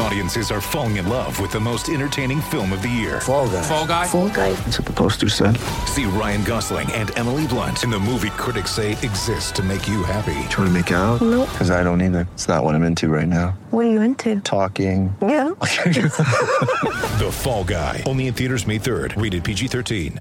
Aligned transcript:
Audiences 0.00 0.50
are 0.52 0.60
falling 0.60 0.96
in 0.96 1.08
love 1.08 1.40
with 1.40 1.50
the 1.50 1.58
most 1.58 1.88
entertaining 1.88 2.40
film 2.40 2.72
of 2.72 2.82
the 2.82 2.88
year. 2.88 3.20
Fall 3.20 3.48
guy. 3.48 3.62
Fall 3.62 3.86
guy. 3.86 4.06
Fall 4.06 4.28
guy. 4.28 4.52
That's 4.52 4.78
what 4.78 4.86
the 4.86 4.92
poster 4.92 5.28
said. 5.28 5.56
See 5.86 6.04
Ryan 6.04 6.44
Gosling 6.44 6.90
and 6.92 7.16
Emily 7.18 7.46
Blunt 7.48 7.82
in 7.82 7.90
the 7.90 7.98
movie 7.98 8.30
critics 8.30 8.70
say 8.70 8.92
exists 8.92 9.50
to 9.52 9.62
make 9.62 9.88
you 9.88 10.04
happy. 10.04 10.34
Trying 10.50 10.68
to 10.68 10.70
make 10.70 10.90
it 10.92 10.94
out? 10.94 11.20
Nope. 11.20 11.48
Because 11.50 11.70
I 11.72 11.82
don't 11.82 12.00
either. 12.00 12.28
It's 12.34 12.46
not 12.46 12.62
what 12.62 12.74
I'm 12.76 12.84
into 12.84 13.08
right 13.08 13.26
now. 13.26 13.58
What 13.70 13.86
are 13.86 13.90
you 13.90 14.00
into? 14.00 14.40
Talking. 14.40 15.14
Yeah. 15.20 15.50
The 17.18 17.30
Fall 17.32 17.64
Guy. 17.64 18.04
Only 18.06 18.28
in 18.28 18.34
theaters 18.34 18.64
May 18.66 18.78
3rd. 18.78 19.20
Rated 19.20 19.42
PG-13. 19.42 20.18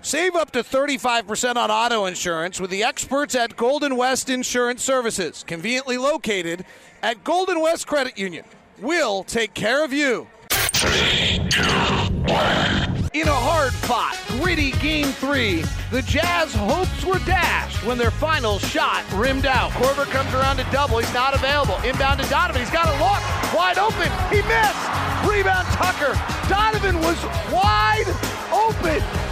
Save 0.00 0.36
up 0.36 0.52
to 0.52 0.60
35% 0.60 1.56
on 1.56 1.70
auto 1.72 2.06
insurance 2.06 2.60
with 2.60 2.70
the 2.70 2.84
experts 2.84 3.34
at 3.34 3.56
Golden 3.56 3.96
West 3.96 4.30
Insurance 4.30 4.82
Services, 4.84 5.44
conveniently 5.44 5.98
located 5.98 6.64
at 7.02 7.24
Golden 7.24 7.60
West 7.60 7.88
Credit 7.88 8.16
Union. 8.16 8.44
We'll 8.80 9.24
take 9.24 9.54
care 9.54 9.84
of 9.84 9.92
you. 9.92 10.28
In 13.12 13.26
a 13.26 13.34
hard 13.34 13.72
fought, 13.72 14.16
gritty 14.40 14.70
game 14.72 15.06
three, 15.06 15.64
the 15.90 16.02
Jazz 16.02 16.54
hopes 16.54 17.04
were 17.04 17.18
dashed 17.26 17.84
when 17.84 17.98
their 17.98 18.12
final 18.12 18.60
shot 18.60 19.04
rimmed 19.12 19.46
out. 19.46 19.72
Korver 19.72 20.04
comes 20.04 20.32
around 20.32 20.58
to 20.58 20.66
double. 20.70 20.98
He's 20.98 21.12
not 21.12 21.34
available. 21.34 21.74
Inbound 21.84 22.20
to 22.20 22.28
Donovan. 22.28 22.62
He's 22.62 22.70
got 22.70 22.86
a 22.86 22.92
look. 23.02 23.18
Wide 23.52 23.78
open. 23.78 24.06
He 24.30 24.42
missed. 24.46 24.86
Rebound 25.26 25.66
Tucker. 25.74 26.14
Donovan 26.48 27.00
was 27.00 27.18
wide 27.50 28.06
open 28.52 29.27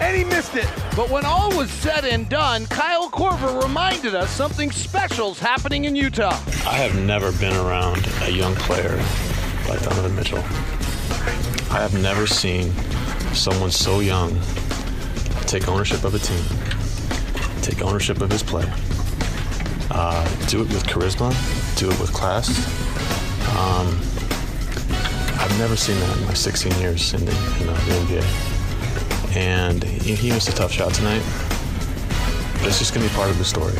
and 0.00 0.16
he 0.16 0.24
missed 0.24 0.54
it. 0.54 0.68
But 0.94 1.10
when 1.10 1.24
all 1.24 1.54
was 1.56 1.70
said 1.70 2.04
and 2.04 2.28
done, 2.28 2.66
Kyle 2.66 3.10
Korver 3.10 3.62
reminded 3.62 4.14
us 4.14 4.30
something 4.30 4.70
special's 4.70 5.38
happening 5.38 5.84
in 5.84 5.96
Utah. 5.96 6.38
I 6.66 6.74
have 6.74 6.94
never 7.04 7.32
been 7.32 7.56
around 7.56 8.06
a 8.22 8.30
young 8.30 8.54
player 8.56 8.96
like 9.68 9.82
Donovan 9.82 10.14
Mitchell. 10.14 10.42
I 11.70 11.80
have 11.80 12.00
never 12.00 12.26
seen 12.26 12.72
someone 13.32 13.70
so 13.70 14.00
young 14.00 14.38
take 15.42 15.68
ownership 15.68 16.04
of 16.04 16.14
a 16.14 16.18
team, 16.18 16.42
take 17.62 17.82
ownership 17.82 18.20
of 18.20 18.30
his 18.30 18.42
play, 18.42 18.64
uh, 19.90 20.46
do 20.46 20.62
it 20.62 20.68
with 20.68 20.84
charisma, 20.84 21.30
do 21.76 21.90
it 21.90 22.00
with 22.00 22.12
class. 22.12 22.48
Um, 23.56 23.86
I've 25.38 25.58
never 25.58 25.76
seen 25.76 25.98
that 26.00 26.16
in 26.18 26.24
my 26.26 26.34
16 26.34 26.72
years 26.80 27.14
in 27.14 27.24
the, 27.24 27.32
in 27.60 27.66
the 27.66 27.72
NBA 27.72 28.55
and 29.34 29.82
he 29.84 30.30
missed 30.30 30.48
a 30.48 30.52
tough 30.52 30.72
shot 30.72 30.94
tonight. 30.94 31.22
But 32.58 32.68
it's 32.68 32.78
just 32.78 32.94
going 32.94 33.06
to 33.06 33.12
be 33.12 33.16
part 33.16 33.30
of 33.30 33.38
the 33.38 33.44
story. 33.44 33.74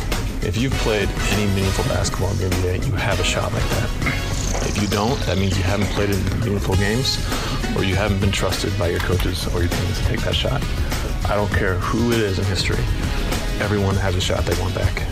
If 0.47 0.55
you've 0.55 0.73
played 0.73 1.09
any 1.31 1.45
meaningful 1.53 1.83
basketball 1.85 2.31
in 2.31 2.37
the 2.37 2.45
NBA, 2.45 2.87
you 2.87 2.93
have 2.93 3.19
a 3.19 3.23
shot 3.23 3.51
like 3.51 3.63
that. 3.63 3.89
If 4.67 4.81
you 4.81 4.87
don't, 4.87 5.19
that 5.21 5.37
means 5.37 5.57
you 5.57 5.63
haven't 5.63 5.87
played 5.89 6.09
in 6.09 6.39
meaningful 6.39 6.75
games, 6.75 7.17
or 7.75 7.83
you 7.83 7.95
haven't 7.95 8.19
been 8.19 8.31
trusted 8.31 8.77
by 8.77 8.89
your 8.89 8.99
coaches 8.99 9.47
or 9.53 9.59
your 9.61 9.69
teams 9.69 9.99
to 9.99 10.05
take 10.05 10.21
that 10.21 10.35
shot. 10.35 10.63
I 11.29 11.35
don't 11.35 11.51
care 11.51 11.75
who 11.79 12.11
it 12.11 12.19
is 12.19 12.39
in 12.39 12.45
history. 12.45 12.83
Everyone 13.59 13.95
has 13.95 14.15
a 14.15 14.21
shot 14.21 14.45
they 14.45 14.59
want 14.61 14.75
back. 14.75 15.03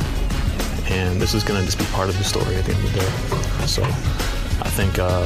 And 0.92 1.20
this 1.20 1.34
is 1.34 1.44
going 1.44 1.60
to 1.60 1.66
just 1.66 1.80
be 1.80 1.86
part 1.86 2.10
of 2.10 2.18
the 2.18 2.24
story 2.24 2.56
at 2.56 2.66
the 2.66 2.74
end 2.74 2.84
of 2.86 2.94
the 2.94 3.00
day. 3.00 3.66
So 3.66 3.84
I 3.84 4.70
think, 4.70 5.00
uh, 5.00 5.26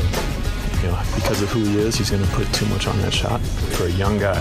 you 0.82 0.88
know, 0.88 1.02
because 1.16 1.42
of 1.42 1.50
who 1.50 1.64
he 1.64 1.78
is, 1.78 1.96
he's 1.96 2.10
going 2.10 2.24
to 2.24 2.32
put 2.32 2.52
too 2.54 2.66
much 2.68 2.88
on 2.88 2.98
that 3.00 3.14
shot 3.14 3.42
for 3.42 3.86
a 3.86 3.92
young 3.92 4.18
guy 4.18 4.40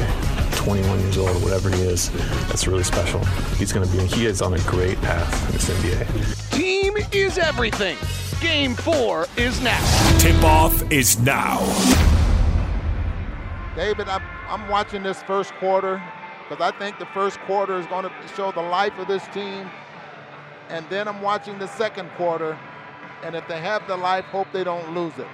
21 0.53 1.01
years 1.01 1.19
old 1.19 1.43
whatever 1.43 1.71
he 1.71 1.83
is, 1.83 2.11
that's 2.49 2.67
really 2.67 2.83
special. 2.83 3.25
He's 3.57 3.73
going 3.73 3.89
to 3.89 3.97
be, 3.97 4.05
he 4.07 4.27
is 4.27 4.43
on 4.43 4.55
a 4.55 4.59
great 4.61 5.01
path 5.01 5.47
in 5.47 5.53
this 5.53 5.71
NBA. 5.71 6.51
Team 6.51 6.97
is 7.13 7.39
everything. 7.39 7.97
Game 8.41 8.75
four 8.75 9.27
is 9.37 9.61
now. 9.63 10.19
Tip 10.19 10.43
off 10.43 10.91
is 10.93 11.19
now. 11.21 11.59
David, 13.75 14.09
I'm, 14.09 14.23
I'm 14.49 14.69
watching 14.69 15.03
this 15.03 15.23
first 15.23 15.53
quarter 15.55 16.03
because 16.49 16.61
I 16.63 16.77
think 16.79 16.99
the 16.99 17.07
first 17.07 17.39
quarter 17.41 17.79
is 17.79 17.87
going 17.87 18.05
to 18.05 18.13
show 18.37 18.53
the 18.53 18.63
life 18.63 18.99
of 18.99 19.09
this 19.09 19.27
team. 19.29 19.71
And 20.69 20.85
then 20.91 21.09
I'm 21.09 21.23
watching 21.23 21.59
the 21.59 21.69
second 21.69 22.11
quarter. 22.17 22.59
And 23.23 23.35
if 23.35 23.47
they 23.49 23.61
have 23.61 23.87
the 23.89 23.97
life, 23.97 24.25
hope 24.27 24.49
they 24.53 24.65
don't 24.65 24.95
lose 24.95 25.17
it. 25.19 25.27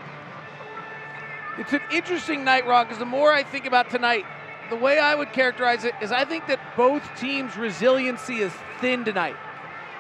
It's 1.59 1.73
an 1.73 1.83
interesting 1.93 2.45
night, 2.45 2.67
Ron, 2.67 2.87
because 2.87 2.99
the 2.99 3.05
more 3.05 3.33
I 3.33 3.45
think 3.45 3.67
about 3.67 3.91
tonight, 3.91 4.25
the 4.71 4.77
way 4.77 4.99
I 4.99 5.15
would 5.15 5.33
characterize 5.33 5.85
it 5.85 5.95
is 6.03 6.11
I 6.11 6.25
think 6.25 6.47
that 6.49 6.59
both 6.77 7.03
teams' 7.19 7.57
resiliency 7.57 8.39
is 8.39 8.53
thin 8.81 9.05
tonight. 9.05 9.37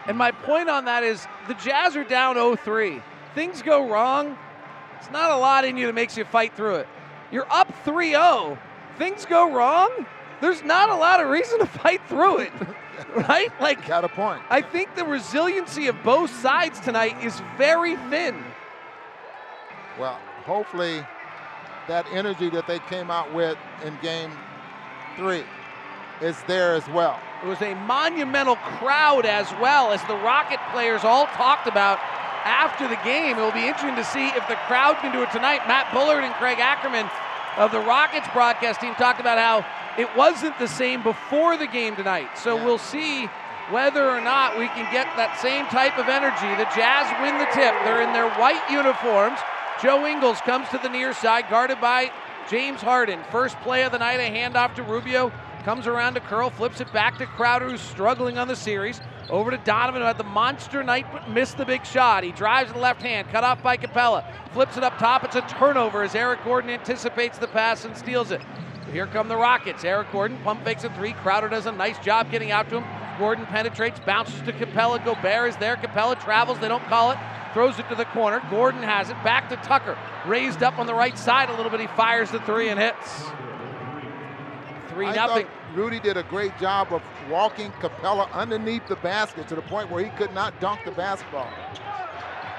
And 0.07 0.19
my 0.19 0.33
point 0.33 0.69
on 0.69 0.87
that 0.87 1.03
is 1.03 1.27
the 1.49 1.55
Jazz 1.55 1.97
are 1.97 2.05
down 2.05 2.37
0-3. 2.37 3.03
Things 3.35 3.63
go 3.63 3.89
wrong. 3.89 4.37
It's 4.99 5.11
not 5.11 5.31
a 5.31 5.37
lot 5.37 5.65
in 5.65 5.77
you 5.77 5.87
that 5.87 5.95
makes 5.95 6.17
you 6.17 6.25
fight 6.25 6.55
through 6.57 6.77
it. 6.77 6.89
You're 7.31 7.51
up 7.51 7.73
3-0. 7.85 8.59
Things 8.99 9.25
go 9.25 9.53
wrong. 9.53 10.07
There's 10.41 10.63
not 10.63 10.91
a 10.91 10.97
lot 10.97 11.21
of 11.21 11.29
reason 11.29 11.61
to 11.61 11.67
fight 11.67 12.01
through 12.09 12.39
it. 12.39 12.53
right? 13.17 13.51
Like 13.61 13.87
Got 13.87 14.05
a 14.05 14.09
point. 14.09 14.43
I 14.51 14.61
think 14.61 14.95
the 14.95 15.05
resiliency 15.05 15.87
of 15.87 16.03
both 16.03 16.35
sides 16.41 16.81
tonight 16.81 17.25
is 17.25 17.41
very 17.57 17.97
thin. 18.09 18.43
Well, 19.99 20.19
hopefully 20.45 21.05
that 21.89 22.07
energy 22.13 22.51
that 22.51 22.67
they 22.67 22.79
came 22.81 23.11
out 23.11 23.33
with 23.33 23.59
in 23.85 23.97
game 24.03 24.31
three 25.17 25.45
is 26.21 26.43
there 26.47 26.75
as 26.75 26.89
well. 26.89 27.19
It 27.43 27.47
was 27.47 27.61
a 27.61 27.75
monumental 27.75 28.57
crowd 28.57 29.27
as 29.27 29.51
well 29.61 29.93
as 29.93 30.03
the 30.05 30.17
Rocket 30.17 30.61
players 30.73 31.05
all 31.05 31.27
talked 31.27 31.67
about 31.67 31.99
after 32.45 32.89
the 32.89 32.99
game. 33.05 33.37
It 33.37 33.41
will 33.41 33.53
be 33.53 33.67
interesting 33.67 33.97
to 33.97 34.05
see 34.05 34.29
if 34.29 34.47
the 34.49 34.57
crowd 34.67 34.97
can 35.01 35.13
do 35.13 35.23
it 35.23 35.31
tonight. 35.31 35.67
Matt 35.67 35.93
Bullard 35.93 36.25
and 36.25 36.35
Craig 36.35 36.59
Ackerman 36.59 37.09
of 37.57 37.71
the 37.73 37.81
Rockets 37.81 38.27
broadcast 38.33 38.81
team 38.81 38.95
talked 38.95 39.21
about 39.21 39.39
how 39.39 39.65
it 39.99 40.09
wasn't 40.17 40.59
the 40.59 40.69
same 40.69 41.03
before 41.03 41.57
the 41.57 41.67
game 41.67 41.97
tonight. 41.97 42.37
So 42.39 42.57
Yeah. 42.57 42.65
we'll 42.65 42.79
see 42.79 43.27
whether 43.71 44.09
or 44.09 44.21
not 44.21 44.59
we 44.59 44.69
can 44.69 44.91
get 44.93 45.09
that 45.17 45.39
same 45.41 45.67
type 45.67 45.99
of 45.99 46.09
energy. 46.09 46.49
The 46.57 46.69
Jazz 46.77 47.09
win 47.23 47.39
the 47.39 47.47
tip. 47.47 47.73
They're 47.85 48.03
in 48.03 48.13
their 48.13 48.29
white 48.37 48.61
uniforms. 48.71 49.41
Joe 49.85 50.07
Ingles 50.07 50.41
comes 50.41 50.67
to 50.71 50.79
the 50.79 50.89
near 50.89 51.13
side, 51.13 51.51
guarded 51.51 51.79
by 51.79 52.11
James 52.49 52.81
Harden. 52.81 53.21
First 53.31 53.61
play 53.61 53.83
of 53.83 53.93
the 53.93 53.99
night, 53.99 54.19
a 54.19 54.35
handoff 54.35 54.75
to 54.77 54.83
Rubio. 54.83 55.31
Comes 55.63 55.87
around 55.87 56.15
to 56.15 56.21
Curl, 56.21 56.49
flips 56.49 56.81
it 56.81 56.91
back 56.91 57.19
to 57.19 57.27
Crowder, 57.27 57.69
who's 57.69 57.83
struggling 57.83 58.39
on 58.39 58.49
the 58.49 58.57
series. 58.57 59.03
Over 59.29 59.51
to 59.51 59.59
Donovan, 59.59 60.01
who 60.01 60.07
had 60.07 60.17
the 60.17 60.25
monster 60.25 60.83
night 60.83 61.05
but 61.13 61.29
missed 61.29 61.59
the 61.59 61.67
big 61.67 61.85
shot. 61.85 62.25
He 62.25 62.33
drives 62.33 62.73
the 62.73 62.79
left 62.79 63.03
hand, 63.03 63.29
cut 63.29 63.45
off 63.45 63.63
by 63.63 63.77
Capela. 63.77 64.25
Flips 64.55 64.79
it 64.79 64.85
up 64.85 64.97
top. 64.97 65.23
It's 65.23 65.37
a 65.37 65.43
turnover 65.43 66.03
as 66.03 66.15
Eric 66.15 66.43
Gordon 66.45 66.71
anticipates 66.71 67.37
the 67.37 67.49
pass 67.49 67.85
and 67.85 67.95
steals 67.95 68.31
it. 68.31 68.41
Here 68.91 69.07
come 69.07 69.29
the 69.29 69.37
Rockets. 69.37 69.85
Eric 69.85 70.11
Gordon 70.13 70.39
pump 70.45 70.65
fakes 70.65 70.85
a 70.85 70.91
three. 70.95 71.13
Crowder 71.13 71.51
does 71.51 71.67
a 71.67 71.73
nice 71.73 71.99
job 71.99 72.31
getting 72.31 72.53
out 72.53 72.71
to 72.71 72.81
him. 72.81 73.19
Gordon 73.19 73.45
penetrates, 73.45 74.01
bounces 74.01 74.41
to 74.47 74.53
Capela. 74.55 75.05
Gobert 75.05 75.51
is 75.51 75.57
there. 75.59 75.77
Capela 75.77 76.19
travels. 76.19 76.59
They 76.59 76.69
don't 76.69 76.85
call 76.85 77.11
it. 77.11 77.19
Throws 77.55 77.79
it 77.79 77.89
to 77.89 77.95
the 77.95 78.05
corner. 78.07 78.43
Gordon 78.51 78.83
has 78.83 79.09
it. 79.09 79.15
Back 79.25 79.49
to 79.49 79.57
Tucker. 79.57 79.97
Raised 80.27 80.63
up 80.63 80.79
on 80.79 80.87
the 80.87 80.95
right 80.95 81.17
side 81.17 81.49
a 81.49 81.57
little 81.57 81.71
bit. 81.71 81.81
He 81.81 81.87
fires 81.87 82.31
the 82.31 82.41
three 82.41 82.69
and 82.69 82.79
hits. 82.79 83.25
Three 84.89 85.07
I 85.07 85.15
nothing. 85.15 85.47
Rudy 85.73 86.01
did 86.01 86.17
a 86.17 86.25
great 86.25 86.57
job 86.59 86.93
of 86.93 87.03
walking 87.31 87.71
Capela 87.81 88.31
underneath 88.33 88.87
the 88.87 88.97
basket 88.97 89.49
to 89.49 89.55
the 89.55 89.63
point 89.63 89.91
where 89.91 90.05
he 90.05 90.11
could 90.11 90.35
not 90.35 90.61
dunk 90.61 90.81
the 90.85 90.91
basketball. 90.91 91.49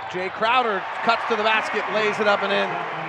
Jae 0.09 0.31
Crowder 0.31 0.81
cuts 1.03 1.23
to 1.29 1.35
the 1.35 1.43
basket, 1.43 1.83
lays 1.93 2.19
it 2.19 2.27
up 2.27 2.41
and 2.41 2.53
in. 2.53 3.04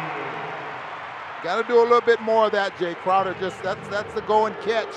Got 1.47 1.62
to 1.62 1.69
do 1.73 1.79
a 1.79 1.87
little 1.87 2.01
bit 2.01 2.21
more 2.21 2.47
of 2.47 2.53
that, 2.53 2.75
Jae 2.75 2.97
Crowder. 2.97 3.33
Just 3.39 3.62
that's 3.62 3.87
that's 3.87 4.12
the 4.15 4.21
go 4.23 4.47
and 4.47 4.60
catch 4.63 4.93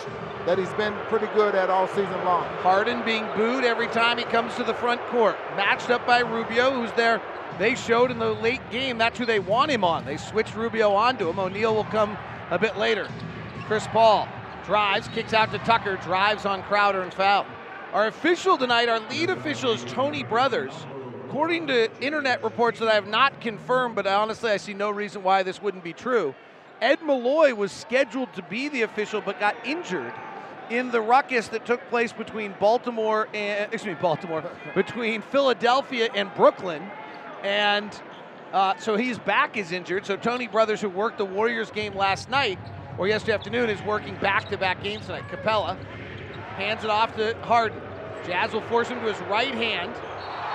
that 0.48 0.57
he's 0.57 0.74
been 0.74 0.96
pretty 1.06 1.28
good 1.36 1.54
at 1.54 1.69
all 1.69 1.88
season 1.90 2.25
long. 2.25 2.44
Harden 2.63 3.06
being 3.06 3.24
booed 3.36 3.63
every 3.63 3.86
time 3.90 4.18
he 4.18 4.24
comes 4.24 4.56
to 4.56 4.63
the 4.63 4.74
front 4.74 5.00
court. 5.10 5.38
Matched 5.56 5.92
up 5.92 6.07
by 6.07 6.22
Rubio, 6.22 6.72
who's 6.72 6.92
there. 6.94 7.22
They 7.60 7.75
showed 7.75 8.10
in 8.10 8.18
the 8.18 8.34
late 8.34 8.68
game 8.72 8.98
that's 8.98 9.19
who 9.19 9.28
they 9.28 9.38
want 9.40 9.69
him 9.69 9.84
on. 9.84 10.06
They 10.06 10.18
switched 10.18 10.56
Rubio 10.56 10.92
onto 10.92 11.30
him. 11.30 11.38
O'Neale 11.38 11.75
will 11.75 11.84
come 11.84 12.18
a 12.50 12.57
bit 12.57 12.78
later. 12.80 13.07
Chris 13.68 13.86
Paul 13.86 14.28
drives, 14.66 15.07
kicks 15.10 15.36
out 15.36 15.51
to 15.51 15.60
Tucker, 15.60 15.98
drives 15.98 16.48
on 16.48 16.63
Crowder 16.63 17.04
and 17.04 17.13
foul. 17.13 17.46
Our 17.94 18.07
official 18.07 18.57
tonight, 18.57 18.90
our 18.90 19.01
lead 19.12 19.30
official 19.30 19.72
is 19.72 19.84
Tony 19.86 20.24
Brothers. 20.24 20.74
According 21.30 21.68
to 21.68 21.92
internet 22.02 22.44
reports 22.44 22.80
that 22.80 22.88
I 22.88 22.96
have 22.96 23.08
not 23.08 23.40
confirmed, 23.40 23.94
but 23.94 24.08
honestly 24.08 24.50
I 24.50 24.58
see 24.58 24.74
no 24.74 24.90
reason 24.90 25.22
why 25.22 25.44
this 25.44 25.62
wouldn't 25.62 25.84
be 25.84 25.94
true. 25.94 26.34
Ed 26.81 27.04
Malloy 27.04 27.54
was 27.54 27.72
scheduled 27.72 28.34
to 28.34 28.42
be 28.42 28.68
the 28.68 28.81
official 28.81 29.22
but 29.22 29.40
got 29.40 29.56
injured 29.64 30.12
in 30.72 30.90
the 30.90 31.00
ruckus 31.00 31.48
that 31.50 31.68
took 31.68 31.88
place 31.90 32.12
between 32.12 32.56
Baltimore 32.60 33.28
and 33.36 33.72
excuse 33.72 33.94
me, 33.96 34.02
Baltimore, 34.02 34.44
between 34.76 35.22
Philadelphia 35.22 36.10
and 36.16 36.34
Brooklyn. 36.34 36.81
And 37.44 37.92
uh, 38.52 38.78
so 38.78 38.98
his 38.98 39.20
back 39.20 39.56
is 39.56 39.72
injured. 39.72 40.08
So 40.08 40.18
Tony 40.18 40.48
Brothers, 40.48 40.82
who 40.82 40.90
worked 40.90 41.20
the 41.20 41.25
Warriors 41.25 41.70
game 41.70 41.94
last 41.94 42.32
night, 42.32 42.58
or 42.98 43.08
yesterday 43.08 43.34
afternoon, 43.34 43.70
is 43.70 43.80
working 43.84 44.16
back-to-back 44.16 44.82
games 44.82 45.06
tonight. 45.06 45.28
Capela 45.30 45.78
hands 46.56 46.84
it 46.84 46.90
off 46.90 47.16
to 47.18 47.38
Harden. 47.44 47.80
Jazz 48.25 48.52
will 48.52 48.62
force 48.62 48.88
him 48.88 49.00
to 49.02 49.14
his 49.14 49.22
right 49.30 49.54
hand, 49.54 49.94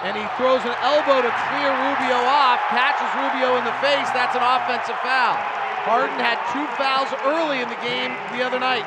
and 0.05 0.13
he 0.17 0.25
throws 0.37 0.61
an 0.69 0.77
elbow 0.85 1.25
to 1.25 1.33
clear 1.49 1.71
Rubio 1.73 2.21
off, 2.29 2.61
catches 2.69 3.09
Rubio 3.17 3.57
in 3.57 3.65
the 3.65 3.73
face. 3.81 4.07
That's 4.13 4.37
an 4.37 4.45
offensive 4.45 4.97
foul. 5.01 5.37
Harden 5.89 6.17
had 6.21 6.37
two 6.53 6.65
fouls 6.77 7.09
early 7.25 7.61
in 7.61 7.69
the 7.69 7.81
game 7.81 8.13
the 8.37 8.45
other 8.45 8.61
night. 8.61 8.85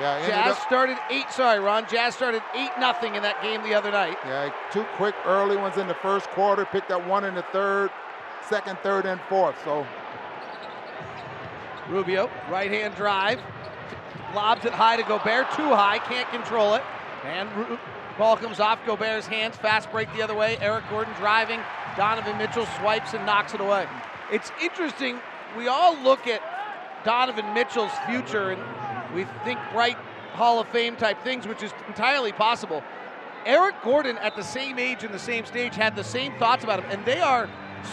Yeah, 0.00 0.26
Jazz 0.26 0.52
up- 0.52 0.62
started 0.66 0.98
eight. 1.08 1.30
Sorry, 1.30 1.58
Ron. 1.58 1.86
Jazz 1.88 2.14
started 2.14 2.42
eight 2.54 2.70
nothing 2.78 3.14
in 3.14 3.22
that 3.22 3.40
game 3.42 3.62
the 3.62 3.72
other 3.74 3.90
night. 3.90 4.18
Yeah, 4.26 4.50
two 4.70 4.84
quick 4.96 5.14
early 5.24 5.56
ones 5.56 5.78
in 5.78 5.88
the 5.88 5.94
first 5.94 6.28
quarter, 6.30 6.66
picked 6.66 6.90
up 6.90 7.06
one 7.06 7.24
in 7.24 7.34
the 7.34 7.44
third, 7.52 7.90
second, 8.46 8.78
third, 8.82 9.06
and 9.06 9.18
fourth. 9.28 9.56
So 9.64 9.86
Rubio, 11.88 12.30
right 12.50 12.70
hand 12.70 12.94
drive, 12.96 13.40
lobs 14.34 14.64
it 14.64 14.72
high 14.72 14.96
to 14.96 15.02
Gobert, 15.04 15.50
too 15.52 15.68
high, 15.74 15.98
can't 15.98 16.28
control 16.30 16.74
it. 16.74 16.82
And 17.24 17.50
Ru- 17.56 17.78
ball 18.18 18.36
comes 18.36 18.60
off 18.60 18.78
Gobert's 18.86 19.26
hands, 19.26 19.56
fast 19.56 19.90
break 19.90 20.12
the 20.14 20.22
other 20.22 20.34
way. 20.34 20.58
Eric 20.60 20.84
Gordon 20.90 21.14
driving, 21.14 21.60
Donovan 21.96 22.38
Mitchell 22.38 22.66
swipes 22.78 23.14
and 23.14 23.24
knocks 23.26 23.54
it 23.54 23.60
away. 23.60 23.86
It's 24.32 24.50
interesting, 24.62 25.20
we 25.56 25.68
all 25.68 25.96
look 26.02 26.26
at 26.26 26.42
Donovan 27.04 27.54
Mitchell's 27.54 27.92
future 28.06 28.50
and 28.50 29.14
we 29.14 29.24
think 29.44 29.58
bright 29.72 29.96
Hall 30.32 30.60
of 30.60 30.68
Fame 30.68 30.96
type 30.96 31.22
things, 31.22 31.46
which 31.46 31.62
is 31.62 31.72
entirely 31.88 32.32
possible. 32.32 32.82
Eric 33.46 33.76
Gordon, 33.82 34.18
at 34.18 34.34
the 34.36 34.42
same 34.42 34.78
age 34.78 35.04
and 35.04 35.14
the 35.14 35.18
same 35.18 35.46
stage, 35.46 35.76
had 35.76 35.94
the 35.94 36.04
same 36.04 36.36
thoughts 36.38 36.64
about 36.64 36.82
him, 36.82 36.90
and 36.90 37.06
they 37.06 37.20
are 37.20 37.48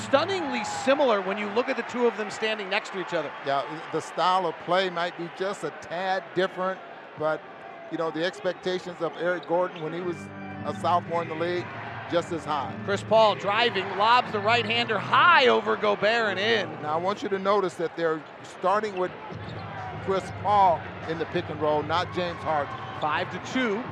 stunningly 0.05 0.63
similar 0.63 1.21
when 1.21 1.37
you 1.37 1.47
look 1.51 1.69
at 1.69 1.77
the 1.77 1.83
two 1.83 2.07
of 2.07 2.17
them 2.17 2.31
standing 2.31 2.69
next 2.69 2.91
to 2.91 2.99
each 2.99 3.13
other. 3.13 3.31
yeah, 3.45 3.63
the 3.91 4.01
style 4.01 4.47
of 4.47 4.55
play 4.65 4.89
might 4.89 5.15
be 5.17 5.29
just 5.37 5.63
a 5.63 5.71
tad 5.81 6.23
different, 6.33 6.79
but 7.19 7.39
you 7.93 7.99
know 7.99 8.09
the 8.09 8.25
expectations 8.25 8.99
of 9.01 9.13
Eric 9.21 9.47
Gordon 9.47 9.83
when 9.83 9.93
he 9.93 10.01
was 10.01 10.17
a 10.65 10.75
sophomore 10.81 11.21
in 11.21 11.29
the 11.29 11.35
league 11.35 11.65
just 12.11 12.31
as 12.31 12.43
high. 12.43 12.73
Chris 12.85 13.03
Paul 13.03 13.35
driving, 13.35 13.85
lobs 13.97 14.31
the 14.31 14.39
right 14.39 14.65
hander 14.65 14.97
high 14.97 15.47
over 15.47 15.77
Gobert 15.77 16.37
and 16.37 16.39
in. 16.39 16.81
Now 16.81 16.95
I 16.95 16.97
want 16.97 17.21
you 17.21 17.29
to 17.29 17.37
notice 17.37 17.75
that 17.75 17.95
they're 17.95 18.21
starting 18.59 18.97
with 18.97 19.11
Chris 20.05 20.23
Paul 20.41 20.81
in 21.07 21.19
the 21.19 21.25
pick 21.25 21.47
and 21.49 21.61
roll, 21.61 21.83
not 21.83 22.13
James 22.15 22.39
Harden. 22.39 22.73
Five 22.99 23.29
to 23.31 23.53
two. 23.53 23.83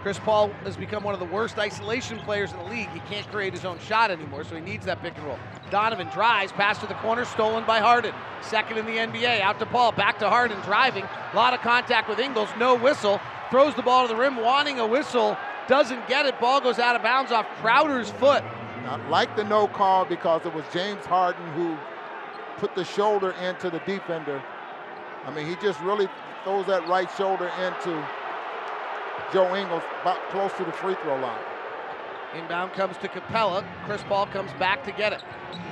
Chris 0.00 0.18
Paul 0.18 0.48
has 0.64 0.76
become 0.76 1.04
one 1.04 1.14
of 1.14 1.20
the 1.20 1.26
worst 1.26 1.56
isolation 1.56 2.18
players 2.20 2.50
in 2.50 2.58
the 2.58 2.64
league. 2.64 2.88
He 2.88 3.00
can't 3.00 3.28
create 3.30 3.52
his 3.52 3.64
own 3.64 3.78
shot 3.78 4.10
anymore, 4.10 4.42
so 4.42 4.56
he 4.56 4.60
needs 4.60 4.86
that 4.86 5.02
pick 5.02 5.16
and 5.16 5.26
roll. 5.26 5.38
Donovan 5.70 6.08
drives, 6.08 6.52
pass 6.52 6.78
to 6.78 6.86
the 6.86 6.94
corner, 6.94 7.24
stolen 7.24 7.64
by 7.64 7.78
Harden. 7.78 8.14
Second 8.42 8.78
in 8.78 8.86
the 8.86 8.96
NBA, 8.96 9.40
out 9.40 9.58
to 9.58 9.66
Paul, 9.66 9.92
back 9.92 10.18
to 10.18 10.28
Harden, 10.28 10.60
driving. 10.62 11.04
A 11.04 11.36
lot 11.36 11.54
of 11.54 11.60
contact 11.60 12.08
with 12.08 12.18
Ingles, 12.18 12.48
no 12.58 12.74
whistle. 12.74 13.20
Throws 13.50 13.74
the 13.74 13.82
ball 13.82 14.06
to 14.06 14.14
the 14.14 14.20
rim, 14.20 14.36
wanting 14.36 14.78
a 14.78 14.86
whistle, 14.86 15.36
doesn't 15.68 16.06
get 16.08 16.26
it. 16.26 16.38
Ball 16.40 16.60
goes 16.60 16.78
out 16.78 16.96
of 16.96 17.02
bounds 17.02 17.32
off 17.32 17.46
Crowder's 17.60 18.10
foot. 18.10 18.42
Now, 18.82 19.00
like 19.08 19.36
the 19.36 19.44
no 19.44 19.68
call 19.68 20.04
because 20.04 20.44
it 20.46 20.54
was 20.54 20.64
James 20.72 21.04
Harden 21.06 21.46
who 21.52 21.76
put 22.58 22.74
the 22.74 22.84
shoulder 22.84 23.32
into 23.42 23.70
the 23.70 23.78
defender. 23.80 24.42
I 25.26 25.30
mean, 25.30 25.46
he 25.46 25.56
just 25.56 25.80
really 25.80 26.08
throws 26.44 26.66
that 26.66 26.86
right 26.88 27.08
shoulder 27.16 27.50
into 27.60 28.08
Joe 29.32 29.54
Ingles 29.54 29.82
about 30.00 30.18
close 30.30 30.52
to 30.58 30.64
the 30.64 30.72
free 30.72 30.94
throw 31.02 31.18
line. 31.20 31.49
Inbound 32.34 32.72
comes 32.72 32.96
to 32.98 33.08
Capela. 33.08 33.64
Chris 33.84 34.02
Paul 34.08 34.26
comes 34.26 34.52
back 34.52 34.84
to 34.84 34.92
get 34.92 35.12
it. 35.12 35.22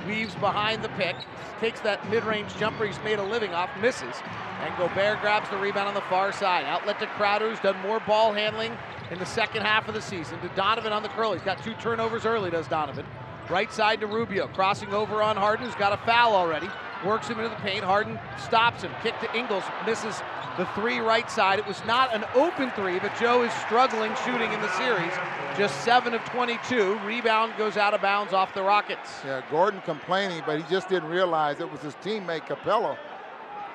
Weaves 0.07 0.35
behind 0.37 0.83
the 0.83 0.89
pick. 0.91 1.17
Takes 1.61 1.81
that 1.81 2.09
mid-range 2.11 2.57
jumper 2.57 2.87
he's 2.87 2.99
made 3.05 3.19
a 3.19 3.23
living 3.23 3.55
off. 3.55 3.71
Misses. 3.81 4.17
And 4.61 4.77
Gobert 4.77 5.21
grabs 5.21 5.49
the 5.51 5.57
rebound 5.57 5.89
on 5.89 5.95
the 5.95 6.01
far 6.03 6.33
side. 6.33 6.65
Outlet 6.65 6.99
to 6.99 7.07
Crowder, 7.07 7.49
who's 7.49 7.61
done 7.61 7.81
more 7.83 8.01
ball 8.01 8.33
handling 8.33 8.77
in 9.11 9.19
the 9.19 9.27
second 9.27 9.63
half 9.63 9.89
of 9.89 9.95
the 9.95 10.03
season. 10.03 10.41
To 10.41 10.49
Donovan 10.51 10.93
on 10.93 11.03
the 11.03 11.09
curl. 11.11 11.33
He's 11.33 11.43
got 11.43 11.63
two 11.63 11.75
turnovers 11.75 12.27
early, 12.27 12.51
does 12.51 12.67
Donovan. 12.67 13.07
Right 13.49 13.73
side 13.73 14.01
to 14.01 14.07
Rubio. 14.07 14.49
Crossing 14.49 14.93
over 14.93 15.23
on 15.23 15.37
Harden, 15.37 15.67
who's 15.67 15.75
got 15.77 15.93
a 15.93 16.05
foul 16.05 16.35
already. 16.35 16.69
Works 17.05 17.29
him 17.29 17.39
into 17.39 17.51
the 17.51 17.57
paint. 17.57 17.85
Harden 17.85 18.19
stops 18.39 18.83
him. 18.83 18.91
Kick 19.03 19.19
to 19.21 19.37
Ingles. 19.37 19.65
Misses 19.87 20.21
the 20.57 20.67
three 20.75 20.99
right 20.99 21.31
side. 21.31 21.59
It 21.59 21.67
was 21.67 21.81
not 21.85 22.15
an 22.15 22.25
open 22.35 22.71
three, 22.73 22.99
but 22.99 23.13
Joe 23.21 23.43
is 23.43 23.53
struggling 23.67 24.13
shooting 24.25 24.53
in 24.53 24.61
the 24.61 24.77
series. 24.77 25.13
Just 25.57 25.85
7 25.85 26.13
of 26.15 26.25
22. 26.25 26.99
Rebound 27.05 27.53
goes 27.57 27.77
out 27.77 27.95
of 27.95 28.03
bounds 28.03 28.33
off 28.33 28.53
the 28.55 28.63
Rockets. 28.63 29.11
Yeah, 29.25 29.43
Gordon 29.51 29.81
complaining, 29.83 30.43
but 30.45 30.59
he 30.59 30.65
just 30.69 30.89
didn't 30.89 31.09
realize 31.09 31.61
it 31.61 31.71
was 31.71 31.81
his 31.83 31.95
teammate 31.97 32.47
Capela 32.47 32.97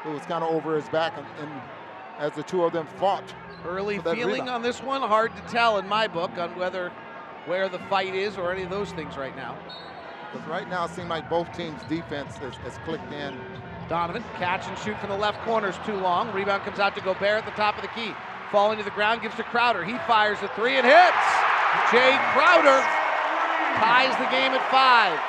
who 0.04 0.12
was 0.12 0.22
kind 0.24 0.44
of 0.44 0.52
over 0.52 0.75
his 0.75 0.88
back, 0.90 1.14
and, 1.18 1.25
and 1.40 1.62
as 2.20 2.34
the 2.34 2.44
two 2.44 2.64
of 2.64 2.74
them 2.74 2.86
fought. 3.00 3.24
Early 3.66 4.00
feeling 4.00 4.28
rebound. 4.28 4.50
on 4.50 4.62
this 4.62 4.84
one, 4.84 5.02
hard 5.02 5.36
to 5.36 5.42
tell 5.44 5.78
in 5.78 5.88
my 5.88 6.08
book 6.08 6.38
on 6.38 6.56
whether 6.58 6.92
where 7.46 7.70
the 7.70 7.80
fight 7.80 8.14
is 8.14 8.38
or 8.38 8.52
any 8.52 8.64
of 8.64 8.70
those 8.70 8.92
things 8.92 9.18
right 9.18 9.36
now. 9.36 9.58
Because 10.33 10.47
right 10.47 10.68
now 10.68 10.85
it 10.85 10.91
seems 10.91 11.09
like 11.09 11.30
both 11.30 11.51
teams' 11.56 11.81
defense 11.83 12.38
has, 12.38 12.56
has 12.56 12.80
clicked 12.80 13.13
in. 13.13 13.39
Donovan, 13.88 14.24
catch 14.38 14.65
and 14.68 14.75
shoot 14.80 14.97
from 15.00 15.09
the 15.09 15.18
left 15.18 15.39
corner 15.45 15.69
is 15.69 15.77
too 15.85 15.94
long. 15.94 16.33
Rebound 16.33 16.63
comes 16.63 16.80
out 16.80 16.95
to 16.95 17.01
Gobert 17.01 17.38
at 17.38 17.45
the 17.45 17.51
top 17.51 17.75
of 17.75 17.83
the 17.83 17.89
key. 17.89 18.15
Falling 18.51 18.80
to 18.80 18.83
the 18.83 18.91
ground, 18.91 19.21
gives 19.21 19.35
to 19.35 19.44
Crowder. 19.44 19.83
He 19.85 19.97
fires 20.07 20.39
a 20.41 20.47
three 20.56 20.77
and 20.77 20.85
hits. 20.85 21.25
Jae 21.94 22.18
Crowder 22.33 22.81
ties 23.77 24.18
the 24.18 24.30
game 24.31 24.53
at 24.53 24.71
five. 24.71 25.19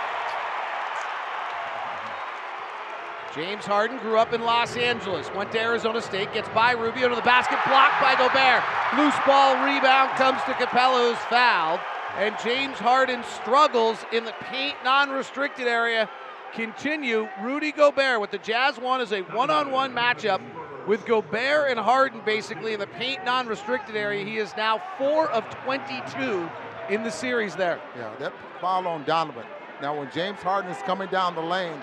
James 3.34 3.66
Harden 3.66 3.98
grew 3.98 4.16
up 4.16 4.32
in 4.32 4.42
Los 4.42 4.76
Angeles, 4.76 5.28
went 5.34 5.50
to 5.52 5.60
Arizona 5.60 6.00
State, 6.00 6.32
gets 6.32 6.48
by 6.50 6.70
Rubio 6.72 7.08
to 7.08 7.16
the 7.16 7.22
basket, 7.22 7.58
blocked 7.66 8.00
by 8.00 8.14
Gobert. 8.14 8.62
Loose 8.96 9.18
ball 9.26 9.56
rebound 9.66 10.10
comes 10.16 10.40
to 10.44 10.52
Capela, 10.52 11.10
who's 11.10 11.18
fouled. 11.28 11.80
And 12.16 12.36
James 12.44 12.78
Harden 12.78 13.24
struggles 13.42 13.98
in 14.12 14.24
the 14.24 14.34
paint 14.40 14.76
non 14.84 15.10
restricted 15.10 15.66
area. 15.66 16.08
Continue. 16.52 17.28
Rudy 17.42 17.72
Gobert 17.72 18.20
with 18.20 18.30
the 18.30 18.38
Jazz 18.38 18.78
one 18.78 19.00
is 19.00 19.12
a 19.12 19.22
one 19.22 19.50
on 19.50 19.72
one 19.72 19.92
matchup 19.92 20.40
with 20.86 21.04
Gobert 21.06 21.70
and 21.70 21.80
Harden 21.80 22.20
basically 22.24 22.72
in 22.72 22.78
the 22.78 22.86
paint 22.86 23.24
non 23.24 23.48
restricted 23.48 23.96
area. 23.96 24.24
He 24.24 24.38
is 24.38 24.54
now 24.56 24.80
4 24.96 25.30
of 25.30 25.48
22 25.64 26.48
in 26.88 27.02
the 27.02 27.10
series 27.10 27.56
there. 27.56 27.80
Yeah, 27.96 28.14
that 28.20 28.32
foul 28.60 28.86
on 28.86 29.04
Donovan. 29.04 29.46
Now, 29.82 29.98
when 29.98 30.08
James 30.12 30.38
Harden 30.38 30.70
is 30.70 30.80
coming 30.82 31.08
down 31.08 31.34
the 31.34 31.42
lane, 31.42 31.82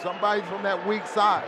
somebody 0.00 0.42
from 0.42 0.62
that 0.62 0.86
weak 0.86 1.06
side. 1.06 1.44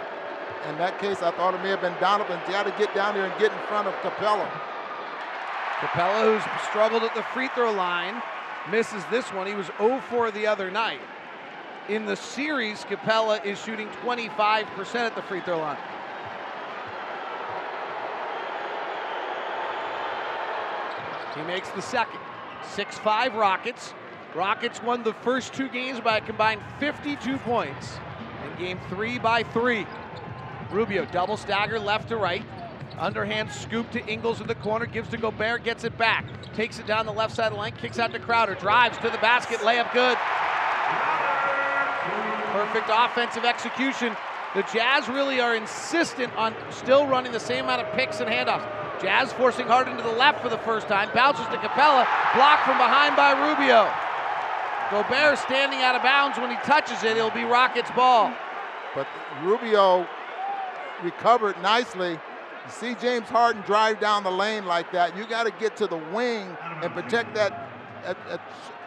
In 0.68 0.78
that 0.78 0.98
case, 0.98 1.22
I 1.22 1.30
thought 1.32 1.54
it 1.54 1.62
may 1.62 1.68
have 1.68 1.82
been 1.82 1.94
Donovan. 2.00 2.40
He 2.46 2.52
had 2.52 2.64
to 2.64 2.74
get 2.78 2.94
down 2.94 3.14
there 3.14 3.26
and 3.26 3.38
get 3.38 3.52
in 3.52 3.58
front 3.68 3.86
of 3.86 3.94
Capela. 3.96 4.48
Capela, 5.80 6.24
who's 6.24 6.42
struggled 6.68 7.02
at 7.02 7.14
the 7.14 7.22
free 7.34 7.48
throw 7.48 7.70
line, 7.70 8.22
misses 8.70 9.02
this 9.10 9.32
one. 9.32 9.46
He 9.46 9.54
was 9.54 9.70
0 9.78 10.00
4 10.10 10.30
the 10.30 10.46
other 10.46 10.70
night. 10.70 11.00
In 11.88 12.06
the 12.06 12.16
series, 12.16 12.84
Capela 12.84 13.44
is 13.44 13.62
shooting 13.62 13.88
25% 14.02 14.94
at 14.94 15.14
the 15.14 15.22
free 15.22 15.40
throw 15.40 15.58
line. 15.58 15.78
He 21.36 21.42
makes 21.42 21.68
the 21.70 21.82
second. 21.82 22.20
6 22.72 22.98
5 22.98 23.34
Rockets. 23.34 23.92
Rockets 24.34 24.82
won 24.82 25.02
the 25.02 25.12
first 25.14 25.54
two 25.54 25.68
games 25.68 26.00
by 26.00 26.18
a 26.18 26.20
combined 26.20 26.60
52 26.80 27.38
points, 27.38 27.98
and 28.42 28.58
game 28.58 28.80
three 28.88 29.18
by 29.18 29.44
three. 29.44 29.86
Rubio 30.70 31.04
double 31.06 31.36
stagger 31.36 31.78
left 31.78 32.08
to 32.08 32.16
right. 32.16 32.44
Underhand 32.98 33.50
scoop 33.50 33.90
to 33.90 34.06
Ingles 34.06 34.40
in 34.40 34.46
the 34.46 34.54
corner, 34.56 34.86
gives 34.86 35.08
to 35.10 35.16
Gobert, 35.16 35.64
gets 35.64 35.84
it 35.84 35.96
back. 35.98 36.24
Takes 36.54 36.78
it 36.78 36.86
down 36.86 37.06
the 37.06 37.12
left 37.12 37.34
side 37.34 37.46
of 37.46 37.54
the 37.54 37.60
lane, 37.60 37.72
kicks 37.72 37.98
out 37.98 38.12
to 38.12 38.18
Crowder, 38.18 38.54
drives 38.54 38.96
to 38.98 39.10
the 39.10 39.18
basket, 39.18 39.58
layup 39.60 39.92
good. 39.92 40.16
Perfect 42.52 42.88
offensive 42.92 43.44
execution. 43.44 44.16
The 44.54 44.62
Jazz 44.72 45.08
really 45.08 45.40
are 45.40 45.56
insistent 45.56 46.32
on 46.36 46.54
still 46.70 47.06
running 47.06 47.32
the 47.32 47.40
same 47.40 47.64
amount 47.64 47.82
of 47.82 47.92
picks 47.94 48.20
and 48.20 48.30
handoffs. 48.30 48.64
Jazz 49.02 49.32
forcing 49.32 49.66
Harden 49.66 49.96
to 49.96 50.02
the 50.02 50.12
left 50.12 50.40
for 50.40 50.48
the 50.48 50.58
first 50.58 50.86
time, 50.86 51.10
bounces 51.12 51.46
to 51.46 51.56
Capela, 51.56 52.06
blocked 52.36 52.64
from 52.64 52.78
behind 52.78 53.16
by 53.16 53.32
Rubio. 53.32 53.92
Gobert 54.90 55.38
standing 55.38 55.80
out 55.82 55.96
of 55.96 56.02
bounds 56.02 56.38
when 56.38 56.50
he 56.50 56.56
touches 56.58 57.02
it, 57.02 57.16
it'll 57.16 57.30
be 57.30 57.42
Rockets 57.42 57.90
ball. 57.90 58.32
But 58.94 59.08
Rubio 59.42 60.06
recovered 61.02 61.60
nicely. 61.60 62.18
You 62.64 62.70
see 62.70 62.94
James 62.94 63.28
Harden 63.28 63.62
drive 63.62 64.00
down 64.00 64.24
the 64.24 64.30
lane 64.30 64.64
like 64.64 64.90
that. 64.92 65.16
You 65.16 65.26
got 65.26 65.44
to 65.44 65.50
get 65.50 65.76
to 65.76 65.86
the 65.86 65.96
wing 65.96 66.56
and 66.82 66.92
protect 66.92 67.34
that, 67.34 67.68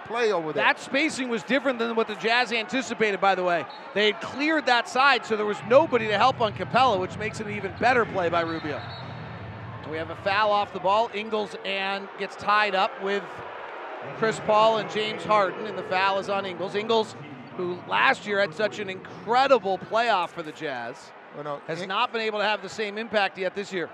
play 0.05 0.31
over 0.31 0.53
there. 0.53 0.63
That 0.63 0.79
spacing 0.79 1.29
was 1.29 1.43
different 1.43 1.79
than 1.79 1.95
what 1.95 2.07
the 2.07 2.15
Jazz 2.15 2.51
anticipated, 2.51 3.19
by 3.19 3.35
the 3.35 3.43
way. 3.43 3.65
They 3.93 4.07
had 4.11 4.21
cleared 4.21 4.65
that 4.65 4.87
side, 4.89 5.25
so 5.25 5.35
there 5.35 5.45
was 5.45 5.57
nobody 5.67 6.07
to 6.07 6.17
help 6.17 6.41
on 6.41 6.53
Capela, 6.53 6.99
which 6.99 7.17
makes 7.17 7.39
it 7.39 7.47
an 7.47 7.53
even 7.53 7.73
better 7.79 8.05
play 8.05 8.29
by 8.29 8.41
Rubio. 8.41 8.81
We 9.89 9.97
have 9.97 10.09
a 10.09 10.15
foul 10.17 10.51
off 10.51 10.73
the 10.73 10.79
ball. 10.79 11.09
Ingles 11.13 11.55
and 11.63 12.07
gets 12.19 12.35
tied 12.35 12.75
up 12.75 12.91
with 13.03 13.23
Chris 14.17 14.39
Paul 14.45 14.77
and 14.77 14.89
James 14.89 15.23
Harden, 15.23 15.65
and 15.65 15.77
the 15.77 15.83
foul 15.83 16.19
is 16.19 16.29
on 16.29 16.45
Ingles. 16.45 16.75
Ingles, 16.75 17.15
who 17.55 17.79
last 17.87 18.25
year 18.25 18.39
had 18.39 18.53
such 18.53 18.79
an 18.79 18.89
incredible 18.89 19.77
playoff 19.77 20.29
for 20.29 20.43
the 20.43 20.51
Jazz. 20.51 21.11
You 21.37 21.43
know, 21.43 21.61
has 21.67 21.81
In- 21.81 21.87
not 21.87 22.11
been 22.11 22.21
able 22.21 22.39
to 22.39 22.45
have 22.45 22.63
the 22.63 22.69
same 22.69 22.97
impact 22.97 23.37
yet 23.37 23.53
this 23.53 23.71
year. 23.71 23.89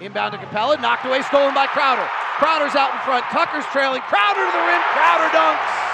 Inbound 0.00 0.32
to 0.32 0.38
Capela, 0.38 0.80
knocked 0.80 1.06
away, 1.06 1.22
stolen 1.22 1.54
by 1.54 1.66
Crowder. 1.66 2.06
Crowder's 2.36 2.74
out 2.74 2.92
in 2.92 3.00
front. 3.06 3.24
Tucker's 3.30 3.64
trailing. 3.70 4.02
Crowder 4.10 4.42
to 4.42 4.52
the 4.52 4.64
rim. 4.66 4.82
Crowder 4.92 5.30
dunks. 5.30 5.86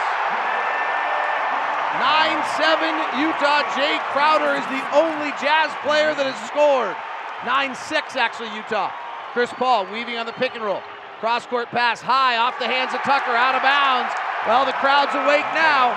9-7 2.01 3.21
Utah. 3.21 3.63
Jae 3.77 4.01
Crowder 4.11 4.57
is 4.57 4.65
the 4.73 4.83
only 4.97 5.31
Jazz 5.39 5.71
player 5.85 6.15
that 6.17 6.25
has 6.25 6.41
scored. 6.49 6.97
9-6 7.45 8.17
actually 8.17 8.51
Utah. 8.57 8.91
Chris 9.35 9.53
Paul 9.53 9.87
weaving 9.93 10.17
on 10.17 10.27
the 10.27 10.33
pick 10.33 10.55
and 10.55 10.65
roll. 10.65 10.83
Cross 11.21 11.47
court 11.47 11.69
pass 11.69 12.01
high 12.01 12.39
off 12.39 12.59
the 12.59 12.67
hands 12.67 12.95
of 12.95 13.01
Tucker 13.03 13.31
out 13.31 13.55
of 13.55 13.63
bounds. 13.63 14.13
Well, 14.49 14.65
the 14.67 14.73
crowd's 14.83 15.15
awake 15.15 15.47
now. 15.55 15.95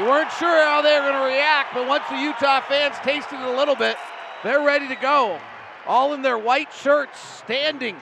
You 0.00 0.06
weren't 0.06 0.32
sure 0.32 0.64
how 0.64 0.80
they 0.80 0.94
were 0.94 1.02
going 1.02 1.12
to 1.12 1.26
react, 1.26 1.74
but 1.74 1.86
once 1.86 2.04
the 2.08 2.16
Utah 2.16 2.62
fans 2.62 2.96
tasted 3.02 3.38
it 3.38 3.46
a 3.46 3.54
little 3.54 3.76
bit, 3.76 3.98
they're 4.42 4.64
ready 4.64 4.88
to 4.88 4.94
go. 4.94 5.38
All 5.86 6.14
in 6.14 6.22
their 6.22 6.38
white 6.38 6.72
shirts, 6.72 7.18
standing, 7.20 7.98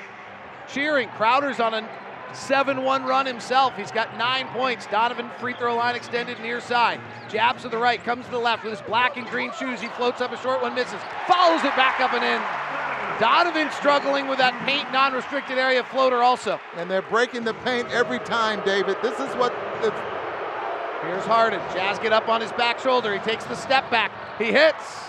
cheering. 0.72 1.08
Crowder's 1.08 1.58
on 1.58 1.74
a 1.74 1.88
7 2.32 2.84
1 2.84 3.04
run 3.04 3.26
himself. 3.26 3.74
He's 3.76 3.90
got 3.90 4.16
nine 4.16 4.46
points. 4.50 4.86
Donovan 4.86 5.28
free 5.40 5.54
throw 5.54 5.74
line 5.74 5.96
extended 5.96 6.38
near 6.38 6.60
side. 6.60 7.00
Jabs 7.28 7.62
to 7.62 7.68
the 7.68 7.78
right, 7.78 8.00
comes 8.04 8.26
to 8.26 8.30
the 8.30 8.38
left 8.38 8.62
with 8.62 8.78
his 8.78 8.82
black 8.82 9.16
and 9.16 9.26
green 9.26 9.50
shoes. 9.58 9.80
He 9.80 9.88
floats 9.88 10.20
up 10.20 10.30
a 10.30 10.36
short 10.36 10.62
one, 10.62 10.76
misses. 10.76 11.00
Follows 11.26 11.64
it 11.64 11.74
back 11.74 11.98
up 11.98 12.12
and 12.12 12.22
in. 12.22 12.40
Donovan 13.18 13.72
struggling 13.72 14.28
with 14.28 14.38
that 14.38 14.54
paint 14.64 14.92
non 14.92 15.14
restricted 15.14 15.58
area 15.58 15.82
floater 15.82 16.22
also. 16.22 16.60
and 16.76 16.88
they're 16.88 17.02
breaking 17.02 17.42
the 17.42 17.54
paint 17.54 17.88
every 17.90 18.20
time, 18.20 18.62
David. 18.64 18.96
This 19.02 19.18
is 19.18 19.34
what 19.34 19.52
Here's 21.02 21.24
Harden. 21.24 21.60
Jazz 21.72 21.98
get 22.00 22.12
up 22.12 22.28
on 22.28 22.40
his 22.40 22.50
back 22.52 22.80
shoulder. 22.80 23.12
He 23.12 23.20
takes 23.20 23.44
the 23.44 23.54
step 23.54 23.88
back. 23.90 24.10
He 24.38 24.46
hits. 24.46 25.04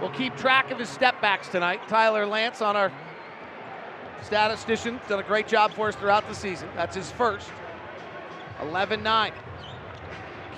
We'll 0.00 0.10
keep 0.10 0.36
track 0.36 0.70
of 0.70 0.78
his 0.78 0.88
step 0.88 1.20
backs 1.20 1.48
tonight. 1.48 1.80
Tyler 1.88 2.24
Lance 2.24 2.62
on 2.62 2.76
our 2.76 2.90
statistician. 4.22 5.00
Done 5.08 5.20
a 5.20 5.22
great 5.22 5.48
job 5.48 5.72
for 5.72 5.88
us 5.88 5.96
throughout 5.96 6.26
the 6.28 6.34
season. 6.34 6.68
That's 6.74 6.96
his 6.96 7.10
first. 7.10 7.48
11 8.62 9.02
9. 9.02 9.32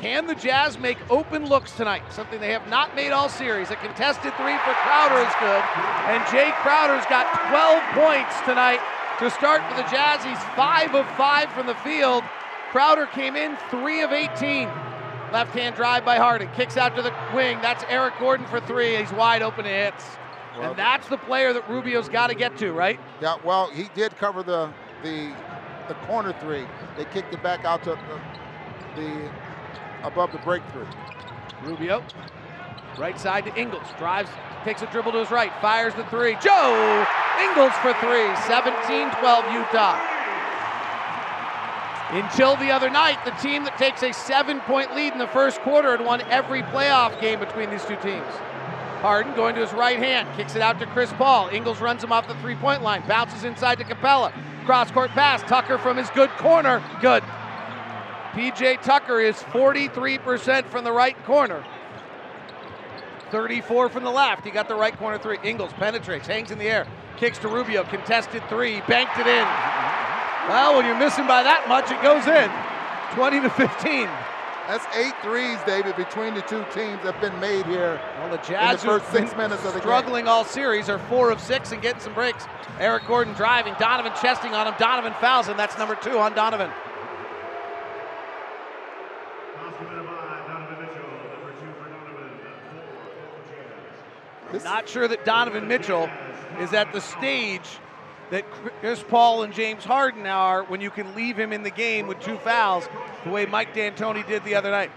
Can 0.01 0.27
the 0.27 0.35
Jazz 0.35 0.79
make 0.79 0.97
open 1.11 1.47
looks 1.47 1.73
tonight? 1.73 2.03
Something 2.11 2.41
they 2.41 2.53
have 2.53 2.67
not 2.69 2.95
made 2.95 3.11
all 3.11 3.29
series. 3.29 3.71
A 3.71 3.77
contested 3.77 4.33
three 4.37 4.57
for 4.59 4.73
Crowder 4.73 5.19
is 5.19 5.35
good. 5.41 5.63
And 6.09 6.23
Jae 6.25 6.55
Crowder's 6.63 7.05
got 7.07 7.27
12 7.51 8.07
points 8.07 8.41
tonight 8.47 8.81
to 9.19 9.29
start 9.31 9.63
for 9.69 9.77
the 9.77 9.89
Jazz. 9.91 10.25
He's 10.25 10.43
5 10.57 10.95
of 10.95 11.07
5 11.17 11.53
from 11.53 11.67
the 11.67 11.75
field. 11.77 12.25
Crowder 12.71 13.07
came 13.07 13.37
in 13.37 13.57
3 13.71 14.03
of 14.03 14.13
18. 14.13 14.69
Left 15.33 15.53
hand 15.55 15.77
drive 15.77 16.05
by 16.05 16.17
Harden. 16.17 16.49
Kicks 16.57 16.77
out 16.77 16.97
to 16.97 17.03
the 17.03 17.13
wing. 17.35 17.59
That's 17.63 17.85
Eric 17.89 18.15
Gordon 18.19 18.47
for 18.47 18.61
three. 18.61 18.97
He's 18.97 19.13
wide 19.13 19.43
open 19.43 19.65
and 19.65 19.95
hits. 19.95 20.05
Well- 20.59 20.71
and 20.71 20.79
that's 20.79 21.09
the 21.09 21.19
player 21.19 21.53
that 21.53 21.69
Rubio's 21.71 22.09
got 22.09 22.29
to 22.29 22.35
get 22.35 22.57
to, 22.59 22.73
right? 22.73 22.99
yeah, 23.21 23.37
well, 23.45 23.71
he 23.71 23.89
did 23.95 24.17
cover 24.19 24.43
the 24.43 24.73
the 25.05 25.33
the 25.87 25.95
corner 26.07 26.33
three. 26.41 26.67
They 26.97 27.05
kicked 27.07 27.33
it 27.33 27.43
back 27.43 27.65
out 27.65 27.83
to 27.85 27.91
the, 27.91 29.01
the 29.01 29.31
above 30.03 30.33
the 30.33 30.39
breakthrough. 30.39 30.87
Rubio, 31.63 32.03
right 32.99 33.19
side 33.19 33.45
to 33.45 33.55
Ingles. 33.57 33.87
Drives, 33.99 34.31
takes 34.65 34.83
a 34.83 34.87
dribble 34.87 35.13
to 35.13 35.19
his 35.19 35.31
right, 35.31 35.53
fires 35.61 35.95
the 35.95 36.05
three. 36.07 36.37
Joe 36.43 37.07
Ingles 37.41 37.73
for 37.83 37.93
three. 37.95 38.35
17 38.47 39.11
12 39.21 39.53
Utah. 39.55 39.99
Until 42.13 42.57
the 42.57 42.73
other 42.73 42.91
night, 42.91 43.25
the 43.25 43.31
team 43.33 43.63
that 43.65 43.79
takes 43.79 44.03
a 44.03 44.13
seven 44.13 44.61
point 44.61 44.95
lead 44.97 45.13
in 45.13 45.19
the 45.19 45.29
first 45.29 45.61
quarter 45.61 45.97
had 45.97 46.05
won 46.05 46.21
every 46.23 46.63
playoff 46.63 47.21
game 47.21 47.39
between 47.39 47.71
these 47.71 47.85
two 47.85 47.97
teams. 47.97 48.27
Harden 49.01 49.35
going 49.35 49.55
to 49.55 49.61
his 49.61 49.73
right 49.73 49.99
hand, 49.99 50.29
kicks 50.37 50.57
it 50.57 50.61
out 50.61 50.79
to 50.81 50.87
Chris 50.87 51.13
Paul. 51.13 51.49
Ingles 51.49 51.81
runs 51.81 52.03
him 52.03 52.11
off 52.11 52.27
the 52.27 52.35
three 52.37 52.57
point 52.57 52.83
line, 52.83 53.03
bounces 53.07 53.45
inside 53.45 53.79
to 53.79 53.85
Capela. 53.85 54.33
Cross 54.67 54.91
court 54.91 55.11
pass. 55.11 55.41
Tucker 55.43 55.79
from 55.79 55.97
his 55.97 56.11
good 56.11 56.31
corner. 56.31 56.83
Good. 57.01 57.23
PJ 58.33 58.83
Tucker 58.83 59.21
is 59.21 59.37
43% 59.37 60.67
from 60.67 60.85
the 60.85 60.93
right 60.93 61.17
corner. 61.25 61.65
34 63.31 63.89
from 63.89 64.05
the 64.05 64.11
left. 64.11 64.45
He 64.45 64.51
got 64.51 64.69
the 64.69 64.75
right 64.75 64.97
corner 64.97 65.19
three. 65.19 65.39
Ingles 65.45 65.73
penetrates, 65.75 66.27
hangs 66.27 66.51
in 66.51 66.59
the 66.59 66.69
air, 66.69 66.87
kicks 67.17 67.39
to 67.39 67.49
Rubio, 67.49 67.85
contested 67.85 68.43
three, 68.49 68.81
banked 68.89 69.17
it 69.19 69.27
in. 69.27 69.47
Well, 70.49 70.77
when 70.77 70.87
you're 70.87 70.99
missing 70.99 71.27
by 71.27 71.43
that 71.43 71.69
much, 71.69 71.91
it 71.91 72.01
goes 72.03 72.27
in. 72.27 72.51
20 73.15 73.41
to 73.43 73.51
15. 73.51 74.09
That's 74.69 74.85
eight 74.97 75.15
threes, 75.23 75.59
David, 75.67 75.97
between 75.97 76.35
the 76.35 76.43
two 76.43 76.65
teams 76.73 77.03
that 77.03 77.15
have 77.15 77.21
been 77.21 77.39
made 77.41 77.67
here. 77.67 78.01
Well, 78.19 78.31
the 78.31 78.37
Jazz, 78.39 78.83
in 78.85 78.89
the 78.89 78.99
first 79.01 79.11
six 79.13 79.37
minutes 79.37 79.65
of 79.65 79.75
the 79.75 79.81
struggling 79.81 80.29
all 80.29 80.45
series, 80.45 80.89
are 80.89 80.99
four 80.99 81.31
of 81.31 81.41
six 81.41 81.73
and 81.73 81.83
getting 81.83 82.01
some 82.01 82.15
breaks. 82.15 82.45
Eric 82.79 83.07
Gordon 83.09 83.35
driving, 83.35 83.75
Donovan 83.81 84.13
chesting 84.23 84.53
on 84.55 84.69
him. 84.69 84.75
Donovan 84.79 85.13
fouls 85.21 85.49
him. 85.49 85.57
That's 85.57 85.77
number 85.77 85.97
two 85.97 86.19
on 86.19 86.35
Donovan. 86.35 86.71
This- 94.53 94.65
Not 94.65 94.89
sure 94.89 95.07
that 95.07 95.25
Donovan 95.25 95.69
Mitchell 95.69 96.09
is 96.61 96.73
at 96.73 96.93
the 96.93 97.01
stage 97.01 97.79
that 98.31 98.51
Chris 98.81 99.03
Paul 99.03 99.43
and 99.43 99.53
James 99.53 99.85
Harden 99.85 100.27
are 100.27 100.65
when 100.65 100.81
you 100.81 100.91
can 100.91 101.15
leave 101.15 101.39
him 101.39 101.53
in 101.53 101.63
the 101.63 101.71
game 101.71 102.07
with 102.07 102.21
two 102.21 102.37
fouls, 102.39 102.89
the 103.25 103.31
way 103.31 103.47
Mike 103.47 103.75
D'Antoni 103.75 104.27
did 104.27 104.45
the 104.45 104.55
other 104.55 104.71
night. 104.71 104.91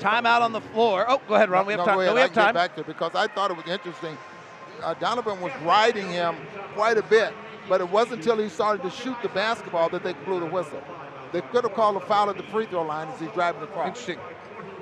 Timeout 0.00 0.40
on 0.40 0.52
the 0.52 0.60
floor. 0.60 1.04
Oh, 1.08 1.20
go 1.28 1.34
ahead, 1.34 1.50
Ron. 1.50 1.66
We 1.66 1.74
have 1.74 1.80
no, 1.80 1.84
time. 1.84 1.94
No, 1.94 2.14
we 2.14 2.20
I 2.20 2.22
have 2.22 2.34
get 2.34 2.42
time. 2.42 2.54
back 2.54 2.74
to 2.74 2.80
it 2.80 2.86
because 2.86 3.14
I 3.14 3.26
thought 3.26 3.50
it 3.50 3.56
was 3.56 3.66
interesting. 3.66 4.16
Uh, 4.82 4.94
Donovan 4.94 5.40
was 5.40 5.52
riding 5.62 6.08
him 6.08 6.36
quite 6.74 6.96
a 6.96 7.02
bit, 7.02 7.34
but 7.68 7.80
it 7.80 7.88
wasn't 7.88 8.20
until 8.20 8.38
he 8.38 8.48
started 8.48 8.82
to 8.82 8.90
shoot 8.90 9.16
the 9.22 9.28
basketball 9.28 9.90
that 9.90 10.02
they 10.02 10.14
blew 10.24 10.40
the 10.40 10.46
whistle. 10.46 10.82
They 11.32 11.42
could 11.42 11.64
have 11.64 11.74
called 11.74 11.96
a 11.96 12.00
foul 12.00 12.30
at 12.30 12.36
the 12.36 12.42
free 12.44 12.66
throw 12.66 12.82
line 12.82 13.08
as 13.08 13.20
he's 13.20 13.30
driving 13.32 13.62
across. 13.62 13.88
Interesting. 13.88 14.18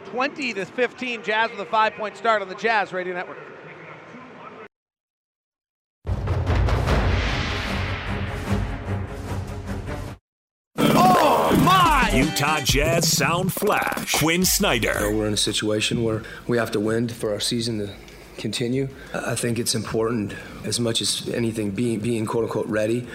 20 0.07 0.55
to 0.55 0.65
15, 0.65 1.23
Jazz 1.23 1.51
with 1.51 1.61
a 1.61 1.67
five 1.67 1.95
point 1.95 2.17
start 2.17 2.41
on 2.41 2.49
the 2.49 2.55
Jazz 2.55 2.93
Radio 2.93 3.13
Network. 3.13 3.39
Utah 12.13 12.61
Jazz 12.61 13.11
Sound 13.11 13.53
Flash. 13.53 14.15
Quin 14.15 14.45
Snyder. 14.45 15.15
We're 15.15 15.27
in 15.27 15.35
a 15.35 15.37
situation 15.37 16.03
where 16.03 16.23
we 16.47 16.57
have 16.57 16.71
to 16.73 16.81
win 16.81 17.09
for 17.09 17.33
our 17.33 17.41
season 17.41 17.79
to 17.79 17.95
continue. 18.37 18.89
I 19.13 19.35
think 19.35 19.59
it's 19.59 19.75
important, 19.75 20.35
as 20.65 20.81
much 20.81 21.01
as 21.01 21.29
anything, 21.29 21.73
being, 21.73 22.01
being 22.01 22.27
quote 22.27 22.45
unquote 22.45 22.67
ready. 22.67 23.07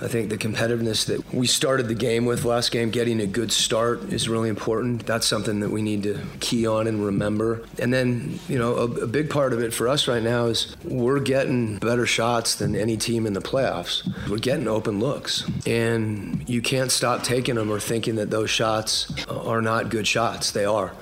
I 0.00 0.06
think 0.06 0.30
the 0.30 0.38
competitiveness 0.38 1.06
that 1.06 1.34
we 1.34 1.46
started 1.46 1.88
the 1.88 1.94
game 1.94 2.24
with 2.24 2.44
last 2.44 2.70
game, 2.70 2.90
getting 2.90 3.20
a 3.20 3.26
good 3.26 3.50
start, 3.50 4.12
is 4.12 4.28
really 4.28 4.48
important. 4.48 5.04
That's 5.06 5.26
something 5.26 5.60
that 5.60 5.70
we 5.70 5.82
need 5.82 6.04
to 6.04 6.20
key 6.40 6.66
on 6.66 6.86
and 6.86 7.04
remember. 7.04 7.64
And 7.80 7.92
then, 7.92 8.38
you 8.48 8.58
know, 8.58 8.76
a, 8.76 8.84
a 8.84 9.06
big 9.06 9.28
part 9.28 9.52
of 9.52 9.60
it 9.60 9.74
for 9.74 9.88
us 9.88 10.06
right 10.06 10.22
now 10.22 10.46
is 10.46 10.76
we're 10.84 11.20
getting 11.20 11.78
better 11.78 12.06
shots 12.06 12.54
than 12.54 12.76
any 12.76 12.96
team 12.96 13.26
in 13.26 13.32
the 13.32 13.40
playoffs. 13.40 14.08
We're 14.28 14.38
getting 14.38 14.68
open 14.68 15.00
looks. 15.00 15.48
And 15.66 16.48
you 16.48 16.62
can't 16.62 16.92
stop 16.92 17.24
taking 17.24 17.56
them 17.56 17.70
or 17.70 17.80
thinking 17.80 18.14
that 18.16 18.30
those 18.30 18.50
shots 18.50 19.12
are 19.28 19.60
not 19.60 19.90
good 19.90 20.06
shots. 20.06 20.52
They 20.52 20.64
are. 20.64 20.92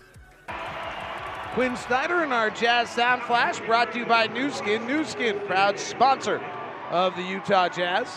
Quin 1.53 1.77
Snyder 1.77 2.23
and 2.23 2.33
our 2.33 2.51
Jazz 2.51 2.91
Sound 2.91 3.23
Flash 3.23 3.61
brought 3.61 3.93
to 3.93 3.99
you 3.99 4.07
by 4.07 4.27
Nu 4.27 4.51
Skin. 4.51 4.87
Nu 4.87 5.05
Skin, 5.05 5.41
proud 5.47 5.79
sponsor 5.79 6.39
of 6.91 7.17
the 7.17 7.23
Utah 7.23 7.69
Jazz. 7.69 8.09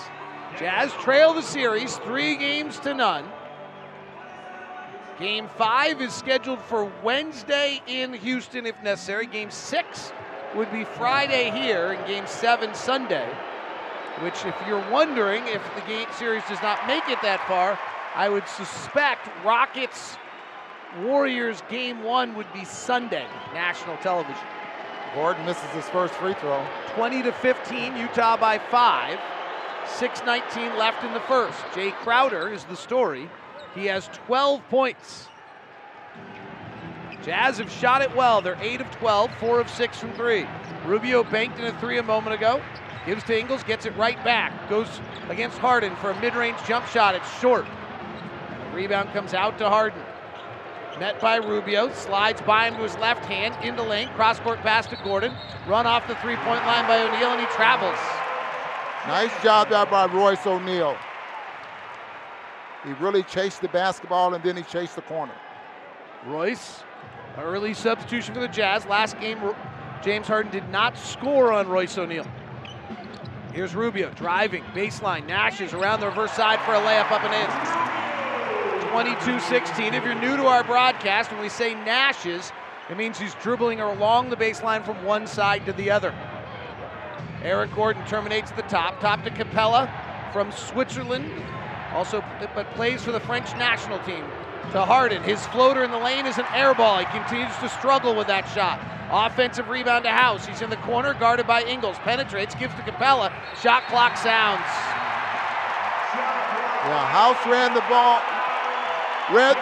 Jazz 0.58 0.92
trail 0.94 1.34
the 1.34 1.42
series 1.42 1.98
three 1.98 2.36
games 2.36 2.80
to 2.80 2.94
none. 2.94 3.26
Game 5.20 5.48
five 5.58 6.02
is 6.02 6.14
scheduled 6.14 6.62
for 6.62 6.92
Wednesday 7.04 7.82
in 7.88 8.14
Houston 8.14 8.66
if 8.66 8.82
necessary. 8.82 9.26
Game 9.28 9.52
six 9.52 10.14
would 10.56 10.72
be 10.72 10.84
Friday 10.84 11.52
here, 11.52 11.92
and 11.92 12.08
game 12.08 12.26
seven 12.26 12.74
Sunday. 12.74 13.28
Which, 14.22 14.46
if 14.46 14.56
you're 14.68 14.90
wondering 14.92 15.46
if 15.48 15.64
the 15.76 15.82
game 15.82 16.08
series 16.18 16.44
does 16.50 16.62
not 16.62 16.86
make 16.88 17.08
it 17.08 17.22
that 17.22 17.46
far, 17.48 17.78
I 18.16 18.28
would 18.28 18.48
suspect 18.48 19.30
Rockets 19.46 20.18
Warriors 21.02 21.62
game 21.70 22.04
one 22.04 22.36
would 22.36 22.52
be 22.52 22.66
Sunday, 22.66 23.28
national 23.54 23.98
television. 23.98 24.44
Gordon 25.14 25.46
misses 25.46 25.70
his 25.72 25.88
first 25.90 26.14
free 26.16 26.34
throw. 26.34 26.66
20 26.96 27.24
to 27.24 27.32
15, 27.32 27.96
Utah 27.96 28.38
by 28.38 28.58
five. 28.58 29.20
6.19 29.98 30.78
left 30.78 31.04
in 31.04 31.14
the 31.14 31.20
first. 31.22 31.60
Jay 31.74 31.92
Crowder 31.92 32.52
is 32.52 32.64
the 32.66 32.76
story. 32.76 33.30
He 33.76 33.86
has 33.86 34.08
12 34.14 34.68
points. 34.70 35.28
Jazz 37.24 37.58
have 37.58 37.72
shot 37.72 38.02
it 38.02 38.16
well. 38.16 38.42
They're 38.42 38.58
8 38.62 38.82
of 38.82 38.92
12, 38.92 39.34
4 39.36 39.60
of 39.60 39.70
6 39.70 39.98
from 39.98 40.14
3. 40.14 40.46
Rubio 40.86 41.24
banked 41.24 41.60
in 41.60 41.66
a 41.66 41.80
3 41.80 41.98
a 41.98 42.04
moment 42.04 42.34
ago. 42.34 42.62
Gives 43.06 43.24
to 43.26 43.38
Ingles, 43.38 43.64
gets 43.64 43.86
it 43.86 43.96
right 43.98 44.22
back. 44.24 44.70
Goes 44.70 45.02
against 45.30 45.58
Harden 45.58 45.96
for 45.98 46.12
a 46.12 46.22
mid 46.22 46.36
range 46.36 46.58
jump 46.66 46.86
shot. 46.88 47.16
It's 47.16 47.40
short. 47.40 47.66
Rebound 48.74 49.12
comes 49.12 49.34
out 49.34 49.58
to 49.58 49.70
Harden. 49.70 50.02
Met 51.00 51.20
by 51.22 51.38
Rubio, 51.38 51.92
slides 51.94 52.42
by 52.42 52.68
him 52.68 52.76
to 52.76 52.84
his 52.84 52.98
left 52.98 53.24
hand, 53.26 53.56
into 53.64 53.84
lane, 53.84 54.10
cross 54.16 54.38
court 54.40 54.60
pass 54.60 54.86
to 54.88 54.98
Gordon, 55.04 55.34
run 55.66 55.88
off 55.88 56.06
the 56.08 56.16
three 56.16 56.36
point 56.36 56.66
line 56.66 56.86
by 56.88 57.02
O'Neale, 57.02 57.32
and 57.32 57.42
he 57.42 57.48
travels. 57.48 58.19
Nice 59.08 59.32
job 59.42 59.70
there 59.70 59.86
by 59.86 60.06
Royce 60.08 60.46
O'Neale. 60.46 60.98
He 62.86 62.94
really 62.94 63.24
chased 63.24 63.62
the 63.62 63.68
basketball 63.70 64.34
and 64.34 64.44
then 64.44 64.58
he 64.58 64.64
chased 64.64 64.96
the 64.96 65.02
corner. 65.02 65.34
Royce, 66.26 66.84
early 67.38 67.74
substitution 67.74 68.34
for 68.34 68.42
the 68.42 68.48
Jazz. 68.48 68.86
Last 68.86 69.20
game, 69.20 69.40
James 70.04 70.28
Harden 70.28 70.52
did 70.52 70.68
not 70.70 70.98
score 70.98 71.54
on 71.54 71.68
Royce 71.68 71.98
O'Neale. 71.98 72.28
Here's 73.54 73.74
Rubio 73.74 74.12
driving, 74.12 74.64
baseline, 74.76 75.28
Nashes 75.28 75.74
around 75.74 76.02
the 76.02 76.08
reverse 76.08 76.32
side 76.34 76.60
for 76.62 76.74
a 76.74 76.80
layup 76.80 77.12
up 77.12 77.24
and 77.24 77.34
in. 77.34 77.80
22 78.92 79.40
16. 79.40 79.94
If 79.94 80.04
you're 80.04 80.16
new 80.16 80.36
to 80.36 80.46
our 80.46 80.64
broadcast, 80.64 81.32
when 81.32 81.42
we 81.42 81.50
say 81.50 81.74
Nashes, 81.74 82.52
it 82.90 82.98
means 82.98 83.18
he's 83.18 83.36
dribbling 83.36 83.80
along 83.80 84.30
the 84.30 84.36
baseline 84.36 84.84
from 84.84 85.04
one 85.04 85.26
side 85.28 85.66
to 85.66 85.74
the 85.74 85.90
other. 85.92 86.14
Eric 87.44 87.74
Gordon 87.74 88.06
terminates 88.06 88.52
at 88.52 88.58
the 88.58 88.64
top. 88.64 89.00
Top 89.00 89.24
to 89.24 89.30
Capela 89.30 89.90
from 90.34 90.52
Switzerland. 90.52 91.32
Also, 91.94 92.24
but 92.54 92.70
plays 92.74 93.04
for 93.04 93.12
the 93.12 93.20
French 93.20 93.52
national 93.56 94.00
team. 94.00 94.24
To 94.72 94.86
Harden. 94.86 95.24
His 95.24 95.46
floater 95.48 95.84
in 95.84 95.92
the 95.92 95.98
lane 95.98 96.28
is 96.28 96.38
an 96.38 96.46
air 96.54 96.76
ball. 96.76 97.00
He 97.00 97.06
continues 97.06 97.56
to 97.58 97.70
struggle 97.70 98.16
with 98.16 98.28
that 98.28 98.48
shot. 98.50 98.80
Offensive 99.10 99.70
rebound 99.70 100.04
to 100.04 100.12
House. 100.12 100.46
He's 100.46 100.62
in 100.62 100.70
the 100.70 100.78
corner, 100.78 101.16
guarded 101.16 101.48
by 101.48 101.64
Ingles. 101.64 101.98
Penetrates, 102.00 102.54
gives 102.56 102.76
to 102.76 102.82
Capela. 102.82 103.34
Shot 103.60 103.88
clock 103.88 104.16
sounds. 104.18 104.62
Yeah, 106.86 107.06
House 107.08 107.46
ran 107.46 107.74
the 107.74 107.84
ball, 107.90 108.22
red, 109.36 109.58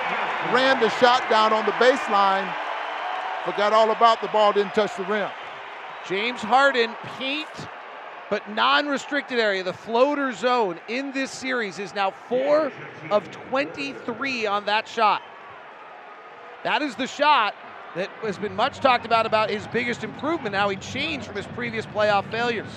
ran 0.54 0.80
the 0.80 0.90
shot 1.00 1.28
down 1.30 1.52
on 1.52 1.66
the 1.66 1.72
baseline, 1.74 2.48
forgot 3.44 3.74
all 3.74 3.90
about 3.92 4.22
the 4.22 4.28
ball, 4.28 4.54
didn't 4.54 4.76
touch 4.76 4.96
the 4.96 5.04
rim. 5.06 5.30
James 6.06 6.42
Harden, 6.42 6.94
paint, 7.18 7.48
but 8.30 8.50
non 8.50 8.88
restricted 8.88 9.40
area, 9.40 9.64
the 9.64 9.74
floater 9.74 10.32
zone 10.34 10.80
in 10.88 11.12
this 11.12 11.32
series 11.32 11.80
is 11.80 11.94
now 11.96 12.12
four 12.12 12.72
of 13.10 13.30
23 13.32 14.46
on 14.46 14.66
that 14.66 14.88
shot. 14.88 15.22
That 16.64 16.82
is 16.82 16.96
the 16.96 17.08
shot 17.08 17.56
that 17.96 18.10
has 18.22 18.38
been 18.38 18.56
much 18.56 18.80
talked 18.80 19.06
about 19.06 19.26
about 19.26 19.50
his 19.50 19.66
biggest 19.68 20.04
improvement, 20.04 20.56
how 20.56 20.70
he 20.70 20.76
changed 20.78 21.26
from 21.26 21.36
his 21.36 21.48
previous 21.48 21.86
playoff 21.86 22.30
failures. 22.30 22.70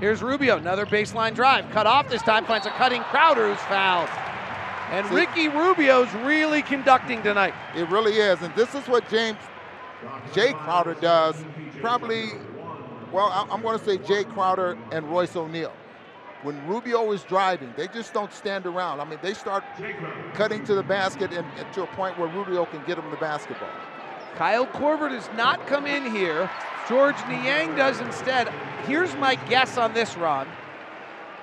Here's 0.00 0.22
Rubio, 0.22 0.56
another 0.56 0.86
baseline 0.86 1.34
drive. 1.34 1.70
Cut 1.70 1.86
off 1.86 2.08
this 2.08 2.22
time, 2.22 2.46
finds 2.46 2.66
a 2.66 2.70
cutting 2.70 3.02
Crowder 3.02 3.48
who's 3.48 3.62
fouled. 3.64 4.08
And 4.90 5.08
Ricky 5.10 5.48
Rubio's 5.48 6.12
really 6.24 6.62
conducting 6.62 7.22
tonight. 7.22 7.54
It 7.76 7.88
really 7.90 8.14
is. 8.14 8.40
And 8.40 8.54
this 8.56 8.74
is 8.74 8.88
what 8.88 9.08
James 9.08 9.38
Jae 10.32 10.54
Crowder 10.54 10.94
does. 10.94 11.44
Probably, 11.80 12.30
well, 13.12 13.48
I'm 13.50 13.62
going 13.62 13.78
to 13.78 13.84
say 13.84 13.98
Jae 13.98 14.28
Crowder 14.32 14.76
and 14.92 15.10
Royce 15.10 15.34
O'Neale. 15.34 15.72
When 16.42 16.66
Rubio 16.66 17.12
is 17.12 17.22
driving, 17.24 17.72
they 17.76 17.86
just 17.88 18.14
don't 18.14 18.32
stand 18.32 18.66
around. 18.66 19.00
I 19.00 19.04
mean, 19.04 19.18
they 19.22 19.34
start 19.34 19.62
cutting 20.34 20.64
to 20.64 20.74
the 20.74 20.82
basket 20.82 21.32
and, 21.32 21.46
and 21.58 21.72
to 21.74 21.82
a 21.82 21.86
point 21.88 22.18
where 22.18 22.28
Rubio 22.28 22.64
can 22.66 22.82
get 22.86 22.96
them 22.96 23.10
the 23.10 23.16
basketball. 23.18 23.68
Kyle 24.36 24.66
Korver 24.66 25.10
does 25.10 25.28
not 25.36 25.66
come 25.66 25.86
in 25.86 26.10
here. 26.10 26.50
Georges 26.88 27.20
Niang 27.28 27.76
does 27.76 28.00
instead. 28.00 28.48
Here's 28.86 29.14
my 29.16 29.34
guess 29.48 29.76
on 29.76 29.92
this, 29.92 30.16
Ron. 30.16 30.48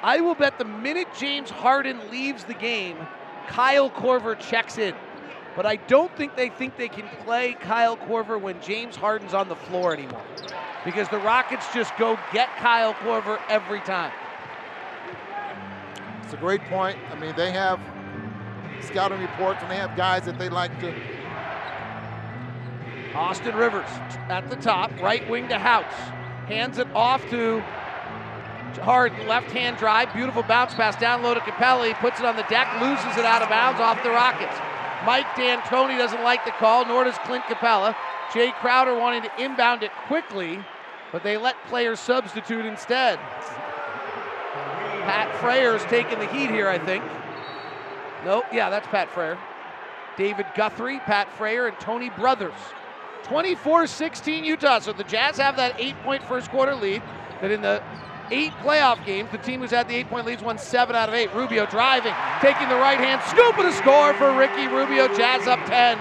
I 0.02 0.22
will 0.22 0.36
bet 0.36 0.58
the 0.58 0.66
minute 0.66 1.08
James 1.18 1.50
Harden 1.50 2.10
leaves 2.10 2.44
the 2.44 2.54
game, 2.54 2.98
Kyle 3.48 3.90
Korver 3.90 4.40
checks 4.40 4.78
in. 4.78 4.96
But 5.58 5.66
I 5.66 5.78
don't 5.78 6.16
think 6.16 6.36
they 6.36 6.50
think 6.50 6.78
they 6.78 6.88
can 6.88 7.10
play 7.26 7.54
Kyle 7.54 7.98
Korver 7.98 8.40
when 8.40 8.62
James 8.62 8.96
Harden's 8.96 9.34
on 9.34 9.50
the 9.50 9.56
floor 9.56 9.92
anymore. 9.92 10.22
Because 10.86 11.10
the 11.10 11.18
Rockets 11.18 11.66
just 11.74 11.98
go 11.98 12.20
get 12.32 12.48
Kyle 12.58 12.94
Korver 12.94 13.42
every 13.50 13.80
time. 13.80 14.12
It's 16.24 16.32
a 16.32 16.38
great 16.38 16.62
point. 16.66 17.00
I 17.12 17.16
mean, 17.16 17.34
they 17.36 17.52
have 17.52 17.80
scouting 18.82 19.20
reports 19.20 19.64
and 19.64 19.72
they 19.72 19.78
have 19.78 19.98
guys 19.98 20.26
that 20.26 20.38
they 20.38 20.48
like 20.48 20.80
to 20.80 20.94
Austin 23.16 23.56
Rivers 23.56 23.90
at 24.30 24.48
the 24.52 24.58
top, 24.58 24.92
right 25.02 25.28
wing 25.28 25.48
to 25.50 25.58
House. 25.58 25.92
Hands 26.48 26.78
it 26.78 26.88
off 26.94 27.28
to 27.32 27.62
Harden, 28.84 29.28
left 29.28 29.50
hand 29.50 29.78
drive, 29.78 30.14
beautiful 30.14 30.44
bounce 30.44 30.76
pass 30.76 30.96
down 30.98 31.24
low 31.24 31.34
to 31.34 31.40
Capela. 31.40 31.88
He 31.88 31.96
puts 31.96 32.20
it 32.20 32.28
on 32.28 32.36
the 32.36 32.44
deck, 32.44 32.68
loses 32.80 33.18
it 33.18 33.26
out 33.26 33.42
of 33.42 33.50
bounds 33.50 33.82
off 33.82 34.04
the 34.04 34.12
Rockets. 34.12 34.56
Mike 35.06 35.36
D'Antoni 35.36 35.98
doesn't 35.98 36.24
like 36.24 36.44
the 36.46 36.52
call, 36.52 36.86
nor 36.86 37.04
does 37.04 37.18
Clint 37.20 37.44
Capela. 37.46 37.96
Jae 38.32 38.54
Crowder 38.56 38.98
wanting 38.98 39.24
to 39.24 39.44
inbound 39.44 39.84
it 39.84 39.92
quickly, 40.08 40.60
but 41.12 41.24
they 41.24 41.38
let 41.38 41.56
players 41.68 42.00
substitute 42.00 42.66
instead. 42.66 43.20
Pat 45.04 45.32
Fraher's 45.40 45.84
taking 45.86 46.20
the 46.20 46.28
heat 46.28 46.50
here, 46.50 46.68
I 46.68 46.78
think. 46.78 47.04
Nope, 48.26 48.46
yeah, 48.52 48.70
that's 48.70 48.88
Pat 48.88 49.10
Fraher. 49.10 49.38
David 50.18 50.48
Guthrie, 50.56 51.00
Pat 51.00 51.30
Fraher, 51.38 51.70
and 51.70 51.80
Tony 51.80 52.10
Brothers 52.10 52.54
24 53.24 53.88
16 53.88 54.44
Utah. 54.44 54.80
So 54.80 54.94
the 54.94 55.04
Jazz 55.04 55.38
have 55.38 55.56
that 55.58 55.76
eight 55.80 55.96
point 56.04 56.24
first 56.24 56.50
quarter 56.50 56.76
lead. 56.76 57.02
That 57.42 57.52
in 57.52 57.62
the 57.62 57.84
eight 58.32 58.52
playoff 58.64 59.04
games, 59.06 59.30
the 59.32 59.38
team 59.38 59.62
who's 59.62 59.72
had 59.72 59.88
the 59.88 59.96
eight 59.96 60.10
point 60.10 60.26
leads 60.26 60.42
won 60.42 60.58
seven 60.58 60.96
out 60.96 61.10
of 61.10 61.16
eight. 61.16 61.34
Rubio 61.34 61.66
driving, 61.66 62.14
taking 62.42 62.70
the 62.70 62.76
right 62.76 63.00
hand 63.00 63.22
scoop 63.30 63.58
and 63.58 63.68
a 63.68 63.74
score 63.74 64.14
for 64.16 64.36
Ricky 64.36 64.68
Rubio. 64.68 65.08
Jazz 65.16 65.48
up 65.48 65.60
10. 65.66 65.98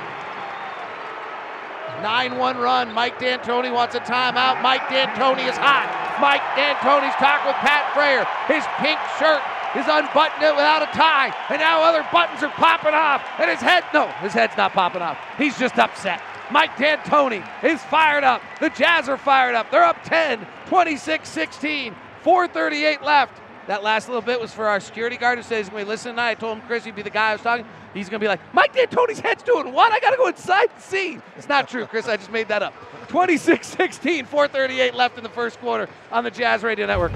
9 2.02 2.36
1 2.36 2.58
run. 2.58 2.92
Mike 2.92 3.18
D'Antoni 3.18 3.72
wants 3.72 3.94
a 3.94 4.00
timeout. 4.00 4.60
Mike 4.62 4.86
D'Antoni 4.88 5.48
is 5.48 5.56
hot. 5.56 5.88
Mike 6.20 6.44
D'Antoni's 6.56 7.16
talking 7.16 7.46
with 7.46 7.56
Pat 7.56 7.92
Fraher. 7.94 8.26
His 8.46 8.64
pink 8.78 9.00
shirt 9.18 9.42
is 9.76 9.86
unbuttoned 9.88 10.56
without 10.56 10.82
a 10.82 10.86
tie, 10.96 11.34
and 11.50 11.60
now 11.60 11.82
other 11.82 12.06
buttons 12.12 12.42
are 12.42 12.50
popping 12.50 12.94
off, 12.94 13.22
and 13.38 13.50
his 13.50 13.60
head, 13.60 13.84
no, 13.92 14.06
his 14.22 14.32
head's 14.32 14.56
not 14.56 14.72
popping 14.72 15.02
off. 15.02 15.18
He's 15.36 15.58
just 15.58 15.78
upset. 15.78 16.22
Mike 16.50 16.76
D'Antoni 16.76 17.46
is 17.62 17.82
fired 17.82 18.24
up. 18.24 18.40
The 18.60 18.70
Jazz 18.70 19.08
are 19.08 19.18
fired 19.18 19.54
up. 19.54 19.70
They're 19.70 19.84
up 19.84 20.02
10, 20.04 20.46
26 20.66 21.28
16, 21.28 21.94
438 22.26 23.02
left. 23.02 23.40
That 23.68 23.84
last 23.84 24.08
little 24.08 24.20
bit 24.20 24.40
was 24.40 24.52
for 24.52 24.66
our 24.66 24.80
security 24.80 25.16
guard 25.16 25.38
who 25.38 25.44
says, 25.44 25.70
"We 25.70 25.84
listen 25.84 26.10
tonight." 26.10 26.30
I 26.30 26.34
told 26.34 26.58
him 26.58 26.66
Chris 26.66 26.82
he'd 26.82 26.96
be 26.96 27.02
the 27.02 27.08
guy 27.08 27.30
I 27.30 27.32
was 27.34 27.40
talking. 27.40 27.64
He's 27.94 28.08
gonna 28.08 28.18
be 28.18 28.26
like, 28.26 28.40
"Mike 28.52 28.72
D'Antoni's 28.72 29.20
head's 29.20 29.44
doing 29.44 29.72
what? 29.72 29.92
I 29.92 30.00
gotta 30.00 30.16
go 30.16 30.26
inside 30.26 30.68
and 30.74 30.82
see." 30.82 31.20
It's 31.36 31.48
not 31.48 31.68
true, 31.68 31.86
Chris. 31.86 32.08
I 32.08 32.16
just 32.16 32.32
made 32.32 32.48
that 32.48 32.64
up. 32.64 32.74
26-16, 33.06 34.26
438 34.26 34.96
left 34.96 35.18
in 35.18 35.22
the 35.22 35.30
first 35.30 35.60
quarter 35.60 35.88
on 36.10 36.24
the 36.24 36.30
Jazz 36.32 36.64
Radio 36.64 36.84
Network. 36.84 37.12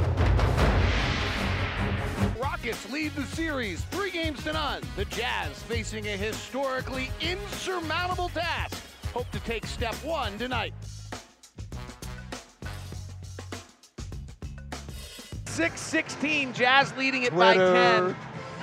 Rockets 2.38 2.88
lead 2.92 3.12
the 3.16 3.24
series 3.34 3.80
three 3.90 4.12
games 4.12 4.44
to 4.44 4.52
none. 4.52 4.80
The 4.94 5.06
Jazz 5.06 5.60
facing 5.66 6.06
a 6.06 6.16
historically 6.16 7.10
insurmountable 7.20 8.28
task 8.28 8.80
hope 9.12 9.28
to 9.32 9.40
take 9.40 9.66
step 9.66 9.96
one 10.04 10.38
tonight. 10.38 10.72
6-16, 15.60 16.54
Jazz 16.54 16.96
leading 16.96 17.24
it 17.24 17.36
by 17.36 17.54
10. 17.54 18.16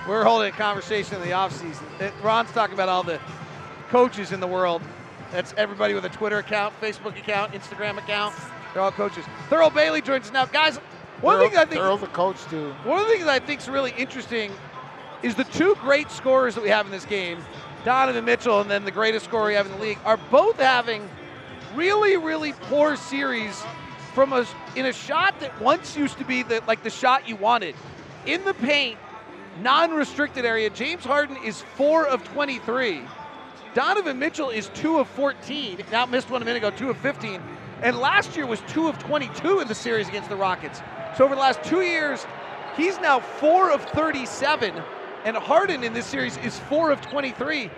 We're 0.08 0.24
holding 0.24 0.52
a 0.52 0.58
conversation 0.58 1.16
in 1.16 1.22
the 1.22 1.36
offseason. 1.36 1.84
It, 2.02 2.12
Ron's 2.24 2.52
talking 2.52 2.74
about 2.74 2.90
all 2.90 3.04
the 3.04 3.20
coaches 3.90 4.32
in 4.32 4.40
the 4.40 4.48
world. 4.48 4.82
That's 5.32 5.54
everybody 5.58 5.94
with 5.94 6.06
a 6.06 6.10
Twitter 6.10 6.40
account, 6.40 6.74
Facebook 6.82 7.16
account, 7.18 7.54
Instagram 7.54 8.00
account. 8.00 8.34
They're 8.74 8.82
all 8.82 8.92
coaches. 8.92 9.26
Thurl 9.50 9.72
Bailey 9.72 10.02
joins 10.02 10.26
us 10.26 10.32
now. 10.32 10.46
Guys, 10.46 10.78
one 11.22 11.40
the 11.40 11.60
I 11.60 11.66
think 11.66 11.82
Thurl's 11.82 12.02
a 12.02 12.08
coach 12.08 12.44
too. 12.46 12.72
One 12.84 13.00
of 13.00 13.08
the 13.08 13.14
things 13.14 13.28
I 13.28 13.40
think 13.40 13.62
is 13.62 13.70
really 13.70 13.94
interesting 13.96 14.52
is 15.22 15.36
the 15.36 15.44
two 15.44 15.76
great 15.76 16.10
scorers 16.10 16.56
that 16.56 16.64
we 16.64 16.70
have 16.70 16.86
in 16.88 16.92
this 16.92 17.06
game 17.06 17.40
Donovan 17.86 18.26
Mitchell 18.26 18.60
and 18.62 18.72
then 18.72 18.86
the 18.86 18.92
greatest 18.92 19.26
scorer 19.26 19.48
we 19.48 19.54
have 19.54 19.68
in 19.68 19.72
the 19.74 19.78
league 19.78 20.00
are 20.04 20.18
both 20.32 20.58
having 20.58 21.08
really, 21.76 22.18
really 22.18 22.54
poor 22.54 22.96
series 22.96 23.64
from 24.18 24.34
a 24.34 24.44
in 24.76 24.88
a 24.88 24.94
shot 24.94 25.40
that 25.40 25.62
once 25.62 25.96
used 25.96 26.18
to 26.18 26.26
be 26.26 26.42
the 26.42 26.60
like 26.66 26.82
the 26.82 26.90
shot 26.90 27.30
you 27.30 27.36
wanted. 27.36 27.76
In 28.26 28.44
the 28.46 28.56
paint, 28.56 28.98
non-restricted 29.62 30.44
area, 30.44 30.72
James 30.72 31.04
Harden 31.04 31.38
is 31.46 31.62
four 31.76 32.08
of 32.08 32.24
23. 32.24 33.04
Donovan 33.76 34.18
Mitchell 34.18 34.50
is 34.50 34.72
two 34.74 34.98
of 34.98 35.08
14. 35.10 35.84
Now 35.92 36.08
missed 36.08 36.32
one 36.32 36.42
a 36.42 36.46
minute 36.46 36.64
ago, 36.64 36.76
two 36.76 36.90
of 36.90 36.98
15. 36.98 37.40
And 37.84 38.00
last 38.00 38.36
year 38.36 38.48
was 38.48 38.60
two 38.68 38.88
of 38.88 38.98
22 38.98 39.60
in 39.60 39.68
the 39.68 39.76
series 39.76 40.08
against 40.08 40.30
the 40.30 40.36
Rockets. 40.36 40.82
So 41.16 41.24
over 41.24 41.36
the 41.36 41.42
last 41.42 41.64
two 41.64 41.82
years, 41.82 42.26
he's 42.76 43.00
now 43.00 43.20
four 43.20 43.70
of 43.70 43.84
37 43.86 44.74
and 45.26 45.38
Harden 45.38 45.84
in 45.84 45.94
this 45.94 46.08
series 46.08 46.38
is 46.38 46.58
4 46.58 46.90
of 46.90 47.02
23. 47.02 47.70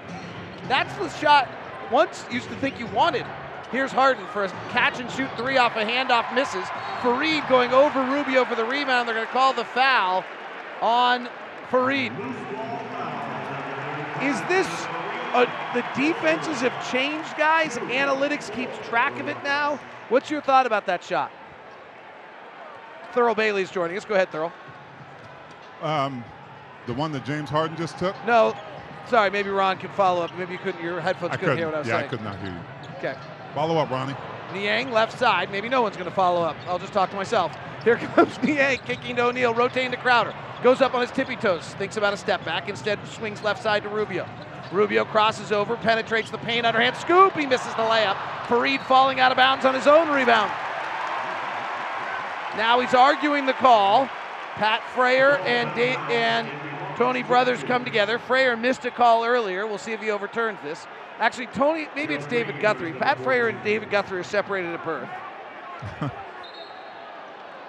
That's 0.69 0.95
the 0.99 1.09
shot 1.19 1.49
once 1.91 2.25
used 2.31 2.47
to 2.47 2.55
think 2.55 2.79
you 2.79 2.87
wanted. 2.87 3.25
Here's 3.71 3.91
Harden 3.91 4.25
for 4.27 4.45
a 4.45 4.49
catch 4.69 4.99
and 4.99 5.09
shoot 5.11 5.29
three 5.37 5.57
off 5.57 5.75
a 5.75 5.85
handoff 5.85 6.33
misses. 6.33 6.65
Faried 7.01 7.47
going 7.47 7.71
over 7.71 8.01
Rubio 8.03 8.43
for 8.45 8.55
the 8.55 8.65
rebound. 8.65 9.07
They're 9.07 9.15
going 9.15 9.27
to 9.27 9.31
call 9.31 9.53
the 9.53 9.65
foul 9.65 10.25
on 10.81 11.29
Faried. 11.69 12.11
Is 14.23 14.41
this 14.49 14.67
uh, 15.33 15.45
the 15.73 15.85
defenses 15.95 16.61
have 16.61 16.91
changed, 16.91 17.37
guys. 17.37 17.77
Analytics 17.77 18.53
keeps 18.53 18.75
track 18.87 19.19
of 19.19 19.27
it 19.27 19.37
now. 19.43 19.79
What's 20.09 20.31
your 20.31 20.41
thought 20.41 20.65
about 20.65 20.87
that 20.87 21.03
shot? 21.03 21.31
Thurl 23.13 23.35
Bailey's 23.35 23.69
joining 23.69 23.95
us. 23.95 24.05
Go 24.05 24.15
ahead, 24.15 24.31
Thurl. 24.31 24.51
Um, 25.81 26.23
the 26.87 26.93
one 26.93 27.11
that 27.11 27.25
James 27.25 27.49
Harden 27.49 27.77
just 27.77 27.99
took? 27.99 28.15
No, 28.25 28.55
sorry. 29.07 29.29
Maybe 29.29 29.49
Ron 29.49 29.77
can 29.77 29.91
follow 29.91 30.23
up. 30.23 30.35
Maybe 30.37 30.53
you 30.53 30.57
couldn't. 30.59 30.83
Your 30.83 30.99
headphones 30.99 31.37
couldn't 31.37 31.57
hear 31.57 31.67
couldn't. 31.67 31.71
what 31.71 31.75
I 31.75 31.79
was 31.79 31.87
yeah, 31.87 31.99
saying. 31.99 32.05
I 32.05 32.07
could 32.07 32.23
not 32.23 32.39
hear 32.39 32.51
you. 32.51 32.97
Okay. 32.97 33.15
Follow 33.53 33.77
up, 33.77 33.89
Ronnie. 33.89 34.15
Niang 34.53 34.91
left 34.91 35.17
side. 35.17 35.51
Maybe 35.51 35.69
no 35.69 35.81
one's 35.81 35.95
going 35.95 36.09
to 36.09 36.15
follow 36.15 36.41
up. 36.41 36.55
I'll 36.67 36.79
just 36.79 36.93
talk 36.93 37.09
to 37.11 37.15
myself. 37.15 37.55
Here 37.83 37.97
comes 37.97 38.41
Niang 38.43 38.79
kicking 38.85 39.15
to 39.17 39.25
O'Neale, 39.25 39.53
rotating 39.53 39.91
to 39.91 39.97
Crowder. 39.97 40.33
Goes 40.63 40.81
up 40.81 40.93
on 40.93 41.01
his 41.01 41.11
tippy 41.11 41.35
toes. 41.35 41.63
Thinks 41.75 41.95
about 41.97 42.13
a 42.13 42.17
step 42.17 42.43
back. 42.43 42.67
Instead, 42.67 42.99
swings 43.07 43.41
left 43.41 43.63
side 43.63 43.83
to 43.83 43.89
Rubio. 43.89 44.27
Rubio 44.71 45.05
crosses 45.05 45.51
over, 45.51 45.77
penetrates 45.77 46.29
the 46.29 46.37
paint, 46.37 46.65
underhand 46.65 46.95
scoop. 46.97 47.33
He 47.33 47.45
misses 47.45 47.73
the 47.75 47.83
layup. 47.83 48.15
Faried 48.47 48.83
falling 48.83 49.19
out 49.19 49.31
of 49.31 49.37
bounds 49.37 49.65
on 49.65 49.73
his 49.73 49.87
own 49.87 50.09
rebound. 50.09 50.51
Now 52.57 52.79
he's 52.79 52.93
arguing 52.93 53.45
the 53.45 53.53
call. 53.53 54.09
Pat 54.55 54.81
Fraher 54.93 55.39
and 55.45 55.73
da- 55.75 55.95
and 56.11 56.49
Tony 56.97 57.23
Brothers 57.23 57.63
come 57.63 57.85
together. 57.85 58.19
Fraher 58.19 58.59
missed 58.59 58.83
a 58.83 58.91
call 58.91 59.23
earlier. 59.23 59.65
We'll 59.65 59.77
see 59.77 59.93
if 59.93 60.01
he 60.01 60.11
overturns 60.11 60.59
this. 60.61 60.85
Actually, 61.19 61.47
Tony, 61.47 61.87
maybe 61.95 62.13
it's 62.13 62.25
David 62.27 62.61
Guthrie. 62.61 62.93
Pat 62.93 63.17
Fraher 63.17 63.49
and 63.49 63.61
David 63.63 63.89
Guthrie 63.89 64.19
are 64.19 64.23
separated 64.23 64.73
at 64.73 64.85
birth. 64.85 65.09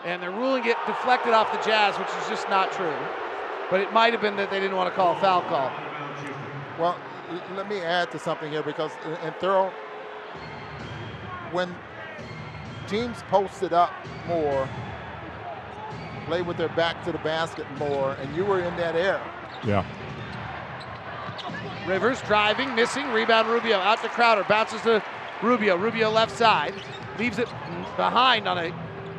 and 0.04 0.22
they're 0.22 0.30
ruling 0.30 0.64
it 0.66 0.76
deflected 0.86 1.32
off 1.32 1.50
the 1.52 1.58
Jazz, 1.68 1.98
which 1.98 2.08
is 2.08 2.28
just 2.28 2.48
not 2.48 2.70
true. 2.72 2.94
But 3.70 3.80
it 3.80 3.92
might 3.92 4.12
have 4.12 4.22
been 4.22 4.36
that 4.36 4.50
they 4.50 4.60
didn't 4.60 4.76
want 4.76 4.88
to 4.88 4.94
call 4.94 5.16
a 5.16 5.20
foul 5.20 5.42
call. 5.42 5.70
Well, 6.78 6.96
let 7.54 7.68
me 7.68 7.80
add 7.80 8.10
to 8.12 8.18
something 8.18 8.50
here 8.50 8.62
because 8.62 8.92
uh, 9.04 9.10
in- 9.22 9.28
in 9.28 9.32
Thurl, 9.34 9.70
when 11.52 11.74
teams 12.86 13.22
posted 13.30 13.72
up 13.72 13.92
more, 14.26 14.68
play 16.26 16.42
with 16.42 16.56
their 16.56 16.68
back 16.70 17.04
to 17.04 17.12
the 17.12 17.18
basket 17.18 17.66
more, 17.78 18.12
and 18.14 18.34
you 18.36 18.44
were 18.44 18.60
in 18.60 18.76
that 18.76 18.94
era. 18.94 19.20
Yeah. 19.64 19.84
Rivers 21.86 22.20
driving, 22.22 22.74
missing, 22.74 23.08
rebound 23.08 23.48
Rubio 23.48 23.78
out 23.78 24.02
to 24.02 24.08
Crowder, 24.08 24.44
bounces 24.48 24.80
to 24.82 25.02
Rubio. 25.42 25.76
Rubio 25.76 26.10
left 26.10 26.36
side, 26.36 26.74
leaves 27.18 27.38
it 27.38 27.48
behind 27.96 28.46
on 28.46 28.58
a 28.58 28.72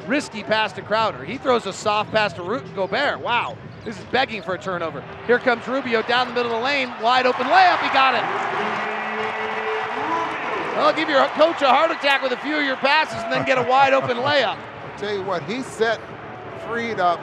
risky 0.07 0.43
pass 0.43 0.71
to 0.73 0.81
Crowder. 0.81 1.23
He 1.25 1.37
throws 1.37 1.65
a 1.65 1.73
soft 1.73 2.11
pass 2.11 2.33
to 2.33 2.43
Ru- 2.43 2.61
Gobert. 2.75 3.19
Wow, 3.19 3.57
this 3.83 3.97
is 3.97 4.05
begging 4.05 4.41
for 4.41 4.53
a 4.55 4.57
turnover. 4.59 5.03
Here 5.27 5.39
comes 5.39 5.67
Rubio 5.67 6.01
down 6.03 6.27
the 6.27 6.33
middle 6.33 6.51
of 6.51 6.59
the 6.59 6.63
lane, 6.63 6.93
wide 7.01 7.25
open 7.25 7.47
layup. 7.47 7.81
He 7.81 7.89
got 7.89 8.15
it. 8.15 8.23
I'll 10.77 10.93
give 10.93 11.09
your 11.09 11.25
coach 11.29 11.61
a 11.61 11.69
heart 11.69 11.91
attack 11.91 12.23
with 12.23 12.31
a 12.31 12.37
few 12.37 12.57
of 12.57 12.63
your 12.63 12.77
passes 12.77 13.21
and 13.21 13.31
then 13.31 13.45
get 13.45 13.57
a 13.57 13.63
wide 13.69 13.93
open 13.93 14.17
layup. 14.17 14.57
Tell 14.97 15.13
you 15.13 15.23
what, 15.23 15.43
he 15.43 15.61
set 15.61 15.99
freed 16.67 16.99
up. 16.99 17.19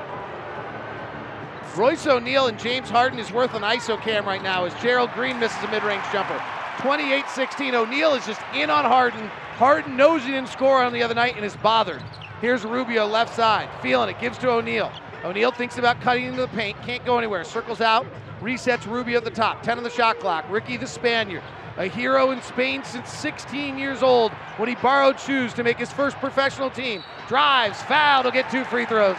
Royce 1.79 2.09
O'Neale 2.09 2.49
and 2.49 2.59
James 2.59 2.91
Harden 2.91 3.21
is 3.21 3.31
worth 3.31 3.55
an 3.55 3.63
ISO 3.63 4.01
cam 4.01 4.27
right 4.27 4.43
now 4.43 4.65
as 4.65 4.75
Gerald 4.83 5.13
Green 5.13 5.39
misses 5.39 5.63
a 5.63 5.71
mid-range 5.71 6.03
jumper. 6.13 6.37
28-16. 6.79 7.73
O'Neale 7.73 8.15
is 8.15 8.27
just 8.27 8.41
in 8.53 8.69
on 8.69 8.85
Harden. 8.85 9.29
Harden 9.55 9.97
knows 9.97 10.25
he 10.25 10.33
didn't 10.33 10.49
score 10.49 10.83
on 10.83 10.93
the 10.93 11.05
other 11.05 11.15
night 11.15 11.37
and 11.37 11.45
is 11.45 11.55
bothered. 11.59 12.03
Here's 12.41 12.65
Rubio 12.65 13.07
left 13.07 13.33
side, 13.33 13.69
feeling 13.81 14.09
it, 14.09 14.19
gives 14.19 14.39
to 14.39 14.51
O'Neale. 14.51 14.91
O'Neale 15.23 15.53
thinks 15.53 15.79
about 15.79 16.01
cutting 16.01 16.25
into 16.25 16.41
the 16.41 16.49
paint, 16.49 16.77
can't 16.83 17.05
go 17.05 17.17
anywhere. 17.17 17.45
Circles 17.45 17.81
out, 17.81 18.05
resets 18.41 18.85
Rubio 18.85 19.19
at 19.19 19.25
the 19.25 19.31
top. 19.31 19.63
10 19.63 19.79
on 19.79 19.85
the 19.85 19.91
shot 19.91 20.19
clock. 20.19 20.47
Ricky 20.51 20.77
the 20.77 20.87
Spaniard, 20.87 21.45
a 21.77 21.87
hero 21.87 22.33
in 22.33 22.43
Spain 22.43 22.83
since 22.83 23.09
16 23.13 23.79
years 23.79 24.03
old 24.03 24.33
when 24.57 24.69
he 24.69 24.75
borrowed 24.75 25.21
shoes 25.21 25.55
to 25.55 25.63
make 25.63 25.79
his 25.79 25.93
first 25.93 26.17
professional 26.17 26.71
team. 26.71 27.05
Drives, 27.29 27.81
fouled, 27.83 28.25
he'll 28.25 28.33
get 28.33 28.51
two 28.51 28.65
free 28.65 28.85
throws. 28.85 29.17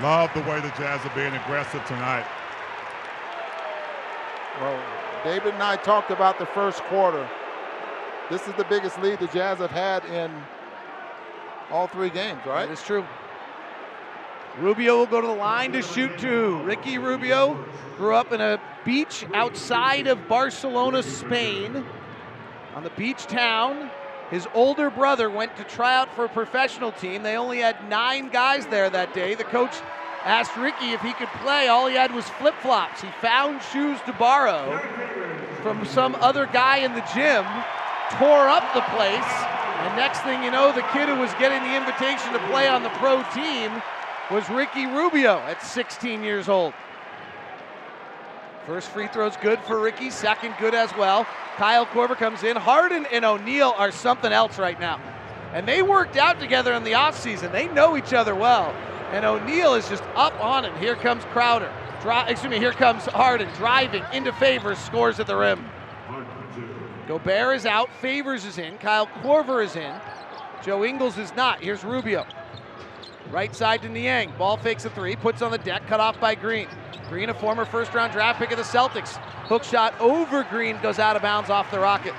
Love 0.00 0.30
the 0.34 0.40
way 0.40 0.58
the 0.60 0.72
Jazz 0.78 1.04
are 1.04 1.14
being 1.14 1.34
aggressive 1.34 1.84
tonight. 1.86 2.26
Well, 4.60 4.82
David 5.22 5.54
and 5.54 5.62
I 5.62 5.76
talked 5.76 6.10
about 6.10 6.38
the 6.38 6.46
first 6.46 6.80
quarter. 6.84 7.28
This 8.30 8.48
is 8.48 8.54
the 8.54 8.64
biggest 8.64 9.00
lead 9.02 9.18
the 9.18 9.26
Jazz 9.26 9.58
have 9.58 9.70
had 9.70 10.04
in 10.06 10.32
all 11.70 11.86
three 11.86 12.10
games, 12.10 12.40
right? 12.46 12.70
It's 12.70 12.84
true. 12.84 13.04
Rubio 14.58 14.98
will 14.98 15.06
go 15.06 15.20
to 15.20 15.26
the 15.26 15.32
line 15.32 15.72
to 15.72 15.82
shoot 15.82 16.18
two. 16.18 16.62
Ricky 16.62 16.98
Rubio 16.98 17.62
grew 17.96 18.14
up 18.14 18.32
in 18.32 18.40
a 18.40 18.60
beach 18.84 19.26
outside 19.34 20.06
of 20.06 20.28
Barcelona, 20.28 21.02
Spain, 21.02 21.84
on 22.74 22.82
the 22.82 22.90
beach 22.90 23.26
town. 23.26 23.90
His 24.32 24.48
older 24.54 24.88
brother 24.88 25.28
went 25.28 25.56
to 25.58 25.64
try 25.64 25.94
out 25.94 26.16
for 26.16 26.24
a 26.24 26.28
professional 26.28 26.90
team. 26.90 27.22
They 27.22 27.36
only 27.36 27.58
had 27.58 27.86
nine 27.90 28.30
guys 28.30 28.66
there 28.66 28.88
that 28.88 29.12
day. 29.12 29.34
The 29.34 29.44
coach 29.44 29.74
asked 30.24 30.56
Ricky 30.56 30.92
if 30.92 31.02
he 31.02 31.12
could 31.12 31.28
play. 31.44 31.68
All 31.68 31.86
he 31.86 31.96
had 31.96 32.14
was 32.14 32.24
flip 32.40 32.54
flops. 32.62 33.02
He 33.02 33.08
found 33.20 33.60
shoes 33.62 33.98
to 34.06 34.12
borrow 34.14 34.80
from 35.60 35.84
some 35.84 36.14
other 36.14 36.46
guy 36.46 36.78
in 36.78 36.94
the 36.94 37.04
gym, 37.14 37.44
tore 38.16 38.48
up 38.48 38.72
the 38.72 38.80
place, 38.96 39.32
and 39.84 39.96
next 39.96 40.20
thing 40.20 40.42
you 40.42 40.50
know, 40.50 40.72
the 40.72 40.88
kid 40.94 41.10
who 41.10 41.16
was 41.16 41.32
getting 41.34 41.62
the 41.68 41.76
invitation 41.76 42.32
to 42.32 42.38
play 42.48 42.68
on 42.68 42.82
the 42.82 42.88
pro 42.96 43.22
team 43.34 43.70
was 44.30 44.48
Ricky 44.48 44.86
Rubio 44.86 45.40
at 45.40 45.62
16 45.62 46.24
years 46.24 46.48
old. 46.48 46.72
First 48.66 48.90
free 48.90 49.08
throw's 49.08 49.36
good 49.38 49.58
for 49.60 49.80
Ricky, 49.80 50.10
second 50.10 50.54
good 50.60 50.74
as 50.74 50.94
well. 50.96 51.26
Kyle 51.56 51.84
Korver 51.84 52.16
comes 52.16 52.44
in. 52.44 52.56
Harden 52.56 53.06
and 53.12 53.24
O'Neale 53.24 53.74
are 53.76 53.90
something 53.90 54.32
else 54.32 54.58
right 54.58 54.78
now. 54.78 55.00
And 55.52 55.66
they 55.66 55.82
worked 55.82 56.16
out 56.16 56.38
together 56.38 56.72
in 56.74 56.84
the 56.84 56.92
offseason. 56.92 57.50
They 57.52 57.68
know 57.68 57.96
each 57.96 58.12
other 58.12 58.34
well. 58.34 58.72
And 59.10 59.24
O'Neale 59.24 59.74
is 59.74 59.88
just 59.88 60.04
up 60.14 60.38
on 60.42 60.64
him. 60.64 60.74
Here 60.78 60.94
comes 60.94 61.24
Crowder. 61.26 61.72
Dri- 62.02 62.24
excuse 62.28 62.50
me, 62.50 62.58
here 62.58 62.72
comes 62.72 63.04
Harden 63.06 63.48
driving 63.56 64.04
into 64.12 64.32
Favors, 64.32 64.78
scores 64.78 65.20
at 65.20 65.26
the 65.26 65.36
rim. 65.36 65.64
Gobert 67.06 67.56
is 67.56 67.66
out, 67.66 67.90
Favors 68.00 68.44
is 68.44 68.58
in, 68.58 68.78
Kyle 68.78 69.06
Korver 69.22 69.62
is 69.62 69.76
in, 69.76 69.94
Joe 70.64 70.84
Ingles 70.84 71.18
is 71.18 71.34
not. 71.34 71.60
Here's 71.60 71.84
Rubio. 71.84 72.24
Right 73.30 73.54
side 73.54 73.82
to 73.82 73.88
Niang. 73.88 74.32
Ball 74.38 74.56
fakes 74.56 74.84
a 74.84 74.90
three, 74.90 75.16
puts 75.16 75.42
on 75.42 75.50
the 75.50 75.58
deck, 75.58 75.86
cut 75.88 76.00
off 76.00 76.18
by 76.20 76.34
Green. 76.34 76.68
Green, 77.12 77.28
a 77.28 77.34
former 77.34 77.66
first 77.66 77.92
round 77.92 78.10
draft 78.10 78.38
pick 78.38 78.52
of 78.52 78.56
the 78.56 78.64
Celtics. 78.64 79.18
Hook 79.44 79.64
shot 79.64 79.92
over 80.00 80.44
Green 80.44 80.80
goes 80.80 80.98
out 80.98 81.14
of 81.14 81.20
bounds 81.20 81.50
off 81.50 81.70
the 81.70 81.78
Rockets. 81.78 82.16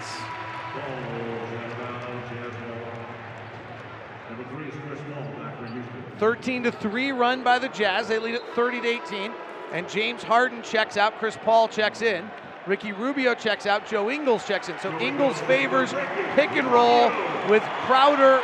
13 6.20 6.64
to 6.64 6.72
3 6.72 7.12
run 7.12 7.44
by 7.44 7.58
the 7.58 7.70
Jazz. 7.70 8.08
They 8.08 8.20
lead 8.20 8.36
at 8.36 8.48
30 8.54 8.82
to 8.82 8.88
18. 8.88 9.32
And 9.72 9.90
James 9.90 10.22
Harden 10.22 10.62
checks 10.62 10.96
out. 10.96 11.18
Chris 11.18 11.40
Paul 11.44 11.68
checks 11.68 12.04
in. 12.04 12.30
Ricky 12.68 12.92
Rubio 12.92 13.34
checks 13.34 13.66
out. 13.66 13.88
Joe 13.88 14.12
Ingles 14.12 14.46
checks 14.46 14.70
in. 14.70 14.78
So 14.78 14.96
Ingles 15.00 15.42
favors 15.42 15.92
pick 16.36 16.52
and 16.52 16.68
roll 16.68 17.10
with 17.50 17.64
Crowder 17.88 18.44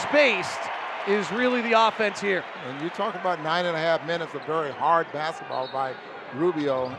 spaced 0.00 0.58
is 1.08 1.30
really 1.32 1.60
the 1.62 1.72
offense 1.72 2.20
here. 2.20 2.44
And 2.66 2.82
you 2.82 2.90
talk 2.90 3.14
about 3.14 3.42
nine 3.42 3.66
and 3.66 3.76
a 3.76 3.80
half 3.80 4.06
minutes 4.06 4.34
of 4.34 4.44
very 4.46 4.70
hard 4.70 5.10
basketball 5.12 5.68
by 5.72 5.94
Rubio 6.34 6.96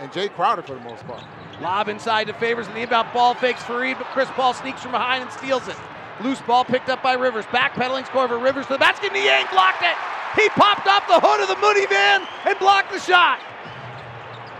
and 0.00 0.10
Jae 0.10 0.32
Crowder 0.32 0.62
for 0.62 0.74
the 0.74 0.80
most 0.80 1.06
part. 1.06 1.22
Lob 1.60 1.88
inside 1.88 2.28
to 2.28 2.32
Favors, 2.34 2.66
and 2.66 2.76
the 2.76 2.80
inbound 2.80 3.08
ball 3.12 3.34
fakes 3.34 3.62
Faried, 3.62 3.98
but 3.98 4.06
Chris 4.08 4.28
Paul 4.30 4.54
sneaks 4.54 4.82
from 4.82 4.92
behind 4.92 5.22
and 5.22 5.32
steals 5.32 5.66
it. 5.68 5.76
Loose 6.22 6.40
ball 6.42 6.64
picked 6.64 6.88
up 6.88 7.02
by 7.02 7.14
Rivers. 7.14 7.44
Backpedaling 7.46 8.06
Scorver. 8.06 8.38
Rivers 8.38 8.66
to 8.66 8.72
the 8.72 8.78
basket. 8.78 9.12
Niang 9.12 9.46
blocked 9.52 9.82
it. 9.82 9.96
He 10.40 10.48
popped 10.50 10.86
off 10.86 11.06
the 11.06 11.20
hood 11.20 11.40
of 11.40 11.48
the 11.48 11.56
Moody 11.56 11.86
van 11.86 12.26
and 12.46 12.58
blocked 12.58 12.92
the 12.92 12.98
shot. 12.98 13.40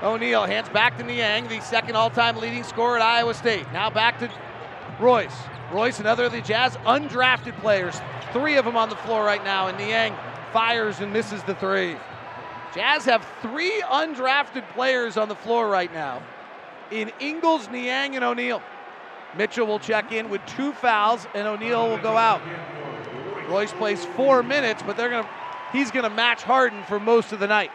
O'Neale 0.02 0.44
hands 0.46 0.68
back 0.68 0.96
to 0.98 1.02
Niang, 1.02 1.48
the 1.48 1.61
second 1.61 1.96
all-time 1.96 2.37
leading 2.37 2.62
scorer 2.62 2.96
at 2.96 3.02
Iowa 3.02 3.35
State. 3.35 3.66
Now 3.72 3.90
back 3.90 4.18
to 4.20 4.31
Royce. 5.00 5.37
Royce, 5.72 6.00
another 6.00 6.24
of 6.24 6.33
the 6.33 6.40
Jazz 6.40 6.76
undrafted 6.78 7.59
players. 7.61 8.00
Three 8.33 8.57
of 8.57 8.64
them 8.64 8.76
on 8.76 8.88
the 8.88 8.96
floor 8.96 9.24
right 9.24 9.42
now, 9.44 9.68
and 9.68 9.76
Niang 9.78 10.14
fires 10.52 11.00
and 11.00 11.12
misses 11.12 11.42
the 11.44 11.54
three. 11.54 11.96
Jazz 12.74 13.04
have 13.04 13.26
three 13.42 13.83
undrafted 13.83 14.68
players 14.72 15.16
on 15.16 15.28
the 15.28 15.35
floor 15.35 15.68
right 15.68 15.92
now 15.92 16.22
in 16.90 17.12
Ingles, 17.20 17.68
Niang, 17.68 18.16
and 18.16 18.24
O'Neale. 18.24 18.62
Mitchell 19.37 19.66
will 19.66 19.78
check 19.78 20.12
in 20.12 20.31
with 20.31 20.44
two 20.46 20.72
fouls, 20.72 21.26
and 21.35 21.46
O'Neale 21.46 21.88
will 21.88 21.98
go 21.98 22.16
out. 22.16 22.40
Royce 23.48 23.72
plays 23.72 24.04
four 24.16 24.42
minutes, 24.42 24.83
but 24.87 24.96
they're 24.96 25.11
gonna 25.11 25.28
he's 25.72 25.90
gonna 25.90 26.11
match 26.11 26.42
Harden 26.42 26.83
for 26.85 26.98
most 26.98 27.33
of 27.33 27.40
the 27.40 27.46
night. 27.46 27.70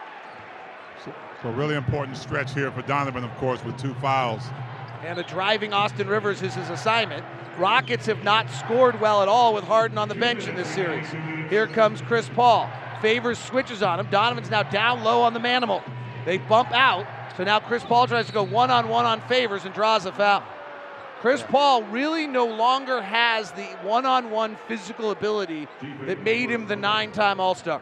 So, 1.04 1.14
so 1.42 1.50
really 1.52 1.76
important 1.76 2.18
stretch 2.18 2.54
here 2.54 2.72
for 2.72 2.82
Donovan, 2.84 3.24
of 3.24 3.36
course, 3.38 3.64
with 3.64 3.78
two 3.78 3.94
fouls. 3.96 4.44
And 5.04 5.20
a 5.20 5.24
driving 5.24 5.74
Austin 5.74 6.08
Rivers 6.08 6.42
is 6.42 6.54
his 6.54 6.70
assignment. 6.70 7.26
Rockets 7.58 8.08
have 8.08 8.24
not 8.24 8.50
scored 8.50 9.00
well 9.00 9.22
at 9.22 9.28
all 9.28 9.54
with 9.54 9.64
Harden 9.64 9.98
on 9.98 10.10
the 10.10 10.16
bench 10.16 10.48
in 10.48 10.56
this 10.56 10.68
series. 10.68 11.08
Here 11.50 11.68
comes 11.68 12.02
Chris 12.02 12.28
Paul. 12.30 12.70
Favors 13.02 13.38
switches 13.38 13.84
on 13.84 14.00
him. 14.00 14.08
Donovan's 14.10 14.50
now 14.50 14.64
down 14.64 15.04
low 15.04 15.22
on 15.22 15.34
the 15.34 15.40
manimal. 15.40 15.84
They 16.26 16.38
bump 16.38 16.72
out. 16.72 17.06
So 17.38 17.44
now 17.44 17.60
Chris 17.60 17.84
Paul 17.84 18.08
tries 18.08 18.28
to 18.28 18.34
go 18.34 18.44
one 18.44 18.72
on 18.72 18.90
one 18.90 19.06
on 19.06 19.22
favors 19.22 19.66
and 19.66 19.74
draws 19.74 20.06
a 20.06 20.12
foul. 20.12 20.44
Chris 21.20 21.44
Paul 21.44 21.84
really 21.84 22.28
no 22.28 22.46
longer 22.46 23.02
has 23.02 23.52
the 23.52 23.64
one 23.84 24.06
on 24.06 24.30
one 24.30 24.58
physical 24.68 25.12
ability 25.12 25.68
that 26.06 26.22
made 26.22 26.50
him 26.50 26.68
the 26.68 26.76
nine 26.76 27.12
time 27.12 27.40
All 27.40 27.56
Star. 27.56 27.82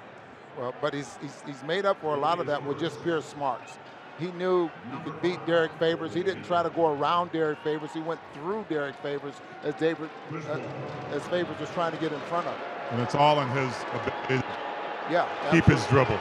Well, 0.57 0.75
but 0.81 0.93
he's, 0.93 1.17
he's, 1.21 1.43
he's 1.45 1.63
made 1.63 1.85
up 1.85 1.99
for 2.01 2.15
a 2.15 2.19
lot 2.19 2.39
of 2.39 2.45
that 2.47 2.63
with 2.65 2.79
just 2.79 3.01
pure 3.03 3.21
smarts. 3.21 3.79
He 4.21 4.27
knew 4.33 4.69
he 4.93 4.99
could 5.03 5.19
beat 5.19 5.43
Derrick 5.47 5.71
Favors. 5.79 6.13
He 6.13 6.21
didn't 6.21 6.43
try 6.43 6.61
to 6.61 6.69
go 6.69 6.93
around 6.93 7.31
Derrick 7.31 7.57
Favors. 7.63 7.91
He 7.91 8.01
went 8.01 8.19
through 8.35 8.67
Derrick 8.69 8.95
Favors 9.01 9.33
as 9.63 9.73
David 9.75 10.11
uh, 10.31 10.59
as 11.11 11.23
Favors 11.23 11.59
was 11.59 11.69
trying 11.71 11.91
to 11.91 11.97
get 11.97 12.13
in 12.13 12.19
front 12.21 12.45
of 12.45 12.53
him. 12.53 12.61
And 12.91 13.01
it's 13.01 13.15
all 13.15 13.41
in 13.41 13.47
his 13.49 13.73
ability 13.93 14.45
Yeah. 15.09 15.27
to 15.45 15.51
keep 15.51 15.65
his 15.65 15.83
dribble. 15.87 16.19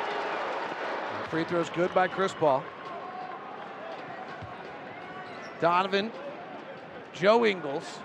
Free 1.29 1.45
throws 1.45 1.69
good 1.69 1.93
by 1.93 2.09
Chris 2.09 2.33
Paul. 2.33 2.65
Donovan, 5.61 6.11
Joe 7.13 7.45
Ingles, 7.45 7.99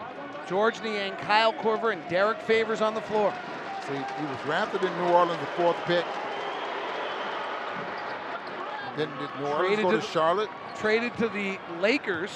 Georges 0.49 0.83
Niang, 0.83 1.15
Kyle 1.21 1.53
Korver, 1.53 1.93
and 1.93 2.05
Derek 2.09 2.41
Favors 2.41 2.81
on 2.81 2.95
the 2.95 3.01
floor. 3.01 3.33
See, 3.87 3.93
he 3.93 4.25
was 4.25 4.37
drafted 4.43 4.83
in 4.83 4.91
New 4.97 5.13
Orleans, 5.13 5.39
the 5.39 5.47
fourth 5.63 5.77
pick. 5.85 6.03
Then 8.97 9.09
did 9.19 9.29
New 9.39 9.45
Orleans 9.47 9.57
Traded 9.67 9.83
go 9.85 9.91
to 9.91 9.97
to- 9.97 10.03
Charlotte? 10.03 10.49
Traded 10.75 11.17
to 11.17 11.29
the 11.29 11.57
Lakers, 11.79 12.31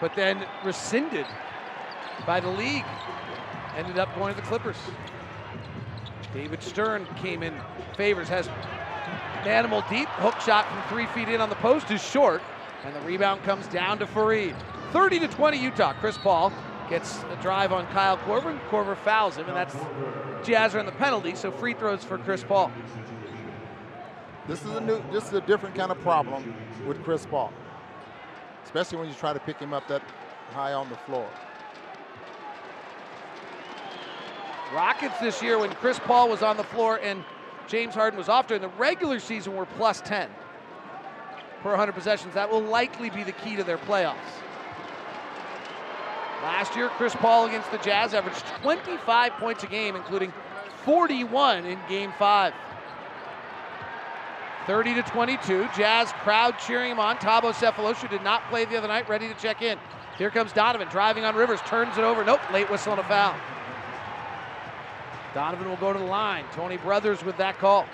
but 0.00 0.14
then 0.14 0.44
rescinded 0.64 1.26
by 2.26 2.40
the 2.40 2.48
league. 2.50 2.84
Ended 3.76 3.98
up 3.98 4.14
going 4.16 4.34
to 4.34 4.40
the 4.40 4.46
Clippers. 4.46 4.76
David 6.32 6.62
Stern 6.62 7.06
came 7.16 7.42
in. 7.42 7.54
Favors 7.96 8.28
has 8.28 8.48
an 8.48 9.48
animal 9.48 9.82
deep. 9.88 10.08
Hook 10.08 10.40
shot 10.40 10.66
from 10.66 10.82
three 10.88 11.06
feet 11.06 11.32
in 11.32 11.40
on 11.40 11.48
the 11.48 11.54
post 11.56 11.90
is 11.90 12.02
short, 12.02 12.42
and 12.84 12.94
the 12.94 13.00
rebound 13.00 13.42
comes 13.42 13.66
down 13.68 13.98
to 13.98 14.06
Faried. 14.06 14.54
30 14.92 15.20
to 15.20 15.28
20 15.28 15.58
Utah. 15.58 15.92
Chris 15.94 16.16
Paul 16.18 16.52
gets 16.88 17.22
a 17.30 17.36
drive 17.42 17.72
on 17.72 17.86
Kyle 17.88 18.16
Korver, 18.18 18.50
and 18.50 18.60
Korver 18.70 18.96
fouls 18.96 19.36
him, 19.36 19.46
and 19.46 19.56
that's 19.56 19.76
Jazz 20.46 20.74
are 20.74 20.78
on 20.78 20.86
the 20.86 20.92
penalty, 20.92 21.34
so 21.34 21.50
free 21.50 21.74
throws 21.74 22.04
for 22.04 22.18
Chris 22.18 22.44
Paul. 22.44 22.70
This 24.48 24.64
is 24.64 24.70
a 24.70 24.80
new, 24.80 25.02
this 25.10 25.24
is 25.26 25.32
a 25.32 25.40
different 25.40 25.74
kind 25.74 25.90
of 25.90 26.00
problem 26.02 26.54
with 26.86 27.02
Chris 27.02 27.26
Paul, 27.26 27.52
especially 28.64 28.98
when 28.98 29.08
you 29.08 29.14
try 29.14 29.32
to 29.32 29.40
pick 29.40 29.58
him 29.58 29.72
up 29.72 29.88
that 29.88 30.02
high 30.52 30.72
on 30.72 30.88
the 30.88 30.96
floor. 30.98 31.28
Rockets 34.72 35.18
this 35.18 35.42
year, 35.42 35.58
when 35.58 35.70
Chris 35.70 35.98
Paul 35.98 36.28
was 36.28 36.42
on 36.42 36.56
the 36.56 36.64
floor 36.64 37.00
and 37.02 37.24
James 37.66 37.94
Harden 37.94 38.16
was 38.16 38.28
off 38.28 38.46
during 38.46 38.62
the 38.62 38.68
regular 38.68 39.18
season, 39.18 39.56
were 39.56 39.66
plus 39.66 40.00
10 40.02 40.28
per 41.62 41.70
100 41.70 41.92
possessions. 41.92 42.34
That 42.34 42.48
will 42.48 42.62
likely 42.62 43.10
be 43.10 43.24
the 43.24 43.32
key 43.32 43.56
to 43.56 43.64
their 43.64 43.78
playoffs. 43.78 44.14
Last 46.42 46.76
year, 46.76 46.88
Chris 46.90 47.14
Paul 47.16 47.46
against 47.46 47.72
the 47.72 47.78
Jazz 47.78 48.14
averaged 48.14 48.46
25 48.62 49.32
points 49.32 49.64
a 49.64 49.66
game, 49.66 49.96
including 49.96 50.32
41 50.84 51.64
in 51.64 51.78
Game 51.88 52.12
5. 52.16 52.54
30 54.66 54.94
to 54.94 55.02
22. 55.02 55.68
Jazz 55.76 56.12
crowd 56.22 56.58
cheering 56.58 56.90
him 56.90 56.98
on. 56.98 57.16
Thabo 57.16 57.52
Sefolosha 57.52 58.10
did 58.10 58.22
not 58.22 58.48
play 58.48 58.64
the 58.64 58.76
other 58.76 58.88
night, 58.88 59.08
ready 59.08 59.28
to 59.28 59.34
check 59.34 59.62
in. 59.62 59.78
Here 60.18 60.30
comes 60.30 60.52
Donovan 60.52 60.88
driving 60.88 61.24
on 61.24 61.36
Rivers, 61.36 61.60
turns 61.66 61.96
it 61.98 62.04
over. 62.04 62.24
Nope, 62.24 62.40
late 62.52 62.68
whistle 62.70 62.92
and 62.92 63.00
a 63.00 63.04
foul. 63.04 63.36
Donovan 65.34 65.68
will 65.68 65.76
go 65.76 65.92
to 65.92 65.98
the 65.98 66.04
line. 66.04 66.44
Tony 66.52 66.78
Brothers 66.78 67.22
with 67.22 67.36
that 67.36 67.58
call. 67.58 67.86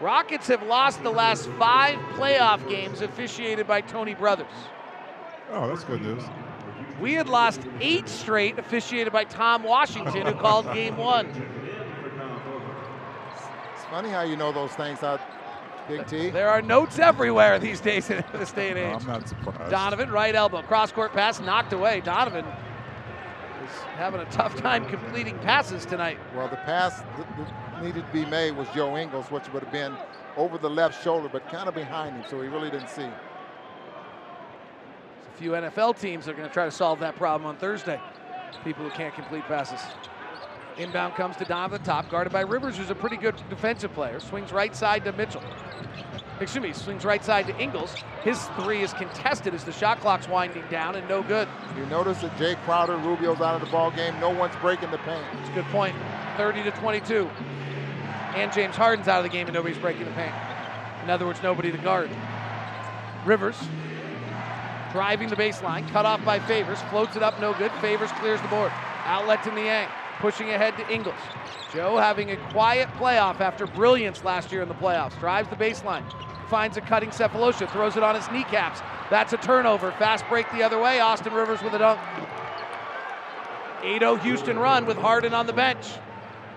Rockets 0.00 0.46
have 0.46 0.62
lost 0.62 1.02
the 1.02 1.10
last 1.10 1.48
five 1.58 1.98
playoff 2.14 2.66
games 2.68 3.02
officiated 3.02 3.66
by 3.66 3.80
Tony 3.80 4.14
Brothers. 4.14 4.46
Oh, 5.50 5.68
that's 5.68 5.84
good 5.84 6.02
news. 6.02 6.22
We 7.00 7.14
had 7.14 7.28
lost 7.28 7.60
eight 7.80 8.08
straight 8.08 8.58
officiated 8.58 9.12
by 9.12 9.24
Tom 9.24 9.62
Washington, 9.62 10.26
who 10.26 10.32
called 10.34 10.72
game 10.72 10.96
one. 10.96 11.28
Funny 13.90 14.10
how 14.10 14.22
you 14.22 14.36
know 14.36 14.52
those 14.52 14.72
things 14.72 15.02
out, 15.02 15.20
Big 15.88 16.06
T. 16.06 16.28
There 16.30 16.48
are 16.50 16.60
notes 16.60 16.98
everywhere 16.98 17.58
these 17.58 17.80
days 17.80 18.10
in 18.10 18.22
this 18.34 18.52
day 18.52 18.68
and 18.70 18.78
age. 18.78 18.94
I'm 19.00 19.06
not 19.06 19.26
surprised. 19.26 19.70
Donovan, 19.70 20.10
right 20.10 20.34
elbow, 20.34 20.62
cross 20.62 20.92
court 20.92 21.12
pass, 21.14 21.40
knocked 21.40 21.72
away. 21.72 22.02
Donovan 22.02 22.44
is 22.44 23.70
having 23.96 24.20
a 24.20 24.26
tough 24.26 24.56
time 24.56 24.84
completing 24.86 25.38
passes 25.38 25.86
tonight. 25.86 26.18
Well, 26.34 26.48
the 26.48 26.56
pass 26.56 27.00
that 27.00 27.36
that 27.38 27.82
needed 27.82 28.04
to 28.06 28.12
be 28.12 28.26
made 28.26 28.56
was 28.56 28.68
Joe 28.74 28.96
Ingles, 28.98 29.30
which 29.30 29.50
would 29.52 29.62
have 29.62 29.72
been 29.72 29.96
over 30.36 30.58
the 30.58 30.68
left 30.70 31.02
shoulder, 31.02 31.30
but 31.32 31.48
kind 31.48 31.68
of 31.68 31.74
behind 31.74 32.16
him, 32.16 32.24
so 32.28 32.40
he 32.42 32.48
really 32.48 32.70
didn't 32.70 32.90
see. 32.90 33.02
A 33.02 33.12
few 35.38 35.52
NFL 35.52 35.98
teams 35.98 36.28
are 36.28 36.34
going 36.34 36.46
to 36.46 36.52
try 36.52 36.64
to 36.64 36.70
solve 36.70 37.00
that 37.00 37.16
problem 37.16 37.46
on 37.46 37.56
Thursday. 37.56 38.00
People 38.64 38.84
who 38.84 38.90
can't 38.90 39.14
complete 39.14 39.44
passes. 39.44 39.80
Inbound 40.78 41.14
comes 41.14 41.36
to 41.36 41.44
Donovan, 41.44 41.82
top 41.82 42.08
guarded 42.08 42.32
by 42.32 42.42
Rivers, 42.42 42.76
who's 42.76 42.90
a 42.90 42.94
pretty 42.94 43.16
good 43.16 43.34
defensive 43.50 43.92
player. 43.92 44.20
Swings 44.20 44.52
right 44.52 44.74
side 44.74 45.04
to 45.04 45.12
Mitchell. 45.12 45.42
Excuse 46.40 46.62
me, 46.62 46.72
swings 46.72 47.04
right 47.04 47.24
side 47.24 47.48
to 47.48 47.58
Ingles. 47.58 47.96
His 48.22 48.40
three 48.60 48.82
is 48.82 48.92
contested 48.92 49.54
as 49.54 49.64
the 49.64 49.72
shot 49.72 49.98
clock's 50.00 50.28
winding 50.28 50.62
down 50.70 50.94
and 50.94 51.08
no 51.08 51.24
good. 51.24 51.48
You 51.76 51.84
notice 51.86 52.20
that 52.20 52.36
Jae 52.36 52.56
Crowder, 52.64 52.96
Rubio's 52.96 53.40
out 53.40 53.56
of 53.56 53.60
the 53.60 53.72
ball 53.72 53.90
game. 53.90 54.18
No 54.20 54.30
one's 54.30 54.54
breaking 54.56 54.92
the 54.92 54.98
paint. 54.98 55.24
It's 55.40 55.48
a 55.48 55.52
good 55.52 55.64
point. 55.66 55.96
30 56.36 56.62
to 56.62 56.70
22. 56.70 57.28
And 58.36 58.52
James 58.52 58.76
Harden's 58.76 59.08
out 59.08 59.18
of 59.18 59.24
the 59.24 59.36
game 59.36 59.48
and 59.48 59.54
nobody's 59.54 59.78
breaking 59.78 60.04
the 60.04 60.12
paint. 60.12 60.34
In 61.02 61.10
other 61.10 61.26
words, 61.26 61.42
nobody 61.42 61.72
to 61.72 61.78
guard. 61.78 62.08
Rivers 63.24 63.58
driving 64.92 65.28
the 65.28 65.36
baseline, 65.36 65.86
cut 65.90 66.06
off 66.06 66.24
by 66.24 66.38
Favors, 66.38 66.80
floats 66.82 67.16
it 67.16 67.22
up, 67.22 67.38
no 67.40 67.52
good. 67.54 67.70
Favors 67.72 68.10
clears 68.12 68.40
the 68.40 68.48
board. 68.48 68.72
Outlet 69.04 69.42
to 69.42 69.52
Niang, 69.52 69.88
pushing 70.18 70.50
ahead 70.50 70.76
to 70.76 70.88
Ingles. 70.92 71.14
Joe 71.72 71.96
having 71.96 72.30
a 72.30 72.36
quiet 72.50 72.88
playoff 72.98 73.40
after 73.40 73.66
brilliance 73.66 74.24
last 74.24 74.52
year 74.52 74.62
in 74.62 74.68
the 74.68 74.74
playoffs. 74.74 75.18
Drives 75.18 75.48
the 75.48 75.56
baseline, 75.56 76.04
finds 76.48 76.76
a 76.76 76.80
cutting 76.80 77.10
Sefolosha, 77.10 77.70
throws 77.70 77.96
it 77.96 78.02
on 78.02 78.14
his 78.14 78.30
kneecaps. 78.30 78.80
That's 79.10 79.32
a 79.32 79.36
turnover. 79.36 79.92
Fast 79.92 80.24
break 80.28 80.50
the 80.52 80.62
other 80.62 80.78
way. 80.78 81.00
Austin 81.00 81.32
Rivers 81.32 81.62
with 81.62 81.74
a 81.74 81.78
dunk. 81.78 82.00
8-0 83.80 84.20
Houston 84.22 84.58
run 84.58 84.86
with 84.86 84.96
Harden 84.96 85.34
on 85.34 85.46
the 85.46 85.52
bench. 85.52 85.86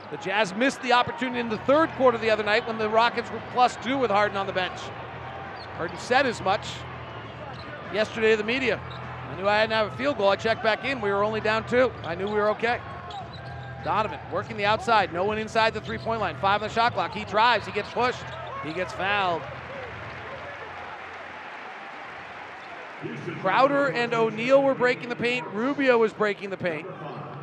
The 0.10 0.18
Jazz 0.18 0.54
missed 0.56 0.82
the 0.82 0.92
opportunity 0.92 1.40
in 1.40 1.50
the 1.50 1.60
third 1.60 1.90
quarter 1.92 2.18
the 2.18 2.30
other 2.30 2.44
night 2.44 2.68
when 2.68 2.78
the 2.78 2.90
Rockets 2.90 3.32
were 3.32 3.42
plus 3.54 3.78
two 3.78 3.98
with 3.98 4.12
Harden 4.12 4.36
on 4.38 4.48
the 4.48 4.54
bench. 4.54 4.80
Harden 5.78 5.98
said 5.98 6.26
as 6.26 6.42
much 6.42 6.68
yesterday 7.94 8.32
to 8.32 8.38
the 8.38 8.44
media. 8.44 8.80
I 9.30 9.36
knew 9.36 9.48
I 9.48 9.60
hadn't 9.60 9.76
have 9.76 9.94
a 9.94 9.96
field 9.96 10.18
goal. 10.18 10.30
I 10.30 10.36
checked 10.36 10.64
back 10.64 10.84
in. 10.84 11.00
We 11.00 11.12
were 11.12 11.24
only 11.24 11.40
down 11.40 11.66
two. 11.68 11.92
I 12.04 12.16
knew 12.16 12.26
we 12.26 12.34
were 12.34 12.50
okay. 12.52 12.82
Donovan 13.84 14.20
working 14.32 14.58
the 14.58 14.66
outside. 14.66 15.14
No 15.14 15.24
one 15.24 15.38
inside 15.38 15.74
the 15.74 15.82
three-point 15.82 16.22
line. 16.22 16.36
Five 16.38 16.62
on 16.62 16.70
the 16.70 16.74
shot 16.74 16.94
clock. 16.94 17.14
He 17.14 17.26
drives. 17.26 17.66
He 17.66 17.72
gets 17.72 17.90
pushed. 17.92 18.24
He 18.64 18.74
gets 18.74 18.94
fouled. 18.94 19.42
Crowder 23.42 23.88
and 23.88 24.14
O'Neale 24.14 24.62
were 24.62 24.76
breaking 24.76 25.10
the 25.10 25.16
paint. 25.16 25.48
Rubio 25.48 25.98
was 25.98 26.14
breaking 26.14 26.52
the 26.52 26.58
paint. 26.58 26.88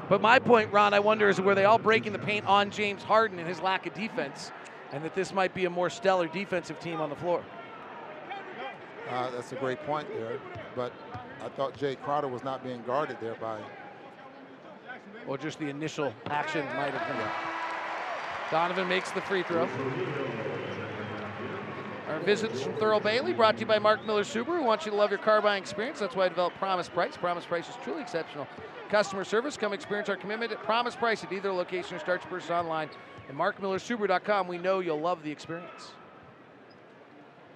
But 0.08 0.20
my 0.20 0.38
point, 0.38 0.72
Ron, 0.72 0.94
I 0.94 1.00
wonder 1.00 1.28
is 1.28 1.40
were 1.40 1.54
they 1.54 1.64
all 1.64 1.78
breaking 1.78 2.12
the 2.12 2.18
paint 2.18 2.46
on 2.46 2.70
James 2.70 3.02
Harden 3.02 3.38
and 3.38 3.46
his 3.46 3.60
lack 3.60 3.86
of 3.86 3.94
defense, 3.94 4.52
and 4.92 5.04
that 5.04 5.14
this 5.14 5.34
might 5.34 5.52
be 5.54 5.64
a 5.66 5.70
more 5.70 5.90
stellar 5.90 6.28
defensive 6.28 6.80
team 6.80 7.00
on 7.00 7.10
the 7.10 7.16
floor. 7.16 7.44
Uh, 9.10 9.30
that's 9.30 9.52
a 9.52 9.56
great 9.56 9.82
point 9.84 10.08
there. 10.08 10.38
But 10.76 10.92
I 11.44 11.48
thought 11.50 11.76
Jae 11.76 12.00
Crowder 12.00 12.28
was 12.28 12.44
not 12.44 12.62
being 12.62 12.82
guarded 12.82 13.18
there 13.20 13.34
by. 13.34 13.58
Or 15.28 15.36
just 15.36 15.58
the 15.58 15.68
initial 15.68 16.12
action 16.30 16.64
might 16.76 16.94
have 16.94 17.16
been. 17.16 17.28
Donovan 18.50 18.88
makes 18.88 19.10
the 19.10 19.20
free 19.20 19.42
throw. 19.42 19.68
Our 22.08 22.18
visits 22.20 22.62
from 22.62 22.72
Thurl 22.74 23.02
Bailey 23.02 23.34
brought 23.34 23.56
to 23.56 23.60
you 23.60 23.66
by 23.66 23.78
Mark 23.78 24.06
Miller 24.06 24.24
Subaru. 24.24 24.58
We 24.58 24.64
want 24.64 24.86
you 24.86 24.90
to 24.90 24.96
love 24.96 25.10
your 25.10 25.18
car 25.18 25.42
buying 25.42 25.62
experience. 25.62 25.98
That's 26.00 26.16
why 26.16 26.24
I 26.24 26.28
developed 26.30 26.56
Promise 26.56 26.88
Price. 26.88 27.18
Promise 27.18 27.44
Price 27.44 27.68
is 27.68 27.74
truly 27.84 28.00
exceptional. 28.00 28.48
Customer 28.88 29.22
service. 29.22 29.58
Come 29.58 29.74
experience 29.74 30.08
our 30.08 30.16
commitment 30.16 30.50
at 30.50 30.62
Promise 30.62 30.96
Price 30.96 31.22
at 31.22 31.30
either 31.30 31.52
location 31.52 31.96
or 31.96 31.98
start 31.98 32.22
your 32.22 32.30
purchase 32.30 32.48
online 32.48 32.88
at 33.28 33.34
markmillersubaru.com. 33.34 34.48
We 34.48 34.56
know 34.56 34.80
you'll 34.80 34.98
love 34.98 35.22
the 35.22 35.30
experience. 35.30 35.92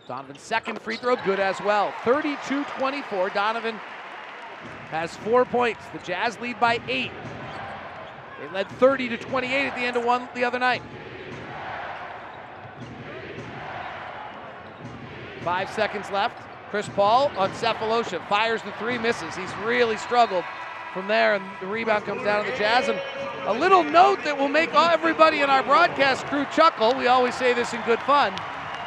Donovan's 0.07 0.43
second 0.43 0.79
free 0.83 0.99
throw, 0.99 1.17
good 1.25 1.41
as 1.41 1.59
well. 1.63 1.95
32 2.05 2.65
24. 2.65 3.31
Donovan 3.31 3.81
has 4.91 5.17
four 5.17 5.47
points. 5.47 5.81
The 5.95 5.99
Jazz 6.01 6.39
lead 6.41 6.61
by 6.61 6.79
eight. 6.87 7.11
They 8.43 8.49
led 8.49 8.69
30 8.71 9.11
to 9.11 9.17
28 9.19 9.67
at 9.69 9.77
the 9.77 9.83
end 9.83 9.97
of 9.97 10.05
one 10.05 10.29
the 10.35 10.43
other 10.43 10.59
night. 10.59 10.83
Five 15.45 15.71
seconds 15.71 16.11
left. 16.11 16.43
Chris 16.71 16.89
Paul 16.89 17.31
on 17.37 17.53
Sefolosha 17.53 18.27
fires 18.29 18.61
the 18.63 18.73
three, 18.73 18.99
misses. 18.99 19.37
He's 19.37 19.55
really 19.59 19.97
struggled 19.97 20.45
from 20.93 21.07
there, 21.07 21.37
and 21.37 21.45
the 21.61 21.69
rebound 21.69 22.05
comes 22.05 22.25
down 22.25 22.45
to 22.45 22.51
the 22.51 22.57
Jazz. 22.57 22.89
And 22.89 23.01
a 23.47 23.53
little 23.53 23.85
note 23.85 24.25
that 24.25 24.37
will 24.37 24.49
make 24.49 24.75
everybody 24.75 25.41
in 25.41 25.49
our 25.49 25.63
broadcast 25.63 26.27
crew 26.27 26.45
chuckle. 26.53 26.97
We 26.97 27.07
always 27.07 27.37
say 27.37 27.55
this 27.55 27.73
in 27.73 27.81
good 27.83 28.01
fun. 28.01 28.35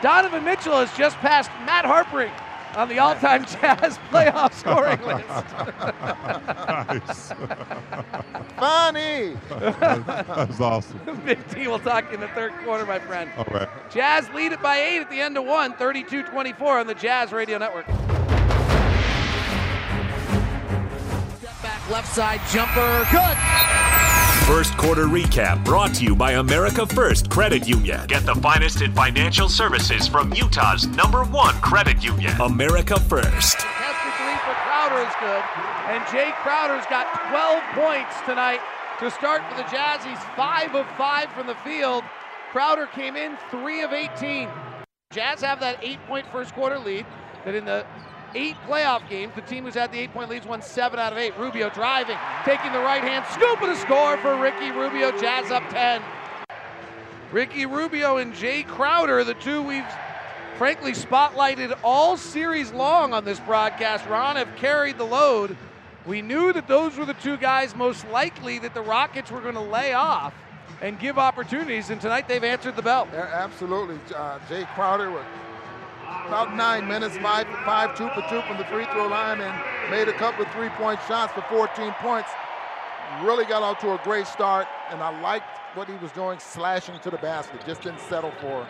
Donovan 0.02 0.44
Mitchell 0.44 0.76
has 0.76 0.94
just 0.98 1.16
passed 1.18 1.50
Matt 1.66 1.86
Harpring 1.86 2.32
on 2.76 2.90
the 2.90 3.00
all-time 3.00 3.44
Jazz 3.46 3.98
playoff 4.12 4.54
scoring 4.60 5.02
list. 5.02 5.28
nice. 6.68 7.32
Funny. 8.58 9.38
That's 9.50 10.60
awesome. 10.60 11.00
Big 11.26 11.46
T 11.50 11.68
will 11.68 11.80
talk 11.80 12.12
in 12.14 12.20
the 12.20 12.28
third 12.30 12.54
quarter, 12.64 12.86
my 12.86 13.00
friend. 13.00 13.30
All 13.38 13.46
right. 13.52 13.70
Jazz 13.90 14.30
lead 14.34 14.52
it 14.52 14.62
by 14.62 14.78
eight 14.78 15.00
at 15.00 15.10
the 15.10 15.20
end 15.22 15.38
of 15.38 15.46
one, 15.46 15.74
32-24 15.74 16.62
on 16.62 16.88
the 16.88 16.94
Jazz 16.96 17.32
Radio 17.32 17.58
Network. 17.58 17.86
Step 21.38 21.62
back, 21.62 21.90
left 21.90 22.14
side 22.14 22.42
jumper, 22.52 23.08
good. 23.12 24.15
First 24.46 24.78
quarter 24.78 25.06
recap 25.06 25.66
brought 25.66 25.96
to 25.96 26.04
you 26.04 26.16
by 26.16 26.34
America 26.34 26.86
First 26.86 27.32
Credit 27.32 27.68
Union. 27.68 28.06
Get 28.06 28.28
the 28.28 28.36
finest 28.36 28.84
in 28.84 28.94
financial 28.94 29.50
services 29.50 30.08
from 30.08 30.32
Utah's 30.36 30.86
number 30.86 31.24
one 31.24 31.56
credit 31.62 32.04
union, 32.04 32.32
America 32.40 33.00
First. 33.00 33.58
Contested 33.58 34.14
three 34.14 34.38
for 34.46 34.54
Crowder 34.62 35.02
is 35.02 35.16
good, 35.20 35.44
and 35.90 36.04
Jae 36.06 36.32
Crowder's 36.44 36.86
got 36.92 37.08
12 37.32 37.64
points 37.74 38.22
tonight 38.28 38.60
to 39.00 39.10
start 39.10 39.42
for 39.50 39.58
the 39.58 39.68
Jazz. 39.68 40.06
He's 40.06 40.24
five 40.36 40.76
of 40.76 40.86
five 40.96 41.32
from 41.32 41.48
the 41.48 41.56
field. 41.56 42.04
Crowder 42.52 42.86
came 42.86 43.16
in 43.16 43.40
three 43.50 43.82
of 43.82 43.94
18. 43.94 44.48
Jazz 45.12 45.42
have 45.42 45.60
that 45.62 45.80
eight-point 45.82 46.28
first 46.32 46.54
quarter 46.54 46.78
lead. 46.78 47.08
That 47.46 47.56
in 47.56 47.66
the 47.66 47.84
eight 48.36 48.56
playoff 48.68 49.08
games, 49.10 49.34
the 49.34 49.42
team 49.42 49.64
who's 49.64 49.74
had 49.74 49.92
the 49.92 50.00
eight-point 50.00 50.30
leads 50.30 50.46
won 50.46 50.62
seven 50.62 51.00
out 51.00 51.12
of 51.12 51.18
eight. 51.18 51.36
Rubio 51.38 51.70
driving, 51.70 52.18
taking 52.44 52.72
the 52.72 52.80
right 52.80 53.02
hand, 53.02 53.26
scoop 53.32 53.62
and 53.62 53.72
a 53.72 53.76
score 53.76 54.18
for 54.18 54.36
Ricky 54.38 54.72
Rubio. 54.72 55.12
Jazz 55.20 55.50
up 55.52 55.68
10. 55.70 56.02
Ricky 57.32 57.66
Rubio 57.66 58.18
and 58.18 58.34
Jae 58.34 58.68
Crowder, 58.68 59.24
the 59.24 59.34
two 59.34 59.62
we've 59.62 59.84
frankly 60.58 60.92
spotlighted 60.92 61.78
all 61.84 62.18
series 62.18 62.72
long 62.72 63.14
on 63.14 63.26
this 63.26 63.40
broadcast. 63.40 64.06
Ron 64.06 64.36
have 64.36 64.54
carried 64.56 64.98
the 64.98 65.06
load. 65.06 65.58
We 66.06 66.22
knew 66.22 66.54
that 66.54 66.68
those 66.68 66.98
were 66.98 67.06
the 67.06 67.16
two 67.16 67.38
guys 67.38 67.76
most 67.76 68.08
likely 68.10 68.60
that 68.60 68.74
the 68.74 68.82
Rockets 68.82 69.32
were 69.32 69.42
going 69.42 69.56
to 69.56 69.62
lay 69.62 69.94
off 69.94 70.34
and 70.82 71.00
give 71.00 71.18
opportunities, 71.18 71.90
and 71.90 72.00
tonight 72.00 72.28
they've 72.28 72.44
answered 72.44 72.76
the 72.76 72.82
bell. 72.82 73.08
Absolutely. 73.14 73.96
Uh, 74.16 74.38
Jae 74.50 74.68
Crowder 74.76 75.10
with 75.12 75.26
about 76.28 76.56
nine 76.56 76.88
minutes, 76.88 77.18
five, 77.18 77.48
five, 77.66 77.98
two 77.98 78.10
for 78.10 78.22
two 78.30 78.42
from 78.48 78.58
the 78.58 78.66
free 78.66 78.86
throw 78.86 79.08
line, 79.08 79.42
and 79.42 79.92
made 79.92 80.08
a 80.08 80.14
couple 80.14 80.46
of 80.46 80.52
three-point 80.52 81.00
shots 81.08 81.34
for 81.34 81.42
14 81.44 81.92
points. 82.00 82.30
Really 83.22 83.46
got 83.46 83.64
out 83.64 83.80
to 83.82 83.94
a 83.94 84.02
great 84.04 84.28
start, 84.28 84.68
and 84.90 85.02
I 85.02 85.20
liked 85.22 85.60
what 85.76 85.88
he 85.88 85.96
was 85.96 86.12
doing, 86.12 86.40
slashing 86.40 87.00
to 87.00 87.10
the 87.10 87.18
basket. 87.18 87.62
Just 87.66 87.82
didn't 87.82 88.00
settle 88.00 88.32
for. 88.42 88.68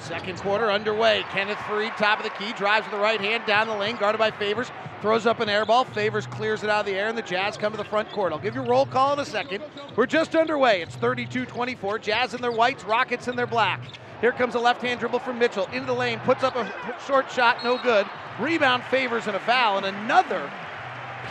Second 0.00 0.38
quarter 0.38 0.70
underway. 0.70 1.24
Kenneth 1.30 1.58
Faried, 1.58 1.96
top 1.96 2.18
of 2.18 2.24
the 2.24 2.30
key, 2.30 2.52
drives 2.52 2.86
with 2.86 2.92
the 2.92 3.00
right 3.00 3.20
hand 3.20 3.44
down 3.46 3.66
the 3.66 3.74
lane, 3.74 3.96
guarded 3.96 4.18
by 4.18 4.30
Favors, 4.30 4.70
throws 5.02 5.26
up 5.26 5.40
an 5.40 5.48
air 5.48 5.66
ball. 5.66 5.84
Favors 5.84 6.26
clears 6.26 6.62
it 6.62 6.70
out 6.70 6.80
of 6.80 6.86
the 6.86 6.92
air, 6.92 7.08
and 7.08 7.18
the 7.18 7.22
Jazz 7.22 7.56
come 7.56 7.72
to 7.72 7.76
the 7.76 7.84
front 7.84 8.10
court. 8.12 8.32
I'll 8.32 8.38
give 8.38 8.54
you 8.54 8.62
a 8.62 8.66
roll 8.66 8.86
call 8.86 9.12
in 9.12 9.18
a 9.18 9.24
second. 9.24 9.62
We're 9.96 10.06
just 10.06 10.34
underway. 10.34 10.82
It's 10.82 10.94
32 10.96 11.46
24. 11.46 11.98
Jazz 11.98 12.34
in 12.34 12.40
their 12.40 12.52
whites, 12.52 12.84
Rockets 12.84 13.28
in 13.28 13.36
their 13.36 13.46
black. 13.46 13.80
Here 14.20 14.32
comes 14.32 14.54
a 14.56 14.58
left 14.58 14.82
hand 14.82 14.98
dribble 14.98 15.20
from 15.20 15.38
Mitchell 15.38 15.66
into 15.66 15.86
the 15.86 15.94
lane, 15.94 16.18
puts 16.20 16.42
up 16.42 16.56
a 16.56 16.72
short 17.06 17.30
shot, 17.30 17.62
no 17.62 17.78
good. 17.78 18.06
Rebound 18.40 18.82
Favors 18.84 19.26
and 19.26 19.36
a 19.36 19.40
foul, 19.40 19.78
and 19.78 19.86
another 19.86 20.50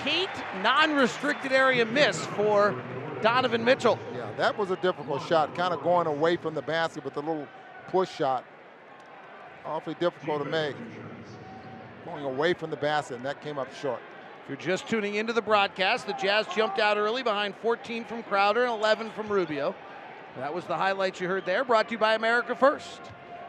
paint 0.04 0.30
non 0.62 0.93
restricted 0.93 1.52
area 1.52 1.86
miss 1.86 2.26
for 2.28 2.76
Donovan 3.21 3.65
Mitchell. 3.65 4.00
Yeah, 4.13 4.30
that 4.38 4.58
was 4.58 4.71
a 4.71 4.78
difficult 4.78 5.26
shot, 5.28 5.54
kind 5.56 5.73
of 5.73 5.82
going 5.84 6.08
away 6.08 6.38
from 6.38 6.54
the 6.54 6.62
basket 6.62 7.04
with 7.04 7.17
a 7.17 7.19
little 7.19 7.47
push 7.89 8.10
shot. 8.10 8.45
Awfully 9.65 9.95
difficult 10.00 10.43
to 10.43 10.50
make. 10.50 10.76
Going 12.06 12.23
away 12.23 12.54
from 12.54 12.69
the 12.69 12.78
basket, 12.78 13.15
and 13.17 13.26
that 13.26 13.41
came 13.41 13.58
up 13.58 13.67
short. 13.82 14.00
If 14.43 14.50
you're 14.50 14.58
just 14.58 14.88
tuning 14.88 15.15
into 15.15 15.34
the 15.34 15.41
broadcast, 15.41 16.08
the 16.08 16.13
Jazz 16.13 16.47
jumped 16.56 16.80
out 16.80 16.95
early 16.95 17.21
behind 17.21 17.54
14 17.62 18.06
from 18.06 18.23
Crowder 18.23 18.63
and 18.63 18.71
11 18.71 19.12
from 19.12 19.28
Rubio. 19.28 19.76
That 20.38 20.54
was 20.54 20.65
the 20.65 20.78
highlights 20.78 21.19
you 21.19 21.28
heard 21.28 21.47
there, 21.47 21.63
brought 21.63 21.88
to 21.88 21.93
you 21.93 21.97
by 21.97 22.13
America 22.13 22.56
First. 22.56 23.02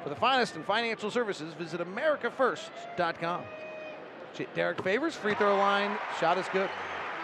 For 0.03 0.09
the 0.09 0.15
finest 0.15 0.57
in 0.57 0.63
financial 0.63 1.11
services, 1.11 1.53
visit 1.53 1.81
AmericaFirst.com. 1.81 3.43
Derrick 4.55 4.83
Favors, 4.83 5.15
free 5.15 5.35
throw 5.35 5.57
line, 5.57 5.99
shot 6.19 6.39
is 6.39 6.47
good. 6.51 6.71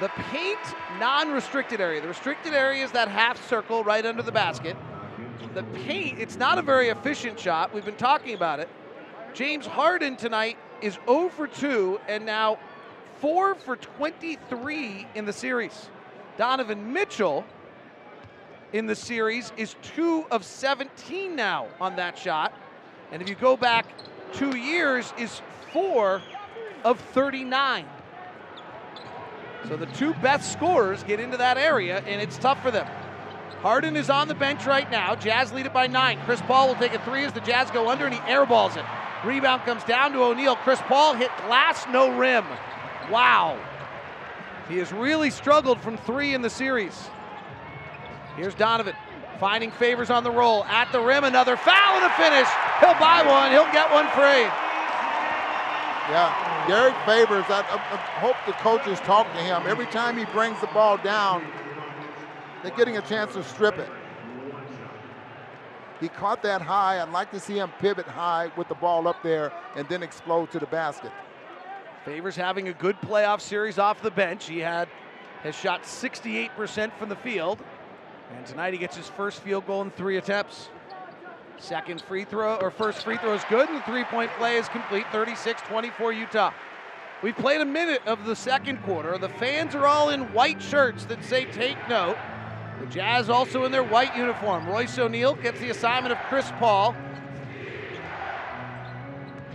The 0.01 0.09
paint 0.31 0.59
non 0.99 1.31
restricted 1.31 1.81
area. 1.81 2.03
The 2.03 2.09
restricted 2.09 2.53
area 2.53 2.85
is 2.85 2.93
that 2.93 3.09
half 3.09 3.49
circle 3.49 3.83
right 3.85 4.05
under 4.05 4.23
the 4.23 4.33
basket. 4.33 4.77
The 5.55 5.63
paint, 5.63 6.19
it's 6.19 6.37
not 6.37 6.59
a 6.59 6.63
very 6.63 6.89
efficient 6.89 7.41
shot. 7.41 7.73
We've 7.73 7.85
been 7.85 7.97
talking 7.97 8.35
about 8.35 8.61
it. 8.61 8.69
James 9.33 9.65
Harden 9.65 10.17
tonight 10.17 10.59
is 10.83 10.99
0 11.07 11.31
for 11.31 11.47
2 11.47 12.01
and 12.07 12.27
now 12.27 12.59
4 13.21 13.55
for 13.55 13.77
23 13.77 15.07
in 15.15 15.25
the 15.25 15.33
series. 15.33 15.89
Donovan 16.37 16.93
Mitchell 16.93 17.45
in 18.73 18.87
the 18.87 18.95
series 18.95 19.53
is 19.57 19.77
2 19.95 20.27
of 20.31 20.45
17 20.45 21.37
now 21.37 21.69
on 21.81 21.97
that 21.97 22.19
shot. 22.19 22.53
And 23.13 23.23
if 23.23 23.29
you 23.29 23.35
go 23.35 23.57
back 23.57 23.87
two 24.33 24.57
years, 24.57 25.13
is 25.19 25.41
4 25.73 26.23
of 26.85 27.01
39. 27.01 27.87
So 29.69 29.77
the 29.77 29.87
two 29.87 30.13
best 30.15 30.53
scorers 30.53 31.03
get 31.05 31.21
into 31.21 31.37
that 31.39 31.57
area, 31.57 32.03
and 32.07 32.21
it's 32.21 32.37
tough 32.37 32.61
for 32.63 32.71
them. 32.71 32.87
Harden 33.61 33.97
is 33.97 34.11
on 34.11 34.29
the 34.29 34.35
bench 34.35 34.67
right 34.67 34.91
now. 34.91 35.15
Jazz 35.15 35.53
lead 35.53 35.65
it 35.65 35.73
by 35.73 35.87
nine. 35.87 36.19
Chris 36.27 36.43
Paul 36.43 36.69
will 36.69 36.75
take 36.75 36.93
a 36.93 36.99
three 36.99 37.25
as 37.25 37.33
the 37.33 37.41
Jazz 37.41 37.71
go 37.71 37.89
under, 37.89 38.05
and 38.05 38.13
he 38.13 38.21
airballs 38.21 38.77
it. 38.77 38.85
Rebound 39.25 39.63
comes 39.63 39.83
down 39.85 40.13
to 40.13 40.23
O'Neale. 40.23 40.57
Chris 40.57 40.81
Paul 40.83 41.15
hit 41.15 41.31
glass, 41.47 41.87
no 41.91 42.15
rim. 42.15 42.45
Wow. 43.11 43.59
He 44.69 44.77
has 44.79 44.93
really 44.93 45.31
struggled 45.31 45.81
from 45.81 45.97
three 45.97 46.35
in 46.35 46.43
the 46.43 46.51
series. 46.51 47.09
Here's 48.37 48.55
Donovan 48.55 48.95
finding 49.39 49.71
favors 49.71 50.11
on 50.11 50.25
the 50.25 50.31
roll. 50.31 50.65
At 50.65 50.91
the 50.93 51.01
rim, 51.01 51.25
another 51.25 51.57
foul 51.57 51.97
and 51.97 52.05
a 52.07 52.11
finish. 52.17 52.49
He'll 52.81 52.99
buy 52.99 53.23
one, 53.27 53.51
he'll 53.51 53.71
get 53.73 53.91
one 53.93 54.07
free. 54.11 54.49
Yeah, 56.11 56.67
Derrick 56.69 56.95
Favors, 57.07 57.47
I, 57.49 57.61
I, 57.61 57.77
I 57.77 57.97
hope 58.21 58.37
the 58.47 58.53
coaches 58.53 59.01
talk 59.01 59.27
to 59.33 59.39
him. 59.39 59.63
Every 59.67 59.87
time 59.87 60.19
he 60.19 60.27
brings 60.27 60.61
the 60.61 60.67
ball 60.69 60.99
down, 60.99 61.43
they're 62.63 62.77
getting 62.77 62.99
a 62.99 63.03
chance 63.03 63.33
to 63.35 63.43
strip 63.43 63.79
it. 63.79 63.89
He 66.01 66.09
caught 66.09 66.43
that 66.43 66.61
high. 66.61 67.01
I'd 67.01 67.11
like 67.11 67.31
to 67.31 67.41
see 67.41 67.59
him 67.59 67.71
pivot 67.79 68.07
high 68.07 68.51
with 68.57 68.69
the 68.69 68.75
ball 68.75 69.09
up 69.09 69.23
there 69.23 69.53
and 69.77 69.89
then 69.89 70.03
explode 70.03 70.51
to 70.51 70.59
the 70.59 70.67
basket. 70.67 71.11
Favors 72.05 72.37
having 72.37 72.69
a 72.69 72.75
good 72.75 73.01
playoff 73.01 73.41
series 73.41 73.79
off 73.79 74.03
the 74.03 74.11
bench. 74.11 74.47
He 74.47 74.59
had 74.59 74.89
has 75.43 75.55
shot 75.55 75.83
68% 75.83 76.93
from 76.99 77.11
the 77.11 77.17
field. 77.17 77.63
And 78.33 78.47
tonight 78.47 78.73
he 78.73 78.79
gets 78.79 78.97
his 78.97 79.09
first 79.09 79.41
field 79.41 79.67
goal 79.67 79.83
in 79.83 79.91
three 79.91 80.17
attempts. 80.17 80.69
Second 81.59 82.03
free 82.03 82.25
throw, 82.25 82.57
or 82.57 82.71
first 82.71 83.05
free 83.05 83.17
throw 83.17 83.35
is 83.35 83.43
good, 83.49 83.69
and 83.69 83.79
the 83.79 83.83
three 83.83 84.05
point 84.05 84.31
play 84.39 84.57
is 84.57 84.69
complete 84.69 85.07
36 85.13 85.63
24 85.63 86.13
Utah. 86.13 86.53
We've 87.23 87.37
played 87.37 87.61
a 87.61 87.65
minute 87.65 88.03
of 88.07 88.27
the 88.27 88.37
second 88.37 88.83
quarter. 88.83 89.17
The 89.19 89.29
fans 89.31 89.75
are 89.75 89.87
all 89.87 90.11
in 90.11 90.33
white 90.33 90.61
shirts 90.61 91.07
that 91.07 91.25
say 91.25 91.47
take 91.47 91.79
note. 91.89 92.17
The 92.81 92.87
Jazz 92.87 93.31
also 93.31 93.65
in 93.65 93.73
their 93.73 93.85
white 93.85 94.15
uniform. 94.17 94.67
Royce 94.67 94.99
O'Neale 94.99 95.37
gets 95.37 95.61
the 95.61 95.71
assignment 95.71 96.13
of 96.13 96.19
Chris 96.29 96.51
Paul. 96.59 96.95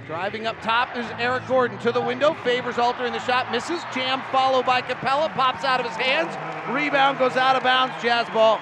Driving 0.09 0.47
up 0.47 0.59
top 0.63 0.97
is 0.97 1.05
Eric 1.19 1.45
Gordon 1.47 1.77
to 1.81 1.91
the 1.91 2.01
window. 2.01 2.33
Favors 2.43 2.79
altering 2.79 3.13
the 3.13 3.19
shot, 3.19 3.51
misses. 3.51 3.79
Jam 3.93 4.23
followed 4.31 4.65
by 4.65 4.81
Capela, 4.81 5.31
pops 5.35 5.63
out 5.63 5.79
of 5.79 5.85
his 5.85 5.95
hands. 5.97 6.35
Rebound 6.67 7.19
goes 7.19 7.37
out 7.37 7.55
of 7.55 7.61
bounds. 7.61 7.93
Jazz 8.01 8.27
ball. 8.29 8.59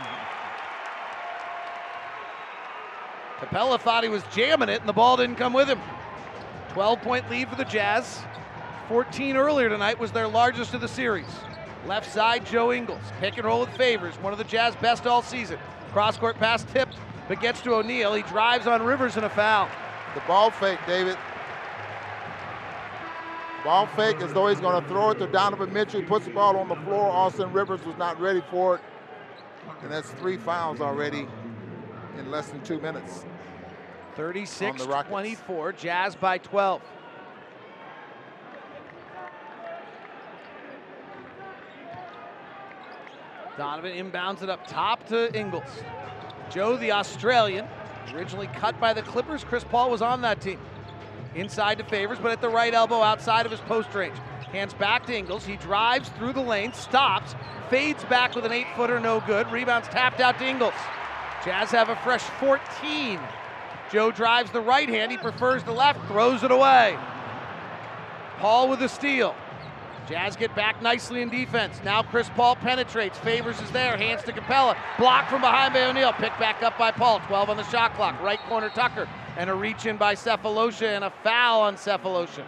Capela 3.40 3.80
thought 3.80 4.04
he 4.04 4.10
was 4.10 4.24
jamming 4.36 4.68
it, 4.68 4.82
and 4.82 4.90
the 4.90 4.94
ball 4.94 5.16
didn't 5.16 5.38
come 5.38 5.54
with 5.54 5.70
him. 5.70 5.80
12 6.74 7.02
point 7.02 7.30
lead 7.30 7.48
for 7.48 7.56
the 7.56 7.64
Jazz. 7.64 8.20
14 8.90 9.38
earlier 9.38 9.70
tonight 9.70 9.98
was 9.98 10.12
their 10.12 10.28
largest 10.28 10.74
of 10.74 10.82
the 10.82 10.88
series. 10.90 11.34
Left 11.86 12.12
side, 12.12 12.46
Joe 12.46 12.74
Ingles. 12.74 13.00
Pick 13.22 13.38
and 13.38 13.46
roll 13.46 13.62
with 13.62 13.70
favors. 13.78 14.16
One 14.16 14.34
of 14.34 14.38
the 14.38 14.44
Jazz 14.44 14.76
best 14.76 15.08
all 15.08 15.22
season. 15.22 15.60
Cross 15.94 16.18
court 16.18 16.38
pass 16.40 16.66
tipped, 16.74 16.98
but 17.30 17.40
gets 17.40 17.62
to 17.62 17.76
O'Neale. 17.76 18.16
He 18.16 18.24
drives 18.24 18.68
on 18.68 18.84
Rivers 18.84 19.16
and 19.16 19.24
a 19.24 19.30
foul. 19.30 19.70
The 20.14 20.20
ball 20.28 20.52
fake, 20.52 20.80
David. 20.86 21.18
Ball 23.68 23.86
fake 23.86 24.22
as 24.22 24.32
though 24.32 24.48
he's 24.48 24.62
going 24.62 24.82
to 24.82 24.88
throw 24.88 25.10
it 25.10 25.20
to 25.20 25.28
Donovan 25.28 25.74
Mitchell. 25.74 26.00
He 26.00 26.06
puts 26.06 26.24
the 26.24 26.32
ball 26.32 26.56
on 26.56 26.70
the 26.70 26.76
floor. 26.86 27.12
Austin 27.12 27.52
Rivers 27.52 27.84
was 27.84 27.98
not 27.98 28.18
ready 28.18 28.42
for 28.50 28.76
it. 28.76 28.82
And 29.82 29.92
that's 29.92 30.10
three 30.12 30.38
fouls 30.38 30.80
already 30.80 31.28
in 32.18 32.32
less 32.32 32.48
than 32.48 32.64
two 32.64 32.80
minutes. 32.80 33.26
36 34.16 34.86
24, 34.86 35.74
Jazz 35.74 36.16
by 36.16 36.38
12. 36.38 36.82
Donovan 43.58 43.92
inbounds 43.92 44.44
it 44.44 44.50
up 44.50 44.66
top 44.66 45.06
to 45.10 45.38
Ingles. 45.38 45.84
Joe, 46.50 46.78
the 46.78 46.94
Australian, 46.94 47.68
Originally 48.14 48.48
cut 48.48 48.80
by 48.80 48.94
the 48.94 49.02
Clippers, 49.02 49.44
Chris 49.44 49.64
Paul 49.64 49.90
was 49.90 50.02
on 50.02 50.22
that 50.22 50.40
team. 50.40 50.60
Inside 51.36 51.78
to 51.78 51.84
Favors, 51.84 52.20
but 52.20 52.32
at 52.32 52.42
the 52.42 52.50
right 52.50 52.74
elbow 52.74 53.02
outside 53.02 53.46
of 53.46 53.52
his 53.52 53.62
post 53.62 53.94
range. 53.94 54.18
Hands 54.52 54.74
back 54.74 55.06
to 55.06 55.16
Ingles. 55.16 55.46
He 55.46 55.58
drives 55.58 56.10
through 56.10 56.34
the 56.34 56.42
lane, 56.42 56.74
stops, 56.74 57.36
fades 57.70 58.04
back 58.06 58.36
with 58.36 58.46
an 58.46 58.52
eight 58.52 58.68
footer, 58.76 59.00
no 59.00 59.22
good. 59.22 59.52
Rebounds 59.52 59.88
tapped 59.90 60.20
out 60.20 60.40
to 60.40 60.46
Ingles. 60.46 60.74
Jazz 61.44 61.70
have 61.72 61.90
a 61.90 61.96
fresh 61.98 62.24
14. 62.40 63.20
Joe 63.92 64.12
drives 64.12 64.52
the 64.52 64.62
right 64.62 64.90
hand. 64.90 65.12
He 65.12 65.18
prefers 65.18 65.64
the 65.64 65.72
left, 65.72 66.06
throws 66.08 66.44
it 66.44 66.52
away. 66.52 66.98
Paul 68.40 68.70
with 68.70 68.80
the 68.80 68.90
steal. 68.90 69.36
Jazz 70.08 70.38
get 70.38 70.56
back 70.56 70.82
nicely 70.82 71.22
in 71.22 71.30
defense. 71.30 71.82
Now 71.84 72.02
Chris 72.02 72.30
Paul 72.36 72.56
penetrates. 72.56 73.18
Favors 73.20 73.60
is 73.60 73.70
there. 73.72 73.98
Hands 73.98 74.22
to 74.24 74.32
Capela. 74.32 74.78
Blocked 74.98 75.30
from 75.30 75.42
behind 75.42 75.74
by 75.74 75.84
O'Neale. 75.84 76.14
Picked 76.14 76.40
back 76.40 76.64
up 76.64 76.78
by 76.78 76.92
Paul. 76.92 77.20
12 77.28 77.50
on 77.50 77.58
the 77.58 77.64
shot 77.64 77.94
clock. 77.96 78.22
Right 78.22 78.40
corner 78.48 78.70
Tucker. 78.70 79.08
And 79.38 79.50
a 79.50 79.54
reach 79.54 79.86
in 79.86 79.98
by 79.98 80.16
Sefolosha 80.16 80.96
and 80.96 81.04
a 81.04 81.12
foul 81.24 81.62
on 81.62 81.76
Sefolosha. 81.76 82.44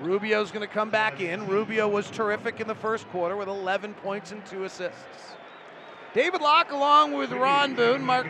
Rubio's 0.00 0.50
going 0.50 0.66
to 0.66 0.72
come 0.72 0.90
back 0.90 1.20
in. 1.20 1.46
Rubio 1.46 1.88
was 1.88 2.10
terrific 2.10 2.60
in 2.60 2.66
the 2.66 2.74
first 2.74 3.08
quarter 3.10 3.36
with 3.36 3.48
11 3.48 3.94
points 3.94 4.32
and 4.32 4.44
two 4.44 4.64
assists. 4.64 5.36
David 6.12 6.40
Locke, 6.40 6.72
along 6.72 7.12
with 7.12 7.32
Ron 7.32 7.74
Boone, 7.74 8.02
Mark 8.02 8.26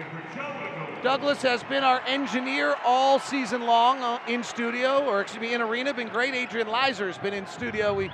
Douglas 1.02 1.42
has 1.42 1.64
been 1.64 1.82
our 1.82 2.00
engineer 2.06 2.76
all 2.84 3.18
season 3.18 3.62
long 3.62 3.98
uh, 4.02 4.20
in 4.28 4.44
studio, 4.44 5.04
or 5.04 5.20
excuse 5.20 5.42
me, 5.42 5.52
in 5.52 5.60
arena. 5.60 5.92
Been 5.92 6.08
great. 6.08 6.34
Adrian 6.34 6.68
Lizer 6.68 7.08
has 7.08 7.18
been 7.18 7.34
in 7.34 7.44
studio. 7.48 7.92
We 7.92 8.10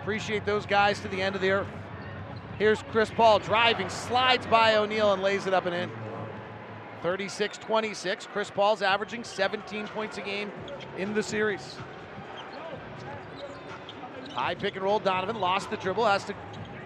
appreciate 0.00 0.44
those 0.44 0.66
guys 0.66 0.98
to 1.00 1.08
the 1.08 1.22
end 1.22 1.36
of 1.36 1.42
the 1.42 1.50
earth. 1.52 1.68
Here's 2.58 2.82
Chris 2.84 3.10
Paul 3.10 3.40
driving, 3.40 3.88
slides 3.88 4.46
by 4.46 4.76
O'Neale 4.76 5.12
and 5.12 5.22
lays 5.22 5.46
it 5.46 5.54
up 5.54 5.66
and 5.66 5.74
in. 5.74 5.90
36 7.02 7.58
26. 7.58 8.26
Chris 8.32 8.50
Paul's 8.50 8.80
averaging 8.80 9.24
17 9.24 9.88
points 9.88 10.18
a 10.18 10.20
game 10.20 10.52
in 10.96 11.14
the 11.14 11.22
series. 11.22 11.76
High 14.32 14.54
pick 14.54 14.76
and 14.76 14.84
roll. 14.84 15.00
Donovan 15.00 15.40
lost 15.40 15.70
the 15.70 15.76
dribble, 15.76 16.04
has 16.04 16.24
to 16.24 16.34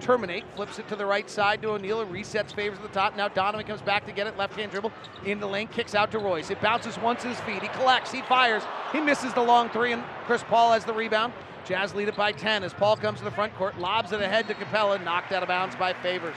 terminate, 0.00 0.44
flips 0.54 0.78
it 0.78 0.88
to 0.88 0.96
the 0.96 1.06
right 1.06 1.28
side 1.28 1.62
to 1.62 1.70
O'Neale, 1.70 2.06
resets 2.06 2.52
favors 2.54 2.78
at 2.78 2.82
the 2.82 2.88
top. 2.88 3.16
Now 3.16 3.28
Donovan 3.28 3.66
comes 3.66 3.82
back 3.82 4.06
to 4.06 4.12
get 4.12 4.26
it, 4.26 4.36
left 4.36 4.54
hand 4.54 4.70
dribble 4.70 4.92
in 5.24 5.40
the 5.40 5.46
lane, 5.46 5.68
kicks 5.68 5.94
out 5.94 6.10
to 6.12 6.18
Royce. 6.18 6.50
It 6.50 6.60
bounces 6.60 6.98
once 6.98 7.22
his 7.22 7.38
feet. 7.40 7.62
He 7.62 7.68
collects, 7.68 8.10
he 8.10 8.22
fires, 8.22 8.62
he 8.92 9.00
misses 9.00 9.32
the 9.34 9.42
long 9.42 9.68
three, 9.70 9.92
and 9.92 10.02
Chris 10.24 10.42
Paul 10.44 10.72
has 10.72 10.84
the 10.84 10.92
rebound. 10.92 11.32
Jazz 11.64 11.94
lead 11.94 12.08
it 12.08 12.16
by 12.16 12.32
10 12.32 12.64
as 12.64 12.72
Paul 12.72 12.96
comes 12.96 13.18
to 13.18 13.24
the 13.24 13.30
front 13.30 13.54
court, 13.54 13.78
lobs 13.78 14.12
it 14.12 14.20
ahead 14.22 14.48
to 14.48 14.54
Capela, 14.54 15.02
knocked 15.04 15.32
out 15.32 15.42
of 15.42 15.48
bounds 15.48 15.76
by 15.76 15.92
Favors. 15.92 16.36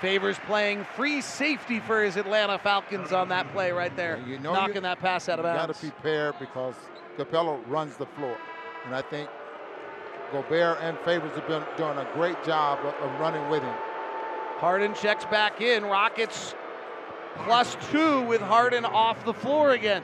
Favors 0.00 0.36
playing 0.46 0.84
free 0.94 1.20
safety 1.20 1.80
for 1.80 2.04
his 2.04 2.16
Atlanta 2.16 2.58
Falcons 2.58 3.12
on 3.12 3.30
that 3.30 3.50
play 3.52 3.72
right 3.72 3.96
there, 3.96 4.22
you 4.26 4.38
know 4.38 4.52
knocking 4.52 4.76
you, 4.76 4.80
that 4.82 5.00
pass 5.00 5.28
out 5.28 5.38
of 5.38 5.42
bounds. 5.44 5.66
Got 5.66 5.74
to 5.74 5.92
prepare 5.92 6.32
because 6.38 6.74
Capela 7.16 7.60
runs 7.66 7.96
the 7.96 8.06
floor, 8.06 8.36
and 8.84 8.94
I 8.94 9.02
think 9.02 9.28
Gobert 10.32 10.78
and 10.80 10.98
Favors 11.00 11.34
have 11.34 11.46
been 11.46 11.64
doing 11.76 11.98
a 11.98 12.08
great 12.14 12.42
job 12.44 12.78
of, 12.80 12.94
of 12.94 13.20
running 13.20 13.48
with 13.48 13.62
him. 13.62 13.74
Harden 14.58 14.94
checks 14.94 15.24
back 15.26 15.60
in. 15.60 15.84
Rockets 15.84 16.54
plus 17.44 17.76
two 17.90 18.22
with 18.22 18.40
Harden 18.40 18.84
off 18.84 19.24
the 19.24 19.34
floor 19.34 19.70
again. 19.72 20.02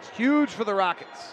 It's 0.00 0.10
huge 0.10 0.50
for 0.50 0.64
the 0.64 0.74
Rockets. 0.74 1.32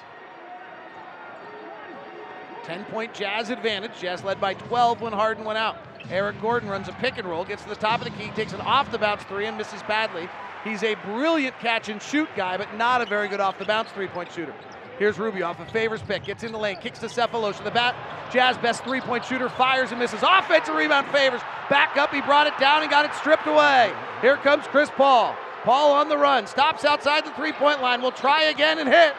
10 2.63 2.86
point 2.86 3.13
Jazz 3.13 3.49
advantage. 3.49 3.91
Jazz 3.99 4.23
led 4.23 4.39
by 4.39 4.53
12 4.53 5.01
when 5.01 5.13
Harden 5.13 5.43
went 5.43 5.57
out. 5.57 5.77
Eric 6.09 6.41
Gordon 6.41 6.69
runs 6.69 6.88
a 6.88 6.93
pick 6.93 7.17
and 7.17 7.27
roll, 7.27 7.45
gets 7.45 7.63
to 7.63 7.69
the 7.69 7.75
top 7.75 7.99
of 7.99 8.05
the 8.05 8.11
key, 8.11 8.29
takes 8.31 8.53
an 8.53 8.61
off 8.61 8.91
the 8.91 8.97
bounce 8.97 9.23
three, 9.23 9.45
and 9.45 9.57
misses 9.57 9.81
badly. 9.84 10.29
He's 10.63 10.84
a 10.84 10.95
brilliant 10.95 11.57
catch 11.59 11.89
and 11.89 12.01
shoot 12.01 12.29
guy, 12.36 12.57
but 12.57 12.73
not 12.75 13.01
a 13.01 13.05
very 13.05 13.27
good 13.27 13.39
off 13.39 13.57
the 13.57 13.65
bounce 13.65 13.89
three 13.91 14.07
point 14.07 14.31
shooter. 14.31 14.53
Here's 14.99 15.17
Rubio 15.17 15.47
off 15.47 15.59
a 15.59 15.65
favors 15.65 16.03
pick, 16.03 16.25
gets 16.25 16.43
in 16.43 16.51
the 16.51 16.57
lane, 16.57 16.77
kicks 16.77 16.99
to 16.99 17.07
Sefolosha. 17.07 17.63
The 17.63 17.71
bat, 17.71 17.95
Jazz 18.31 18.57
best 18.57 18.83
three 18.83 19.01
point 19.01 19.25
shooter, 19.25 19.49
fires 19.49 19.91
and 19.91 19.99
misses. 19.99 20.21
Offensive 20.21 20.75
rebound 20.75 21.07
favors. 21.07 21.41
Back 21.69 21.97
up, 21.97 22.13
he 22.13 22.21
brought 22.21 22.47
it 22.47 22.57
down 22.59 22.83
and 22.83 22.91
got 22.91 23.05
it 23.05 23.13
stripped 23.15 23.47
away. 23.47 23.91
Here 24.21 24.37
comes 24.37 24.65
Chris 24.67 24.89
Paul. 24.91 25.35
Paul 25.63 25.93
on 25.93 26.09
the 26.09 26.17
run, 26.17 26.45
stops 26.45 26.85
outside 26.85 27.25
the 27.25 27.31
three 27.31 27.53
point 27.53 27.81
line, 27.81 28.01
will 28.01 28.11
try 28.11 28.43
again 28.43 28.79
and 28.79 28.87
hit. 28.87 29.13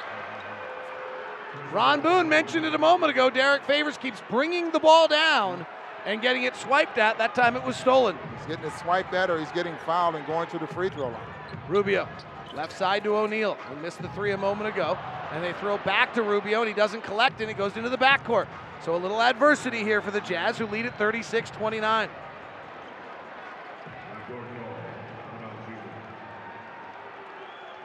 Ron 1.73 2.01
Boone 2.01 2.29
mentioned 2.29 2.65
it 2.65 2.75
a 2.75 2.79
moment 2.79 3.11
ago. 3.11 3.31
Derrick 3.31 3.65
Favors 3.65 3.99
keeps 3.99 4.23
bringing 4.31 4.71
the 4.71 4.79
ball 4.79 5.09
down 5.09 5.67
and 6.07 6.21
getting 6.21 6.45
it 6.45 6.55
swiped 6.55 6.99
at. 6.99 7.19
That 7.19 7.35
time 7.35 7.57
it 7.57 7.65
was 7.65 7.77
stolen. 7.77 8.17
He's 8.37 8.47
getting 8.47 8.65
it 8.65 8.79
swiped 8.79 9.15
at 9.15 9.31
or 9.31 9.39
he's 9.39 9.51
getting 9.53 9.75
fouled 9.87 10.15
and 10.15 10.27
going 10.27 10.49
to 10.51 10.59
the 10.59 10.67
free 10.67 10.91
throw 10.91 11.09
line. 11.09 11.21
Rubio, 11.69 12.09
left 12.55 12.77
side 12.77 13.03
to 13.05 13.17
O'Neale. 13.17 13.57
He 13.71 13.81
missed 13.81 14.03
the 14.03 14.09
three 14.11 14.33
a 14.33 14.37
moment 14.37 14.69
ago. 14.69 14.99
And 15.35 15.43
they 15.43 15.53
throw 15.55 15.79
back 15.79 16.15
to 16.15 16.23
Rubio 16.23 16.61
and 16.61 16.69
he 16.69 16.75
doesn't 16.75 17.03
collect 17.03 17.41
and 17.41 17.51
it 17.51 17.59
goes 17.59 17.77
into 17.77 17.89
the 17.89 17.99
backcourt. 17.99 18.47
So 18.85 18.95
a 18.95 18.99
little 18.99 19.21
adversity 19.21 19.83
here 19.83 20.01
for 20.01 20.13
the 20.13 20.21
Jazz 20.21 20.59
who 20.59 20.67
lead 20.67 20.87
at 20.87 20.97
36 20.97 21.51
29. 21.51 22.09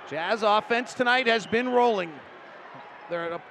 Jazz 0.07 0.43
offense 0.43 0.93
tonight 0.93 1.27
has 1.27 1.47
been 1.47 1.69
rolling. 1.69 2.11
They're 3.09 3.25
at 3.25 3.31
a 3.31 3.41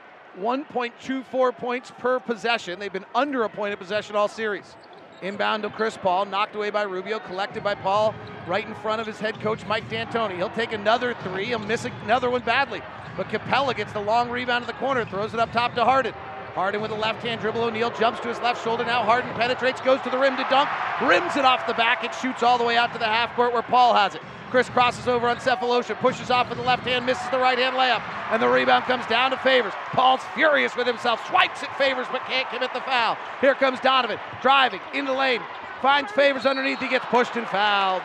1.24 0.41 1.57
points 1.57 1.93
per 1.99 2.21
possession. 2.21 2.79
They've 2.79 2.93
been 2.93 3.05
under 3.15 3.43
a 3.43 3.49
point 3.49 3.73
of 3.73 3.81
possession 3.81 4.15
all 4.15 4.29
series. 4.29 4.77
Inbound 5.23 5.65
to 5.65 5.71
Chris 5.71 5.97
Paul, 5.97 6.27
knocked 6.27 6.55
away 6.55 6.71
by 6.71 6.83
Rubio, 6.83 7.19
collected 7.19 7.65
by 7.65 7.75
Paul 7.75 8.15
right 8.47 8.67
in 8.67 8.75
front 8.77 9.01
of 9.01 9.07
his 9.07 9.19
head 9.19 9.41
coach 9.41 9.67
Mike 9.67 9.89
D'Antoni. 9.89 10.37
He'll 10.37 10.51
take 10.51 10.73
another 10.73 11.15
three, 11.23 11.47
he'll 11.47 11.59
miss 11.59 11.85
another 12.05 12.31
one 12.31 12.43
badly. 12.43 12.83
But 13.19 13.29
Capela 13.31 13.77
gets 13.77 13.93
the 13.93 14.01
long 14.01 14.31
rebound 14.31 14.63
in 14.63 14.69
the 14.69 14.75
corner, 14.75 15.05
throws 15.05 15.35
it 15.35 15.41
up 15.41 15.53
top 15.53 15.75
to 15.75 15.85
Harden. 15.85 16.15
Harden 16.55 16.81
with 16.81 16.93
a 16.93 16.95
left 16.95 17.21
hand 17.21 17.41
dribble. 17.41 17.65
O'Neale 17.65 17.91
jumps 17.91 18.21
to 18.21 18.29
his 18.29 18.39
left 18.39 18.63
shoulder. 18.63 18.85
Now 18.85 19.03
Harden 19.03 19.29
penetrates, 19.35 19.81
goes 19.81 20.01
to 20.03 20.11
the 20.11 20.19
rim 20.19 20.37
to 20.37 20.47
dunk, 20.49 20.71
rims 21.03 21.37
it 21.37 21.45
off 21.45 21.67
the 21.67 21.75
back. 21.75 22.05
It 22.05 22.15
shoots 22.15 22.45
all 22.45 22.59
the 22.59 22.65
way 22.65 22.77
out 22.77 22.93
to 22.93 22.99
the 22.99 23.07
half 23.07 23.35
court 23.35 23.53
where 23.53 23.63
Paul 23.63 23.93
has 23.95 24.15
it. 24.15 24.23
Chris 24.51 24.69
crosses 24.71 25.09
over 25.09 25.29
on 25.29 25.37
Sefolosha, 25.39 25.99
pushes 25.99 26.31
off 26.31 26.49
with 26.49 26.59
the 26.59 26.65
left 26.65 26.85
hand, 26.85 27.05
misses 27.05 27.29
the 27.31 27.39
right 27.39 27.59
hand 27.59 27.77
layup, 27.77 28.03
and 28.33 28.41
the 28.41 28.49
rebound 28.49 28.85
comes 28.85 29.05
down 29.07 29.33
to 29.33 29.37
Favors. 29.39 29.75
Paul's 29.93 30.23
furious 30.35 30.75
with 30.75 30.87
himself, 30.87 31.27
swipes 31.27 31.63
at 31.63 31.77
Favors, 31.77 32.07
but 32.11 32.25
can't 32.25 32.49
commit 32.49 32.73
the 32.73 32.81
foul. 32.81 33.19
Here 33.41 33.55
comes 33.55 33.79
Donovan, 33.81 34.19
driving 34.41 34.81
in 34.95 35.05
the 35.05 35.13
lane, 35.13 35.43
finds 35.83 36.11
Favors 36.13 36.47
underneath, 36.47 36.79
he 36.79 36.89
gets 36.89 37.05
pushed 37.07 37.37
and 37.37 37.47
fouled. 37.49 38.03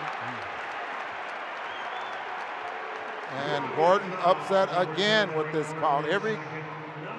And 3.36 3.76
Gordon 3.76 4.12
upset 4.24 4.70
again 4.76 5.36
with 5.36 5.52
this 5.52 5.68
call. 5.74 6.06
Every 6.06 6.38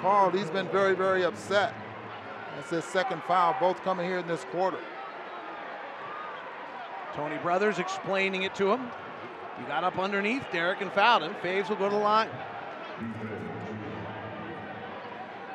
call, 0.00 0.30
he's 0.30 0.50
been 0.50 0.68
very, 0.68 0.94
very 0.94 1.24
upset. 1.24 1.74
It's 2.58 2.70
his 2.70 2.84
second 2.84 3.22
foul, 3.24 3.56
both 3.58 3.82
coming 3.82 4.06
here 4.06 4.18
in 4.18 4.26
this 4.26 4.44
quarter. 4.52 4.78
Tony 7.14 7.36
Brothers 7.38 7.78
explaining 7.78 8.42
it 8.42 8.54
to 8.56 8.72
him. 8.72 8.90
He 9.58 9.64
got 9.64 9.84
up 9.84 9.98
underneath 9.98 10.44
Derrick 10.52 10.80
and 10.80 10.92
fouled 10.92 11.22
him. 11.22 11.34
Faves 11.42 11.68
will 11.68 11.76
go 11.76 11.88
to 11.88 11.94
the 11.94 12.00
line. 12.00 12.28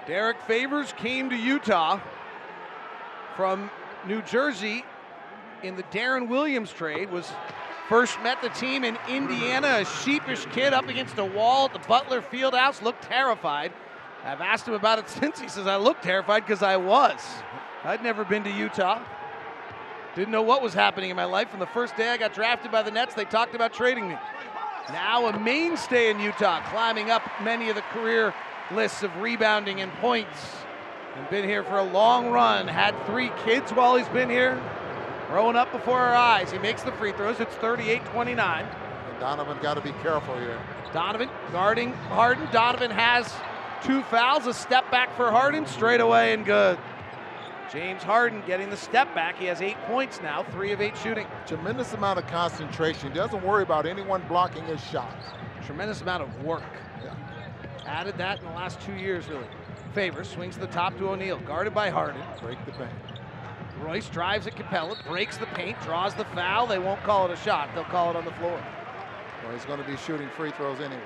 Derrick 0.07 0.41
Favors 0.41 0.93
came 0.93 1.29
to 1.29 1.35
Utah 1.35 1.99
from 3.35 3.69
New 4.07 4.21
Jersey 4.23 4.83
in 5.63 5.75
the 5.75 5.83
Deron 5.83 6.27
Williams 6.27 6.71
trade. 6.71 7.11
Was 7.11 7.31
first 7.89 8.21
met 8.21 8.39
the 8.41 8.49
team 8.49 8.83
in 8.83 8.97
Indiana, 9.09 9.79
a 9.81 9.85
sheepish 9.85 10.45
kid 10.51 10.73
up 10.73 10.87
against 10.87 11.17
a 11.17 11.25
wall 11.25 11.65
at 11.65 11.73
the 11.73 11.79
Butler 11.87 12.21
Fieldhouse, 12.21 12.83
looked 12.83 13.01
terrified. 13.01 13.73
I've 14.23 14.41
asked 14.41 14.67
him 14.67 14.75
about 14.75 14.99
it 14.99 15.09
since. 15.19 15.39
He 15.39 15.49
says, 15.49 15.65
I 15.65 15.77
looked 15.77 16.03
terrified 16.03 16.45
because 16.45 16.61
I 16.61 16.77
was. 16.77 17.19
I'd 17.83 18.03
never 18.03 18.23
been 18.23 18.43
to 18.43 18.51
Utah. 18.51 19.01
Didn't 20.15 20.31
know 20.31 20.43
what 20.43 20.61
was 20.61 20.73
happening 20.73 21.09
in 21.09 21.15
my 21.15 21.25
life. 21.25 21.49
From 21.49 21.59
the 21.59 21.67
first 21.67 21.97
day 21.97 22.09
I 22.09 22.17
got 22.17 22.33
drafted 22.33 22.71
by 22.71 22.83
the 22.83 22.91
Nets, 22.91 23.15
they 23.15 23.25
talked 23.25 23.55
about 23.55 23.73
trading 23.73 24.07
me. 24.07 24.15
Now 24.89 25.27
a 25.27 25.39
mainstay 25.39 26.11
in 26.11 26.19
Utah, 26.19 26.61
climbing 26.69 27.09
up 27.09 27.23
many 27.43 27.69
of 27.69 27.75
the 27.75 27.81
career 27.81 28.33
lists 28.71 29.01
of 29.01 29.15
rebounding 29.17 29.81
and 29.81 29.91
points. 29.93 30.55
And 31.15 31.27
been 31.29 31.47
here 31.47 31.63
for 31.63 31.77
a 31.77 31.83
long 31.83 32.29
run. 32.29 32.67
Had 32.67 32.95
three 33.07 33.31
kids 33.45 33.71
while 33.71 33.95
he's 33.95 34.07
been 34.09 34.29
here. 34.29 34.61
Growing 35.29 35.55
up 35.55 35.71
before 35.71 35.99
our 35.99 36.15
eyes. 36.15 36.51
He 36.51 36.57
makes 36.57 36.81
the 36.81 36.91
free 36.93 37.11
throws. 37.11 37.39
It's 37.39 37.53
38 37.55 38.03
29. 38.05 38.65
Donovan 39.19 39.59
got 39.61 39.75
to 39.75 39.81
be 39.81 39.91
careful 40.01 40.35
here. 40.39 40.59
Donovan 40.91 41.29
guarding 41.51 41.93
Harden. 41.93 42.47
Donovan 42.51 42.89
has 42.89 43.31
two 43.83 44.01
fouls. 44.03 44.47
A 44.47 44.53
step 44.55 44.89
back 44.89 45.15
for 45.15 45.29
Harden. 45.29 45.67
Straight 45.67 46.01
away 46.01 46.33
and 46.33 46.45
good. 46.45 46.79
James 47.71 48.01
Harden 48.01 48.41
getting 48.47 48.71
the 48.71 48.77
step 48.77 49.13
back. 49.13 49.37
He 49.37 49.45
has 49.45 49.61
eight 49.61 49.77
points 49.85 50.19
now, 50.23 50.41
three 50.51 50.71
of 50.71 50.81
eight 50.81 50.97
shooting. 50.97 51.27
Tremendous 51.45 51.93
amount 51.93 52.17
of 52.17 52.25
concentration. 52.25 53.13
Doesn't 53.13 53.43
worry 53.43 53.61
about 53.61 53.85
anyone 53.85 54.23
blocking 54.27 54.65
his 54.65 54.83
shot. 54.85 55.15
Tremendous 55.63 56.01
amount 56.01 56.23
of 56.23 56.43
work. 56.43 56.63
Yeah. 57.03 57.13
Added 57.85 58.17
that 58.17 58.39
in 58.39 58.45
the 58.45 58.51
last 58.53 58.81
two 58.81 58.93
years, 58.93 59.27
really. 59.27 59.45
Favors 59.93 60.27
swings 60.27 60.57
the 60.57 60.65
top 60.67 60.97
to 60.97 61.09
O'Neale, 61.09 61.37
guarded 61.41 61.75
by 61.75 61.91
Harden. 61.91 62.21
Break 62.41 62.63
the 62.65 62.71
bank. 62.71 62.91
Royce 63.81 64.09
drives 64.09 64.45
at 64.45 64.55
Capela, 64.55 64.95
breaks 65.07 65.37
the 65.37 65.45
paint, 65.47 65.79
draws 65.83 66.13
the 66.13 66.25
foul. 66.25 66.67
They 66.67 66.79
won't 66.79 67.01
call 67.03 67.25
it 67.25 67.31
a 67.31 67.37
shot. 67.37 67.69
They'll 67.73 67.85
call 67.85 68.09
it 68.11 68.15
on 68.15 68.25
the 68.25 68.31
floor. 68.33 68.61
Well, 69.43 69.53
he's 69.53 69.65
going 69.65 69.81
to 69.81 69.87
be 69.87 69.97
shooting 69.97 70.29
free 70.29 70.51
throws 70.51 70.79
anyway. 70.79 71.01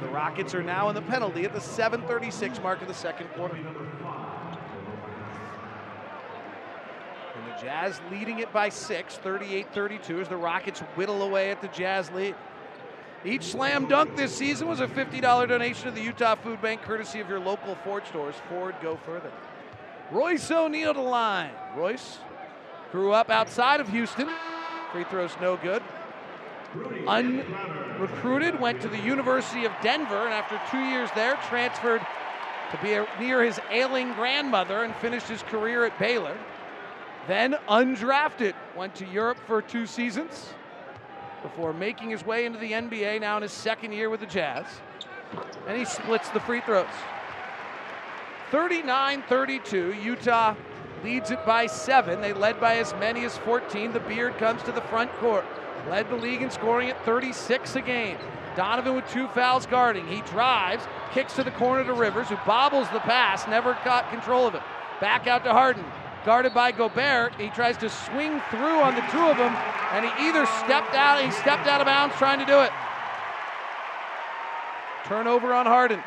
The 0.00 0.08
Rockets 0.08 0.54
are 0.54 0.62
now 0.62 0.88
in 0.88 0.94
the 0.94 1.02
penalty 1.02 1.44
at 1.44 1.52
the 1.52 1.60
7:36 1.60 2.62
mark 2.62 2.82
of 2.82 2.88
the 2.88 2.94
second 2.94 3.28
quarter. 3.28 3.56
And 3.56 3.66
the 7.46 7.62
Jazz 7.62 8.00
leading 8.10 8.40
it 8.40 8.52
by 8.52 8.68
six, 8.68 9.18
38-32, 9.24 10.20
as 10.20 10.28
the 10.28 10.36
Rockets 10.36 10.80
whittle 10.96 11.22
away 11.22 11.50
at 11.50 11.62
the 11.62 11.68
Jazz 11.68 12.10
lead. 12.10 12.34
Each 13.24 13.44
slam 13.44 13.88
dunk 13.88 14.16
this 14.16 14.34
season 14.34 14.68
was 14.68 14.80
a 14.80 14.86
$50 14.86 15.48
donation 15.48 15.86
to 15.86 15.90
the 15.90 16.00
Utah 16.00 16.36
Food 16.36 16.60
Bank, 16.62 16.82
courtesy 16.82 17.20
of 17.20 17.28
your 17.28 17.40
local 17.40 17.74
Ford 17.76 18.06
stores. 18.06 18.36
Ford, 18.48 18.76
go 18.80 18.96
further. 19.04 19.32
Royce 20.10 20.50
O'Neale 20.50 20.94
to 20.94 21.00
line. 21.00 21.50
Royce 21.76 22.18
grew 22.92 23.12
up 23.12 23.30
outside 23.30 23.80
of 23.80 23.88
Houston. 23.88 24.28
Free 24.92 25.04
throws 25.04 25.32
no 25.40 25.56
good. 25.56 25.82
Unrecruited, 27.06 28.58
went 28.60 28.80
to 28.82 28.88
the 28.88 29.00
University 29.00 29.64
of 29.64 29.72
Denver, 29.82 30.24
and 30.24 30.32
after 30.32 30.60
two 30.70 30.82
years 30.84 31.10
there, 31.14 31.36
transferred 31.48 32.00
to 32.70 32.78
be 32.82 32.98
near 33.22 33.42
his 33.42 33.58
ailing 33.70 34.12
grandmother 34.14 34.82
and 34.82 34.94
finished 34.96 35.28
his 35.28 35.42
career 35.44 35.84
at 35.84 35.98
Baylor. 35.98 36.36
Then 37.26 37.56
undrafted, 37.68 38.54
went 38.76 38.94
to 38.96 39.06
Europe 39.06 39.38
for 39.46 39.60
two 39.60 39.86
seasons 39.86 40.52
before 41.42 41.72
making 41.72 42.10
his 42.10 42.24
way 42.24 42.46
into 42.46 42.58
the 42.58 42.72
NBA 42.72 43.20
now 43.20 43.36
in 43.36 43.42
his 43.42 43.52
second 43.52 43.92
year 43.92 44.10
with 44.10 44.20
the 44.20 44.26
Jazz. 44.26 44.66
And 45.66 45.76
he 45.76 45.84
splits 45.84 46.28
the 46.30 46.40
free 46.40 46.60
throws. 46.60 46.86
39 48.50 49.22
32. 49.28 49.94
Utah 50.02 50.54
leads 51.04 51.30
it 51.30 51.44
by 51.44 51.66
seven. 51.66 52.20
They 52.20 52.32
led 52.32 52.60
by 52.60 52.76
as 52.76 52.94
many 52.94 53.24
as 53.24 53.36
14. 53.38 53.92
The 53.92 54.00
Beard 54.00 54.38
comes 54.38 54.62
to 54.62 54.72
the 54.72 54.80
front 54.82 55.12
court. 55.14 55.44
Led 55.88 56.08
the 56.08 56.16
league 56.16 56.42
in 56.42 56.50
scoring 56.50 56.90
at 56.90 57.04
36 57.04 57.76
a 57.76 57.80
game. 57.80 58.18
Donovan 58.56 58.96
with 58.96 59.08
two 59.08 59.28
fouls 59.28 59.66
guarding. 59.66 60.06
He 60.08 60.20
drives, 60.22 60.82
kicks 61.12 61.34
to 61.34 61.44
the 61.44 61.52
corner 61.52 61.84
to 61.84 61.92
Rivers, 61.92 62.28
who 62.28 62.36
bobbles 62.44 62.88
the 62.90 63.00
pass, 63.00 63.46
never 63.46 63.78
got 63.84 64.10
control 64.10 64.46
of 64.46 64.54
it. 64.54 64.62
Back 65.00 65.26
out 65.26 65.44
to 65.44 65.52
Harden. 65.52 65.84
Guarded 66.24 66.52
by 66.52 66.72
Gobert. 66.72 67.34
He 67.36 67.50
tries 67.50 67.76
to 67.78 67.88
swing 67.88 68.42
through 68.50 68.80
on 68.80 68.96
the 68.96 69.00
two 69.12 69.24
of 69.24 69.36
them, 69.36 69.54
and 69.92 70.04
he 70.04 70.28
either 70.28 70.44
stepped 70.46 70.94
out, 70.94 71.22
he 71.22 71.30
stepped 71.30 71.68
out 71.68 71.80
of 71.80 71.86
bounds 71.86 72.16
trying 72.16 72.40
to 72.40 72.46
do 72.46 72.60
it. 72.60 72.72
Turnover 75.04 75.54
on 75.54 75.64
Harden. 75.64 76.02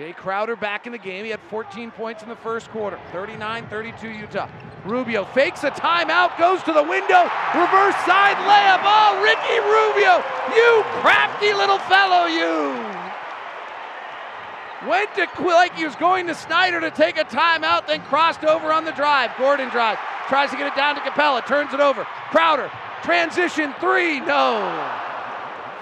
Jae 0.00 0.16
Crowder 0.16 0.56
back 0.56 0.86
in 0.86 0.92
the 0.92 0.98
game. 0.98 1.26
He 1.26 1.30
had 1.30 1.40
14 1.50 1.90
points 1.90 2.22
in 2.22 2.30
the 2.30 2.36
first 2.36 2.70
quarter. 2.70 2.98
39 3.12 3.68
32 3.68 4.08
Utah. 4.08 4.48
Rubio 4.86 5.26
fakes 5.26 5.62
a 5.62 5.70
timeout, 5.70 6.38
goes 6.38 6.62
to 6.62 6.72
the 6.72 6.82
window, 6.82 7.22
reverse 7.52 7.96
side 8.08 8.40
layup. 8.48 8.80
Oh, 8.80 9.20
Ricky 9.20 9.60
Rubio, 9.60 10.24
you 10.56 10.82
crafty 11.02 11.52
little 11.52 11.78
fellow, 11.80 12.24
you. 12.24 12.72
Went 14.88 15.14
to 15.16 15.28
like 15.44 15.74
he 15.74 15.84
was 15.84 15.96
going 15.96 16.26
to 16.28 16.34
Snyder 16.34 16.80
to 16.80 16.90
take 16.90 17.18
a 17.18 17.24
timeout, 17.24 17.86
then 17.86 18.00
crossed 18.04 18.42
over 18.42 18.72
on 18.72 18.86
the 18.86 18.92
drive. 18.92 19.32
Gordon 19.36 19.68
drives, 19.68 20.00
tries 20.28 20.48
to 20.50 20.56
get 20.56 20.66
it 20.66 20.76
down 20.76 20.94
to 20.94 21.02
Capella, 21.02 21.42
turns 21.42 21.74
it 21.74 21.80
over. 21.80 22.04
Crowder, 22.30 22.70
transition 23.02 23.74
three, 23.78 24.20
no. 24.20 24.96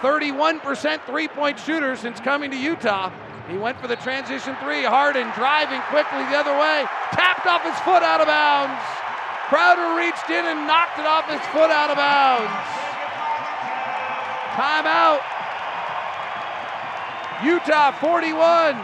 31% 0.00 1.06
three 1.06 1.28
point 1.28 1.60
shooter 1.60 1.94
since 1.94 2.18
coming 2.18 2.50
to 2.50 2.58
Utah. 2.58 3.12
He 3.48 3.56
went 3.56 3.80
for 3.80 3.88
the 3.88 3.96
transition 3.96 4.54
three. 4.60 4.84
Harden 4.84 5.32
driving 5.32 5.80
quickly 5.88 6.20
the 6.28 6.36
other 6.36 6.52
way. 6.52 6.84
Tapped 7.16 7.46
off 7.46 7.64
his 7.64 7.78
foot 7.80 8.04
out 8.04 8.20
of 8.20 8.28
bounds. 8.28 8.76
Crowder 9.48 9.96
reached 9.96 10.28
in 10.28 10.44
and 10.44 10.66
knocked 10.66 10.98
it 10.98 11.06
off 11.06 11.24
his 11.24 11.40
foot 11.48 11.72
out 11.72 11.88
of 11.88 11.96
bounds. 11.96 12.52
Timeout. 14.52 15.24
Utah 17.42 17.92
41. 17.92 18.76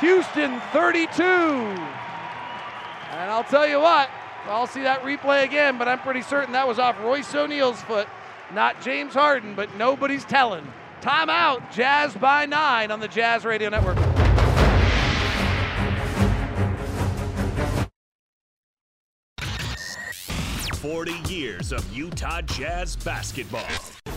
Houston 0.00 0.60
32. 0.72 1.22
And 1.22 3.30
I'll 3.30 3.44
tell 3.44 3.66
you 3.66 3.80
what, 3.80 4.10
I'll 4.44 4.66
see 4.66 4.82
that 4.82 5.02
replay 5.02 5.44
again, 5.44 5.78
but 5.78 5.88
I'm 5.88 6.00
pretty 6.00 6.20
certain 6.20 6.52
that 6.52 6.68
was 6.68 6.78
off 6.78 7.00
Royce 7.00 7.34
O'Neale's 7.34 7.80
foot, 7.82 8.06
not 8.52 8.82
James 8.82 9.14
Harden, 9.14 9.54
but 9.54 9.74
nobody's 9.76 10.24
telling. 10.24 10.70
Timeout. 11.00 11.70
Jazz 11.72 12.14
by 12.14 12.46
nine 12.46 12.90
on 12.90 13.00
the 13.00 13.08
Jazz 13.08 13.44
Radio 13.44 13.68
Network. 13.68 14.25
Forty 20.86 21.18
years 21.28 21.72
of 21.72 21.84
Utah 21.92 22.42
Jazz 22.42 22.94
basketball. 22.94 23.66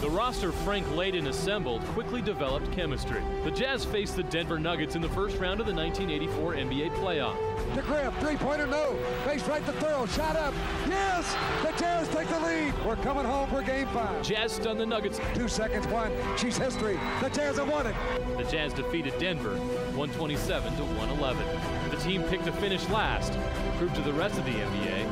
The 0.01 0.09
roster 0.09 0.51
Frank 0.51 0.85
Layden 0.89 1.27
assembled 1.27 1.81
quickly 1.95 2.21
developed 2.21 2.71
chemistry. 2.71 3.23
The 3.43 3.49
Jazz 3.49 3.83
faced 3.85 4.15
the 4.15 4.21
Denver 4.21 4.59
Nuggets 4.59 4.93
in 4.93 5.01
the 5.01 5.09
first 5.09 5.39
round 5.39 5.59
of 5.59 5.65
the 5.65 5.73
1984 5.73 6.53
NBA 6.53 6.91
playoff. 6.97 7.35
To 7.73 7.81
Griff, 7.81 8.15
three-pointer, 8.19 8.67
no. 8.67 8.93
Face 9.25 9.47
right 9.47 9.65
to 9.65 9.73
throw, 9.73 10.05
shot 10.05 10.35
up. 10.35 10.53
Yes! 10.87 11.35
The 11.63 11.71
Jazz 11.79 12.07
take 12.09 12.27
the 12.27 12.39
lead. 12.39 12.71
We're 12.85 12.97
coming 12.97 13.25
home 13.25 13.49
for 13.49 13.63
game 13.63 13.87
five. 13.87 14.23
Jazz 14.23 14.51
stunned 14.51 14.79
the 14.79 14.85
Nuggets. 14.85 15.19
Two 15.33 15.47
seconds, 15.47 15.87
one. 15.87 16.11
She's 16.37 16.55
history. 16.55 16.99
The 17.19 17.29
Jazz 17.29 17.57
have 17.57 17.67
won 17.67 17.87
it. 17.87 17.95
The 18.37 18.43
Jazz 18.43 18.73
defeated 18.73 19.17
Denver 19.17 19.55
127 19.95 20.75
to 20.75 20.83
111. 20.83 21.89
The 21.89 21.97
team 21.97 22.21
picked 22.25 22.45
to 22.45 22.51
finish 22.51 22.87
last, 22.89 23.33
proved 23.79 23.95
to 23.95 24.01
the 24.01 24.13
rest 24.13 24.37
of 24.37 24.45
the 24.45 24.51
NBA 24.51 25.09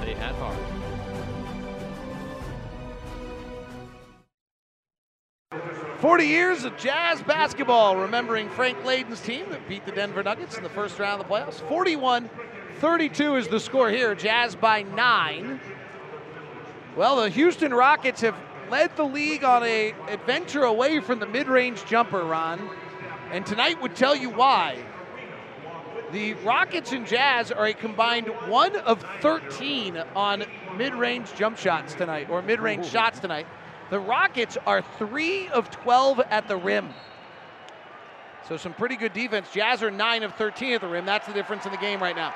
they 0.00 0.14
had 0.14 0.34
heart. 0.36 0.79
40 6.00 6.24
years 6.24 6.64
of 6.64 6.76
Jazz 6.78 7.20
basketball, 7.22 7.96
remembering 7.96 8.48
Frank 8.50 8.84
Layden's 8.84 9.20
team 9.20 9.46
that 9.50 9.68
beat 9.68 9.84
the 9.84 9.92
Denver 9.92 10.22
Nuggets 10.22 10.56
in 10.56 10.62
the 10.62 10.68
first 10.70 10.98
round 10.98 11.20
of 11.20 11.28
the 11.28 11.34
playoffs. 11.34 11.68
41 11.68 12.30
32 12.78 13.36
is 13.36 13.48
the 13.48 13.60
score 13.60 13.90
here. 13.90 14.14
Jazz 14.14 14.54
by 14.54 14.82
nine. 14.82 15.60
Well, 16.96 17.16
the 17.16 17.28
Houston 17.28 17.74
Rockets 17.74 18.22
have 18.22 18.34
led 18.70 18.96
the 18.96 19.02
league 19.02 19.44
on 19.44 19.62
a 19.64 19.92
adventure 20.08 20.62
away 20.62 21.00
from 21.00 21.18
the 21.18 21.26
mid-range 21.26 21.84
jumper, 21.84 22.24
Ron. 22.24 22.70
And 23.30 23.44
tonight 23.44 23.82
would 23.82 23.94
tell 23.94 24.16
you 24.16 24.30
why. 24.30 24.78
The 26.12 26.34
Rockets 26.34 26.92
and 26.92 27.06
Jazz 27.06 27.52
are 27.52 27.66
a 27.66 27.74
combined 27.74 28.28
one 28.46 28.74
of 28.76 29.04
13 29.20 29.98
on 30.16 30.44
mid-range 30.76 31.34
jump 31.34 31.58
shots 31.58 31.92
tonight, 31.92 32.30
or 32.30 32.40
mid-range 32.40 32.86
shots 32.86 33.18
tonight. 33.18 33.46
The 33.90 33.98
Rockets 33.98 34.56
are 34.66 34.82
3 34.98 35.48
of 35.48 35.68
12 35.70 36.20
at 36.30 36.46
the 36.46 36.56
rim. 36.56 36.90
So 38.48 38.56
some 38.56 38.72
pretty 38.72 38.96
good 38.96 39.12
defense. 39.12 39.48
Jazz 39.52 39.82
are 39.82 39.90
9 39.90 40.22
of 40.22 40.34
13 40.34 40.74
at 40.74 40.80
the 40.80 40.88
rim. 40.88 41.04
That's 41.04 41.26
the 41.26 41.32
difference 41.32 41.66
in 41.66 41.72
the 41.72 41.78
game 41.78 42.00
right 42.00 42.14
now. 42.14 42.32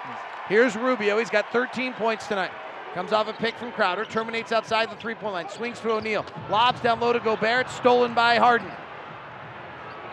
Here's 0.49 0.75
Rubio. 0.75 1.19
He's 1.19 1.31
got 1.31 1.51
13 1.53 1.93
points 1.93 2.27
tonight. 2.27 2.51
Comes 2.93 3.13
off 3.13 3.29
a 3.29 3.33
pick 3.33 3.57
from 3.57 3.73
Crowder, 3.73 4.05
terminates 4.05 4.53
outside 4.53 4.91
the 4.91 4.97
three 4.97 5.15
point 5.15 5.33
line, 5.33 5.49
swings 5.49 5.81
to 5.81 5.91
O'Neale, 5.91 6.25
lobs 6.49 6.81
down 6.81 7.01
low 7.01 7.13
to 7.13 7.19
Gobert, 7.19 7.69
stolen 7.69 8.15
by 8.15 8.37
Harden. 8.37 8.71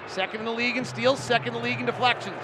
Second 0.08 0.40
in 0.40 0.46
the 0.46 0.52
league 0.52 0.78
in 0.78 0.86
steals, 0.86 1.20
second 1.20 1.50
in 1.50 1.54
the 1.54 1.60
league 1.60 1.80
in 1.80 1.86
deflections. 1.86 2.44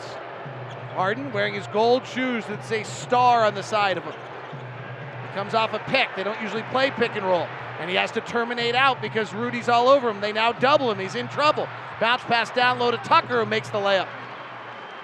Harden 0.93 1.31
wearing 1.31 1.55
his 1.55 1.65
gold 1.67 2.05
shoes 2.05 2.45
that 2.45 2.63
say 2.63 2.83
star 2.83 3.45
on 3.45 3.55
the 3.55 3.63
side 3.63 3.97
of 3.97 4.03
him. 4.03 4.13
He 4.13 5.33
comes 5.33 5.55
off 5.55 5.73
a 5.73 5.79
pick. 5.79 6.07
They 6.15 6.23
don't 6.23 6.39
usually 6.41 6.63
play 6.63 6.91
pick 6.91 7.15
and 7.15 7.25
roll 7.25 7.47
and 7.79 7.89
he 7.89 7.95
has 7.95 8.11
to 8.13 8.21
terminate 8.21 8.75
out 8.75 9.01
because 9.01 9.33
Rudy's 9.33 9.69
all 9.69 9.87
over 9.87 10.09
him. 10.09 10.21
They 10.21 10.33
now 10.33 10.51
double 10.51 10.91
him. 10.91 10.99
He's 10.99 11.15
in 11.15 11.27
trouble. 11.27 11.67
Bounce 11.99 12.23
pass 12.23 12.49
down 12.51 12.79
low 12.79 12.91
to 12.91 12.97
Tucker, 12.97 13.39
who 13.39 13.45
makes 13.45 13.69
the 13.69 13.77
layup. 13.77 14.07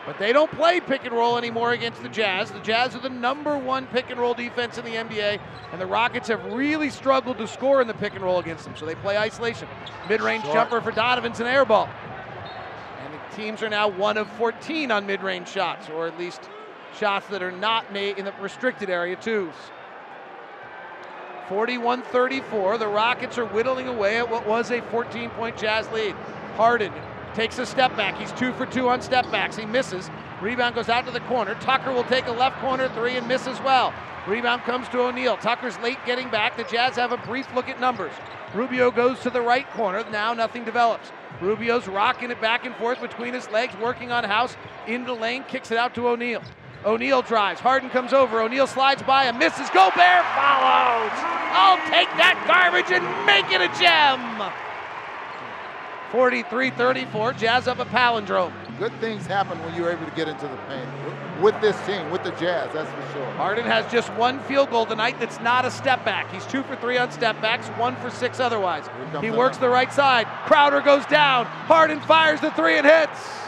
But 0.06 0.20
they 0.20 0.34
don't 0.34 0.52
play 0.52 0.82
pick 0.82 1.06
and 1.06 1.14
roll 1.14 1.38
anymore 1.38 1.72
against 1.72 2.04
the 2.04 2.10
Jazz. 2.10 2.52
The 2.52 2.60
Jazz 2.60 2.94
are 2.96 3.00
the 3.00 3.10
number 3.10 3.58
one 3.58 3.88
pick 3.88 4.10
and 4.10 4.20
roll 4.20 4.34
defense 4.34 4.78
in 4.78 4.84
the 4.84 4.96
NBA, 4.96 5.40
and 5.72 5.80
the 5.80 5.86
Rockets 5.86 6.28
have 6.28 6.44
really 6.46 6.90
struggled 6.90 7.38
to 7.38 7.48
score 7.48 7.82
in 7.82 7.88
the 7.88 7.94
pick 7.94 8.14
and 8.14 8.24
roll 8.24 8.40
against 8.40 8.66
them. 8.66 8.76
So 8.76 8.86
they 8.86 8.96
play 8.96 9.18
isolation. 9.18 9.68
Mid 10.10 10.22
range 10.22 10.44
jumper 10.46 10.82
for 10.82 10.92
Donovan's 10.92 11.40
an 11.40 11.48
air 11.48 11.64
ball. 11.64 11.90
And 13.00 13.14
the 13.14 13.36
teams 13.36 13.64
are 13.64 13.70
now 13.70 13.88
one 13.88 14.18
of 14.18 14.30
14 14.34 14.92
on 14.92 15.06
mid 15.06 15.22
range 15.24 15.48
shots, 15.48 15.90
or 15.90 16.08
at 16.08 16.20
least 16.20 16.50
shots 17.00 17.28
that 17.28 17.42
are 17.42 17.52
not 17.52 17.94
made 17.94 18.18
in 18.18 18.26
the 18.26 18.34
restricted 18.42 18.90
area, 18.90 19.16
twos. 19.16 19.54
41 21.50 22.02
34. 22.04 22.78
The 22.78 22.88
Rockets 22.88 23.38
are 23.38 23.46
whittling 23.46 23.88
away 23.88 24.18
at 24.18 24.30
what 24.30 24.48
was 24.48 24.72
a 24.72 24.82
14 24.82 25.30
point 25.32 25.58
Jazz 25.58 25.90
lead. 25.92 26.16
Harden 26.56 26.94
takes 27.34 27.58
a 27.60 27.66
step 27.66 27.96
back. 27.98 28.16
He's 28.18 28.32
two 28.34 28.54
for 28.54 28.66
two 28.66 28.90
on 28.90 29.02
step 29.02 29.30
backs. 29.32 29.56
He 29.56 29.66
misses. 29.66 30.10
Rebound 30.42 30.76
goes 30.76 30.90
out 30.90 31.06
to 31.06 31.12
the 31.12 31.20
corner. 31.22 31.56
Tucker 31.56 31.92
will 31.92 32.04
take 32.04 32.28
a 32.28 32.32
left 32.32 32.60
corner 32.60 32.90
three 32.90 33.16
and 33.16 33.28
miss 33.28 33.48
as 33.48 33.60
well. 33.62 33.94
Rebound 34.28 34.62
comes 34.64 34.88
to 34.90 35.02
O'Neale. 35.02 35.38
Tucker's 35.38 35.78
late 35.80 35.98
getting 36.06 36.30
back. 36.30 36.56
The 36.56 36.64
Jazz 36.64 36.96
have 36.96 37.12
a 37.12 37.18
brief 37.18 37.54
look 37.54 37.68
at 37.68 37.80
numbers. 37.80 38.14
Rubio 38.54 38.92
goes 38.92 39.20
to 39.22 39.30
the 39.30 39.42
right 39.42 39.70
corner. 39.72 40.06
Now 40.12 40.34
nothing 40.34 40.64
develops. 40.64 41.12
Rubio's 41.42 41.88
rocking 41.88 42.32
it 42.32 42.40
back 42.40 42.66
and 42.66 42.76
forth 42.76 43.02
between 43.02 43.34
his 43.34 43.50
legs, 43.50 43.76
working 43.82 44.12
on 44.12 44.24
House 44.24 44.56
into 44.88 45.14
lane, 45.14 45.44
kicks 45.48 45.72
it 45.72 45.78
out 45.78 45.96
to 45.96 46.08
O'Neale. 46.08 46.44
O'Neale 46.86 47.22
drives. 47.22 47.60
Harden 47.60 47.90
comes 47.90 48.14
over. 48.14 48.42
O'Neale 48.42 48.68
slides 48.68 49.02
by 49.04 49.26
and 49.26 49.38
misses. 49.40 49.70
Gobert 49.70 50.26
follows. 50.36 51.16
I'll 51.56 51.78
take 51.90 52.10
that 52.18 52.44
garbage 52.48 52.92
and 52.92 53.04
make 53.26 53.52
it 53.52 53.62
a 53.62 53.70
gem. 53.80 54.20
43-34. 56.12 57.38
Jazz 57.38 57.68
up 57.68 57.80
a 57.80 57.86
palindrome. 57.86 58.54
Good 58.78 58.94
things 59.00 59.26
happen 59.26 59.58
when 59.64 59.76
you're 59.76 59.92
able 59.92 60.06
to 60.06 60.16
get 60.16 60.28
into 60.28 60.48
the 60.48 60.58
paint 60.68 60.90
with 61.42 61.60
this 61.62 61.76
team, 61.86 62.10
with 62.10 62.24
the 62.24 62.32
Jazz, 62.32 62.72
that's 62.74 62.90
for 62.90 63.14
sure. 63.14 63.26
Harden 63.32 63.66
has 63.66 63.92
just 63.92 64.12
one 64.14 64.40
field 64.42 64.70
goal 64.70 64.86
tonight 64.86 65.20
that's 65.20 65.40
not 65.42 65.66
a 65.66 65.72
step 65.72 66.06
back. 66.06 66.32
He's 66.32 66.46
two 66.46 66.64
for 66.64 66.76
three 66.76 66.98
on 66.98 67.12
step 67.12 67.40
backs, 67.42 67.68
one 67.70 67.96
for 67.98 68.10
six 68.10 68.40
otherwise. 68.40 68.86
He 69.22 69.32
works 69.32 69.58
the 69.58 69.70
right 69.70 69.92
side. 69.92 70.26
Crowder 70.46 70.82
goes 70.82 71.06
down. 71.08 71.46
Harden 71.46 72.00
fires 72.02 72.40
the 72.42 72.52
three 72.52 72.78
and 72.78 72.86
hits. 72.86 73.43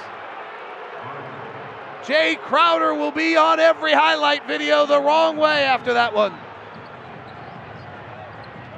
Jae 2.06 2.38
Crowder 2.38 2.94
will 2.94 3.12
be 3.12 3.36
on 3.36 3.60
every 3.60 3.92
highlight 3.92 4.46
video 4.46 4.86
the 4.86 5.02
wrong 5.02 5.38
way 5.38 5.64
after 5.64 5.94
that 5.94 6.14
one. 6.14 6.34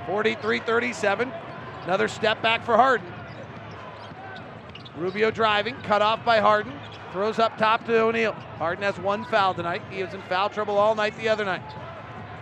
43 0.05 0.59
37. 0.59 1.34
Another 1.84 2.07
step 2.07 2.41
back 2.41 2.63
for 2.63 2.78
Harden. 2.78 3.11
Rubio 4.97 5.30
driving, 5.30 5.75
cut 5.84 6.01
off 6.01 6.23
by 6.23 6.39
Harden. 6.39 6.71
Throws 7.11 7.38
up 7.38 7.57
top 7.57 7.86
to 7.86 7.99
O'Neale. 7.99 8.32
Harden 8.32 8.84
has 8.84 8.97
one 8.97 9.25
foul 9.25 9.53
tonight. 9.53 9.82
He 9.91 10.01
was 10.03 10.13
in 10.13 10.21
foul 10.23 10.49
trouble 10.49 10.78
all 10.78 10.95
night 10.95 11.17
the 11.17 11.28
other 11.28 11.43
night. 11.43 11.63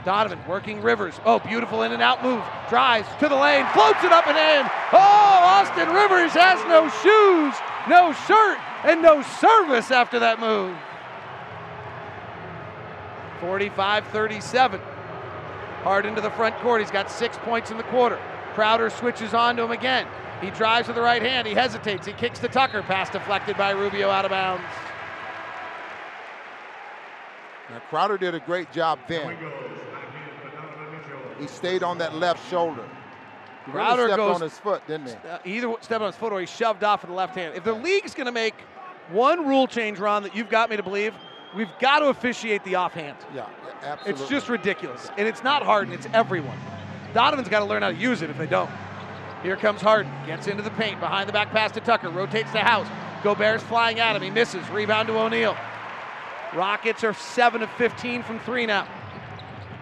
Donovan 0.06 0.40
working 0.48 0.82
Rivers. 0.82 1.20
Oh, 1.26 1.40
beautiful 1.40 1.82
in 1.82 1.94
and 1.94 2.02
out 2.02 2.24
move. 2.24 2.44
Drives 2.70 3.08
to 3.20 3.28
the 3.28 3.36
lane, 3.36 3.66
floats 3.74 4.04
it 4.04 4.12
up 4.12 4.28
and 4.28 4.38
in. 4.38 4.70
Oh, 4.94 5.42
Austin 5.44 5.90
Rivers 5.90 6.32
has 6.34 6.64
no 6.70 6.88
shoes, 7.02 7.56
no 7.90 8.14
shirt, 8.28 8.60
and 8.86 9.02
no 9.02 9.22
service 9.22 9.92
after 9.92 10.20
that 10.20 10.40
move. 10.40 10.78
45 13.42 14.08
37. 14.08 14.80
Harden 15.82 16.16
to 16.16 16.22
the 16.22 16.32
front 16.32 16.56
court. 16.58 16.82
He's 16.82 16.92
got 16.92 17.12
six 17.12 17.38
points 17.40 17.72
in 17.72 17.78
the 17.78 17.84
quarter. 17.84 18.20
Crowder 18.54 18.90
switches 18.90 19.34
on 19.34 19.56
to 19.58 19.64
him 19.64 19.72
again. 19.72 20.08
He 20.42 20.50
drives 20.52 20.88
with 20.88 20.96
the 20.96 21.02
right 21.02 21.22
hand. 21.22 21.48
He 21.48 21.54
hesitates. 21.54 22.06
He 22.06 22.14
kicks 22.14 22.40
to 22.40 22.48
Tucker. 22.48 22.82
Pass 22.84 23.10
deflected 23.10 23.58
by 23.58 23.72
Rubio 23.72 24.10
out 24.10 24.26
of 24.26 24.32
bounds. 24.32 24.64
Now 27.70 27.80
Crowder 27.90 28.18
did 28.18 28.36
a 28.36 28.40
great 28.40 28.72
job 28.72 29.00
then. 29.08 29.36
He 31.40 31.48
stayed 31.48 31.84
on 31.84 31.98
that 31.98 32.16
left 32.16 32.50
shoulder. 32.50 32.88
He 33.66 33.72
Crowder 33.72 34.04
really 34.04 34.14
stepped 34.14 34.18
goes 34.18 34.36
on 34.36 34.42
his 34.42 34.58
foot, 34.58 34.88
didn't 34.88 35.08
he? 35.08 35.16
Uh, 35.28 35.40
either 35.44 35.76
stepped 35.82 36.02
on 36.02 36.08
his 36.08 36.16
foot 36.16 36.32
or 36.32 36.40
he 36.40 36.46
shoved 36.46 36.84
off 36.84 37.02
with 37.02 37.10
the 37.10 37.16
left 37.16 37.36
hand. 37.36 37.56
If 37.56 37.64
the 37.64 37.74
league's 37.74 38.14
going 38.14 38.28
to 38.28 38.32
make 38.32 38.54
one 39.10 39.48
rule 39.48 39.68
change, 39.68 40.00
Ron, 40.00 40.24
that 40.24 40.36
you've 40.36 40.50
got 40.50 40.70
me 40.70 40.78
to 40.78 40.84
believe, 40.84 41.14
we've 41.56 41.70
got 41.80 42.00
to 42.00 42.08
officiate 42.08 42.64
the 42.64 42.76
offhand. 42.76 43.18
Yeah, 43.34 43.48
absolutely. 43.84 44.24
It's 44.24 44.30
just 44.30 44.50
ridiculous. 44.50 45.10
And 45.18 45.28
it's 45.28 45.44
not 45.44 45.64
Harden, 45.64 45.94
it's 45.94 46.08
everyone. 46.14 46.58
Donovan's 47.14 47.50
got 47.50 47.60
to 47.60 47.66
learn 47.66 47.82
how 47.82 47.92
to 47.92 47.98
use 47.98 48.22
it 48.22 48.30
if 48.30 48.38
they 48.38 48.48
don't. 48.48 48.70
Here 49.46 49.56
comes 49.56 49.80
Harden. 49.80 50.12
Gets 50.26 50.48
into 50.48 50.64
the 50.64 50.72
paint. 50.72 51.00
Behind 51.00 51.30
the 51.30 51.34
back 51.34 51.52
pass 51.52 51.72
to 51.74 51.80
Tucker. 51.80 52.10
Rotates 52.10 52.52
the 52.52 52.60
House. 52.60 52.88
Gobert's 53.24 53.64
flying 53.64 54.00
at 54.00 54.16
him. 54.16 54.22
He 54.24 54.32
misses. 54.32 54.68
Rebound 54.70 55.08
to 55.08 55.18
O'Neale. 55.18 55.56
Rockets 56.56 57.04
are 57.04 57.14
7 57.14 57.62
of 57.62 57.70
15 57.74 58.24
from 58.24 58.40
3 58.40 58.66
now. 58.66 58.88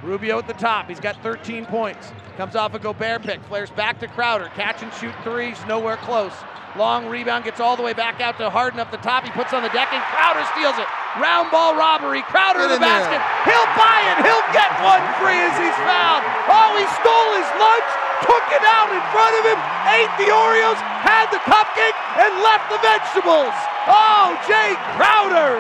Rubio 0.03 0.38
at 0.38 0.47
the 0.47 0.53
top. 0.53 0.89
He's 0.89 0.99
got 0.99 1.15
13 1.24 1.65
points. 1.65 2.11
Comes 2.36 2.57
off 2.57 2.74
a 2.74 2.80
Gobert 2.80 3.24
pick. 3.24 3.41
Flares 3.43 3.69
back 3.69 3.99
to 4.01 4.07
Crowder. 4.07 4.51
Catch 4.53 4.84
and 4.84 4.93
shoot 4.95 5.15
threes. 5.24 5.57
Nowhere 5.65 5.97
close. 5.97 6.34
Long 6.76 7.05
rebound 7.07 7.45
gets 7.45 7.59
all 7.59 7.78
the 7.78 7.86
way 7.86 7.93
back 7.93 8.19
out 8.19 8.38
to 8.41 8.49
Harden 8.49 8.80
up 8.80 8.89
the 8.89 9.01
top. 9.01 9.24
He 9.24 9.32
puts 9.32 9.53
on 9.53 9.61
the 9.61 9.69
deck 9.69 9.93
and 9.93 10.01
Crowder 10.09 10.41
steals 10.57 10.78
it. 10.82 10.89
Round 11.21 11.53
ball 11.53 11.78
robbery. 11.78 12.26
Crowder 12.26 12.65
in 12.65 12.74
the 12.74 12.82
basket. 12.82 13.21
There. 13.21 13.53
He'll 13.53 13.71
buy 13.78 13.99
it. 14.09 14.26
He'll 14.26 14.47
get 14.49 14.74
one 14.82 15.03
free 15.21 15.38
as 15.38 15.53
he's 15.61 15.78
fouled. 15.86 16.26
Oh, 16.49 16.74
he 16.74 16.86
stole 16.97 17.30
his 17.38 17.49
lunch 17.61 17.89
took 18.24 18.47
it 18.55 18.63
out 18.63 18.88
in 18.88 19.03
front 19.11 19.36
of 19.36 19.43
him, 19.43 19.59
ate 19.91 20.11
the 20.15 20.32
Oreos, 20.32 20.80
had 21.03 21.28
the 21.28 21.43
cupcake, 21.43 21.95
and 22.15 22.32
left 22.39 22.71
the 22.71 22.80
vegetables. 22.80 23.55
Oh, 23.88 24.32
Jae 24.47 24.80
Crowder. 24.95 25.59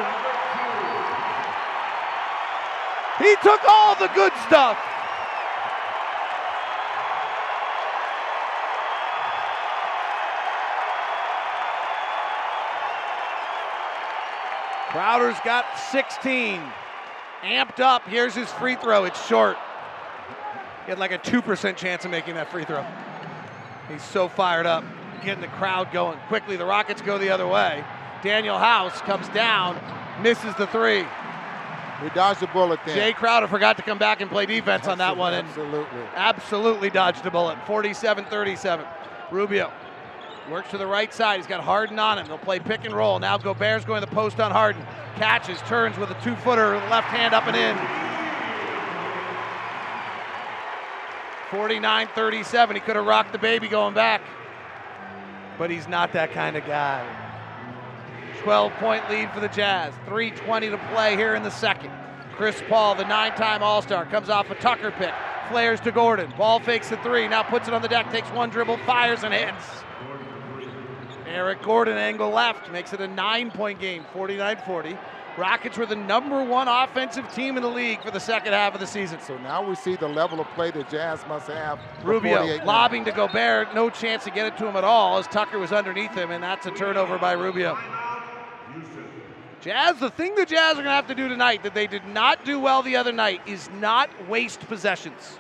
He 3.19 3.35
took 3.43 3.61
all 3.67 3.95
the 3.95 4.07
good 4.15 4.31
stuff. 4.47 4.79
Crowder's 14.93 15.39
got 15.43 15.65
16. 15.91 16.61
Amped 17.41 17.79
up. 17.79 18.07
Here's 18.07 18.35
his 18.35 18.47
free 18.51 18.75
throw. 18.75 19.05
It's 19.05 19.25
short. 19.25 19.57
He 20.85 20.91
had 20.91 20.99
like 20.99 21.11
a 21.11 21.17
2% 21.17 21.75
chance 21.75 22.05
of 22.05 22.11
making 22.11 22.35
that 22.35 22.51
free 22.51 22.63
throw. 22.63 22.85
He's 23.89 24.03
so 24.03 24.27
fired 24.27 24.67
up, 24.67 24.83
getting 25.23 25.41
the 25.41 25.47
crowd 25.47 25.91
going. 25.91 26.19
Quickly, 26.27 26.57
the 26.57 26.65
Rockets 26.65 27.01
go 27.01 27.17
the 27.17 27.31
other 27.31 27.47
way. 27.47 27.83
Danuel 28.21 28.59
House 28.59 29.01
comes 29.01 29.27
down, 29.29 29.81
misses 30.21 30.53
the 30.57 30.67
three. 30.67 31.03
We 32.03 32.09
dodged 32.09 32.43
a 32.43 32.47
bullet 32.47 32.79
there. 32.85 32.95
Jae 32.95 33.15
Crowder 33.15 33.47
forgot 33.47 33.77
to 33.77 33.83
come 33.83 33.97
back 33.97 34.21
and 34.21 34.29
play 34.29 34.45
defense 34.45 34.87
on 34.87 34.99
that 34.99 35.17
one. 35.17 35.33
And 35.33 35.47
absolutely. 35.47 36.01
Absolutely 36.13 36.89
dodged 36.91 37.25
a 37.25 37.31
bullet. 37.31 37.57
47 37.65 38.25
37. 38.25 38.85
Rubio 39.31 39.71
works 40.49 40.71
to 40.71 40.77
the 40.77 40.87
right 40.87 41.13
side. 41.13 41.37
He's 41.37 41.47
got 41.47 41.61
Harden 41.61 41.99
on 41.99 42.17
him. 42.17 42.27
They'll 42.27 42.37
play 42.37 42.59
pick 42.59 42.85
and 42.85 42.93
roll. 42.93 43.19
Now 43.19 43.37
Gobert's 43.37 43.85
going 43.85 44.01
to 44.01 44.09
the 44.09 44.15
post 44.15 44.39
on 44.39 44.51
Harden. 44.51 44.85
Catches, 45.15 45.59
turns 45.61 45.97
with 45.97 46.09
a 46.09 46.21
two 46.21 46.35
footer, 46.37 46.75
left 46.89 47.07
hand 47.07 47.33
up 47.33 47.47
and 47.47 47.55
in. 47.55 48.03
49 51.51 52.07
37. 52.15 52.75
He 52.75 52.79
could 52.79 52.95
have 52.95 53.05
rocked 53.05 53.31
the 53.31 53.37
baby 53.37 53.67
going 53.67 53.93
back, 53.93 54.21
but 55.57 55.69
he's 55.69 55.87
not 55.87 56.13
that 56.13 56.31
kind 56.31 56.57
of 56.57 56.65
guy. 56.65 57.05
12 58.41 58.73
point 58.73 59.09
lead 59.09 59.31
for 59.31 59.39
the 59.39 59.47
Jazz. 59.49 59.93
3.20 60.07 60.71
to 60.71 60.77
play 60.93 61.15
here 61.15 61.35
in 61.35 61.43
the 61.43 61.51
second. 61.51 61.91
Chris 62.33 62.61
Paul, 62.67 62.95
the 62.95 63.05
nine 63.05 63.31
time 63.33 63.61
All 63.61 63.81
Star, 63.81 64.05
comes 64.05 64.29
off 64.29 64.49
a 64.49 64.55
Tucker 64.55 64.91
pick. 64.91 65.13
Flares 65.49 65.79
to 65.81 65.91
Gordon. 65.91 66.33
Ball 66.37 66.59
fakes 66.59 66.89
the 66.89 66.97
three. 66.97 67.27
Now 67.27 67.43
puts 67.43 67.67
it 67.67 67.73
on 67.73 67.81
the 67.81 67.87
deck. 67.87 68.11
Takes 68.11 68.29
one 68.31 68.49
dribble, 68.49 68.77
fires 68.77 69.23
and 69.23 69.33
hits. 69.33 69.83
Eric 71.33 71.63
Gordon 71.63 71.97
angle 71.97 72.29
left 72.29 72.71
makes 72.71 72.93
it 72.93 73.01
a 73.01 73.07
nine 73.07 73.49
point 73.49 73.79
game, 73.79 74.05
49 74.13 74.57
40. 74.67 74.97
Rockets 75.35 75.79
were 75.79 75.87
the 75.87 75.95
number 75.95 76.43
one 76.43 76.67
offensive 76.67 77.27
team 77.33 77.57
in 77.57 77.63
the 77.63 77.69
league 77.69 78.03
for 78.03 78.11
the 78.11 78.19
second 78.19 78.53
half 78.53 78.75
of 78.75 78.79
the 78.79 78.85
season. 78.85 79.19
So 79.19 79.35
now 79.39 79.67
we 79.67 79.73
see 79.73 79.95
the 79.95 80.07
level 80.07 80.39
of 80.39 80.47
play 80.49 80.69
the 80.69 80.83
Jazz 80.83 81.25
must 81.27 81.47
have. 81.47 81.79
Rubio 82.03 82.63
lobbing 82.63 83.03
to 83.05 83.11
Gobert, 83.11 83.73
no 83.73 83.89
chance 83.89 84.23
to 84.25 84.29
get 84.29 84.45
it 84.45 84.57
to 84.57 84.67
him 84.67 84.75
at 84.75 84.83
all 84.83 85.17
as 85.17 85.25
Tucker 85.25 85.57
was 85.57 85.71
underneath 85.71 86.13
him, 86.13 86.29
and 86.29 86.43
that's 86.43 86.67
a 86.67 86.71
turnover 86.71 87.17
by 87.17 87.31
Rubio. 87.31 87.75
Jazz, 89.59 89.97
the 89.97 90.11
thing 90.11 90.35
the 90.35 90.45
Jazz 90.45 90.73
are 90.73 90.83
going 90.83 90.85
to 90.85 90.91
have 90.91 91.07
to 91.07 91.15
do 91.15 91.27
tonight 91.27 91.63
that 91.63 91.73
they 91.73 91.87
did 91.87 92.05
not 92.05 92.45
do 92.45 92.59
well 92.59 92.83
the 92.83 92.95
other 92.95 93.13
night 93.13 93.41
is 93.47 93.71
not 93.79 94.09
waste 94.29 94.59
possessions. 94.67 95.39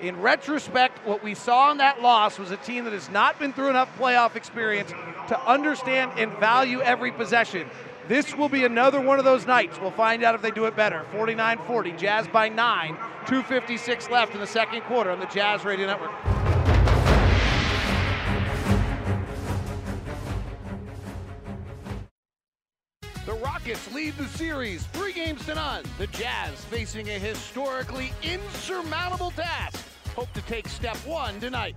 In 0.00 0.18
retrospect, 0.22 1.06
what 1.06 1.22
we 1.22 1.34
saw 1.34 1.70
in 1.70 1.76
that 1.76 2.00
loss 2.00 2.38
was 2.38 2.50
a 2.50 2.56
team 2.56 2.84
that 2.84 2.94
has 2.94 3.10
not 3.10 3.38
been 3.38 3.52
through 3.52 3.68
enough 3.68 3.94
playoff 3.98 4.34
experience 4.34 4.90
to 5.28 5.38
understand 5.46 6.12
and 6.16 6.32
value 6.38 6.80
every 6.80 7.12
possession. 7.12 7.68
This 8.08 8.34
will 8.34 8.48
be 8.48 8.64
another 8.64 8.98
one 8.98 9.18
of 9.18 9.26
those 9.26 9.46
nights. 9.46 9.78
We'll 9.78 9.90
find 9.90 10.24
out 10.24 10.34
if 10.34 10.40
they 10.40 10.52
do 10.52 10.64
it 10.64 10.74
better. 10.74 11.04
49 11.12 11.58
40, 11.66 11.92
Jazz 11.92 12.26
by 12.28 12.48
nine, 12.48 12.96
2.56 13.26 14.10
left 14.10 14.32
in 14.32 14.40
the 14.40 14.46
second 14.46 14.80
quarter 14.82 15.10
on 15.10 15.20
the 15.20 15.26
Jazz 15.26 15.66
Radio 15.66 15.86
Network. 15.86 16.10
The 23.26 23.34
Rockets 23.34 23.92
lead 23.92 24.16
the 24.16 24.26
series 24.28 24.82
three 24.86 25.12
games 25.12 25.44
to 25.44 25.54
none. 25.54 25.84
The 25.98 26.06
Jazz 26.06 26.64
facing 26.64 27.10
a 27.10 27.18
historically 27.18 28.12
insurmountable 28.22 29.32
task. 29.32 29.89
Hope 30.16 30.32
to 30.34 30.42
take 30.42 30.68
step 30.68 30.96
one 31.06 31.40
tonight. 31.40 31.76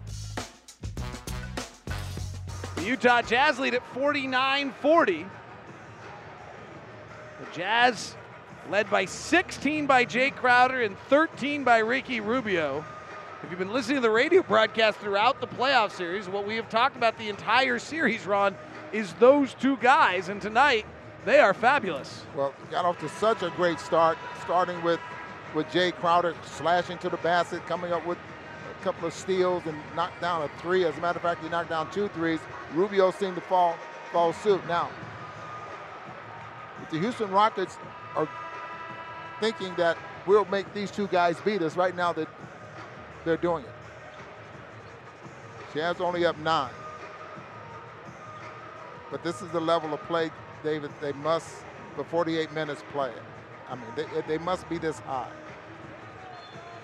The 2.75 2.83
Utah 2.83 3.21
Jazz 3.21 3.59
lead 3.59 3.75
at 3.75 3.85
49 3.93 4.73
40. 4.81 5.25
The 7.39 7.57
Jazz 7.57 8.15
led 8.69 8.89
by 8.89 9.05
16 9.05 9.85
by 9.85 10.05
Jae 10.05 10.35
Crowder 10.35 10.81
and 10.81 10.97
13 11.09 11.63
by 11.63 11.79
Ricky 11.79 12.19
Rubio. 12.19 12.83
If 13.43 13.49
you've 13.49 13.59
been 13.59 13.73
listening 13.73 13.97
to 13.97 14.01
the 14.01 14.09
radio 14.09 14.41
broadcast 14.41 14.99
throughout 14.99 15.41
the 15.41 15.47
playoff 15.47 15.91
series, 15.91 16.29
what 16.29 16.47
we 16.47 16.55
have 16.55 16.69
talked 16.69 16.95
about 16.95 17.17
the 17.17 17.27
entire 17.27 17.77
series, 17.77 18.25
Ron, 18.25 18.55
is 18.93 19.13
those 19.13 19.53
two 19.53 19.75
guys. 19.77 20.29
And 20.29 20.41
tonight, 20.41 20.85
they 21.25 21.39
are 21.39 21.53
fabulous. 21.53 22.23
Well, 22.35 22.53
got 22.71 22.85
off 22.85 22.99
to 22.99 23.09
such 23.09 23.43
a 23.43 23.49
great 23.51 23.79
start, 23.79 24.17
starting 24.41 24.81
with, 24.81 24.99
with 25.53 25.67
Jae 25.67 25.93
Crowder 25.93 26.35
slashing 26.45 26.97
to 26.99 27.09
the 27.09 27.17
basket, 27.17 27.65
coming 27.65 27.91
up 27.91 28.05
with 28.05 28.17
a 28.17 28.83
couple 28.83 29.07
of 29.07 29.13
steals 29.13 29.63
and 29.65 29.77
knocked 29.95 30.19
down 30.21 30.41
a 30.41 30.49
three. 30.61 30.85
As 30.85 30.97
a 30.97 31.01
matter 31.01 31.17
of 31.17 31.23
fact, 31.23 31.43
he 31.43 31.49
knocked 31.49 31.69
down 31.69 31.89
two 31.91 32.07
threes. 32.09 32.39
Rubio 32.73 33.11
seemed 33.11 33.35
to 33.35 33.41
fall, 33.41 33.77
fall 34.11 34.33
suit. 34.33 34.65
Now, 34.67 34.89
the 36.91 36.99
Houston 36.99 37.31
Rockets 37.31 37.77
are 38.15 38.27
thinking 39.39 39.73
that 39.75 39.97
we'll 40.25 40.45
make 40.45 40.71
these 40.73 40.91
two 40.91 41.07
guys 41.07 41.39
beat 41.41 41.61
us. 41.61 41.75
Right 41.75 41.95
now, 41.95 42.13
that 42.13 42.27
they're 43.25 43.37
doing 43.37 43.63
it. 43.63 43.71
Jazz 45.73 45.99
only 45.99 46.25
up 46.25 46.37
nine. 46.39 46.71
But 49.09 49.23
this 49.23 49.41
is 49.41 49.49
the 49.49 49.59
level 49.59 49.93
of 49.93 50.01
play, 50.03 50.31
David, 50.63 50.91
they 51.01 51.13
must, 51.13 51.47
for 51.95 52.03
48 52.03 52.51
minutes, 52.53 52.83
play. 52.91 53.11
I 53.69 53.75
mean, 53.75 53.85
they, 53.95 54.21
they 54.27 54.37
must 54.37 54.67
be 54.69 54.77
this 54.77 54.99
high. 54.99 55.29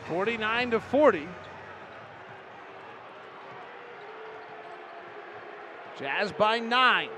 49 0.09 0.71
to 0.71 0.79
40. 0.79 1.27
Jazz 5.99 6.31
by 6.31 6.59
nine. 6.59 7.09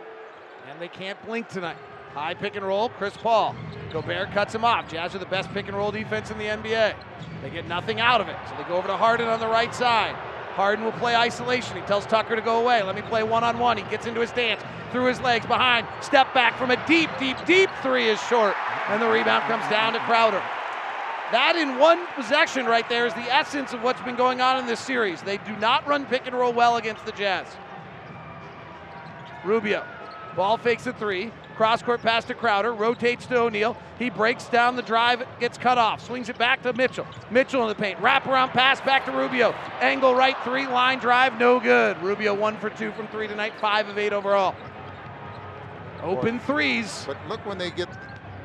And 0.69 0.79
they 0.79 0.89
can't 0.89 1.19
blink 1.25 1.47
tonight. 1.47 1.77
High 2.13 2.33
pick 2.33 2.57
and 2.57 2.65
roll, 2.65 2.89
Chris 2.89 3.15
Paul. 3.15 3.55
Gobert 3.93 4.31
cuts 4.31 4.53
him 4.53 4.65
off. 4.65 4.89
Jazz 4.89 5.15
are 5.15 5.19
the 5.19 5.25
best 5.25 5.49
pick 5.53 5.67
and 5.69 5.77
roll 5.77 5.91
defense 5.91 6.29
in 6.29 6.37
the 6.37 6.45
NBA. 6.45 6.93
They 7.41 7.49
get 7.49 7.67
nothing 7.67 8.01
out 8.01 8.19
of 8.19 8.27
it. 8.27 8.35
So 8.49 8.55
they 8.57 8.63
go 8.63 8.75
over 8.75 8.87
to 8.87 8.97
Harden 8.97 9.29
on 9.29 9.39
the 9.39 9.47
right 9.47 9.73
side. 9.73 10.13
Harden 10.55 10.83
will 10.83 10.91
play 10.91 11.15
isolation. 11.15 11.77
He 11.77 11.83
tells 11.83 12.05
Tucker 12.05 12.35
to 12.35 12.41
go 12.41 12.59
away. 12.61 12.83
Let 12.83 12.95
me 12.95 13.01
play 13.03 13.23
one 13.23 13.45
on 13.45 13.57
one. 13.57 13.77
He 13.77 13.83
gets 13.83 14.05
into 14.05 14.19
his 14.19 14.31
dance, 14.31 14.61
through 14.91 15.05
his 15.05 15.21
legs, 15.21 15.45
behind, 15.45 15.87
step 16.01 16.33
back 16.33 16.57
from 16.57 16.71
a 16.71 16.87
deep, 16.87 17.09
deep, 17.17 17.37
deep 17.45 17.69
three 17.81 18.09
is 18.09 18.21
short. 18.23 18.55
And 18.89 19.01
the 19.01 19.07
rebound 19.07 19.43
comes 19.45 19.67
down 19.69 19.93
to 19.93 19.99
Crowder. 19.99 20.43
That 21.31 21.55
in 21.55 21.79
one 21.79 22.05
possession 22.15 22.65
right 22.65 22.87
there 22.89 23.07
is 23.07 23.13
the 23.13 23.33
essence 23.33 23.73
of 23.73 23.81
what's 23.83 24.01
been 24.01 24.17
going 24.17 24.41
on 24.41 24.57
in 24.57 24.65
this 24.65 24.79
series. 24.79 25.21
They 25.21 25.37
do 25.37 25.55
not 25.57 25.87
run 25.87 26.05
pick 26.05 26.27
and 26.27 26.35
roll 26.35 26.51
well 26.51 26.77
against 26.77 27.05
the 27.05 27.13
Jazz. 27.13 27.47
Rubio. 29.45 29.85
Ball 30.35 30.57
fakes 30.57 30.87
a 30.87 30.93
three. 30.93 31.31
Cross 31.55 31.83
court 31.83 32.01
pass 32.01 32.25
to 32.25 32.33
Crowder. 32.33 32.73
Rotates 32.73 33.25
to 33.27 33.37
O'Neale. 33.37 33.77
He 33.99 34.09
breaks 34.09 34.47
down 34.47 34.75
the 34.75 34.81
drive, 34.81 35.23
gets 35.39 35.57
cut 35.57 35.77
off. 35.77 36.05
Swings 36.05 36.27
it 36.29 36.37
back 36.37 36.63
to 36.63 36.73
Mitchell. 36.73 37.05
Mitchell 37.29 37.61
in 37.61 37.69
the 37.69 37.75
paint. 37.75 37.99
Wraparound 37.99 38.49
pass 38.49 38.81
back 38.81 39.05
to 39.05 39.11
Rubio. 39.11 39.51
Angle 39.79 40.15
right 40.15 40.37
three. 40.43 40.67
Line 40.67 40.99
drive. 40.99 41.39
No 41.39 41.59
good. 41.59 42.01
Rubio 42.01 42.33
one 42.33 42.57
for 42.57 42.69
two 42.69 42.91
from 42.93 43.07
three 43.07 43.27
tonight. 43.27 43.53
Five 43.59 43.89
of 43.89 43.97
eight 43.97 44.13
overall. 44.13 44.55
Open 46.01 46.39
threes. 46.39 47.03
But 47.05 47.17
look 47.27 47.45
when 47.45 47.57
they 47.57 47.71
get. 47.71 47.89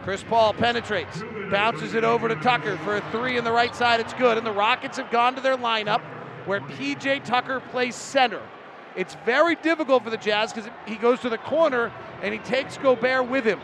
Chris 0.07 0.23
Paul 0.23 0.53
penetrates. 0.55 1.25
Bounces 1.51 1.95
it 1.95 2.05
over 2.05 2.29
to 2.29 2.37
Tucker 2.37 2.77
for 2.85 2.97
a 2.97 3.11
three 3.11 3.37
in 3.37 3.43
the 3.43 3.51
right 3.51 3.75
side. 3.75 3.99
It's 3.99 4.15
good. 4.15 4.39
And 4.39 4.47
the 4.47 4.53
Rockets 4.53 4.99
have 4.99 5.11
gone 5.11 5.35
to 5.35 5.41
their 5.41 5.57
lineup 5.57 6.01
where 6.45 6.61
PJ 6.61 7.25
Tucker 7.25 7.59
plays 7.73 7.97
center. 7.97 8.41
It's 8.95 9.17
very 9.27 9.57
difficult 9.57 10.05
for 10.05 10.11
the 10.11 10.17
Jazz 10.17 10.53
because 10.53 10.71
he 10.87 10.95
goes 10.95 11.19
to 11.23 11.29
the 11.29 11.39
corner 11.39 11.93
and 12.23 12.33
he 12.33 12.39
takes 12.39 12.79
Gobert 12.79 13.29
with 13.29 13.45
him. 13.45 13.59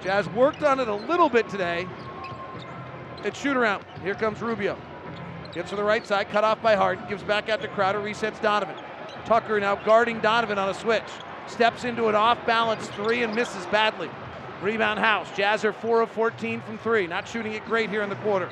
Jazz 0.00 0.28
worked 0.28 0.62
on 0.62 0.78
it 0.78 0.86
a 0.86 0.94
little 0.94 1.28
bit 1.28 1.48
today. 1.48 1.88
It's 3.24 3.40
shoot 3.40 3.56
around. 3.56 3.84
Here 4.04 4.14
comes 4.14 4.40
Rubio. 4.40 4.78
Gets 5.54 5.70
to 5.70 5.76
the 5.76 5.82
right 5.82 6.06
side, 6.06 6.28
cut 6.28 6.44
off 6.44 6.62
by 6.62 6.76
Harden, 6.76 7.08
gives 7.08 7.24
back 7.24 7.48
out 7.48 7.60
to 7.62 7.66
Crowder, 7.66 7.98
resets 7.98 8.40
Donovan. 8.40 8.76
Tucker 9.24 9.58
now 9.58 9.74
guarding 9.74 10.20
Donovan 10.20 10.56
on 10.56 10.68
a 10.68 10.74
switch. 10.74 11.02
Steps 11.48 11.82
into 11.82 12.06
an 12.06 12.14
off 12.14 12.38
balance 12.46 12.86
three 12.90 13.24
and 13.24 13.34
misses 13.34 13.66
badly. 13.66 14.08
Rebound 14.64 14.98
House. 14.98 15.28
Jazz 15.36 15.62
are 15.66 15.74
4 15.74 16.00
of 16.00 16.10
14 16.12 16.62
from 16.62 16.78
three. 16.78 17.06
Not 17.06 17.28
shooting 17.28 17.52
it 17.52 17.66
great 17.66 17.90
here 17.90 18.02
in 18.02 18.08
the 18.08 18.16
quarter. 18.16 18.48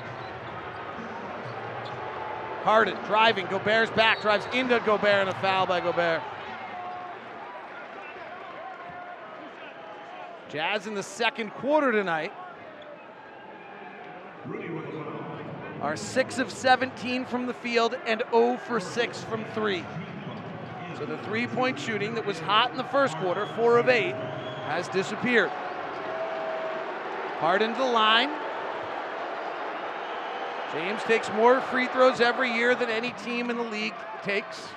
Harden 2.65 2.97
driving. 3.07 3.47
Gobert's 3.47 3.91
back. 3.93 4.21
Drives 4.21 4.45
into 4.53 4.79
Gobert 4.81 5.27
and 5.27 5.31
a 5.31 5.35
foul 5.35 5.67
by 5.67 5.81
Gobert. 5.81 6.23
Jazz 10.51 10.87
in 10.87 10.95
the 10.95 11.03
second 11.03 11.49
quarter 11.55 11.91
tonight 11.91 12.31
are 15.81 15.97
6 15.97 16.39
of 16.39 16.51
17 16.51 17.25
from 17.25 17.47
the 17.47 17.55
field 17.55 17.97
and 18.07 18.23
0 18.31 18.59
for 18.59 18.79
6 18.79 19.25
from 19.25 19.47
3. 19.55 19.83
So 20.99 21.07
the 21.07 21.17
three 21.19 21.47
point 21.47 21.81
shooting 21.81 22.15
that 22.17 22.27
was 22.27 22.39
hot 22.39 22.71
in 22.71 22.77
the 22.77 22.85
first 22.85 23.17
quarter, 23.17 23.47
4 23.57 23.79
of 23.79 23.89
8, 23.89 24.13
has 24.13 24.89
disappeared. 24.89 25.51
Harden 27.43 27.73
to 27.73 27.79
the 27.79 27.85
line. 27.85 28.31
James 30.73 31.03
takes 31.03 31.29
more 31.33 31.61
free 31.61 31.89
throws 31.89 32.21
every 32.21 32.49
year 32.53 32.77
than 32.77 32.89
any 32.89 33.11
team 33.25 33.51
in 33.51 33.57
the 33.57 33.65
league 33.65 33.97
takes. 34.23 34.69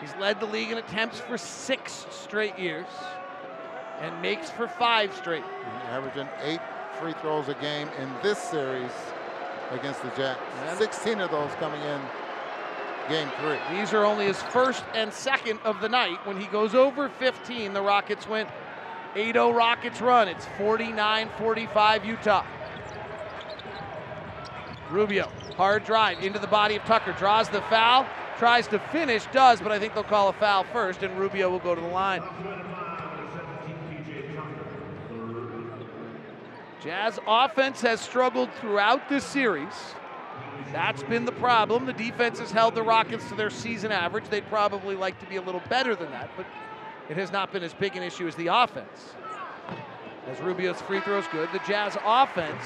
He's 0.00 0.16
led 0.16 0.40
the 0.40 0.46
league 0.46 0.70
in 0.70 0.78
attempts 0.78 1.20
for 1.20 1.36
six 1.36 2.06
straight 2.10 2.58
years 2.58 2.86
and 4.00 4.22
makes 4.22 4.48
for 4.48 4.68
five 4.68 5.14
straight. 5.14 5.44
Averaging 5.90 6.30
eight 6.44 6.60
free 6.98 7.12
throws 7.20 7.48
a 7.48 7.54
game 7.56 7.88
in 7.98 8.10
this 8.22 8.38
series 8.38 8.92
against 9.70 10.02
the 10.02 10.08
Jazz. 10.16 10.38
16 10.78 11.20
of 11.20 11.30
those 11.30 11.52
coming 11.56 11.82
in 11.82 12.00
game 13.10 13.28
three. 13.38 13.58
These 13.76 13.92
are 13.92 14.06
only 14.06 14.24
his 14.24 14.40
first 14.44 14.82
and 14.94 15.12
second 15.12 15.60
of 15.64 15.82
the 15.82 15.90
night. 15.90 16.26
When 16.26 16.40
he 16.40 16.46
goes 16.46 16.74
over 16.74 17.10
15, 17.10 17.74
the 17.74 17.82
Rockets 17.82 18.26
win. 18.26 18.46
8 19.16 19.34
0 19.34 19.52
Rockets 19.52 20.00
run. 20.00 20.28
It's 20.28 20.46
49 20.58 21.28
45 21.38 22.04
Utah. 22.04 22.46
Rubio, 24.90 25.28
hard 25.56 25.84
drive 25.84 26.22
into 26.22 26.38
the 26.38 26.48
body 26.48 26.76
of 26.76 26.82
Tucker, 26.82 27.12
draws 27.12 27.48
the 27.48 27.62
foul, 27.62 28.06
tries 28.38 28.66
to 28.68 28.78
finish, 28.78 29.24
does, 29.26 29.60
but 29.60 29.70
I 29.70 29.78
think 29.78 29.94
they'll 29.94 30.02
call 30.02 30.28
a 30.28 30.32
foul 30.32 30.64
first, 30.64 31.04
and 31.04 31.16
Rubio 31.16 31.48
will 31.48 31.60
go 31.60 31.74
to 31.76 31.80
the 31.80 31.86
line. 31.86 32.22
Jazz 36.82 37.18
offense 37.26 37.80
has 37.82 38.00
struggled 38.00 38.50
throughout 38.54 39.08
this 39.08 39.24
series. 39.24 39.74
That's 40.72 41.02
been 41.02 41.24
the 41.24 41.32
problem. 41.32 41.84
The 41.84 41.92
defense 41.92 42.38
has 42.38 42.50
held 42.50 42.74
the 42.74 42.82
Rockets 42.82 43.28
to 43.28 43.34
their 43.34 43.50
season 43.50 43.92
average. 43.92 44.28
They'd 44.28 44.48
probably 44.48 44.96
like 44.96 45.18
to 45.20 45.26
be 45.26 45.36
a 45.36 45.42
little 45.42 45.62
better 45.68 45.94
than 45.94 46.10
that, 46.10 46.30
but 46.36 46.46
it 47.10 47.16
has 47.16 47.32
not 47.32 47.52
been 47.52 47.64
as 47.64 47.74
big 47.74 47.96
an 47.96 48.04
issue 48.04 48.28
as 48.28 48.36
the 48.36 48.46
offense. 48.46 49.14
As 50.28 50.40
Rubio's 50.40 50.80
free 50.80 51.00
throws 51.00 51.26
good, 51.32 51.48
the 51.52 51.58
Jazz 51.66 51.98
offense 52.04 52.64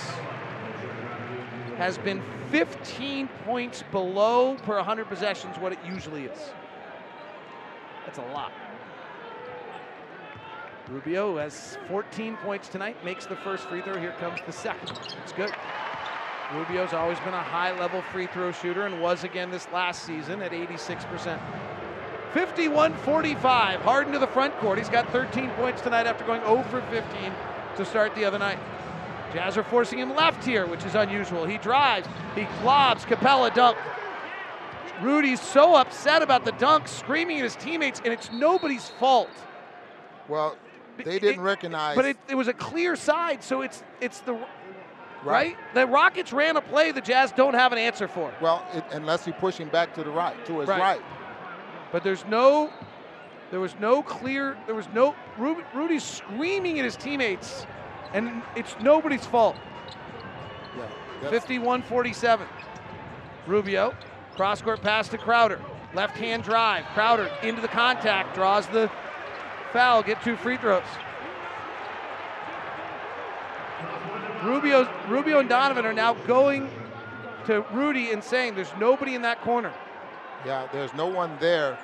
has 1.79 1.97
been 1.97 2.23
15 2.51 3.27
points 3.47 3.83
below 3.91 4.55
per 4.57 4.77
100 4.77 5.09
possessions 5.09 5.57
what 5.57 5.73
it 5.73 5.79
usually 5.85 6.27
is. 6.27 6.39
That's 8.05 8.19
a 8.19 8.33
lot. 8.35 8.53
Rubio 10.91 11.39
has 11.39 11.79
14 11.89 12.37
points 12.37 12.69
tonight, 12.69 13.03
makes 13.03 13.25
the 13.25 13.37
first 13.37 13.65
free 13.65 13.81
throw. 13.81 13.99
Here 13.99 14.13
comes 14.21 14.41
the 14.45 14.53
second. 14.53 14.93
It's 15.23 15.33
good. 15.33 15.51
Rubio's 16.53 16.93
always 16.93 17.19
been 17.21 17.33
a 17.33 17.43
high 17.43 17.77
level 17.81 18.03
free 18.13 18.27
throw 18.27 18.53
shooter 18.53 18.85
and 18.85 19.01
was 19.01 19.25
again 19.25 19.51
this 19.51 19.67
last 19.73 20.03
season 20.03 20.43
at 20.43 20.53
86%. 20.53 21.41
51 22.35 22.93
45. 22.95 23.81
Harden 23.81 24.13
to 24.13 24.19
the 24.19 24.27
front 24.27 24.55
court. 24.59 24.77
He's 24.77 24.89
got 24.89 25.09
13 25.11 25.51
points 25.51 25.81
tonight 25.81 26.07
after 26.07 26.25
going 26.25 26.41
0 26.43 26.65
for 26.65 26.83
15 26.83 27.33
to 27.77 27.85
start 27.85 28.15
the 28.17 28.25
other 28.25 28.39
night. 28.39 28.59
Jazz 29.33 29.57
are 29.57 29.63
forcing 29.63 30.01
him 30.01 30.15
left 30.15 30.45
here, 30.45 30.67
which 30.67 30.85
is 30.85 30.95
unusual. 30.95 31.45
He 31.45 31.59
drives, 31.59 32.07
he 32.35 32.47
lobs, 32.65 33.05
Capela 33.05 33.55
dunk. 33.55 33.79
Rudy's 35.01 35.41
so 35.41 35.75
upset 35.75 36.23
about 36.23 36.45
the 36.45 36.53
dunk, 36.53 36.87
screaming 36.87 37.39
at 37.39 37.45
his 37.45 37.57
teammates, 37.57 38.01
and 38.05 38.13
it's 38.13 38.31
nobody's 38.31 38.89
fault. 38.89 39.31
Well, 40.29 40.57
they 40.99 41.19
didn't 41.19 41.41
it, 41.41 41.43
recognize. 41.43 41.97
But 41.97 42.05
it, 42.05 42.17
it, 42.29 42.37
was 42.37 42.47
a 42.47 42.53
clear 42.53 42.95
side, 42.95 43.43
so 43.43 43.63
it's 43.63 43.83
it's 44.01 44.21
the 44.21 44.35
right. 44.35 44.47
right. 45.25 45.57
The 45.75 45.87
Rockets 45.87 46.33
ran 46.33 46.57
a 46.57 46.61
play 46.61 46.93
the 46.93 47.01
Jazz 47.01 47.33
don't 47.33 47.55
have 47.55 47.73
an 47.73 47.79
answer 47.79 48.07
for. 48.07 48.33
Well, 48.41 48.65
it, 48.73 48.85
unless 48.93 49.27
you 49.27 49.33
push 49.33 49.57
him 49.57 49.69
back 49.69 49.95
to 49.95 50.05
the 50.05 50.11
right, 50.11 50.47
to 50.47 50.61
his 50.61 50.69
right. 50.69 50.81
right. 50.81 51.01
But 51.95 52.03
there's 52.03 52.25
no, 52.25 52.73
there 53.53 53.61
was 53.61 53.77
no 53.79 54.03
clear. 54.03 54.59
There 54.67 54.75
was 54.75 54.89
no 54.93 55.15
Rudy, 55.39 55.63
Rudy's 55.73 56.03
screaming 56.03 56.81
at 56.81 56.85
his 56.85 56.97
teammates, 56.97 57.69
and 58.13 58.43
it's 58.57 58.75
nobody's 58.81 59.25
fault. 59.25 59.55
Yeah, 61.23 61.31
51-47. 61.31 62.49
Rubio, 63.47 63.95
cross 64.35 64.61
court 64.61 64.83
pass 64.83 65.07
to 65.11 65.19
Crowder. 65.19 65.61
Left 65.95 66.17
hand 66.17 66.43
drive. 66.43 66.85
Crowder 66.95 67.31
into 67.45 67.63
the 67.63 67.69
contact, 67.69 68.35
draws 68.35 68.67
the 68.67 68.91
foul, 69.73 70.03
get 70.03 70.21
two 70.21 70.37
free 70.37 70.57
throws. 70.57 70.83
Rubio, 74.43 74.93
Rubio 75.07 75.39
and 75.39 75.49
Donovan 75.49 75.87
are 75.87 75.93
now 75.93 76.15
going 76.27 76.69
to 77.47 77.65
Rudy 77.73 78.11
and 78.11 78.25
saying 78.25 78.57
there's 78.57 78.75
nobody 78.81 79.15
in 79.15 79.23
that 79.23 79.41
corner. 79.43 79.73
Yeah, 80.45 80.69
there's 80.73 80.95
no 80.95 81.07
one 81.09 81.39
there, 81.41 81.79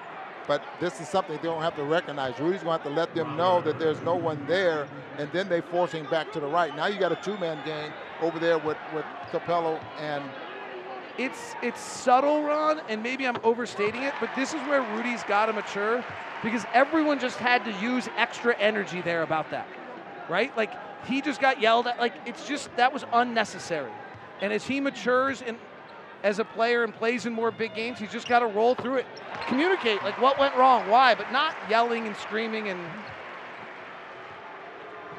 but 0.47 0.63
this 0.81 1.01
is 1.01 1.09
something 1.09 1.37
they 1.37 1.43
don't 1.43 1.63
have 1.63 1.77
to 1.77 1.85
recognize. 1.85 2.39
Rudy's 2.41 2.63
going 2.63 2.79
to 2.79 2.85
have 2.85 2.85
to 2.85 2.91
let 2.91 3.15
them 3.15 3.37
know 3.37 3.63
that 3.63 3.79
there's 3.79 4.03
no 4.03 4.17
one 4.17 4.45
there, 4.47 4.89
and 5.19 5.31
then 5.33 5.49
they 5.49 5.61
force 5.63 5.93
him 5.93 6.07
back 6.07 6.33
to 6.33 6.41
the 6.41 6.49
right. 6.49 6.75
Now 6.77 6.87
you 6.87 6.99
got 6.99 7.13
a 7.13 7.17
two-man 7.17 7.63
game 7.65 7.95
over 8.21 8.39
there 8.41 8.59
with, 8.59 8.79
with 8.95 9.07
Capela 9.33 9.83
and 9.99 10.35
it's 11.19 11.57
it's 11.63 11.81
subtle, 11.81 12.43
Ron, 12.45 12.81
and 12.89 13.03
maybe 13.03 13.27
I'm 13.27 13.39
overstating 13.45 14.05
it, 14.05 14.15
but 14.21 14.35
this 14.35 14.55
is 14.55 14.63
where 14.65 14.83
Rudy's 14.83 15.25
got 15.25 15.47
to 15.47 15.53
mature 15.53 16.05
because 16.43 16.67
everyone 16.73 17.19
just 17.21 17.39
had 17.39 17.65
to 17.67 17.73
use 17.73 18.09
extra 18.17 18.57
energy 18.59 19.03
there 19.03 19.23
about 19.23 19.51
that. 19.51 19.69
right? 20.29 20.57
Like 20.57 20.73
he 21.07 21.23
just 21.23 21.41
got 21.41 21.61
yelled 21.61 21.89
at. 21.89 21.99
Like 21.99 22.15
it's 22.27 22.47
just 22.47 22.75
that 22.77 22.93
was 22.93 23.05
unnecessary. 23.13 23.93
And 24.41 24.53
as 24.53 24.67
he 24.67 24.81
matures 24.81 25.43
and 25.43 25.59
as 26.23 26.39
a 26.39 26.45
player 26.45 26.85
and 26.85 26.95
plays 26.95 27.27
in 27.27 27.33
more 27.33 27.51
big 27.51 27.75
games, 27.75 27.99
he's 27.99 28.13
just 28.13 28.29
got 28.29 28.41
to 28.41 28.47
roll 28.47 28.75
through 28.75 28.97
it, 28.97 29.07
communicate 29.47 30.03
like 30.03 30.21
what 30.21 30.39
went 30.39 30.55
wrong, 30.57 30.89
why, 30.89 31.15
but 31.15 31.31
not 31.33 31.55
yelling 31.69 32.07
and 32.07 32.17
screaming 32.17 32.69
and. 32.69 32.81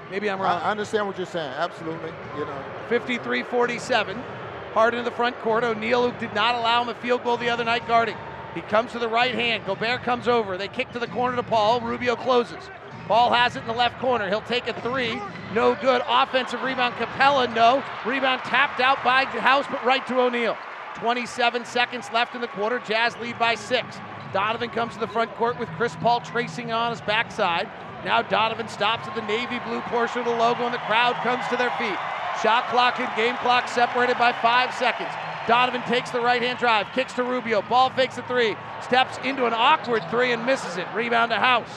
Maybe 0.10 0.30
I'm 0.30 0.42
wrong. 0.42 0.62
I 0.62 0.70
understand 0.70 1.08
what 1.08 1.18
you're 1.18 1.26
saying. 1.26 1.54
Absolutely. 1.58 2.12
You 2.38 2.46
know. 2.46 2.64
53-47. 2.90 4.22
Harden 4.74 5.00
in 5.00 5.06
the 5.06 5.12
front 5.12 5.40
court. 5.40 5.64
O'Neale, 5.64 6.12
who 6.12 6.20
did 6.20 6.36
not 6.36 6.56
allow 6.56 6.82
him 6.82 6.90
a 6.90 6.96
field 6.96 7.24
goal 7.24 7.38
the 7.38 7.50
other 7.50 7.64
night, 7.64 7.88
guarding. 7.88 8.18
He 8.54 8.60
comes 8.60 8.92
to 8.92 9.00
the 9.00 9.08
right 9.08 9.34
hand. 9.34 9.66
Gobert 9.66 10.04
comes 10.04 10.28
over. 10.28 10.58
They 10.58 10.68
kick 10.68 10.92
to 10.92 11.00
the 11.00 11.08
corner 11.08 11.38
to 11.38 11.44
Paul. 11.44 11.80
Rubio 11.80 12.18
closes. 12.18 12.70
Paul 13.08 13.32
has 13.32 13.56
it 13.56 13.62
in 13.62 13.68
the 13.68 13.74
left 13.74 14.00
corner. 14.00 14.28
He'll 14.28 14.42
take 14.42 14.68
a 14.68 14.74
three. 14.82 15.22
No 15.54 15.76
good. 15.76 16.02
Offensive 16.06 16.62
rebound. 16.62 16.96
Capela, 16.96 17.54
no. 17.56 17.82
Rebound 18.06 18.42
tapped 18.42 18.82
out 18.82 19.02
by 19.06 19.24
House, 19.24 19.66
but 19.72 19.84
right 19.86 20.06
to 20.08 20.20
O'Neale. 20.20 20.58
27 20.96 21.66
seconds 21.66 22.10
left 22.14 22.36
in 22.36 22.42
the 22.42 22.48
quarter. 22.48 22.80
Jazz 22.80 23.18
lead 23.18 23.38
by 23.40 23.56
six. 23.56 23.98
Donovan 24.34 24.70
comes 24.70 24.94
to 24.94 25.00
the 25.00 25.08
front 25.08 25.34
court 25.36 25.60
with 25.60 25.70
Chris 25.70 25.96
Paul 25.98 26.22
tracing 26.22 26.72
on 26.72 26.92
his 26.92 27.02
backside. 27.02 27.70
Now 28.06 28.22
Donovan 28.22 28.68
stops 28.68 29.08
at 29.08 29.16
the 29.16 29.22
navy 29.24 29.60
blue 29.66 29.82
portion 29.82 30.20
of 30.20 30.26
the 30.26 30.32
logo, 30.32 30.66
and 30.66 30.74
the 30.74 30.80
crowd 30.80 31.16
comes 31.24 31.46
to 31.50 31.58
their 31.58 31.72
feet. 31.72 31.98
Shot 32.42 32.68
clock 32.70 33.00
and 33.00 33.14
game 33.16 33.36
clock 33.38 33.68
separated 33.68 34.18
by 34.18 34.34
five 34.34 34.74
seconds. 34.74 35.12
Donovan 35.48 35.82
takes 35.84 36.12
the 36.12 36.22
right 36.22 36.42
hand 36.42 36.60
drive, 36.60 36.88
kicks 36.94 37.14
to 37.14 37.24
Rubio. 37.24 37.62
Ball 37.64 37.90
fakes 37.90 38.18
a 38.18 38.24
three, 38.24 38.56
steps 38.82 39.18
into 39.24 39.46
an 39.46 39.54
awkward 39.54 40.04
three 40.10 40.32
and 40.32 40.46
misses 40.46 40.78
it. 40.78 40.88
Rebound 40.96 41.32
to 41.32 41.38
House. 41.38 41.70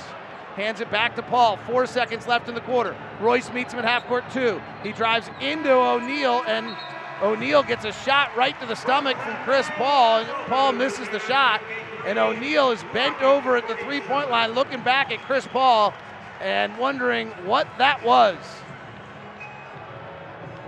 Hands 0.57 0.79
it 0.81 0.91
back 0.91 1.17
to 1.17 1.23
Paul. 1.23 1.59
Four 1.67 1.87
seconds 1.87 2.27
left 2.29 2.49
in 2.49 2.55
the 2.55 2.61
quarter. 2.61 2.97
Royce 3.21 3.53
meets 3.53 3.73
him 3.73 3.81
at 3.81 3.85
half 3.85 4.07
court 4.07 4.25
two. 4.33 4.61
He 4.83 4.93
drives 4.93 5.29
into 5.41 5.73
O'Neale, 5.73 6.45
and 6.47 6.77
O'Neale 7.25 7.63
gets 7.63 7.87
a 7.87 7.93
shot 7.93 8.37
right 8.37 8.59
to 8.61 8.67
the 8.67 8.75
stomach 8.75 9.17
from 9.17 9.35
Chris 9.45 9.67
Paul, 9.77 10.21
and 10.21 10.29
Paul 10.47 10.73
misses 10.73 11.09
the 11.09 11.21
shot. 11.21 11.63
And 12.07 12.19
O'Neale 12.19 12.71
is 12.71 12.85
bent 12.93 13.23
over 13.23 13.57
at 13.57 13.67
the 13.67 13.77
three 13.77 14.03
point 14.03 14.31
line 14.31 14.53
looking 14.53 14.83
back 14.83 15.11
at 15.11 15.21
Chris 15.21 15.47
Paul 15.47 15.95
and 16.43 16.77
wondering 16.77 17.31
what 17.47 17.67
that 17.79 18.05
was. 18.05 18.37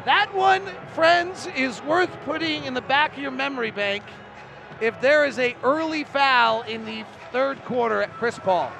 That 0.06 0.34
one, 0.34 0.62
friends, 0.94 1.46
is 1.54 1.82
worth 1.82 2.10
putting 2.24 2.64
in 2.64 2.72
the 2.72 2.80
back 2.80 3.12
of 3.12 3.18
your 3.18 3.32
memory 3.32 3.70
bank 3.70 4.02
if 4.80 4.98
there 5.02 5.26
is 5.26 5.38
a 5.38 5.54
early 5.62 6.04
foul 6.04 6.62
in 6.62 6.86
the 6.86 7.04
third 7.32 7.62
quarter 7.66 8.00
at 8.00 8.12
Chris 8.14 8.38
Paul. 8.38 8.72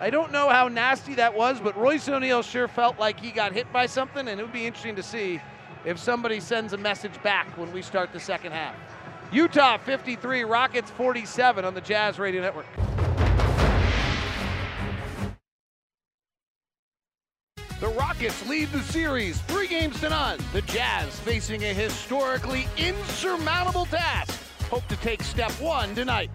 I 0.00 0.10
don't 0.10 0.30
know 0.30 0.48
how 0.48 0.68
nasty 0.68 1.14
that 1.14 1.34
was, 1.34 1.58
but 1.58 1.76
Royce 1.76 2.08
O'Neale 2.08 2.42
sure 2.42 2.68
felt 2.68 3.00
like 3.00 3.18
he 3.18 3.32
got 3.32 3.52
hit 3.52 3.72
by 3.72 3.86
something, 3.86 4.28
and 4.28 4.38
it 4.38 4.42
would 4.42 4.52
be 4.52 4.66
interesting 4.66 4.96
to 4.96 5.02
see 5.02 5.40
if 5.84 5.98
somebody 5.98 6.40
sends 6.40 6.72
a 6.72 6.78
message 6.78 7.20
back 7.22 7.46
when 7.58 7.72
we 7.72 7.82
start 7.82 8.12
the 8.12 8.20
second 8.20 8.52
half. 8.52 8.74
Utah 9.32 9.78
53, 9.78 10.44
Rockets 10.44 10.90
47 10.90 11.64
on 11.64 11.74
the 11.74 11.80
Jazz 11.80 12.18
Radio 12.18 12.42
Network. 12.42 12.66
The 17.80 17.88
Rockets 17.88 18.46
lead 18.48 18.68
the 18.68 18.80
series 18.80 19.40
three 19.42 19.66
games 19.66 19.98
to 20.00 20.10
none. 20.10 20.38
The 20.52 20.62
Jazz 20.62 21.18
facing 21.20 21.64
a 21.64 21.74
historically 21.74 22.68
insurmountable 22.76 23.86
task. 23.86 24.40
Hope 24.70 24.86
to 24.86 24.96
take 24.98 25.22
step 25.22 25.50
one 25.60 25.94
tonight. 25.94 26.30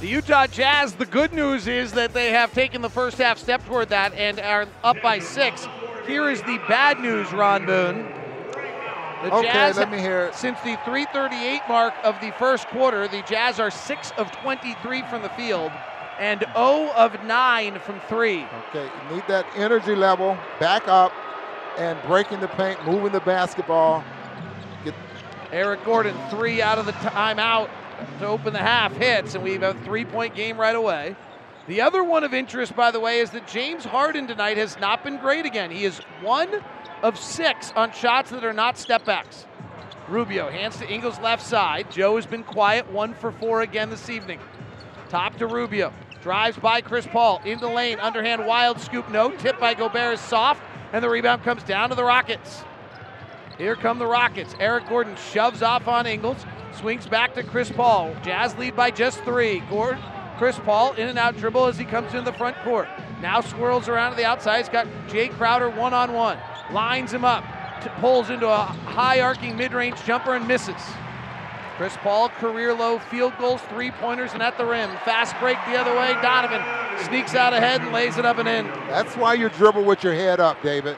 The 0.00 0.08
Utah 0.08 0.46
Jazz, 0.46 0.94
the 0.94 1.06
good 1.06 1.32
news 1.32 1.68
is 1.68 1.92
that 1.92 2.12
they 2.12 2.30
have 2.32 2.52
taken 2.52 2.82
the 2.82 2.90
first 2.90 3.18
half 3.18 3.38
step 3.38 3.64
toward 3.66 3.88
that 3.90 4.12
and 4.14 4.40
are 4.40 4.66
up 4.82 5.00
by 5.00 5.20
six. 5.20 5.68
Here 6.06 6.30
is 6.30 6.40
the 6.42 6.58
bad 6.68 7.00
news, 7.00 7.32
Ron 7.32 7.66
Boone. 7.66 8.12
The 9.22 9.32
okay, 9.32 9.52
Jazz, 9.52 9.76
let 9.76 9.90
me 9.90 9.98
hear 9.98 10.26
it. 10.26 10.34
Since 10.34 10.58
the 10.60 10.78
338 10.84 11.62
mark 11.68 11.94
of 12.04 12.20
the 12.20 12.30
first 12.32 12.68
quarter, 12.68 13.08
the 13.08 13.22
Jazz 13.22 13.58
are 13.58 13.70
6 13.70 14.12
of 14.18 14.30
23 14.30 15.02
from 15.02 15.22
the 15.22 15.30
field 15.30 15.72
and 16.18 16.40
0 16.54 16.92
of 16.94 17.24
9 17.24 17.78
from 17.80 18.00
3. 18.08 18.46
Okay, 18.68 18.84
you 18.84 19.14
need 19.14 19.24
that 19.26 19.46
energy 19.56 19.94
level, 19.94 20.38
back 20.60 20.86
up, 20.86 21.12
and 21.78 22.00
breaking 22.06 22.40
the 22.40 22.48
paint, 22.48 22.84
moving 22.86 23.12
the 23.12 23.20
basketball. 23.20 24.04
Get 24.84 24.94
Eric 25.50 25.84
Gordon, 25.84 26.16
three 26.30 26.62
out 26.62 26.78
of 26.78 26.86
the 26.86 26.92
timeout 26.92 27.68
to 28.20 28.26
open 28.26 28.52
the 28.52 28.58
half 28.58 28.92
hits, 28.96 29.34
and 29.34 29.42
we 29.42 29.54
have 29.54 29.62
a 29.62 29.74
three 29.84 30.04
point 30.04 30.34
game 30.34 30.58
right 30.58 30.76
away. 30.76 31.16
The 31.68 31.80
other 31.80 32.04
one 32.04 32.22
of 32.22 32.32
interest, 32.32 32.76
by 32.76 32.92
the 32.92 33.00
way, 33.00 33.18
is 33.18 33.30
that 33.30 33.48
James 33.48 33.84
Harden 33.84 34.28
tonight 34.28 34.56
has 34.56 34.78
not 34.78 35.02
been 35.02 35.18
great 35.18 35.46
again. 35.46 35.70
He 35.70 35.84
is 35.84 35.98
one 36.22 36.62
of 37.02 37.18
six 37.18 37.72
on 37.74 37.92
shots 37.92 38.30
that 38.30 38.44
are 38.44 38.52
not 38.52 38.78
step 38.78 39.04
backs. 39.04 39.46
Rubio 40.08 40.48
hands 40.48 40.76
to 40.76 40.88
Ingles 40.88 41.18
left 41.18 41.44
side. 41.44 41.90
Joe 41.90 42.14
has 42.14 42.26
been 42.26 42.44
quiet, 42.44 42.90
one 42.92 43.14
for 43.14 43.32
four 43.32 43.62
again 43.62 43.90
this 43.90 44.08
evening. 44.08 44.38
Top 45.08 45.36
to 45.38 45.46
Rubio. 45.48 45.92
Drives 46.22 46.56
by 46.56 46.80
Chris 46.80 47.06
Paul 47.06 47.40
into 47.44 47.68
lane. 47.68 47.98
Underhand 47.98 48.46
wild 48.46 48.80
scoop. 48.80 49.08
No. 49.10 49.30
Tip 49.32 49.58
by 49.58 49.74
Gobert 49.74 50.14
is 50.14 50.20
soft. 50.20 50.62
And 50.92 51.02
the 51.02 51.08
rebound 51.08 51.42
comes 51.42 51.64
down 51.64 51.88
to 51.88 51.94
the 51.96 52.04
Rockets. 52.04 52.62
Here 53.58 53.74
come 53.74 53.98
the 53.98 54.06
Rockets. 54.06 54.54
Eric 54.60 54.88
Gordon 54.88 55.16
shoves 55.32 55.62
off 55.62 55.88
on 55.88 56.06
Ingles. 56.06 56.44
Swings 56.72 57.06
back 57.06 57.34
to 57.34 57.42
Chris 57.42 57.70
Paul. 57.70 58.14
Jazz 58.22 58.56
lead 58.56 58.76
by 58.76 58.90
just 58.90 59.22
three. 59.24 59.60
Gordon, 59.70 60.02
Chris 60.38 60.58
Paul 60.58 60.92
in 60.94 61.08
and 61.08 61.18
out 61.18 61.36
dribble 61.36 61.66
as 61.66 61.78
he 61.78 61.84
comes 61.84 62.12
into 62.12 62.30
the 62.30 62.36
front 62.36 62.56
court. 62.58 62.88
Now 63.20 63.40
swirls 63.40 63.88
around 63.88 64.10
to 64.10 64.16
the 64.16 64.24
outside. 64.24 64.58
He's 64.58 64.68
got 64.68 64.86
Jae 65.08 65.30
Crowder 65.30 65.70
one 65.70 65.94
on 65.94 66.12
one. 66.12 66.38
Lines 66.72 67.12
him 67.12 67.24
up. 67.24 67.44
T- 67.82 67.88
pulls 68.00 68.30
into 68.30 68.48
a 68.48 68.58
high 68.58 69.20
arcing 69.20 69.56
mid 69.56 69.72
range 69.72 70.02
jumper 70.04 70.34
and 70.34 70.46
misses. 70.46 70.74
Chris 71.76 71.96
Paul, 71.98 72.30
career 72.30 72.72
low 72.72 72.98
field 72.98 73.34
goals, 73.38 73.60
three 73.68 73.90
pointers, 73.90 74.32
and 74.32 74.42
at 74.42 74.56
the 74.56 74.64
rim. 74.64 74.90
Fast 75.04 75.38
break 75.38 75.58
the 75.66 75.76
other 75.76 75.94
way. 75.94 76.14
Donovan 76.22 76.62
sneaks 77.04 77.34
out 77.34 77.52
ahead 77.52 77.82
and 77.82 77.92
lays 77.92 78.16
it 78.16 78.24
up 78.24 78.38
and 78.38 78.48
in. 78.48 78.66
That's 78.88 79.14
why 79.16 79.34
you 79.34 79.50
dribble 79.50 79.84
with 79.84 80.02
your 80.02 80.14
head 80.14 80.40
up, 80.40 80.62
David. 80.62 80.96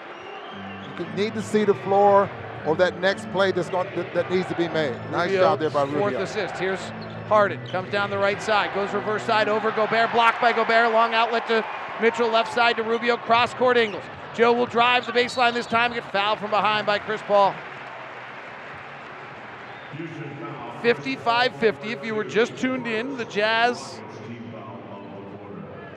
You 0.99 1.07
need 1.17 1.35
to 1.35 1.43
see 1.43 1.65
the 1.65 1.75
floor 1.75 2.31
or 2.65 2.77
that 2.77 3.01
next 3.01 3.31
play 3.33 3.51
that's 3.51 3.69
going 3.71 3.89
that, 3.97 4.15
that 4.15 4.31
needs 4.31 4.47
to 4.49 4.55
be 4.55 4.69
made. 4.69 4.95
Nice 5.11 5.31
Rubio, 5.31 5.41
job 5.41 5.59
there 5.59 5.71
by 5.71 5.83
Rubio. 5.83 5.99
Fourth 5.99 6.15
assist. 6.15 6.55
Here's 6.57 6.81
Harden. 7.29 7.65
Comes 7.69 7.91
down 7.91 8.11
the 8.11 8.19
right 8.19 8.43
side. 8.43 8.75
Goes 8.75 8.93
reverse 8.93 9.23
side 9.23 9.49
over 9.49 9.71
Gobert. 9.71 10.13
Blocked 10.13 10.41
by 10.41 10.53
Gobert. 10.53 10.93
Long 10.93 11.15
outlet 11.15 11.47
to 11.49 11.65
Mitchell. 12.01 12.29
Left 12.29 12.53
side 12.53 12.77
to 12.77 12.83
Rubio. 12.83 13.17
Cross 13.17 13.55
court 13.55 13.77
Ingles. 13.77 14.05
Joe 14.35 14.53
will 14.53 14.67
drive 14.67 15.07
the 15.07 15.13
baseline 15.13 15.53
this 15.53 15.67
time. 15.67 15.93
Get 15.93 16.11
fouled 16.11 16.39
from 16.39 16.51
behind 16.51 16.87
by 16.87 16.99
Chris 16.99 17.21
Paul. 17.23 17.55
55-50. 20.83 21.87
If 21.87 22.05
you 22.05 22.15
were 22.15 22.25
just 22.25 22.57
tuned 22.57 22.87
in, 22.87 23.17
the 23.17 23.25
Jazz 23.25 24.01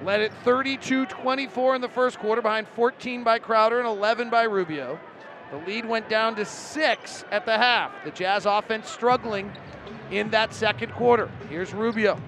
led 0.03 0.21
it 0.21 0.32
32-24 0.43 1.75
in 1.75 1.82
the 1.82 1.89
first 1.89 2.17
quarter 2.19 2.41
behind 2.41 2.67
14 2.69 3.23
by 3.23 3.38
Crowder 3.38 3.79
and 3.79 3.88
11 3.88 4.29
by 4.29 4.43
Rubio. 4.43 4.99
The 5.51 5.57
lead 5.67 5.86
went 5.86 6.09
down 6.09 6.36
to 6.38 6.45
six 6.45 7.23
at 7.29 7.45
the 7.45 7.57
half. 7.57 7.91
The 8.03 8.11
Jazz 8.11 8.45
offense 8.45 8.89
struggling 8.89 9.51
in 10.12 10.30
that 10.32 10.53
second 10.53 10.91
quarter. 10.91 11.32
Here's 11.49 11.74
Rubio. 11.74 12.20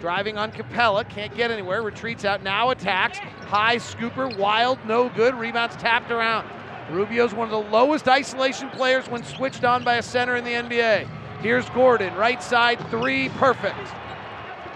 Driving 0.00 0.38
on 0.38 0.52
Capela, 0.52 1.08
can't 1.08 1.34
get 1.34 1.50
anywhere, 1.50 1.82
retreats 1.82 2.24
out, 2.24 2.42
now 2.42 2.70
attacks. 2.70 3.18
High 3.18 3.76
scooper, 3.76 4.36
wild, 4.36 4.78
no 4.86 5.08
good, 5.08 5.34
rebounds 5.34 5.76
tapped 5.76 6.10
around. 6.10 6.48
Rubio's 6.90 7.32
one 7.32 7.50
of 7.50 7.50
the 7.50 7.70
lowest 7.70 8.08
isolation 8.08 8.68
players 8.70 9.08
when 9.08 9.24
switched 9.24 9.64
on 9.64 9.84
by 9.84 9.96
a 9.96 10.02
center 10.02 10.36
in 10.36 10.44
the 10.44 10.52
NBA. 10.52 11.08
Here's 11.40 11.68
Gordon, 11.70 12.14
right 12.14 12.42
side, 12.42 12.78
three, 12.90 13.28
perfect. 13.30 13.76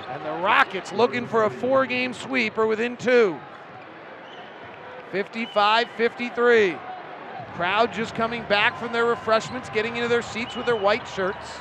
And 0.09 0.25
the 0.25 0.43
Rockets 0.43 0.93
looking 0.93 1.27
for 1.27 1.45
a 1.45 1.51
four 1.51 1.87
game 1.87 2.15
sweep 2.15 2.57
or 2.57 2.67
within 2.67 2.97
two. 2.97 3.39
55 5.13 5.89
53. 5.97 6.77
Crowd 7.55 7.93
just 7.93 8.15
coming 8.15 8.45
back 8.45 8.79
from 8.79 8.93
their 8.93 9.07
refreshments, 9.07 9.69
getting 9.71 9.97
into 9.97 10.09
their 10.09 10.23
seats 10.23 10.55
with 10.57 10.67
their 10.67 10.77
white 10.77 11.07
shirts. 11.09 11.59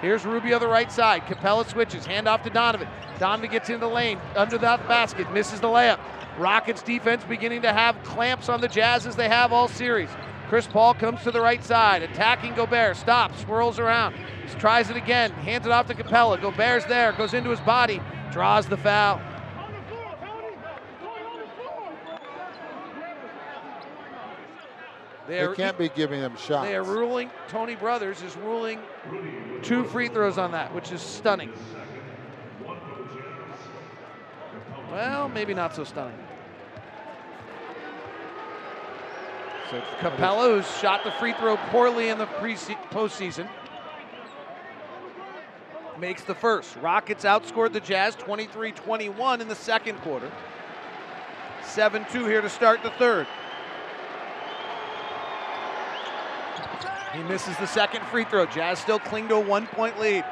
Here's 0.00 0.24
Rubio 0.24 0.54
on 0.56 0.60
the 0.60 0.68
right 0.68 0.90
side. 0.90 1.22
Capela 1.26 1.68
switches, 1.68 2.06
hand 2.06 2.26
off 2.26 2.42
to 2.44 2.50
Donovan. 2.50 2.88
Donovan 3.18 3.50
gets 3.50 3.68
into 3.68 3.86
the 3.86 3.92
lane, 3.92 4.18
under 4.34 4.56
that 4.58 4.88
basket, 4.88 5.30
misses 5.32 5.60
the 5.60 5.68
layup. 5.68 6.00
Rockets 6.38 6.82
defense 6.82 7.22
beginning 7.24 7.62
to 7.62 7.72
have 7.72 8.02
clamps 8.02 8.48
on 8.48 8.62
the 8.62 8.68
Jazz 8.68 9.06
as 9.06 9.16
they 9.16 9.28
have 9.28 9.52
all 9.52 9.68
series. 9.68 10.08
Chris 10.48 10.66
Paul 10.66 10.94
comes 10.94 11.22
to 11.22 11.30
the 11.30 11.40
right 11.40 11.62
side, 11.62 12.02
attacking 12.02 12.54
Gobert, 12.54 12.96
stops, 12.96 13.42
swirls 13.42 13.78
around, 13.78 14.16
tries 14.58 14.90
it 14.90 14.96
again, 14.96 15.30
hands 15.32 15.64
it 15.64 15.72
off 15.72 15.86
to 15.86 15.94
Capela. 15.94 16.40
Gobert's 16.40 16.86
there, 16.86 17.12
goes 17.12 17.34
into 17.34 17.50
his 17.50 17.60
body, 17.60 18.00
draws 18.32 18.66
the 18.66 18.76
foul. 18.76 19.20
They, 25.30 25.46
can't 25.54 25.78
be 25.78 25.88
giving 25.88 26.20
them 26.20 26.36
shots. 26.36 26.66
They 26.66 26.74
are 26.74 26.82
ruling, 26.82 27.30
Tony 27.46 27.76
Brothers 27.76 28.20
is 28.22 28.36
ruling 28.38 28.80
two 29.62 29.84
free 29.84 30.08
throws 30.08 30.38
on 30.38 30.50
that, 30.52 30.74
which 30.74 30.90
is 30.90 31.00
stunning. 31.00 31.52
Well, 34.90 35.28
maybe 35.28 35.54
not 35.54 35.76
so 35.76 35.84
stunning. 35.84 36.18
So 39.70 39.80
Capela, 40.00 40.52
who's 40.52 40.78
shot 40.78 41.04
the 41.04 41.12
free 41.12 41.32
throw 41.34 41.56
poorly 41.68 42.08
in 42.08 42.18
the 42.18 42.26
pre 42.26 42.54
postseason, 42.54 43.48
makes 46.00 46.24
the 46.24 46.34
first. 46.34 46.74
Rockets 46.78 47.24
outscored 47.24 47.72
the 47.72 47.78
Jazz 47.78 48.16
23 48.16 48.72
21 48.72 49.40
in 49.40 49.46
the 49.46 49.54
second 49.54 49.98
quarter. 49.98 50.32
7 51.62 52.04
2 52.10 52.26
here 52.26 52.40
to 52.40 52.48
start 52.48 52.82
the 52.82 52.90
third. 52.90 53.28
He 57.12 57.22
misses 57.24 57.56
the 57.56 57.66
second 57.66 58.04
free 58.06 58.24
throw. 58.24 58.46
Jazz 58.46 58.78
still 58.78 58.98
cling 58.98 59.28
to 59.28 59.34
a 59.34 59.40
one 59.40 59.66
point 59.66 59.98
lead. 59.98 60.24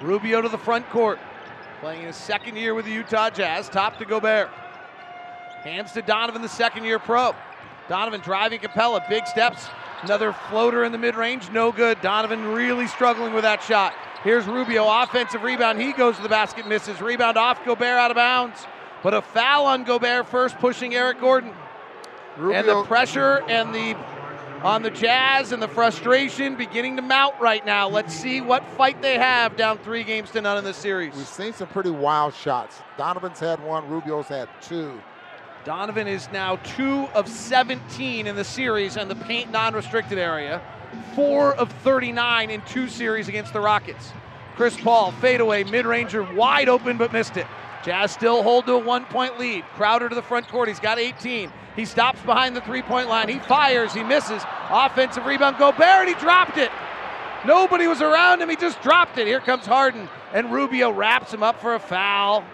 Rubio 0.00 0.40
to 0.40 0.48
the 0.48 0.58
front 0.58 0.88
court. 0.90 1.18
Playing 1.80 2.02
his 2.02 2.16
second 2.16 2.56
year 2.56 2.74
with 2.74 2.84
the 2.84 2.92
Utah 2.92 3.30
Jazz. 3.30 3.68
Top 3.68 3.98
to 3.98 4.04
Gobert. 4.04 4.48
Hands 5.62 5.90
to 5.92 6.02
Donovan, 6.02 6.42
the 6.42 6.48
second 6.48 6.84
year 6.84 6.98
pro. 6.98 7.34
Donovan 7.88 8.20
driving 8.20 8.60
Capela. 8.60 9.06
Big 9.08 9.26
steps. 9.26 9.68
Another 10.02 10.32
floater 10.32 10.84
in 10.84 10.92
the 10.92 10.98
mid 10.98 11.16
range. 11.16 11.50
No 11.50 11.72
good. 11.72 12.00
Donovan 12.00 12.46
really 12.46 12.86
struggling 12.86 13.32
with 13.32 13.42
that 13.42 13.62
shot. 13.62 13.94
Here's 14.22 14.46
Rubio. 14.46 14.86
Offensive 14.86 15.42
rebound. 15.42 15.80
He 15.80 15.92
goes 15.92 16.16
to 16.16 16.22
the 16.22 16.28
basket, 16.28 16.68
misses. 16.68 17.00
Rebound 17.00 17.36
off 17.36 17.64
Gobert 17.64 17.98
out 17.98 18.10
of 18.10 18.16
bounds. 18.16 18.66
But 19.02 19.14
a 19.14 19.22
foul 19.22 19.66
on 19.66 19.82
Gobert 19.82 20.28
first, 20.28 20.58
pushing 20.58 20.94
Eric 20.94 21.20
Gordon. 21.20 21.52
Rubio. 22.36 22.58
And 22.58 22.68
the 22.68 22.82
pressure 22.84 23.42
and 23.48 23.74
the 23.74 23.96
on 24.64 24.82
the 24.82 24.90
Jazz 24.90 25.50
and 25.50 25.60
the 25.60 25.66
frustration 25.66 26.54
beginning 26.54 26.94
to 26.96 27.02
mount 27.02 27.34
right 27.40 27.64
now. 27.66 27.88
Let's 27.88 28.14
see 28.14 28.40
what 28.40 28.64
fight 28.76 29.02
they 29.02 29.18
have 29.18 29.56
down 29.56 29.78
three 29.78 30.04
games 30.04 30.30
to 30.32 30.40
none 30.40 30.56
in 30.56 30.64
the 30.64 30.72
series. 30.72 31.14
We've 31.14 31.26
seen 31.26 31.52
some 31.52 31.66
pretty 31.68 31.90
wild 31.90 32.32
shots. 32.32 32.80
Donovan's 32.96 33.40
had 33.40 33.62
one, 33.64 33.88
Rubio's 33.88 34.28
had 34.28 34.48
two. 34.60 35.00
Donovan 35.64 36.06
is 36.06 36.28
now 36.32 36.56
two 36.56 37.06
of 37.14 37.28
17 37.28 38.26
in 38.26 38.36
the 38.36 38.44
series 38.44 38.96
in 38.96 39.08
the 39.08 39.16
paint 39.16 39.50
non 39.50 39.74
restricted 39.74 40.18
area, 40.18 40.62
four 41.14 41.54
of 41.54 41.70
39 41.84 42.50
in 42.50 42.60
two 42.62 42.88
series 42.88 43.28
against 43.28 43.52
the 43.52 43.60
Rockets. 43.60 44.12
Chris 44.54 44.78
Paul, 44.80 45.12
fadeaway, 45.12 45.64
mid 45.64 45.86
ranger, 45.86 46.22
wide 46.22 46.68
open 46.68 46.98
but 46.98 47.12
missed 47.12 47.36
it. 47.36 47.46
Jazz 47.84 48.12
still 48.12 48.44
hold 48.44 48.66
to 48.66 48.74
a 48.74 48.78
one 48.78 49.04
point 49.06 49.40
lead. 49.40 49.64
Crowder 49.74 50.08
to 50.08 50.14
the 50.14 50.22
front 50.22 50.46
court, 50.48 50.68
he's 50.68 50.80
got 50.80 50.98
18. 51.00 51.50
He 51.76 51.84
stops 51.84 52.20
behind 52.22 52.54
the 52.54 52.60
three 52.60 52.82
point 52.82 53.08
line. 53.08 53.28
He 53.28 53.38
fires. 53.38 53.92
He 53.94 54.02
misses. 54.02 54.42
Offensive 54.70 55.24
rebound. 55.24 55.58
Gobert, 55.58 55.80
and 55.80 56.08
he 56.08 56.14
dropped 56.14 56.58
it. 56.58 56.70
Nobody 57.44 57.86
was 57.86 58.02
around 58.02 58.40
him. 58.40 58.48
He 58.48 58.56
just 58.56 58.80
dropped 58.82 59.18
it. 59.18 59.26
Here 59.26 59.40
comes 59.40 59.66
Harden. 59.66 60.08
And 60.32 60.52
Rubio 60.52 60.90
wraps 60.90 61.32
him 61.32 61.42
up 61.42 61.60
for 61.60 61.74
a 61.74 61.80
foul. 61.80 62.44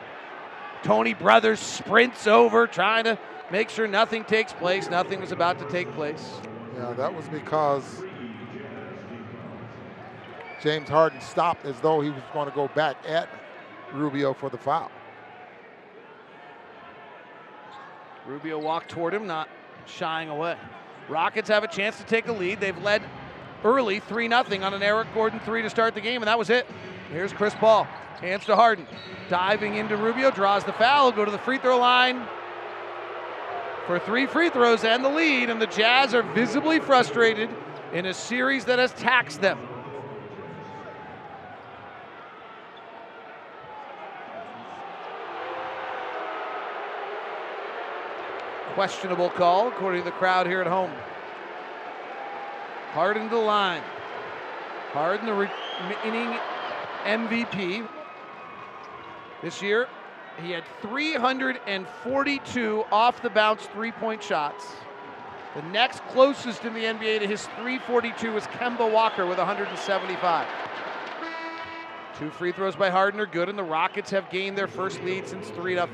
Tony 0.83 1.15
Brothers 1.15 1.61
sprints 1.61 2.27
over, 2.27 2.67
trying 2.67 3.05
to 3.05 3.19
make 3.51 3.69
sure 3.69 3.87
nothing 3.87 4.25
takes 4.25 4.53
place. 4.53 4.89
Nothing 4.89 5.21
was 5.21 5.33
about 5.33 5.59
to 5.59 5.69
take 5.69 5.91
place. 5.93 6.41
Yeah, 6.77 6.93
that 6.95 7.15
was 7.15 7.29
because 7.29 8.03
James 10.63 10.89
Harden 10.89 11.21
stopped 11.21 11.67
as 11.67 11.79
though 11.81 12.01
he 12.01 12.11
was 12.11 12.23
going 12.33 12.49
to 12.49 12.55
go 12.55 12.69
back 12.69 12.97
at 13.07 13.29
Rubio 13.93 14.33
for 14.33 14.49
the 14.49 14.59
foul. 14.59 14.91
Rubio 18.29 18.59
walked 18.59 18.91
toward 18.91 19.15
him, 19.15 19.27
not 19.27 19.49
shying 19.87 20.29
away. 20.29 20.59
Rockets 21.09 21.49
have 21.49 21.65
a 21.65 21.69
chance 21.69 21.97
to 21.97 22.05
take 22.05 22.29
a 22.29 22.33
lead. 22.33 22.61
They've 22.61 22.77
led 22.83 23.03
early 23.65 24.01
3 24.01 24.29
0 24.29 24.43
on 24.63 24.75
an 24.75 24.83
Eric 24.83 25.09
Gordon 25.15 25.41
3 25.41 25.63
to 25.63 25.71
start 25.71 25.95
the 25.95 26.03
game, 26.03 26.21
and 26.21 26.29
that 26.29 26.39
was 26.39 26.51
it. 26.51 26.67
Here's 27.11 27.33
Chris 27.33 27.55
Paul. 27.55 27.85
Hands 28.21 28.45
to 28.45 28.55
Harden. 28.55 28.87
Diving 29.31 29.77
into 29.77 29.97
Rubio, 29.97 30.31
draws 30.31 30.63
the 30.65 30.75
foul, 30.75 31.11
go 31.11 31.25
to 31.25 31.31
the 31.31 31.39
free 31.39 31.57
throw 31.57 31.79
line 31.79 32.27
for 33.87 33.99
three 33.99 34.27
free 34.27 34.51
throws 34.51 34.85
and 34.85 35.03
the 35.03 35.09
lead, 35.09 35.49
and 35.49 35.63
the 35.63 35.67
Jazz 35.67 36.13
are 36.13 36.23
visibly 36.23 36.79
frustrated 36.79 37.49
in 37.95 38.05
a 38.05 38.13
series 38.13 38.67
that 38.67 38.79
has 38.79 38.93
taxed 38.93 39.41
them. 39.41 39.59
Questionable 48.79 49.31
call, 49.31 49.67
according 49.67 50.03
to 50.03 50.05
the 50.05 50.13
crowd 50.13 50.47
here 50.47 50.61
at 50.61 50.69
home. 50.69 50.93
Harden 52.93 53.25
to 53.25 53.29
the 53.29 53.37
line. 53.37 53.83
Harden, 54.93 55.27
the 55.27 55.33
remaining 55.33 56.39
MVP 57.05 57.89
this 59.43 59.61
year. 59.61 59.89
He 60.41 60.53
had 60.53 60.63
342 60.81 62.85
off 62.93 63.21
the 63.21 63.31
bounce 63.31 63.67
three 63.67 63.91
point 63.91 64.23
shots. 64.23 64.65
The 65.57 65.63
next 65.63 66.07
closest 66.11 66.65
in 66.65 66.73
the 66.73 66.85
NBA 66.85 67.19
to 67.19 67.27
his 67.27 67.47
342 67.57 68.33
was 68.33 68.45
Kemba 68.45 68.89
Walker 68.93 69.27
with 69.27 69.39
175. 69.39 70.47
Two 72.17 72.31
free 72.31 72.53
throws 72.53 72.77
by 72.77 72.91
Harden 72.91 73.19
are 73.19 73.27
good, 73.27 73.49
and 73.49 73.59
the 73.59 73.65
Rockets 73.65 74.13
have 74.13 74.31
gained 74.31 74.57
their 74.57 74.69
first 74.69 75.03
lead 75.03 75.27
since 75.27 75.49
3 75.49 75.75
0. 75.75 75.89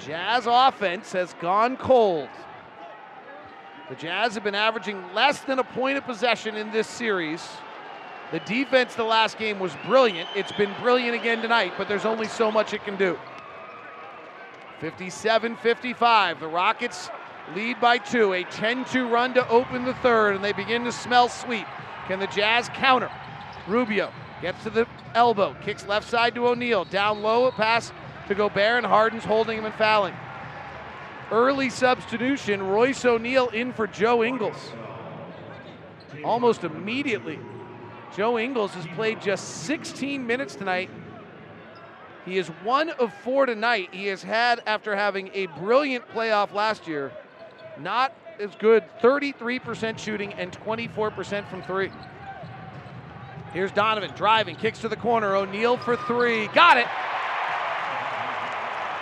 Jazz 0.00 0.46
offense 0.48 1.12
has 1.12 1.34
gone 1.34 1.76
cold. 1.76 2.28
The 3.88 3.96
Jazz 3.96 4.34
have 4.34 4.44
been 4.44 4.54
averaging 4.54 5.02
less 5.14 5.40
than 5.40 5.58
a 5.58 5.64
point 5.64 5.98
of 5.98 6.04
possession 6.04 6.56
in 6.56 6.70
this 6.70 6.86
series. 6.86 7.46
The 8.32 8.40
defense 8.40 8.94
the 8.94 9.04
last 9.04 9.36
game 9.36 9.58
was 9.58 9.72
brilliant. 9.84 10.28
It's 10.34 10.52
been 10.52 10.72
brilliant 10.80 11.14
again 11.16 11.42
tonight, 11.42 11.72
but 11.76 11.88
there's 11.88 12.04
only 12.04 12.28
so 12.28 12.50
much 12.50 12.72
it 12.72 12.84
can 12.84 12.96
do. 12.96 13.18
57 14.80 15.56
55. 15.56 16.40
The 16.40 16.48
Rockets 16.48 17.10
lead 17.54 17.80
by 17.80 17.98
two. 17.98 18.32
A 18.32 18.44
10 18.44 18.84
2 18.86 19.08
run 19.08 19.34
to 19.34 19.46
open 19.48 19.84
the 19.84 19.94
third, 19.94 20.36
and 20.36 20.44
they 20.44 20.52
begin 20.52 20.84
to 20.84 20.92
smell 20.92 21.28
sweet. 21.28 21.66
Can 22.06 22.20
the 22.20 22.28
Jazz 22.28 22.68
counter? 22.70 23.10
Rubio 23.66 24.12
gets 24.40 24.62
to 24.62 24.70
the 24.70 24.86
elbow, 25.14 25.54
kicks 25.62 25.86
left 25.86 26.08
side 26.08 26.34
to 26.36 26.46
O'Neale. 26.46 26.84
Down 26.84 27.22
low, 27.22 27.46
a 27.46 27.52
pass 27.52 27.92
to 28.30 28.36
Gobert, 28.36 28.78
and 28.78 28.86
Harden's 28.86 29.24
holding 29.24 29.58
him 29.58 29.64
and 29.64 29.74
fouling. 29.74 30.14
Early 31.32 31.68
substitution, 31.68 32.62
Royce 32.62 33.04
O'Neale 33.04 33.48
in 33.48 33.72
for 33.72 33.88
Joe 33.88 34.22
Ingles. 34.22 34.70
Almost 36.24 36.62
immediately, 36.62 37.40
Joe 38.16 38.38
Ingles 38.38 38.72
has 38.74 38.86
played 38.94 39.20
just 39.20 39.64
16 39.64 40.24
minutes 40.24 40.54
tonight. 40.54 40.90
He 42.24 42.38
is 42.38 42.46
one 42.62 42.90
of 42.90 43.12
four 43.24 43.46
tonight. 43.46 43.88
He 43.92 44.06
has 44.06 44.22
had, 44.22 44.62
after 44.64 44.94
having 44.94 45.30
a 45.34 45.46
brilliant 45.46 46.08
playoff 46.10 46.52
last 46.52 46.86
year, 46.86 47.10
not 47.80 48.14
as 48.38 48.54
good 48.60 48.84
33% 49.02 49.98
shooting 49.98 50.34
and 50.34 50.52
24% 50.52 51.48
from 51.48 51.62
three. 51.62 51.90
Here's 53.52 53.72
Donovan 53.72 54.12
driving, 54.14 54.54
kicks 54.54 54.78
to 54.80 54.88
the 54.88 54.96
corner. 54.96 55.34
O'Neale 55.34 55.78
for 55.78 55.96
three. 55.96 56.46
Got 56.48 56.76
it. 56.76 56.86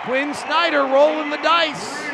Quin 0.03 0.33
Snyder 0.33 0.83
rolling 0.83 1.29
the 1.29 1.37
dice 1.37 2.09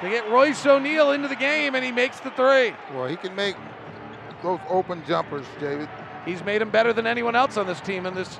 to 0.00 0.10
get 0.10 0.28
Royce 0.28 0.66
O'Neale 0.66 1.12
into 1.12 1.28
the 1.28 1.36
game, 1.36 1.74
and 1.74 1.84
he 1.84 1.92
makes 1.92 2.20
the 2.20 2.30
three. 2.32 2.74
Well, 2.94 3.06
he 3.06 3.16
can 3.16 3.34
make 3.34 3.56
those 4.42 4.60
open 4.68 5.02
jumpers, 5.06 5.46
David. 5.58 5.88
He's 6.24 6.44
made 6.44 6.60
them 6.60 6.70
better 6.70 6.92
than 6.92 7.06
anyone 7.06 7.36
else 7.36 7.56
on 7.56 7.66
this 7.66 7.80
team 7.80 8.06
in 8.06 8.14
this 8.14 8.38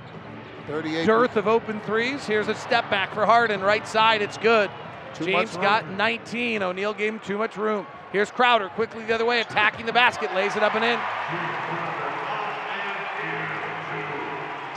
38 0.67 1.07
dearth 1.07 1.37
of 1.37 1.47
open 1.47 1.81
threes. 1.81 2.27
Here's 2.27 2.49
a 2.49 2.55
step 2.55 2.91
back 2.91 3.15
for 3.15 3.25
Harden, 3.25 3.61
right 3.61 3.87
side. 3.87 4.21
It's 4.21 4.37
good. 4.39 4.71
Too 5.15 5.27
James 5.27 5.57
got 5.57 5.89
19. 5.89 6.63
O'Neale 6.63 6.93
gave 6.93 7.15
him 7.15 7.21
too 7.21 7.39
much 7.39 7.57
room. 7.57 7.87
Here's 8.13 8.31
Crowder 8.31 8.69
quickly 8.71 9.05
the 9.05 9.15
other 9.15 9.25
way, 9.25 9.41
attacking 9.41 9.87
the 9.87 9.93
basket, 9.93 10.35
lays 10.35 10.57
it 10.57 10.63
up 10.63 10.75
and 10.75 10.85
in. 10.85 10.99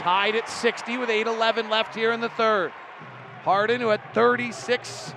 Tied 0.02 0.36
at 0.36 0.48
60 0.48 0.98
with 0.98 1.10
8-11 1.10 1.70
left 1.70 1.94
here 1.94 2.12
in 2.12 2.22
the 2.22 2.30
third. 2.30 2.72
Harden, 3.50 3.82
who 3.82 3.88
had 3.88 4.14
36 4.14 5.12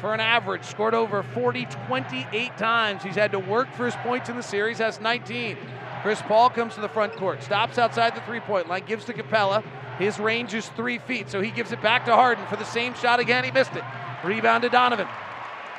for 0.00 0.14
an 0.14 0.20
average, 0.20 0.64
scored 0.64 0.94
over 0.94 1.22
40 1.22 1.66
28 1.86 2.56
times. 2.56 3.02
He's 3.02 3.16
had 3.16 3.32
to 3.32 3.38
work 3.38 3.70
for 3.74 3.84
his 3.84 3.94
points 3.96 4.30
in 4.30 4.36
the 4.36 4.42
series, 4.42 4.78
has 4.78 4.98
19. 4.98 5.58
Chris 6.00 6.22
Paul 6.22 6.48
comes 6.48 6.74
to 6.76 6.80
the 6.80 6.88
front 6.88 7.14
court, 7.16 7.42
stops 7.42 7.76
outside 7.76 8.16
the 8.16 8.22
three 8.22 8.40
point 8.40 8.66
line, 8.66 8.84
gives 8.86 9.04
to 9.04 9.12
Capela. 9.12 9.62
His 9.98 10.18
range 10.18 10.54
is 10.54 10.70
three 10.70 10.96
feet, 10.96 11.28
so 11.28 11.42
he 11.42 11.50
gives 11.50 11.70
it 11.70 11.82
back 11.82 12.06
to 12.06 12.14
Harden 12.14 12.46
for 12.46 12.56
the 12.56 12.64
same 12.64 12.94
shot 12.94 13.20
again. 13.20 13.44
He 13.44 13.50
missed 13.50 13.76
it. 13.76 13.84
Rebound 14.24 14.62
to 14.62 14.70
Donovan. 14.70 15.06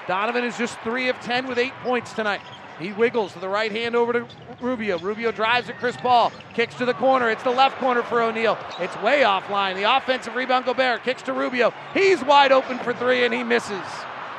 Donovan 0.08 0.44
is 0.44 0.56
just 0.60 0.80
three 0.82 1.10
of 1.10 1.20
10 1.22 1.48
with 1.48 1.58
eight 1.58 1.74
points 1.82 2.14
tonight. 2.14 2.42
He 2.80 2.92
wiggles 2.92 3.34
to 3.34 3.40
the 3.40 3.50
right 3.50 3.72
hand 3.72 3.96
over 3.96 4.14
to 4.14 4.28
Rubio. 4.60 5.00
Rubio 5.00 5.32
drives 5.32 5.70
at 5.70 5.80
Chris 5.80 5.96
Paul, 5.98 6.32
kicks 6.54 6.76
to 6.76 6.86
the 6.86 6.94
corner. 6.94 7.30
It's 7.30 7.44
the 7.44 7.52
left 7.52 7.78
corner 7.78 8.04
for 8.04 8.22
O'Neale. 8.22 8.58
It's 8.80 8.96
way 9.02 9.22
offline. 9.22 9.76
The 9.76 9.96
offensive 9.96 10.36
rebound, 10.36 10.66
Gobert 10.66 11.04
kicks 11.04 11.22
to 11.24 11.34
Rubio. 11.34 11.74
He's 11.94 12.24
wide 12.24 12.52
open 12.52 12.78
for 12.80 12.94
three 12.94 13.24
and 13.24 13.34
he 13.34 13.44
misses. 13.44 13.84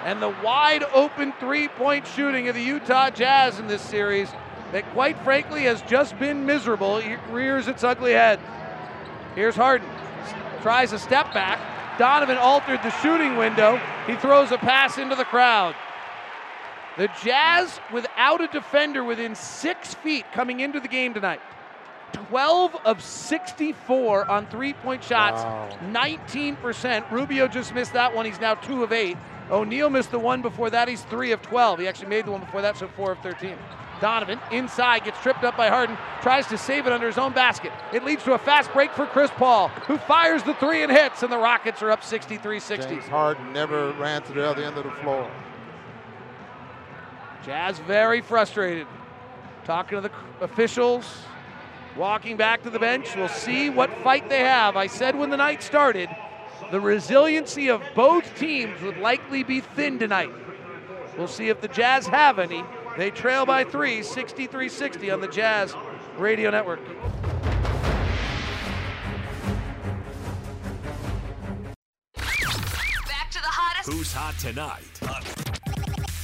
And 0.04 0.20
the 0.20 0.34
wide 0.44 0.84
open 0.94 1.32
three 1.40 1.68
point 1.68 2.06
shooting 2.06 2.48
of 2.48 2.54
the 2.54 2.62
Utah 2.62 3.10
Jazz 3.10 3.58
in 3.58 3.66
this 3.66 3.82
series, 3.82 4.28
that 4.72 4.88
quite 4.92 5.18
frankly 5.20 5.62
has 5.62 5.80
just 5.82 6.18
been 6.18 6.44
miserable, 6.44 6.98
it 6.98 7.18
rears 7.30 7.68
its 7.68 7.84
ugly 7.84 8.12
head. 8.12 8.40
Here's 9.34 9.56
Harden. 9.56 9.88
Tries 10.62 10.92
a 10.92 10.98
step 10.98 11.32
back. 11.32 11.98
Donovan 11.98 12.36
altered 12.36 12.82
the 12.82 12.90
shooting 13.00 13.36
window. 13.36 13.80
He 14.06 14.16
throws 14.16 14.52
a 14.52 14.58
pass 14.58 14.98
into 14.98 15.14
the 15.14 15.24
crowd. 15.24 15.74
The 16.96 17.08
Jazz, 17.22 17.78
without 17.92 18.40
a 18.40 18.46
defender 18.46 19.04
within 19.04 19.34
six 19.34 19.94
feet 19.94 20.24
coming 20.32 20.60
into 20.60 20.80
the 20.80 20.88
game 20.88 21.12
tonight, 21.12 21.40
12 22.12 22.74
of 22.86 23.02
64 23.02 24.30
on 24.30 24.46
three 24.46 24.72
point 24.72 25.04
shots, 25.04 25.42
Wow. 25.42 25.68
19%. 25.92 27.10
Rubio 27.10 27.48
just 27.48 27.74
missed 27.74 27.92
that 27.92 28.14
one. 28.14 28.24
He's 28.24 28.40
now 28.40 28.54
2 28.54 28.82
of 28.82 28.92
8. 28.92 29.16
O'Neale 29.50 29.90
missed 29.90 30.10
the 30.10 30.18
one 30.18 30.40
before 30.40 30.70
that. 30.70 30.88
He's 30.88 31.02
3 31.02 31.32
of 31.32 31.42
12. 31.42 31.80
He 31.80 31.88
actually 31.88 32.08
made 32.08 32.24
the 32.24 32.30
one 32.30 32.40
before 32.40 32.62
that, 32.62 32.76
so 32.78 32.88
4 32.88 33.12
of 33.12 33.18
13. 33.18 33.56
Donovan 34.00 34.38
inside 34.50 35.04
gets 35.04 35.20
tripped 35.22 35.42
up 35.44 35.56
by 35.56 35.68
Harden, 35.68 35.96
tries 36.20 36.46
to 36.48 36.58
save 36.58 36.86
it 36.86 36.92
under 36.92 37.06
his 37.06 37.16
own 37.16 37.32
basket. 37.32 37.72
It 37.92 38.04
leads 38.04 38.22
to 38.24 38.34
a 38.34 38.38
fast 38.38 38.70
break 38.72 38.92
for 38.92 39.06
Chris 39.06 39.30
Paul, 39.36 39.68
who 39.86 39.96
fires 39.98 40.42
the 40.42 40.52
three 40.54 40.82
and 40.82 40.92
hits, 40.92 41.22
and 41.22 41.32
the 41.32 41.38
Rockets 41.38 41.80
are 41.82 41.90
up 41.90 42.04
63 42.04 42.60
60. 42.60 42.94
James 42.94 43.06
Harden 43.08 43.52
never 43.52 43.92
ran 43.92 44.22
to 44.22 44.32
the 44.32 44.46
other 44.46 44.62
end 44.62 44.76
of 44.76 44.84
the 44.84 44.90
floor. 44.90 45.30
Jazz 47.46 47.78
very 47.78 48.20
frustrated. 48.20 48.88
Talking 49.64 50.02
to 50.02 50.08
the 50.08 50.44
officials, 50.44 51.04
walking 51.96 52.36
back 52.36 52.64
to 52.64 52.70
the 52.70 52.80
bench. 52.80 53.14
We'll 53.14 53.28
see 53.28 53.70
what 53.70 53.88
fight 53.98 54.28
they 54.28 54.40
have. 54.40 54.76
I 54.76 54.88
said 54.88 55.14
when 55.14 55.30
the 55.30 55.36
night 55.36 55.62
started, 55.62 56.08
the 56.72 56.80
resiliency 56.80 57.68
of 57.68 57.82
both 57.94 58.36
teams 58.36 58.82
would 58.82 58.98
likely 58.98 59.44
be 59.44 59.60
thin 59.60 60.00
tonight. 60.00 60.32
We'll 61.16 61.28
see 61.28 61.48
if 61.48 61.60
the 61.60 61.68
Jazz 61.68 62.08
have 62.08 62.40
any. 62.40 62.64
They 62.98 63.12
trail 63.12 63.46
by 63.46 63.62
three, 63.62 64.02
63 64.02 64.68
60 64.68 65.10
on 65.12 65.20
the 65.20 65.28
Jazz 65.28 65.72
Radio 66.18 66.50
Network. 66.50 66.80
Back 72.16 73.30
to 73.30 73.38
the 73.38 73.46
hottest. 73.46 73.92
Who's 73.92 74.12
hot 74.12 74.34
tonight? 74.40 75.45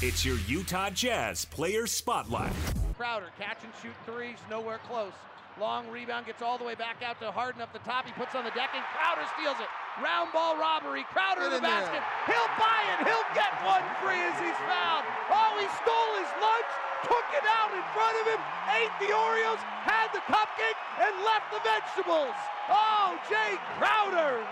It's 0.03 0.27
your 0.27 0.35
Utah 0.51 0.91
Jazz 0.91 1.47
Player 1.47 1.87
Spotlight. 1.87 2.51
Crowder 2.99 3.31
catch 3.39 3.63
and 3.63 3.71
shoot 3.79 3.95
threes, 4.03 4.35
nowhere 4.51 4.83
close. 4.91 5.15
Long 5.63 5.87
rebound 5.95 6.27
gets 6.27 6.43
all 6.43 6.59
the 6.59 6.67
way 6.67 6.75
back 6.75 7.07
out 7.07 7.23
to 7.23 7.31
Harden 7.31 7.63
up 7.63 7.71
the 7.71 7.79
top. 7.87 8.03
He 8.03 8.11
puts 8.19 8.35
on 8.35 8.43
the 8.43 8.51
deck 8.51 8.75
and 8.75 8.83
Crowder 8.99 9.23
steals 9.39 9.63
it. 9.63 9.71
Round 10.03 10.35
ball 10.35 10.59
robbery. 10.59 11.07
Crowder 11.15 11.47
in 11.47 11.55
the 11.55 11.63
Get 11.63 11.87
in 11.87 11.87
there. 11.87 11.87
basket. 11.87 12.03
He'll 12.27 12.51
buy 12.59 12.83
it. 12.99 13.07
He'll 13.07 13.31
get 13.31 13.55
one 13.63 13.87
free 14.03 14.19
as 14.19 14.35
he's 14.43 14.59
fouled. 14.67 15.07
Oh, 15.31 15.55
he 15.63 15.71
stole 15.79 16.13
his 16.19 16.33
lunch, 16.43 16.71
took 17.07 17.29
it 17.39 17.47
out 17.47 17.71
in 17.71 17.85
front 17.95 18.19
of 18.19 18.25
him, 18.27 18.43
ate 18.75 18.95
the 18.99 19.15
Oreos, 19.15 19.63
had 19.87 20.11
the 20.11 20.25
cupcake, 20.27 20.79
and 20.99 21.15
left 21.23 21.47
the 21.55 21.63
vegetables. 21.63 22.35
Oh, 22.67 23.15
Jae 23.31 23.55
Crowder. 23.79 24.43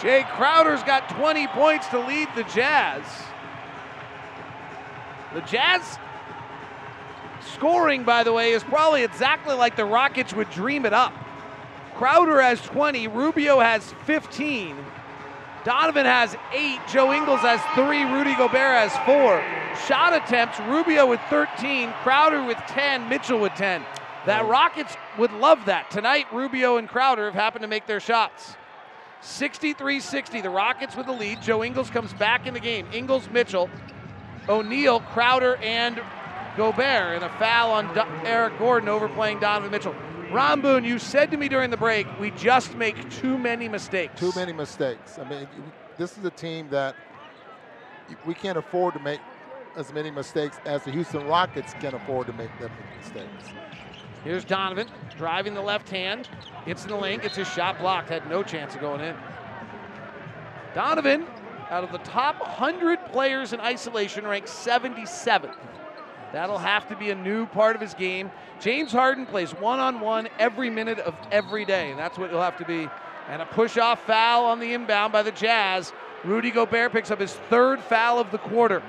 Jae 0.00 0.24
Crowder's 0.40 0.80
got 0.88 1.04
20 1.12 1.52
points 1.52 1.84
to 1.92 2.00
lead 2.00 2.32
the 2.32 2.48
Jazz. 2.48 3.04
The 5.34 5.40
Jazz 5.42 5.98
scoring, 7.54 8.04
by 8.04 8.24
the 8.24 8.32
way, 8.32 8.52
is 8.52 8.62
probably 8.64 9.02
exactly 9.04 9.54
like 9.54 9.76
the 9.76 9.84
Rockets 9.84 10.32
would 10.34 10.50
dream 10.50 10.86
it 10.86 10.92
up. 10.92 11.12
Crowder 11.94 12.40
has 12.42 12.60
20, 12.62 13.08
Rubio 13.08 13.58
has 13.58 13.92
15, 14.04 14.76
Donovan 15.64 16.06
has 16.06 16.36
8, 16.52 16.78
Joe 16.88 17.12
Ingles 17.12 17.40
has 17.40 17.60
3, 17.74 18.04
Rudy 18.04 18.34
Gobert 18.36 18.52
has 18.54 18.92
4. 19.06 19.42
Shot 19.86 20.12
attempts, 20.12 20.60
Rubio 20.60 21.06
with 21.06 21.20
13, 21.30 21.92
Crowder 22.02 22.44
with 22.44 22.58
10, 22.68 23.08
Mitchell 23.08 23.40
with 23.40 23.52
10. 23.54 23.84
That 24.26 24.46
Rockets 24.46 24.96
would 25.18 25.32
love 25.32 25.64
that. 25.66 25.90
Tonight, 25.90 26.26
Rubio 26.32 26.76
and 26.76 26.88
Crowder 26.88 27.24
have 27.24 27.34
happened 27.34 27.62
to 27.62 27.68
make 27.68 27.86
their 27.86 28.00
shots. 28.00 28.56
63 29.22 30.00
60, 30.00 30.40
the 30.40 30.50
Rockets 30.50 30.96
with 30.96 31.06
the 31.06 31.12
lead. 31.12 31.40
Joe 31.42 31.64
Ingles 31.64 31.90
comes 31.90 32.12
back 32.12 32.46
in 32.46 32.54
the 32.54 32.60
game. 32.60 32.86
Ingles, 32.92 33.28
Mitchell, 33.30 33.70
O'Neale, 34.48 35.00
Crowder, 35.00 35.56
and 35.56 36.00
Gobert, 36.56 37.16
and 37.16 37.24
a 37.24 37.28
foul 37.38 37.72
on 37.72 37.92
Do- 37.94 38.02
Eric 38.24 38.58
Gordon 38.58 38.88
overplaying 38.88 39.40
Donovan 39.40 39.70
Mitchell. 39.70 39.94
Ron 40.30 40.60
Boone, 40.60 40.84
you 40.84 40.98
said 40.98 41.30
to 41.30 41.36
me 41.36 41.48
during 41.48 41.70
the 41.70 41.76
break, 41.76 42.06
we 42.18 42.30
just 42.32 42.74
make 42.74 43.08
too 43.10 43.38
many 43.38 43.68
mistakes. 43.68 44.18
Too 44.18 44.32
many 44.34 44.52
mistakes. 44.52 45.18
I 45.18 45.28
mean, 45.28 45.46
this 45.98 46.18
is 46.18 46.24
a 46.24 46.30
team 46.30 46.68
that 46.70 46.96
we 48.24 48.34
can't 48.34 48.58
afford 48.58 48.94
to 48.94 49.00
make 49.00 49.20
as 49.76 49.92
many 49.92 50.10
mistakes 50.10 50.58
as 50.64 50.82
the 50.84 50.90
Houston 50.90 51.26
Rockets 51.26 51.74
can 51.80 51.94
afford 51.94 52.26
to 52.28 52.32
make 52.32 52.56
them 52.58 52.70
mistakes. 52.98 53.50
Here's 54.24 54.44
Donovan 54.44 54.88
driving 55.16 55.54
the 55.54 55.62
left 55.62 55.88
hand. 55.88 56.28
Hits 56.64 56.82
in 56.84 56.90
the 56.90 56.96
lane, 56.96 57.20
gets 57.20 57.36
his 57.36 57.48
shot 57.48 57.78
blocked. 57.78 58.08
Had 58.08 58.28
no 58.28 58.42
chance 58.42 58.74
of 58.74 58.80
going 58.80 59.00
in. 59.00 59.14
Donovan, 60.74 61.26
out 61.70 61.84
of 61.84 61.92
the 61.92 61.98
top 61.98 62.40
100 62.40 63.06
players 63.06 63.52
in 63.52 63.60
isolation, 63.60 64.26
ranked 64.26 64.48
77th. 64.48 65.54
That'll 66.32 66.58
have 66.58 66.88
to 66.88 66.96
be 66.96 67.10
a 67.10 67.14
new 67.14 67.46
part 67.46 67.76
of 67.76 67.82
his 67.82 67.94
game. 67.94 68.30
James 68.60 68.92
Harden 68.92 69.26
plays 69.26 69.52
one 69.52 69.80
on 69.80 70.00
one 70.00 70.28
every 70.38 70.70
minute 70.70 70.98
of 70.98 71.14
every 71.30 71.64
day, 71.64 71.90
and 71.90 71.98
that's 71.98 72.18
what 72.18 72.30
he'll 72.30 72.42
have 72.42 72.58
to 72.58 72.64
be. 72.64 72.88
And 73.28 73.42
a 73.42 73.46
push 73.46 73.76
off 73.76 74.04
foul 74.06 74.44
on 74.44 74.60
the 74.60 74.72
inbound 74.72 75.12
by 75.12 75.22
the 75.22 75.32
Jazz. 75.32 75.92
Rudy 76.24 76.50
Gobert 76.50 76.92
picks 76.92 77.10
up 77.10 77.20
his 77.20 77.34
third 77.50 77.80
foul 77.80 78.18
of 78.18 78.30
the 78.30 78.38
quarter. 78.38 78.82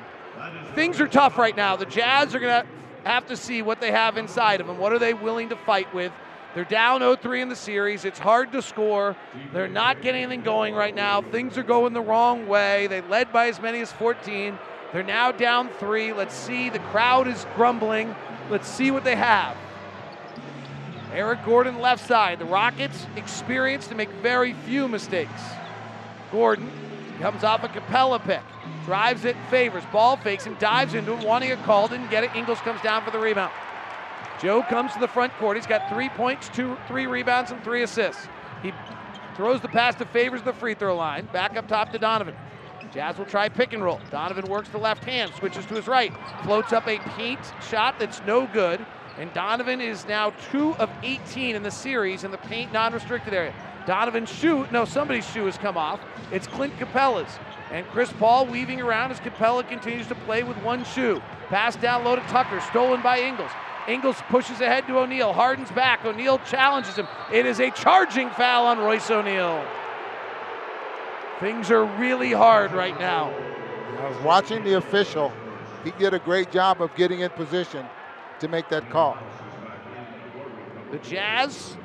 Things 0.75 0.99
are 0.99 1.07
tough 1.07 1.37
right 1.37 1.55
now. 1.55 1.75
The 1.75 1.85
Jazz 1.85 2.35
are 2.35 2.39
going 2.39 2.63
to 2.63 2.67
have 3.03 3.25
to 3.27 3.37
see 3.37 3.61
what 3.61 3.81
they 3.81 3.91
have 3.91 4.17
inside 4.17 4.61
of 4.61 4.67
them. 4.67 4.77
What 4.77 4.93
are 4.93 4.99
they 4.99 5.13
willing 5.13 5.49
to 5.49 5.55
fight 5.55 5.93
with? 5.93 6.11
They're 6.57 6.65
down 6.65 7.01
0-3 7.01 7.43
in 7.43 7.49
the 7.49 7.55
series. 7.55 8.03
It's 8.03 8.17
hard 8.17 8.51
to 8.53 8.63
score. 8.63 9.15
They're 9.53 9.67
not 9.67 10.01
getting 10.01 10.23
anything 10.23 10.41
going 10.41 10.73
right 10.73 10.95
now. 10.95 11.21
Things 11.21 11.55
are 11.55 11.61
going 11.61 11.93
the 11.93 12.01
wrong 12.01 12.47
way. 12.47 12.87
They 12.87 13.01
led 13.01 13.31
by 13.31 13.49
as 13.49 13.61
many 13.61 13.79
as 13.81 13.91
14. 13.91 14.57
They're 14.91 15.03
now 15.03 15.31
down 15.31 15.69
three. 15.79 16.13
Let's 16.13 16.33
see. 16.33 16.71
The 16.71 16.79
crowd 16.79 17.27
is 17.27 17.45
grumbling. 17.53 18.15
Let's 18.49 18.67
see 18.67 18.89
what 18.89 19.03
they 19.03 19.15
have. 19.15 19.55
Eric 21.13 21.45
Gordon 21.45 21.77
left 21.77 22.07
side. 22.07 22.39
The 22.39 22.45
Rockets 22.45 23.05
experienced 23.15 23.89
to 23.89 23.95
make 23.95 24.09
very 24.23 24.53
few 24.53 24.87
mistakes. 24.87 25.43
Gordon 26.31 26.71
comes 27.19 27.43
off 27.43 27.63
a 27.65 27.67
Capela 27.67 28.19
pick. 28.19 28.41
Drives 28.83 29.25
it, 29.25 29.35
Favors, 29.51 29.83
ball 29.93 30.17
fakes 30.17 30.45
him, 30.45 30.55
dives 30.59 30.95
into 30.95 31.13
him, 31.13 31.23
wanting 31.23 31.51
a 31.51 31.57
call, 31.57 31.87
didn't 31.87 32.09
get 32.09 32.23
it. 32.23 32.31
Ingles 32.35 32.59
comes 32.61 32.81
down 32.81 33.03
for 33.03 33.11
the 33.11 33.19
rebound. 33.19 33.51
Joe 34.41 34.61
comes 34.63 34.93
to 34.93 34.99
the 34.99 35.07
front 35.07 35.33
court. 35.33 35.57
He's 35.57 35.67
got 35.67 35.89
three 35.89 36.09
points, 36.09 36.49
two, 36.49 36.77
three 36.87 37.07
rebounds, 37.07 37.51
and 37.51 37.63
three 37.63 37.83
assists. 37.83 38.27
He 38.61 38.71
throws 39.35 39.61
the 39.61 39.67
pass 39.67 39.95
to 39.95 40.05
Favors 40.05 40.41
the 40.43 40.53
free 40.53 40.73
throw 40.73 40.95
line. 40.95 41.27
Back 41.33 41.57
up 41.57 41.67
top 41.67 41.91
to 41.91 41.99
Donovan. 41.99 42.35
Jazz 42.93 43.17
will 43.17 43.25
try 43.25 43.49
pick 43.49 43.73
and 43.73 43.83
roll. 43.83 43.99
Donovan 44.11 44.45
works 44.45 44.69
the 44.69 44.77
left 44.77 45.03
hand, 45.03 45.31
switches 45.37 45.65
to 45.67 45.75
his 45.75 45.87
right, 45.87 46.13
floats 46.43 46.73
up 46.73 46.87
a 46.87 46.99
paint 46.99 47.39
shot 47.69 47.99
that's 47.99 48.21
no 48.25 48.47
good. 48.47 48.85
And 49.17 49.33
Donovan 49.33 49.81
is 49.81 50.07
now 50.07 50.31
two 50.51 50.75
of 50.75 50.89
18 51.03 51.55
in 51.55 51.63
the 51.63 51.71
series 51.71 52.23
in 52.23 52.31
the 52.31 52.37
paint 52.37 52.71
non-restricted 52.71 53.33
area. 53.33 53.53
Donovan's 53.87 54.31
shoe, 54.31 54.67
no, 54.71 54.85
somebody's 54.85 55.27
shoe 55.31 55.45
has 55.45 55.57
come 55.57 55.77
off. 55.77 55.99
It's 56.31 56.45
Clint 56.45 56.77
Capela's. 56.77 57.39
And 57.71 57.85
Chris 57.87 58.11
Paul 58.13 58.45
weaving 58.45 58.81
around 58.81 59.11
as 59.11 59.19
Capela 59.19 59.67
continues 59.67 60.07
to 60.07 60.15
play 60.15 60.43
with 60.43 60.57
one 60.57 60.85
shoe. 60.85 61.21
Pass 61.49 61.75
down 61.75 62.03
low 62.03 62.15
to 62.15 62.21
Tucker, 62.23 62.59
stolen 62.61 63.01
by 63.01 63.19
Ingles. 63.19 63.51
Ingles 63.87 64.21
pushes 64.29 64.59
ahead 64.59 64.85
to 64.87 64.97
O'Neale. 64.99 65.31
Harden's 65.31 65.71
back. 65.71 66.03
O'Neale 66.03 66.39
challenges 66.39 66.95
him. 66.95 67.07
It 67.31 67.45
is 67.45 67.59
a 67.59 67.71
charging 67.71 68.29
foul 68.31 68.65
on 68.65 68.79
Royce 68.79 69.09
O'Neale. 69.09 69.65
Things 71.39 71.71
are 71.71 71.85
really 71.85 72.33
hard 72.33 72.73
right 72.73 72.99
now. 72.99 73.33
I 73.99 74.09
was 74.09 74.17
watching 74.23 74.63
the 74.63 74.73
official. 74.73 75.31
He 75.83 75.91
did 75.91 76.13
a 76.13 76.19
great 76.19 76.51
job 76.51 76.81
of 76.81 76.93
getting 76.95 77.21
in 77.21 77.29
position 77.29 77.85
to 78.39 78.47
make 78.47 78.67
that 78.69 78.89
call. 78.89 79.17
The 80.91 80.97
Jazz 80.99 81.77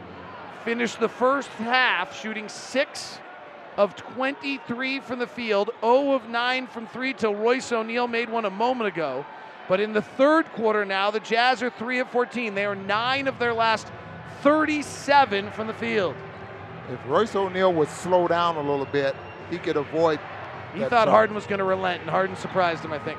finished 0.64 0.98
the 0.98 1.08
first 1.08 1.48
half 1.50 2.18
shooting 2.18 2.48
six 2.48 3.18
of 3.76 3.96
23 3.96 5.00
from 5.00 5.18
the 5.18 5.26
field, 5.26 5.70
0 5.80 6.12
of 6.12 6.28
9 6.28 6.66
from 6.66 6.86
three 6.88 7.12
till 7.12 7.34
Royce 7.34 7.72
O'Neale 7.72 8.08
made 8.08 8.28
one 8.28 8.44
a 8.44 8.50
moment 8.50 8.88
ago. 8.88 9.24
But 9.68 9.80
in 9.80 9.93
the 9.93 10.02
third 10.02 10.47
quarter 10.52 10.84
now, 10.84 11.10
the 11.10 11.20
Jazz 11.20 11.62
are 11.62 11.70
3 11.70 12.01
of 12.01 12.10
14. 12.10 12.55
They 12.55 12.64
are 12.64 12.74
9 12.74 13.28
of 13.28 13.39
their 13.39 13.55
last 13.55 13.86
37 14.43 15.51
from 15.52 15.66
the 15.66 15.74
field. 15.74 16.14
If 16.90 16.98
Royce 17.06 17.34
O'Neale 17.34 17.72
would 17.72 17.89
slow 17.89 18.26
down 18.26 18.56
a 18.56 18.60
little 18.60 18.86
bit, 18.86 19.14
he 19.51 19.59
could 19.59 19.76
avoid. 19.76 20.18
He 20.74 20.80
thought 20.80 20.90
shot. 20.90 21.09
Harden 21.09 21.34
was 21.34 21.47
going 21.47 21.60
to 21.60 21.64
relent, 21.64 22.01
and 22.02 22.10
Harden 22.10 22.36
surprised 22.36 22.84
him, 22.84 22.93
I 22.93 22.98
think. 22.98 23.18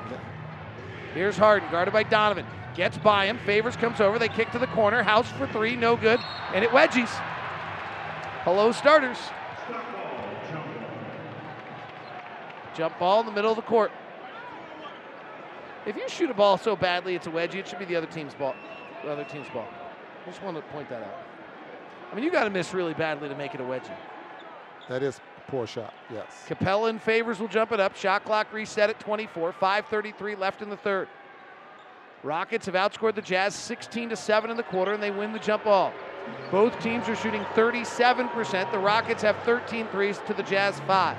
Here's 1.14 1.36
Harden, 1.36 1.70
guarded 1.70 1.92
by 1.92 2.02
Donovan. 2.02 2.46
Gets 2.74 2.98
by 2.98 3.26
him. 3.26 3.38
Favors 3.46 3.76
comes 3.76 4.00
over. 4.00 4.18
They 4.18 4.28
kick 4.28 4.50
to 4.50 4.58
the 4.58 4.66
corner. 4.66 5.02
House 5.02 5.30
for 5.32 5.46
three, 5.46 5.76
no 5.76 5.96
good. 5.96 6.20
And 6.52 6.64
it 6.64 6.70
wedgies. 6.70 7.08
Hello, 8.42 8.72
starters. 8.72 9.18
Jump 12.76 12.98
ball 12.98 13.20
in 13.20 13.26
the 13.26 13.32
middle 13.32 13.52
of 13.52 13.56
the 13.56 13.62
court. 13.62 13.92
If 15.86 15.96
you 15.96 16.08
shoot 16.08 16.30
a 16.30 16.34
ball 16.34 16.56
so 16.58 16.76
badly 16.76 17.14
it's 17.14 17.26
a 17.26 17.30
wedgie, 17.30 17.56
it 17.56 17.68
should 17.68 17.78
be 17.78 17.84
the 17.84 17.96
other 17.96 18.06
team's 18.06 18.34
ball. 18.34 18.54
The 19.02 19.10
other 19.10 19.24
team's 19.24 19.48
ball. 19.50 19.68
I 20.24 20.30
just 20.30 20.42
want 20.42 20.56
to 20.56 20.62
point 20.72 20.88
that 20.88 21.02
out. 21.02 21.18
I 22.10 22.14
mean, 22.14 22.24
you 22.24 22.30
got 22.30 22.44
to 22.44 22.50
miss 22.50 22.72
really 22.72 22.94
badly 22.94 23.28
to 23.28 23.34
make 23.34 23.54
it 23.54 23.60
a 23.60 23.64
wedgie. 23.64 23.96
That 24.88 25.02
is 25.02 25.20
Poor 25.48 25.66
shot. 25.66 25.92
Yes. 26.10 26.46
Capela 26.48 26.88
and 26.88 27.00
Favors 27.00 27.38
will 27.38 27.48
jump 27.48 27.72
it 27.72 27.80
up. 27.80 27.96
Shot 27.96 28.24
clock 28.24 28.52
reset 28.52 28.90
at 28.90 28.98
24. 28.98 29.52
5:33 29.52 30.38
left 30.38 30.62
in 30.62 30.70
the 30.70 30.76
third. 30.76 31.08
Rockets 32.22 32.66
have 32.66 32.74
outscored 32.74 33.14
the 33.14 33.22
Jazz 33.22 33.54
16 33.54 34.08
to 34.08 34.16
7 34.16 34.50
in 34.50 34.56
the 34.56 34.62
quarter, 34.62 34.94
and 34.94 35.02
they 35.02 35.10
win 35.10 35.32
the 35.32 35.38
jump 35.38 35.64
ball. 35.64 35.92
Both 36.50 36.80
teams 36.80 37.06
are 37.06 37.16
shooting 37.16 37.44
37%. 37.54 38.72
The 38.72 38.78
Rockets 38.78 39.22
have 39.22 39.36
13 39.44 39.88
threes 39.88 40.18
to 40.26 40.32
the 40.32 40.42
Jazz 40.42 40.80
5. 40.80 41.18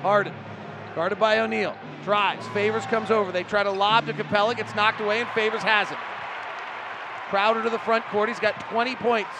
Harden, 0.00 0.32
guarded 0.94 1.18
by 1.18 1.38
O'Neale, 1.38 1.76
drives. 2.04 2.46
Favors 2.48 2.86
comes 2.86 3.10
over. 3.10 3.32
They 3.32 3.44
try 3.44 3.62
to 3.62 3.70
lob 3.70 4.06
to 4.06 4.12
Capela, 4.12 4.56
gets 4.56 4.74
knocked 4.74 5.00
away, 5.00 5.20
and 5.20 5.28
Favors 5.30 5.62
has 5.62 5.90
it. 5.90 5.98
Crowder 7.28 7.62
to 7.62 7.70
the 7.70 7.78
front 7.78 8.04
court. 8.06 8.28
He's 8.28 8.38
got 8.38 8.60
20 8.70 8.96
points. 8.96 9.30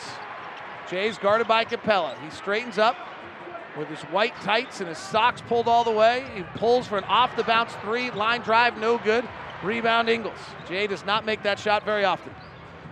Jae's 0.88 1.18
guarded 1.18 1.46
by 1.46 1.64
Capela. 1.64 2.18
He 2.22 2.30
straightens 2.30 2.78
up 2.78 2.96
with 3.76 3.88
his 3.88 4.00
white 4.04 4.34
tights 4.42 4.80
and 4.80 4.88
his 4.88 4.98
socks 4.98 5.42
pulled 5.42 5.68
all 5.68 5.84
the 5.84 5.90
way. 5.90 6.24
He 6.34 6.42
pulls 6.56 6.86
for 6.86 6.98
an 6.98 7.04
off 7.04 7.34
the 7.36 7.44
bounce 7.44 7.72
three. 7.82 8.10
Line 8.10 8.42
drive, 8.42 8.78
no 8.78 8.98
good. 8.98 9.26
Rebound 9.62 10.08
Ingles. 10.08 10.38
Jae 10.66 10.88
does 10.88 11.04
not 11.04 11.24
make 11.24 11.42
that 11.42 11.58
shot 11.58 11.84
very 11.84 12.04
often. 12.04 12.34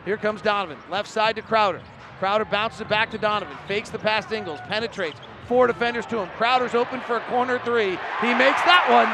Here 0.04 0.16
comes 0.16 0.40
Donovan. 0.40 0.78
Left 0.90 1.08
side 1.08 1.36
to 1.36 1.42
Crowder. 1.42 1.82
Crowder 2.18 2.44
bounces 2.44 2.80
it 2.80 2.88
back 2.88 3.10
to 3.10 3.18
Donovan. 3.18 3.56
Fakes 3.66 3.90
the 3.90 3.98
pass 3.98 4.26
to 4.26 4.36
Ingles. 4.36 4.60
Penetrates. 4.68 5.18
Four 5.50 5.66
defenders 5.66 6.06
to 6.06 6.18
him. 6.20 6.28
Crowder's 6.36 6.76
open 6.76 7.00
for 7.00 7.16
a 7.16 7.20
corner 7.22 7.58
three. 7.58 7.98
He 8.20 8.32
makes 8.38 8.62
that 8.70 8.86
one. 8.86 9.10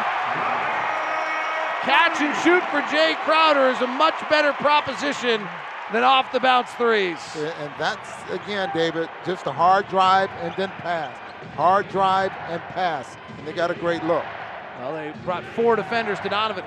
Catch 1.81 2.21
and 2.21 2.37
shoot 2.45 2.63
for 2.69 2.83
Jae 2.95 3.17
Crowder 3.25 3.71
is 3.71 3.81
a 3.81 3.87
much 3.87 4.17
better 4.29 4.53
proposition 4.53 5.41
than 5.95 6.03
off 6.03 6.31
the 6.33 6.41
bounce 6.41 6.71
threes. 6.73 7.17
And 7.37 7.73
that's, 7.79 8.11
again, 8.31 8.71
David, 8.75 9.09
just 9.25 9.47
a 9.47 9.51
hard 9.51 9.89
drive 9.89 10.29
and 10.43 10.53
then 10.59 10.69
pass. 10.73 11.17
Hard 11.55 11.89
drive 11.89 12.33
and 12.51 12.61
pass. 12.65 13.17
And 13.39 13.49
they 13.49 13.55
got 13.55 13.71
a 13.71 13.75
great 13.75 14.05
look. 14.05 14.25
Well, 14.79 14.93
they 14.93 15.15
brought 15.25 15.43
four 15.55 15.75
defenders 15.75 16.21
to 16.21 16.29
Donovan. 16.29 16.65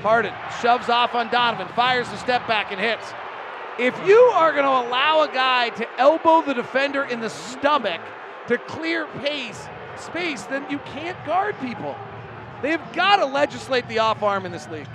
Harden 0.00 0.32
shoves 0.62 0.88
off 0.88 1.14
on 1.14 1.28
Donovan, 1.28 1.68
fires 1.76 2.08
the 2.08 2.16
step 2.16 2.48
back 2.48 2.72
and 2.72 2.80
hits. 2.80 3.12
If 3.78 3.94
you 4.06 4.18
are 4.32 4.52
going 4.52 4.64
to 4.64 4.88
allow 4.88 5.24
a 5.24 5.28
guy 5.28 5.68
to 5.68 5.86
elbow 6.00 6.40
the 6.40 6.54
defender 6.54 7.04
in 7.04 7.20
the 7.20 7.28
stomach 7.28 8.00
to 8.48 8.58
clear 8.58 9.06
pace, 9.20 9.68
space, 9.96 10.42
then 10.44 10.66
you 10.70 10.78
can't 10.80 11.22
guard 11.24 11.58
people. 11.60 11.96
They've 12.62 12.80
got 12.92 13.16
to 13.16 13.26
legislate 13.26 13.88
the 13.88 14.00
off 14.00 14.22
arm 14.22 14.44
in 14.46 14.52
this 14.52 14.68
league. 14.68 14.88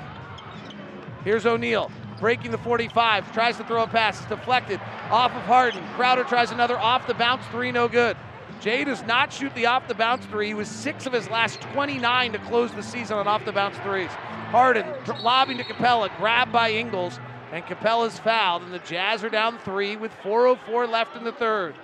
Here's 1.23 1.45
O'Neale 1.45 1.89
breaking 2.19 2.51
the 2.51 2.57
45, 2.57 3.34
tries 3.34 3.57
to 3.57 3.65
throw 3.65 3.84
a 3.84 3.88
pass, 3.88 4.17
it's 4.17 4.30
deflected 4.30 4.80
off 5.09 5.35
of 5.35 5.41
Harden. 5.41 5.84
Crowder 5.95 6.23
tries 6.23 6.51
another 6.51 6.80
off 6.80 7.05
the 7.05 7.13
bounce 7.13 7.45
three, 7.47 7.69
no 7.69 7.89
good. 7.89 8.15
Jae 8.61 8.85
does 8.85 9.03
not 9.03 9.34
shoot 9.34 9.53
the 9.55 9.65
off 9.65 9.89
the 9.89 9.93
bounce 9.93 10.25
three. 10.27 10.47
He 10.47 10.53
was 10.53 10.69
six 10.69 11.05
of 11.05 11.11
his 11.11 11.30
last 11.30 11.59
29 11.59 12.31
to 12.31 12.39
close 12.39 12.71
the 12.71 12.81
season 12.81 13.17
on 13.17 13.27
off 13.27 13.43
the 13.43 13.51
bounce 13.51 13.77
threes. 13.80 14.09
Harden 14.51 14.85
lobbing 15.21 15.57
to 15.57 15.65
Capela, 15.65 16.15
grabbed 16.15 16.53
by 16.53 16.71
Ingles, 16.71 17.19
and 17.51 17.61
Capela's 17.65 18.17
fouled, 18.19 18.63
and 18.63 18.73
the 18.73 18.80
Jazz 18.80 19.21
are 19.25 19.30
down 19.30 19.57
three 19.59 19.97
with 19.97 20.13
4.04 20.23 20.89
left 20.89 21.17
in 21.17 21.25
the 21.25 21.34
third. 21.34 21.75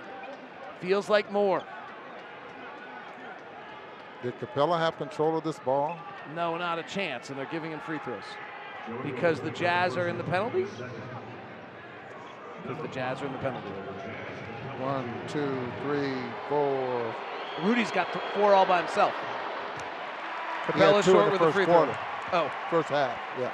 Feels 0.80 1.08
like 1.08 1.30
more. 1.30 1.62
Did 4.22 4.38
Capela 4.38 4.78
have 4.78 4.96
control 4.98 5.36
of 5.38 5.44
this 5.44 5.58
ball? 5.58 5.98
No, 6.34 6.56
not 6.56 6.78
a 6.78 6.82
chance, 6.82 7.30
and 7.30 7.38
they're 7.38 7.46
giving 7.46 7.70
him 7.72 7.80
free 7.80 7.98
throws. 7.98 8.22
Because 9.02 9.40
the 9.40 9.50
Jazz 9.50 9.96
are 9.96 10.08
in 10.08 10.18
the 10.18 10.24
penalty? 10.24 10.66
Because 12.62 12.82
the 12.82 12.88
Jazz 12.88 13.22
are 13.22 13.26
in 13.26 13.32
the 13.32 13.38
penalty. 13.38 13.68
One, 14.78 15.10
two, 15.28 15.58
three, 15.82 16.14
four. 16.48 17.14
Rudy's 17.62 17.90
got 17.90 18.08
four 18.34 18.54
all 18.54 18.66
by 18.66 18.82
himself. 18.82 19.14
Capela 20.66 21.02
short 21.02 21.32
with 21.32 21.40
a 21.40 21.52
free 21.52 21.64
quarter. 21.66 21.92
throw. 22.30 22.40
Oh, 22.44 22.52
First 22.70 22.88
half, 22.90 23.18
yeah. 23.38 23.52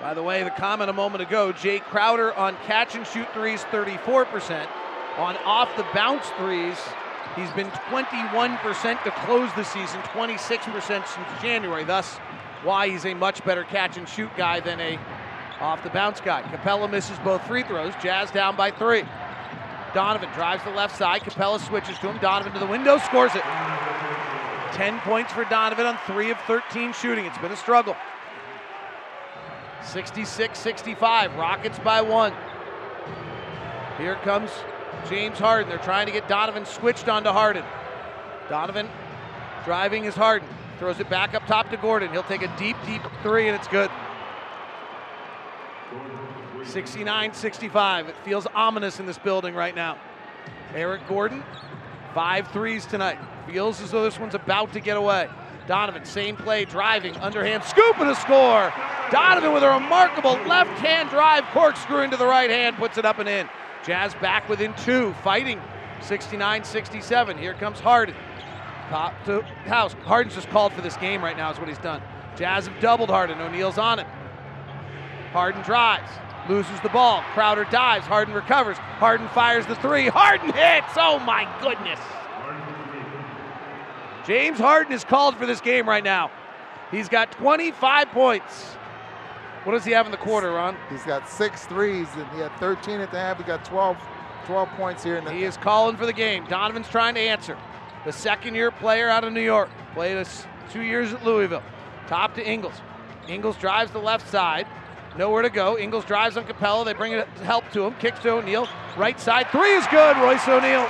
By 0.00 0.14
the 0.14 0.22
way, 0.22 0.44
the 0.44 0.50
comment 0.50 0.90
a 0.90 0.92
moment 0.92 1.22
ago, 1.22 1.52
Jae 1.52 1.82
Crowder 1.82 2.32
on 2.34 2.56
catch 2.66 2.94
and 2.94 3.04
shoot 3.04 3.26
threes, 3.32 3.64
34%. 3.72 4.68
On 5.16 5.36
off 5.38 5.68
the 5.76 5.84
bounce 5.92 6.26
threes, 6.38 6.78
he's 7.34 7.50
been 7.50 7.68
21% 7.90 9.02
to 9.02 9.10
close 9.10 9.52
the 9.54 9.64
season, 9.64 10.00
26% 10.02 10.80
since 10.82 11.08
January. 11.42 11.82
Thus, 11.82 12.16
why 12.62 12.88
he's 12.88 13.04
a 13.06 13.14
much 13.14 13.44
better 13.44 13.64
catch 13.64 13.96
and 13.96 14.08
shoot 14.08 14.30
guy 14.36 14.60
than 14.60 14.80
a 14.80 14.98
off 15.60 15.82
the 15.82 15.90
bounce 15.90 16.20
guy. 16.20 16.42
Capela 16.42 16.88
misses 16.88 17.18
both 17.20 17.44
free 17.48 17.64
throws. 17.64 17.92
Jazz 18.00 18.30
down 18.30 18.54
by 18.54 18.70
three. 18.70 19.02
Donovan 19.94 20.28
drives 20.34 20.62
the 20.62 20.70
left 20.70 20.96
side. 20.96 21.22
Capela 21.22 21.58
switches 21.58 21.98
to 21.98 22.08
him. 22.08 22.18
Donovan 22.18 22.52
to 22.52 22.60
the 22.60 22.66
window, 22.66 22.98
scores 22.98 23.34
it. 23.34 23.42
10 24.74 25.00
points 25.00 25.32
for 25.32 25.42
Donovan 25.44 25.86
on 25.86 25.98
3 26.06 26.30
of 26.30 26.38
13 26.46 26.92
shooting. 26.92 27.24
It's 27.24 27.38
been 27.38 27.50
a 27.50 27.56
struggle. 27.56 27.96
66 29.84 30.58
65. 30.58 31.34
Rockets 31.36 31.78
by 31.78 32.00
one. 32.00 32.32
Here 33.98 34.16
comes 34.16 34.50
James 35.08 35.38
Harden. 35.38 35.68
They're 35.68 35.78
trying 35.78 36.06
to 36.06 36.12
get 36.12 36.28
Donovan 36.28 36.64
switched 36.66 37.08
onto 37.08 37.30
Harden. 37.30 37.64
Donovan 38.48 38.88
driving 39.64 40.04
is 40.04 40.14
Harden. 40.14 40.48
Throws 40.78 41.00
it 41.00 41.10
back 41.10 41.34
up 41.34 41.46
top 41.46 41.70
to 41.70 41.76
Gordon. 41.76 42.12
He'll 42.12 42.22
take 42.22 42.42
a 42.42 42.56
deep, 42.56 42.76
deep 42.86 43.02
three, 43.22 43.48
and 43.48 43.56
it's 43.56 43.68
good. 43.68 43.90
69 46.64 47.34
65. 47.34 48.08
It 48.08 48.16
feels 48.24 48.46
ominous 48.54 49.00
in 49.00 49.06
this 49.06 49.18
building 49.18 49.54
right 49.54 49.74
now. 49.74 49.98
Eric 50.74 51.06
Gordon, 51.08 51.42
five 52.14 52.48
threes 52.48 52.84
tonight. 52.86 53.18
Feels 53.46 53.80
as 53.80 53.90
though 53.90 54.02
this 54.02 54.18
one's 54.18 54.34
about 54.34 54.72
to 54.74 54.80
get 54.80 54.96
away. 54.96 55.28
Donovan, 55.68 56.06
same 56.06 56.34
play, 56.34 56.64
driving, 56.64 57.14
underhand 57.18 57.62
scoop 57.62 58.00
and 58.00 58.08
a 58.08 58.14
score. 58.14 58.72
Donovan 59.12 59.52
with 59.52 59.62
a 59.62 59.68
remarkable 59.68 60.32
left 60.48 60.70
hand 60.80 61.10
drive, 61.10 61.44
corkscrew 61.52 62.00
into 62.00 62.16
the 62.16 62.26
right 62.26 62.48
hand, 62.48 62.76
puts 62.76 62.96
it 62.96 63.04
up 63.04 63.18
and 63.18 63.28
in. 63.28 63.46
Jazz 63.84 64.14
back 64.14 64.48
within 64.48 64.72
two, 64.74 65.12
fighting 65.22 65.60
69 66.00 66.64
67. 66.64 67.36
Here 67.36 67.52
comes 67.52 67.78
Harden. 67.80 68.14
Top 68.88 69.12
to 69.26 69.42
house. 69.66 69.92
Harden's 70.04 70.34
just 70.34 70.48
called 70.48 70.72
for 70.72 70.80
this 70.80 70.96
game 70.96 71.22
right 71.22 71.36
now, 71.36 71.52
is 71.52 71.58
what 71.58 71.68
he's 71.68 71.78
done. 71.78 72.00
Jazz 72.34 72.66
have 72.66 72.80
doubled 72.80 73.10
Harden. 73.10 73.38
O'Neale's 73.38 73.76
on 73.76 73.98
it. 73.98 74.06
Harden 75.32 75.60
drives, 75.62 76.10
loses 76.48 76.80
the 76.80 76.88
ball. 76.88 77.22
Crowder 77.34 77.64
dives. 77.64 78.06
Harden 78.06 78.32
recovers. 78.32 78.78
Harden 78.78 79.28
fires 79.28 79.66
the 79.66 79.74
three. 79.76 80.08
Harden 80.08 80.50
hits. 80.50 80.94
Oh 80.96 81.18
my 81.18 81.46
goodness. 81.60 82.00
James 84.28 84.58
Harden 84.58 84.92
is 84.92 85.04
called 85.04 85.36
for 85.36 85.46
this 85.46 85.62
game 85.62 85.88
right 85.88 86.04
now. 86.04 86.30
He's 86.90 87.08
got 87.08 87.32
25 87.32 88.08
points. 88.08 88.64
What 89.64 89.72
does 89.72 89.86
he 89.86 89.92
have 89.92 90.04
in 90.04 90.12
the 90.12 90.18
quarter, 90.18 90.52
Ron? 90.52 90.76
He's 90.90 91.02
got 91.02 91.26
six 91.26 91.64
threes, 91.64 92.06
and 92.14 92.26
he 92.32 92.40
had 92.40 92.52
13 92.58 93.00
at 93.00 93.10
the 93.10 93.18
half. 93.18 93.38
He 93.38 93.44
got 93.44 93.64
12, 93.64 93.96
12 94.44 94.68
points 94.76 95.02
here. 95.02 95.16
In 95.16 95.24
the 95.24 95.32
He 95.32 95.44
is 95.44 95.56
calling 95.56 95.96
for 95.96 96.04
the 96.04 96.12
game. 96.12 96.44
Donovan's 96.44 96.90
trying 96.90 97.14
to 97.14 97.20
answer. 97.20 97.56
The 98.04 98.12
second 98.12 98.54
year 98.54 98.70
player 98.70 99.08
out 99.08 99.24
of 99.24 99.32
New 99.32 99.40
York. 99.40 99.70
Played 99.94 100.18
us 100.18 100.44
two 100.70 100.82
years 100.82 101.14
at 101.14 101.24
Louisville. 101.24 101.62
Top 102.06 102.34
to 102.34 102.46
Ingles. 102.46 102.82
Ingles 103.28 103.56
drives 103.56 103.92
the 103.92 103.98
left 103.98 104.28
side. 104.28 104.66
Nowhere 105.16 105.40
to 105.40 105.50
go. 105.50 105.78
Ingles 105.78 106.04
drives 106.04 106.36
on 106.36 106.44
Capela. 106.44 106.84
They 106.84 106.92
bring 106.92 107.12
it 107.14 107.26
help 107.44 107.64
to 107.72 107.86
him. 107.86 107.94
Kicks 107.94 108.18
to 108.20 108.32
O'Neale. 108.32 108.68
Right 108.98 109.18
side. 109.18 109.46
Three 109.52 109.72
is 109.72 109.86
good. 109.86 110.18
Royce 110.18 110.46
O'Neale. 110.46 110.86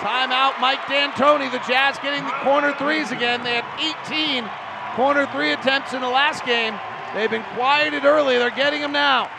Timeout, 0.00 0.58
Mike 0.60 0.86
D'Antoni. 0.86 1.52
The 1.52 1.58
Jazz 1.68 1.98
getting 1.98 2.24
the 2.24 2.30
corner 2.42 2.72
threes 2.76 3.10
again. 3.10 3.44
They 3.44 3.60
had 3.60 3.66
18 4.08 4.48
corner 4.96 5.26
three 5.26 5.52
attempts 5.52 5.92
in 5.92 6.00
the 6.00 6.08
last 6.08 6.46
game. 6.46 6.74
They've 7.14 7.28
been 7.28 7.44
quieted 7.54 8.06
early. 8.06 8.38
They're 8.38 8.50
getting 8.50 8.80
them 8.80 8.92
now. 8.92 9.30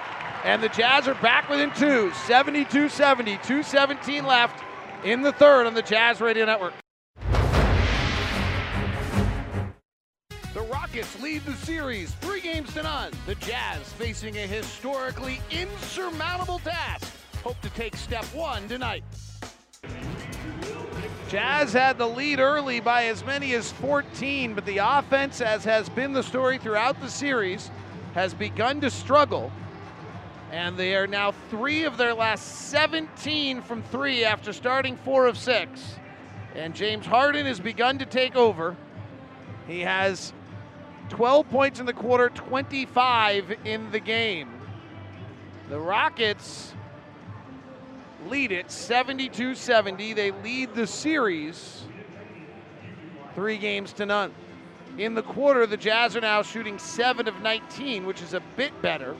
And 0.44 0.62
the 0.62 0.70
Jazz 0.70 1.08
are 1.08 1.16
back 1.16 1.50
within 1.50 1.72
two. 1.72 2.12
72 2.28 2.90
70. 2.90 3.38
217 3.38 4.24
left 4.24 4.64
in 5.04 5.24
the 5.24 5.32
third 5.32 5.66
on 5.66 5.74
the 5.74 5.82
Jazz 5.82 6.22
Radio 6.22 6.46
Network. 6.46 6.74
The 10.54 10.62
Rockets 10.62 11.20
lead 11.24 11.44
the 11.46 11.54
series 11.54 12.12
three 12.16 12.42
games 12.42 12.72
to 12.76 12.84
none. 12.84 13.12
The 13.26 13.36
Jazz 13.36 13.92
facing 13.94 14.38
a 14.38 14.46
historically 14.46 15.42
insurmountable 15.50 16.60
task. 16.60 17.12
Hope 17.44 17.60
to 17.62 17.70
take 17.72 17.96
step 17.96 18.26
one 18.26 18.68
tonight. 18.68 19.04
Jazz 21.32 21.72
had 21.72 21.98
the 21.98 22.10
lead 22.10 22.42
early 22.42 22.82
by 22.82 23.06
as 23.06 23.24
many 23.24 23.54
as 23.54 23.72
14, 23.72 24.54
but 24.54 24.66
the 24.66 24.80
offense, 24.80 25.40
as 25.40 25.64
has 25.64 25.88
been 25.88 26.12
the 26.12 26.24
story 26.24 26.58
throughout 26.58 27.00
the 27.00 27.10
series, 27.10 27.72
has 28.16 28.34
begun 28.34 28.82
to 28.82 28.90
struggle. 28.90 29.50
And 30.52 30.76
they 30.76 30.94
are 30.94 31.08
now 31.08 31.32
three 31.50 31.86
of 31.86 31.96
their 31.96 32.14
last 32.14 32.68
17 32.70 33.62
from 33.62 33.82
three 33.84 34.26
after 34.26 34.52
starting 34.52 34.98
four 34.98 35.26
of 35.26 35.38
six. 35.38 35.96
And 36.54 36.76
James 36.76 37.06
Harden 37.06 37.46
has 37.46 37.62
begun 37.62 37.98
to 38.00 38.06
take 38.06 38.36
over. 38.36 38.76
He 39.68 39.80
has 39.80 40.34
12 41.08 41.50
points 41.50 41.80
in 41.80 41.86
the 41.86 41.94
quarter, 41.94 42.28
25 42.28 43.56
in 43.64 43.90
the 43.92 44.02
game. 44.02 44.50
The 45.70 45.80
Rockets 45.80 46.74
lead 48.30 48.52
it 48.52 48.72
72 48.72 49.56
70. 49.56 50.14
They 50.14 50.32
lead 50.32 50.74
the 50.76 50.88
series 50.88 51.84
three 53.36 53.58
games 53.58 53.94
to 53.94 54.06
none. 54.06 54.34
In 54.98 55.14
the 55.16 55.24
quarter, 55.24 55.66
the 55.66 55.78
Jazz 55.78 56.16
are 56.18 56.22
now 56.22 56.42
shooting 56.42 56.78
7 56.78 57.28
of 57.28 57.42
19, 57.42 58.06
which 58.06 58.22
is 58.22 58.34
a 58.34 58.42
bit 58.58 58.80
better. 58.82 59.16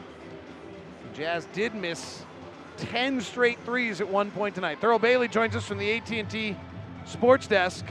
The 1.12 1.18
Jazz 1.18 1.48
did 1.54 1.74
miss 1.74 2.26
10 2.78 3.22
straight 3.22 3.58
threes 3.64 4.02
at 4.02 4.10
one 4.10 4.32
point 4.32 4.54
tonight. 4.56 4.82
Thurl 4.82 5.00
Bailey 5.00 5.28
joins 5.30 5.56
us 5.56 5.66
from 5.66 5.78
the 5.78 5.92
AT&T 5.94 6.58
Sports 7.06 7.48
Desk. 7.48 7.86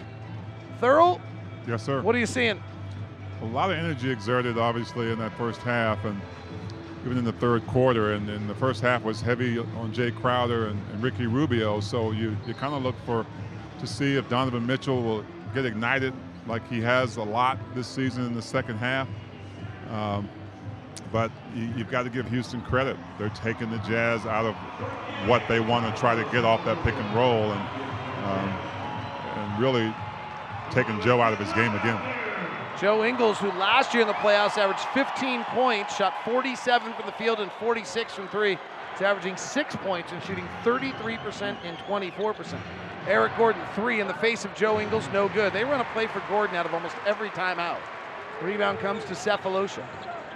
Thurl, 0.81 1.20
Yes, 1.66 1.82
sir. 1.82 2.03
what 2.03 2.15
are 2.15 2.19
you 2.19 2.27
seeing? 2.27 2.62
A 3.41 3.45
lot 3.47 3.70
of 3.70 3.78
energy 3.78 4.11
exerted, 4.11 4.59
obviously, 4.59 5.11
in 5.11 5.19
that 5.19 5.32
first 5.39 5.61
half, 5.61 6.05
and 6.05 6.20
even 7.05 7.18
in 7.18 7.24
the 7.24 7.32
third 7.32 7.66
quarter. 7.66 8.12
And, 8.12 8.28
and 8.28 8.48
the 8.48 8.55
first 8.55 8.81
half 8.82 9.02
was 9.02 9.20
heavy 9.20 9.59
on 9.59 9.93
Jae 9.93 10.14
Crowder 10.14 10.68
and, 10.68 10.81
and 10.93 11.02
Ricky 11.02 11.27
Rubio. 11.27 11.81
So 11.81 12.12
you, 12.12 12.36
you 12.47 12.55
kind 12.55 12.74
of 12.74 12.82
look 12.82 12.97
for 13.05 13.27
to 13.78 13.86
see 13.86 14.16
if 14.16 14.28
Donovan 14.28 14.66
Mitchell 14.66 15.02
will 15.02 15.24
get 15.55 15.64
ignited 15.64 16.12
like 16.47 16.66
he 16.68 16.81
has 16.81 17.16
a 17.16 17.22
lot 17.22 17.59
this 17.74 17.86
season 17.86 18.27
in 18.27 18.35
the 18.35 18.43
second 18.43 18.77
half. 18.77 19.09
Um, 19.90 20.28
but 21.12 21.31
you, 21.55 21.72
you've 21.77 21.90
got 21.90 22.05
to 22.05 22.10
give 22.10 22.28
Houston 22.28 22.60
credit. 22.62 22.97
They're 23.18 23.31
taking 23.31 23.70
the 23.70 23.78
Jazz 23.78 24.27
out 24.27 24.44
of 24.44 24.55
what 25.28 25.43
they 25.48 25.60
want 25.60 25.93
to 25.93 26.01
try 26.01 26.14
to 26.14 26.31
get 26.31 26.44
off 26.44 26.64
that 26.64 26.82
pick 26.85 26.94
and 26.94 27.14
roll, 27.14 27.51
and 27.51 27.60
um, 28.24 28.48
and 29.36 29.62
really 29.62 29.93
taking 30.70 31.01
Joe 31.01 31.20
out 31.20 31.32
of 31.32 31.39
his 31.39 31.52
game 31.52 31.74
again. 31.74 32.30
Joe 32.81 33.05
Ingles, 33.05 33.36
who 33.36 33.48
last 33.48 33.93
year 33.93 34.01
in 34.01 34.09
the 34.09 34.15
playoffs 34.15 34.57
averaged 34.57 34.86
15 34.94 35.44
points, 35.44 35.97
shot 35.97 36.15
47 36.24 36.94
from 36.94 37.05
the 37.05 37.12
field 37.12 37.39
and 37.39 37.52
46 37.52 38.15
from 38.15 38.27
three. 38.28 38.57
He's 38.93 39.02
averaging 39.02 39.36
six 39.36 39.77
points 39.77 40.12
and 40.12 40.23
shooting 40.23 40.48
33% 40.65 41.59
and 41.62 41.77
24%. 41.77 42.59
Eric 43.07 43.36
Gordon, 43.36 43.61
three 43.74 44.01
in 44.01 44.07
the 44.07 44.15
face 44.15 44.47
of 44.47 44.55
Joe 44.55 44.81
Ingles, 44.81 45.07
no 45.12 45.28
good. 45.28 45.52
They 45.52 45.62
run 45.62 45.82
a 45.82 45.86
play 45.93 46.07
for 46.07 46.23
Gordon 46.31 46.57
out 46.57 46.65
of 46.65 46.73
almost 46.73 46.97
every 47.05 47.28
timeout. 47.31 47.81
Rebound 48.40 48.78
comes 48.78 49.05
to 49.05 49.12
Sefolosha. 49.12 49.85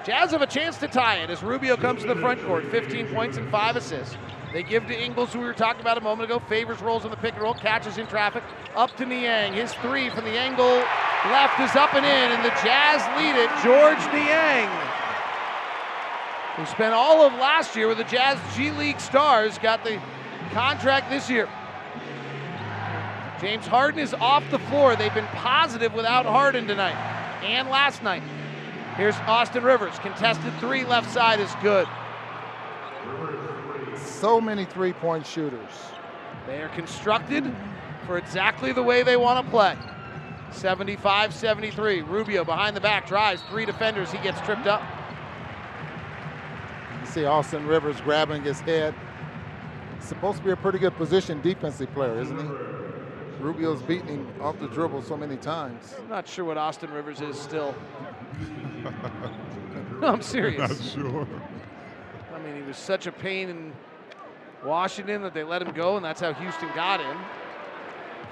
Jazz 0.04 0.32
have 0.32 0.42
a 0.42 0.46
chance 0.46 0.76
to 0.78 0.88
tie 0.88 1.16
it 1.16 1.30
as 1.30 1.42
Rubio 1.42 1.78
comes 1.78 2.02
to 2.02 2.08
the 2.08 2.16
front 2.16 2.42
court, 2.42 2.66
15 2.66 3.08
points 3.08 3.38
and 3.38 3.50
five 3.50 3.74
assists. 3.76 4.18
They 4.54 4.62
give 4.62 4.86
to 4.86 4.96
Ingles, 4.96 5.32
who 5.32 5.40
we 5.40 5.46
were 5.46 5.52
talking 5.52 5.80
about 5.80 5.98
a 5.98 6.00
moment 6.00 6.30
ago. 6.30 6.38
Favors 6.48 6.80
rolls 6.80 7.04
on 7.04 7.10
the 7.10 7.16
pick 7.16 7.34
and 7.34 7.42
roll, 7.42 7.54
catches 7.54 7.98
in 7.98 8.06
traffic. 8.06 8.44
Up 8.76 8.96
to 8.98 9.04
Niang. 9.04 9.52
His 9.52 9.74
three 9.74 10.08
from 10.10 10.24
the 10.24 10.38
angle 10.38 10.76
left 11.26 11.58
is 11.58 11.74
up 11.74 11.92
and 11.92 12.06
in, 12.06 12.30
and 12.30 12.44
the 12.44 12.54
Jazz 12.62 13.02
lead 13.18 13.34
it. 13.34 13.50
Georges 13.64 14.06
Niang, 14.12 14.68
who 16.54 16.64
spent 16.66 16.94
all 16.94 17.26
of 17.26 17.32
last 17.32 17.74
year 17.74 17.88
with 17.88 17.98
the 17.98 18.04
Jazz 18.04 18.38
G 18.54 18.70
League 18.70 19.00
Stars, 19.00 19.58
got 19.58 19.82
the 19.82 20.00
contract 20.52 21.10
this 21.10 21.28
year. 21.28 21.48
James 23.40 23.66
Harden 23.66 23.98
is 23.98 24.14
off 24.14 24.48
the 24.52 24.60
floor. 24.60 24.94
They've 24.94 25.12
been 25.12 25.26
positive 25.26 25.94
without 25.94 26.26
Harden 26.26 26.68
tonight 26.68 26.94
and 27.42 27.68
last 27.70 28.04
night. 28.04 28.22
Here's 28.96 29.16
Austin 29.26 29.64
Rivers. 29.64 29.98
Contested 29.98 30.52
three 30.60 30.84
left 30.84 31.10
side 31.10 31.40
is 31.40 31.52
good. 31.60 31.88
So 34.24 34.40
many 34.40 34.64
three 34.64 34.94
point 34.94 35.26
shooters. 35.26 35.68
They 36.46 36.62
are 36.62 36.70
constructed 36.70 37.44
for 38.06 38.16
exactly 38.16 38.72
the 38.72 38.82
way 38.82 39.02
they 39.02 39.18
want 39.18 39.44
to 39.44 39.50
play. 39.50 39.76
75 40.50 41.34
73. 41.34 42.00
Rubio 42.00 42.42
behind 42.42 42.74
the 42.74 42.80
back 42.80 43.06
drives, 43.06 43.42
three 43.50 43.66
defenders. 43.66 44.10
He 44.10 44.16
gets 44.22 44.40
tripped 44.40 44.66
up. 44.66 44.82
You 47.02 47.06
see 47.06 47.26
Austin 47.26 47.66
Rivers 47.66 48.00
grabbing 48.00 48.42
his 48.42 48.60
head. 48.60 48.94
Supposed 50.00 50.38
to 50.38 50.44
be 50.44 50.52
a 50.52 50.56
pretty 50.56 50.78
good 50.78 50.96
position 50.96 51.42
defensive 51.42 51.92
player, 51.92 52.18
isn't 52.18 52.38
he? 52.38 52.46
Rubio's 53.44 53.82
beating 53.82 54.08
him 54.08 54.32
off 54.40 54.58
the 54.58 54.68
dribble 54.68 55.02
so 55.02 55.18
many 55.18 55.36
times. 55.36 55.96
I'm 55.98 56.08
not 56.08 56.26
sure 56.26 56.46
what 56.46 56.56
Austin 56.56 56.90
Rivers 56.92 57.20
is 57.20 57.38
still. 57.38 57.74
no, 60.00 60.08
I'm 60.08 60.22
serious. 60.22 60.70
Not 60.70 60.82
sure. 60.82 61.28
I 62.34 62.38
mean, 62.38 62.56
he 62.56 62.62
was 62.62 62.78
such 62.78 63.06
a 63.06 63.12
pain 63.12 63.50
in 63.50 63.72
Washington 64.64 65.22
that 65.22 65.34
they 65.34 65.44
let 65.44 65.62
him 65.62 65.72
go, 65.72 65.96
and 65.96 66.04
that's 66.04 66.20
how 66.20 66.32
Houston 66.32 66.68
got 66.74 67.00
him. 67.00 67.18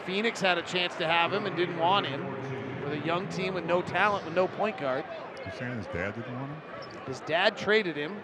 Phoenix 0.06 0.40
had 0.40 0.58
a 0.58 0.62
chance 0.62 0.94
to 0.96 1.06
have 1.06 1.32
him 1.32 1.46
and 1.46 1.56
didn't 1.56 1.78
want 1.78 2.06
him. 2.06 2.26
With 2.82 2.94
a 2.94 3.06
young 3.06 3.28
team 3.28 3.54
with 3.54 3.64
no 3.64 3.82
talent, 3.82 4.24
with 4.24 4.34
no 4.34 4.48
point 4.48 4.78
guard. 4.78 5.04
You're 5.44 5.54
saying 5.54 5.76
his 5.76 5.86
dad 5.86 6.14
didn't 6.14 6.34
want 6.34 6.50
him? 6.50 6.62
His 7.06 7.20
dad 7.20 7.56
traded 7.56 7.96
him. 7.96 8.16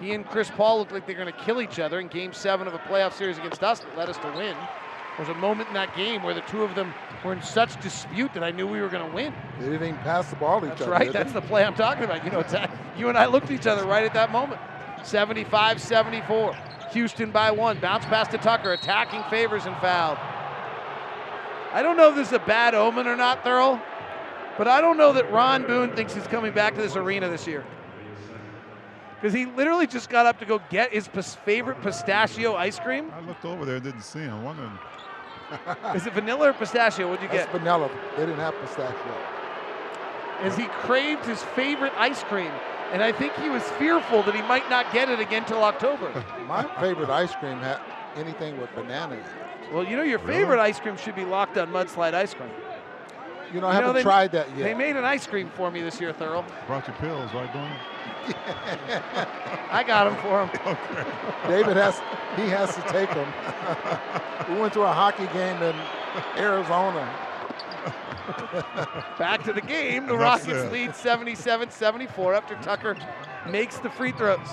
He 0.00 0.12
and 0.12 0.26
Chris 0.26 0.50
Paul 0.50 0.78
looked 0.78 0.92
like 0.92 1.06
they're 1.06 1.16
going 1.16 1.32
to 1.32 1.44
kill 1.44 1.60
each 1.60 1.78
other 1.78 2.00
in 2.00 2.08
game 2.08 2.32
seven 2.32 2.66
of 2.66 2.74
a 2.74 2.78
playoff 2.78 3.12
series 3.12 3.38
against 3.38 3.62
us 3.62 3.80
that 3.80 3.96
led 3.96 4.08
us 4.08 4.18
to 4.18 4.26
win. 4.28 4.56
There 5.16 5.26
was 5.26 5.28
a 5.28 5.34
moment 5.34 5.68
in 5.68 5.74
that 5.74 5.96
game 5.96 6.22
where 6.24 6.34
the 6.34 6.40
two 6.42 6.64
of 6.64 6.74
them 6.74 6.92
were 7.24 7.32
in 7.32 7.40
such 7.40 7.80
dispute 7.80 8.34
that 8.34 8.42
I 8.42 8.50
knew 8.50 8.66
we 8.66 8.80
were 8.80 8.88
going 8.88 9.08
to 9.08 9.14
win. 9.14 9.32
They 9.60 9.66
didn't 9.66 9.88
even 9.88 9.96
pass 9.98 10.28
the 10.28 10.36
ball 10.36 10.60
to 10.60 10.66
That's 10.66 10.80
each 10.80 10.82
other. 10.82 10.92
right. 10.92 11.12
That's 11.12 11.32
the 11.32 11.40
play 11.40 11.64
I'm 11.64 11.74
talking 11.74 12.04
about. 12.04 12.24
You 12.24 12.32
know, 12.32 12.44
you 12.98 13.08
and 13.08 13.16
I 13.16 13.26
looked 13.26 13.46
at 13.46 13.52
each 13.52 13.68
other 13.68 13.86
right 13.86 14.04
at 14.04 14.14
that 14.14 14.32
moment. 14.32 14.60
75 15.06 15.80
74. 15.80 16.56
Houston 16.92 17.30
by 17.30 17.50
one. 17.50 17.78
Bounce 17.80 18.04
pass 18.04 18.28
to 18.28 18.38
Tucker. 18.38 18.72
Attacking 18.72 19.22
Favors 19.24 19.66
and 19.66 19.76
fouled. 19.78 20.18
I 21.72 21.82
don't 21.82 21.96
know 21.96 22.10
if 22.10 22.14
this 22.14 22.28
is 22.28 22.32
a 22.34 22.38
bad 22.38 22.74
omen 22.74 23.08
or 23.08 23.16
not, 23.16 23.42
Thurl, 23.42 23.82
but 24.56 24.68
I 24.68 24.80
don't 24.80 24.96
know 24.96 25.12
that 25.14 25.30
Ron 25.32 25.66
Boone 25.66 25.90
thinks 25.96 26.14
he's 26.14 26.26
coming 26.28 26.52
back 26.52 26.76
to 26.76 26.80
this 26.80 26.94
arena 26.94 27.28
this 27.28 27.48
year. 27.48 27.64
Because 29.16 29.32
he 29.34 29.46
literally 29.46 29.88
just 29.88 30.08
got 30.08 30.24
up 30.26 30.38
to 30.38 30.44
go 30.44 30.60
get 30.70 30.92
his 30.92 31.08
pis- 31.08 31.34
favorite 31.34 31.80
pistachio 31.82 32.54
ice 32.54 32.78
cream. 32.78 33.10
I 33.12 33.20
looked 33.20 33.44
over 33.44 33.64
there 33.64 33.76
and 33.76 33.84
didn't 33.84 34.02
see 34.02 34.20
him. 34.20 34.34
I'm 34.34 34.44
wondering. 34.44 34.78
Is 35.96 36.06
it 36.06 36.12
vanilla 36.12 36.50
or 36.50 36.52
pistachio? 36.52 37.08
What'd 37.08 37.22
you 37.22 37.28
That's 37.36 37.50
get? 37.50 37.58
vanilla. 37.58 37.90
They 38.16 38.26
didn't 38.26 38.38
have 38.40 38.54
pistachio. 38.60 39.14
As 40.42 40.56
he 40.56 40.66
craved 40.66 41.24
his 41.24 41.42
favorite 41.42 41.92
ice 41.96 42.22
cream. 42.24 42.52
And 42.92 43.02
I 43.02 43.12
think 43.12 43.34
he 43.36 43.48
was 43.50 43.62
fearful 43.72 44.22
that 44.22 44.34
he 44.34 44.42
might 44.42 44.68
not 44.70 44.92
get 44.92 45.08
it 45.08 45.18
again 45.20 45.44
till 45.44 45.64
October. 45.64 46.24
My 46.46 46.62
favorite 46.80 47.10
ice 47.10 47.34
cream 47.34 47.58
had 47.58 47.80
anything 48.16 48.60
with 48.60 48.72
banana 48.74 49.14
in 49.14 49.20
it. 49.20 49.26
Well, 49.72 49.84
you 49.84 49.96
know, 49.96 50.02
your 50.02 50.18
favorite 50.20 50.60
ice 50.60 50.78
cream 50.78 50.96
should 50.96 51.16
be 51.16 51.24
locked 51.24 51.56
on 51.58 51.70
mudslide 51.70 52.14
ice 52.14 52.34
cream. 52.34 52.50
You 53.52 53.60
know, 53.60 53.66
I 53.68 53.72
You 53.74 53.80
haven't 53.80 53.94
they- 53.96 54.02
tried 54.02 54.32
that 54.32 54.48
yet. 54.50 54.64
They 54.64 54.74
made 54.74 54.96
an 54.96 55.04
ice 55.04 55.26
cream 55.26 55.50
for 55.56 55.70
me 55.70 55.80
this 55.82 56.00
year, 56.00 56.12
Thurl. 56.12 56.44
Brought 56.66 56.86
your 56.86 56.96
pills, 56.96 57.32
right, 57.34 57.52
Donnie? 57.52 57.74
I 59.70 59.84
got 59.86 60.04
them 60.04 60.16
for 60.16 60.46
him. 60.46 60.76
David 61.48 61.76
has 61.76 62.00
he 62.36 62.48
has 62.48 62.74
to 62.74 62.80
take 62.82 63.10
them. 63.10 63.28
we 64.48 64.60
went 64.60 64.72
to 64.74 64.82
a 64.82 64.92
hockey 64.92 65.26
game 65.26 65.62
in 65.62 65.74
Arizona. 66.36 67.06
Back 69.18 69.42
to 69.44 69.52
the 69.52 69.60
game. 69.60 70.06
The 70.06 70.16
Rockets 70.16 70.70
lead 70.72 70.94
77 70.94 71.70
74 71.70 72.34
after 72.34 72.54
Tucker 72.56 72.96
makes 73.48 73.78
the 73.78 73.90
free 73.90 74.12
throws. 74.12 74.48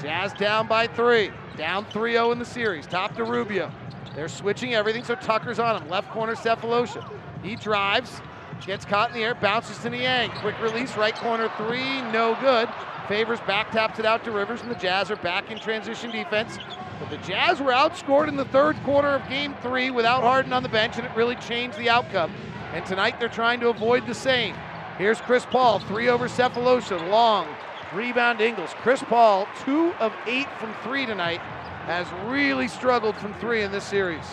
Jazz 0.00 0.32
down 0.34 0.66
by 0.66 0.86
three. 0.86 1.30
Down 1.56 1.84
3 1.86 2.12
0 2.12 2.32
in 2.32 2.38
the 2.38 2.44
series. 2.44 2.86
Top 2.86 3.14
to 3.16 3.24
Rubio. 3.24 3.70
They're 4.14 4.28
switching 4.28 4.74
everything, 4.74 5.04
so 5.04 5.14
Tucker's 5.14 5.58
on 5.58 5.80
him. 5.80 5.88
Left 5.88 6.10
corner, 6.10 6.34
Sefolosha. 6.34 7.08
He 7.42 7.56
drives, 7.56 8.20
gets 8.66 8.84
caught 8.84 9.10
in 9.10 9.16
the 9.16 9.22
air, 9.22 9.34
bounces 9.34 9.78
to 9.78 9.90
Niang. 9.90 10.30
Quick 10.40 10.60
release, 10.60 10.96
right 10.96 11.14
corner 11.14 11.50
three, 11.56 12.00
no 12.12 12.36
good. 12.40 12.68
Favors 13.08 13.40
back 13.40 13.70
taps 13.70 13.98
it 13.98 14.06
out 14.06 14.24
to 14.24 14.30
Rivers, 14.30 14.62
and 14.62 14.70
the 14.70 14.76
Jazz 14.76 15.10
are 15.10 15.16
back 15.16 15.50
in 15.50 15.58
transition 15.58 16.10
defense. 16.10 16.58
But 17.00 17.10
the 17.10 17.16
Jazz 17.18 17.60
were 17.60 17.72
outscored 17.72 18.28
in 18.28 18.36
the 18.36 18.44
third 18.46 18.76
quarter 18.84 19.08
of 19.08 19.28
game 19.28 19.54
three 19.62 19.90
without 19.90 20.22
Harden 20.22 20.52
on 20.52 20.62
the 20.62 20.68
bench, 20.68 20.96
and 20.96 21.06
it 21.06 21.14
really 21.14 21.36
changed 21.36 21.78
the 21.78 21.90
outcome. 21.90 22.32
And 22.72 22.84
tonight 22.86 23.18
they're 23.20 23.28
trying 23.28 23.60
to 23.60 23.68
avoid 23.68 24.06
the 24.06 24.14
same. 24.14 24.54
Here's 24.98 25.20
Chris 25.20 25.44
Paul, 25.46 25.80
three 25.80 26.08
over 26.08 26.28
Sefolosha, 26.28 27.10
long. 27.10 27.46
Rebound 27.92 28.40
Ingles. 28.40 28.70
Chris 28.78 29.02
Paul, 29.02 29.46
two 29.64 29.92
of 30.00 30.12
eight 30.26 30.48
from 30.58 30.74
three 30.82 31.06
tonight, 31.06 31.40
has 31.86 32.06
really 32.26 32.66
struggled 32.66 33.16
from 33.16 33.34
three 33.34 33.62
in 33.62 33.70
this 33.70 33.84
series. 33.84 34.24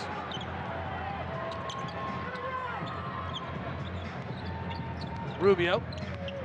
Rubio 5.39 5.83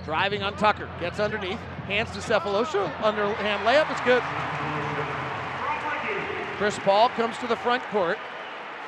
driving 0.05 0.43
on 0.43 0.57
Tucker, 0.57 0.89
gets 1.01 1.19
underneath, 1.19 1.59
hands 1.89 2.11
to 2.13 2.19
Sefolosha, 2.19 2.91
underhand 3.03 3.67
layup, 3.67 3.91
it's 3.91 4.01
good. 4.03 4.23
Chris 6.57 6.79
Paul 6.79 7.11
comes 7.11 7.37
to 7.39 7.47
the 7.47 7.57
front 7.57 7.83
court, 7.85 8.17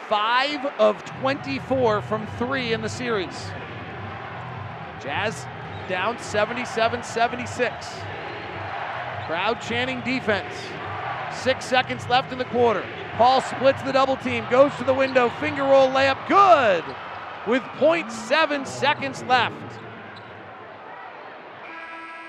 five 0.09 0.65
of 0.79 1.05
24 1.21 2.01
from 2.01 2.27
three 2.39 2.73
in 2.73 2.81
the 2.81 2.89
series. 2.89 3.51
Jazz 5.03 5.47
down 5.87 6.19
77 6.19 7.03
76. 7.03 7.87
Crowd 9.27 9.61
chanting 9.61 10.01
defense. 10.01 10.55
Six 11.43 11.67
seconds 11.67 12.09
left 12.09 12.33
in 12.33 12.39
the 12.39 12.47
quarter. 12.47 12.85
Paul 13.17 13.43
splits 13.43 13.83
the 13.83 13.93
double 13.93 14.17
team, 14.17 14.47
goes 14.51 14.75
to 14.77 14.85
the 14.85 14.95
window, 14.95 15.29
finger 15.41 15.65
roll 15.65 15.89
layup, 15.89 16.27
good! 16.27 16.85
With 17.47 17.63
0.7 17.79 18.67
seconds 18.67 19.23
left. 19.25 19.55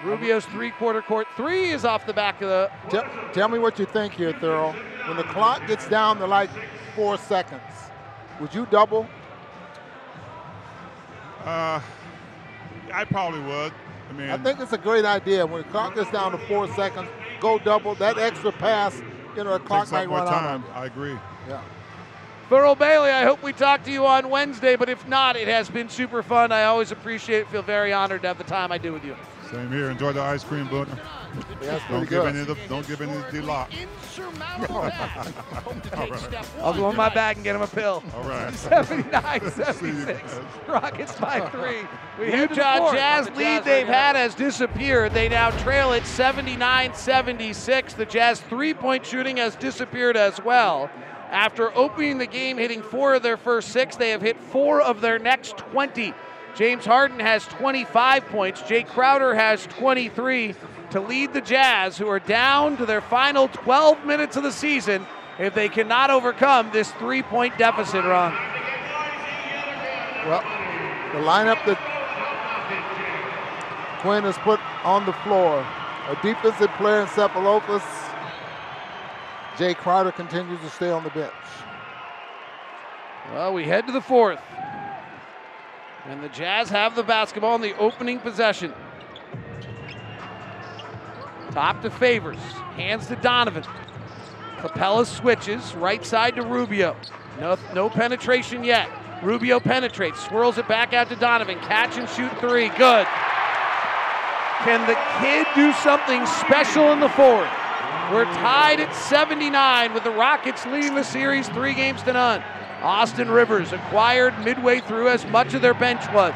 Rubio's 0.04 0.46
three-quarter 0.46 1.02
court 1.02 1.28
three 1.36 1.72
is 1.72 1.84
off 1.86 2.06
the 2.06 2.14
back 2.14 2.42
of 2.42 2.50
the. 2.50 2.72
Tell, 2.90 3.06
tell 3.34 3.48
me 3.50 3.60
what 3.60 3.80
you 3.80 3.86
think 3.86 4.14
here, 4.14 4.32
Thurl. 4.34 4.76
When 5.10 5.18
the 5.18 5.24
clock 5.24 5.66
gets 5.66 5.90
down 5.90 6.20
to 6.20 6.28
like 6.28 6.52
four 6.96 7.18
seconds, 7.18 7.64
would 8.40 8.54
you 8.54 8.68
double? 8.70 9.08
Uh, 11.44 11.82
I 12.94 13.06
probably 13.06 13.40
would. 13.40 13.74
I 14.08 14.14
mean, 14.14 14.30
I 14.30 14.38
think 14.38 14.60
it's 14.60 14.72
a 14.72 14.78
great 14.78 15.06
idea. 15.06 15.48
When 15.48 15.64
the 15.64 15.68
clock 15.70 15.96
gets 15.96 16.12
down 16.12 16.34
to 16.34 16.38
four 16.46 16.68
seconds, 16.76 17.10
go 17.40 17.58
double. 17.58 17.96
That 17.96 18.20
extra 18.20 18.52
pass, 18.52 19.02
you 19.36 19.44
know, 19.44 19.58
the 19.58 19.60
clock 19.66 19.86
takes 19.86 19.94
up 19.94 20.00
might 20.00 20.10
more 20.10 20.20
run 20.20 20.28
time. 20.28 20.64
out. 20.64 20.78
I 20.78 20.86
agree. 20.86 21.18
Yeah. 21.48 21.64
Thurl 22.52 22.78
Bailey, 22.78 23.10
I 23.10 23.24
hope 23.24 23.42
we 23.42 23.52
talk 23.52 23.84
to 23.86 23.92
you 23.92 24.06
on 24.06 24.30
Wednesday, 24.30 24.76
but 24.76 24.90
if 24.90 25.08
not, 25.08 25.36
it 25.36 25.48
has 25.48 25.72
been 25.72 25.90
super 25.90 26.22
fun. 26.22 26.52
I 26.52 26.66
always 26.66 26.92
appreciate 26.92 27.40
it. 27.40 27.48
Feel 27.48 27.64
very 27.64 27.92
honored 27.94 28.22
to 28.22 28.28
have 28.28 28.38
the 28.38 28.44
time 28.44 28.72
I 28.72 28.78
do 28.78 28.94
with 28.94 29.04
you. 29.04 29.16
Same 29.52 29.72
here. 29.72 29.90
Enjoy 29.90 30.12
the 30.12 30.22
ice 30.22 30.44
cream, 30.44 30.68
Booner. 30.68 30.98
Yeah, 31.62 31.80
don't 31.90 32.10
give 32.10 32.26
any 32.26 32.40
of 32.42 32.48
the, 32.48 32.58
don't 32.68 32.88
give 32.88 33.02
any 33.02 33.16
of 33.16 33.26
the 33.26 33.32
D-lock. 33.32 33.72
I'll 36.62 36.74
go 36.74 36.90
in 36.90 36.96
my 36.96 37.10
bag 37.10 37.38
and 37.38 37.44
get 37.44 37.56
him 37.56 37.62
a 37.62 37.68
pill. 37.68 38.04
All 38.16 38.24
right. 38.24 38.54
79 38.54 39.52
76. 39.52 40.40
Rockets 40.68 41.20
by 41.20 41.42
three. 41.50 41.82
We 42.20 42.32
The 42.32 42.38
head 42.38 42.50
the 42.50 42.56
Utah 42.56 42.94
Jazz 42.94 43.26
the 43.26 43.32
lead 43.32 43.44
Jazz 43.44 43.66
they've 43.66 43.88
Radio 43.88 43.94
had 43.94 44.16
has 44.16 44.36
disappeared. 44.36 45.14
They 45.14 45.30
now 45.30 45.52
trail 45.52 45.94
at 45.94 46.06
79 46.06 46.94
76. 46.94 47.94
The 47.94 48.06
Jazz 48.06 48.42
three 48.42 48.74
point 48.74 49.06
shooting 49.06 49.38
has 49.38 49.56
disappeared 49.56 50.18
as 50.18 50.44
well. 50.44 50.90
After 51.32 51.76
opening 51.78 52.18
the 52.18 52.28
game, 52.28 52.58
hitting 52.58 52.82
four 52.82 53.16
of 53.16 53.24
their 53.24 53.38
first 53.38 53.70
six, 53.70 53.96
they 53.96 54.10
have 54.10 54.22
hit 54.22 54.40
four 54.40 54.82
of 54.82 55.02
their 55.02 55.20
next 55.20 55.58
20. 55.58 56.14
James 56.56 56.86
Harden 56.86 57.20
has 57.20 57.46
25 57.46 58.26
points. 58.26 58.62
Jae 58.62 58.86
Crowder 58.86 59.34
has 59.34 59.66
23 59.68 60.56
to 60.92 61.00
lead 61.00 61.34
the 61.34 61.42
Jazz, 61.42 61.98
who 61.98 62.08
are 62.08 62.20
down 62.20 62.78
to 62.78 62.86
their 62.86 63.02
final 63.02 63.48
12 63.48 64.06
minutes 64.06 64.36
of 64.36 64.44
the 64.44 64.52
season 64.52 65.06
if 65.38 65.54
they 65.54 65.70
cannot 65.70 66.10
overcome 66.10 66.70
this 66.72 66.92
three 66.94 67.22
point 67.24 67.58
deficit, 67.58 68.04
Ron. 68.04 68.34
Well, 70.26 70.42
the 71.14 71.20
lineup 71.26 71.66
that 71.66 71.80
Quin 74.02 74.24
has 74.24 74.38
put 74.40 74.60
on 74.84 75.06
the 75.06 75.14
floor, 75.14 75.66
a 76.08 76.16
defensive 76.22 76.70
player 76.78 77.02
in 77.02 77.08
Sefolosha. 77.08 77.82
Jay 79.58 79.74
Crowder 79.74 80.12
continues 80.12 80.60
to 80.62 80.70
stay 80.70 80.90
on 80.90 81.04
the 81.04 81.10
bench. 81.10 81.34
Well, 83.34 83.54
we 83.54 83.66
head 83.66 83.86
to 83.88 83.92
the 83.92 84.02
fourth. 84.02 84.40
And 86.10 86.24
the 86.24 86.30
Jazz 86.30 86.70
have 86.70 86.96
the 86.96 87.04
basketball 87.04 87.54
in 87.54 87.62
the 87.62 87.78
opening 87.78 88.18
possession. 88.18 88.74
Top 91.52 91.84
to 91.84 91.92
Favors. 91.92 92.40
Hands 92.76 93.06
to 93.06 93.16
Donovan. 93.18 93.64
Capela 94.58 95.06
switches. 95.06 95.76
Right 95.76 96.04
side 96.04 96.36
to 96.38 96.42
Rubio. 96.42 96.96
No, 97.40 97.60
no 97.76 97.92
penetration 97.92 98.64
yet. 98.64 98.90
Rubio 99.22 99.60
penetrates. 99.60 100.26
Swirls 100.26 100.58
it 100.58 100.68
back 100.68 100.94
out 100.94 101.10
to 101.10 101.16
Donovan. 101.16 101.60
Catch 101.60 102.00
and 102.00 102.10
shoot 102.10 102.36
three. 102.40 102.70
Good. 102.70 103.06
Can 104.66 104.88
the 104.88 104.98
kid 105.22 105.46
do 105.54 105.72
something 105.74 106.26
special 106.26 106.92
in 106.92 107.02
the 107.02 107.10
fourth? 107.10 107.52
We're 108.12 108.26
tied 108.26 108.80
at 108.80 108.96
79 108.96 109.94
with 109.94 110.04
the 110.04 110.10
Rockets 110.10 110.66
leading 110.66 110.96
the 110.96 111.04
series 111.04 111.48
three 111.50 111.76
games 111.76 112.02
to 112.04 112.14
none. 112.14 112.44
Austin 112.82 113.30
Rivers 113.30 113.74
acquired 113.74 114.38
midway 114.46 114.80
through 114.80 115.10
as 115.10 115.26
much 115.28 115.54
of 115.54 115.62
their 115.62 115.74
bench 115.74 116.02
was. 116.14 116.34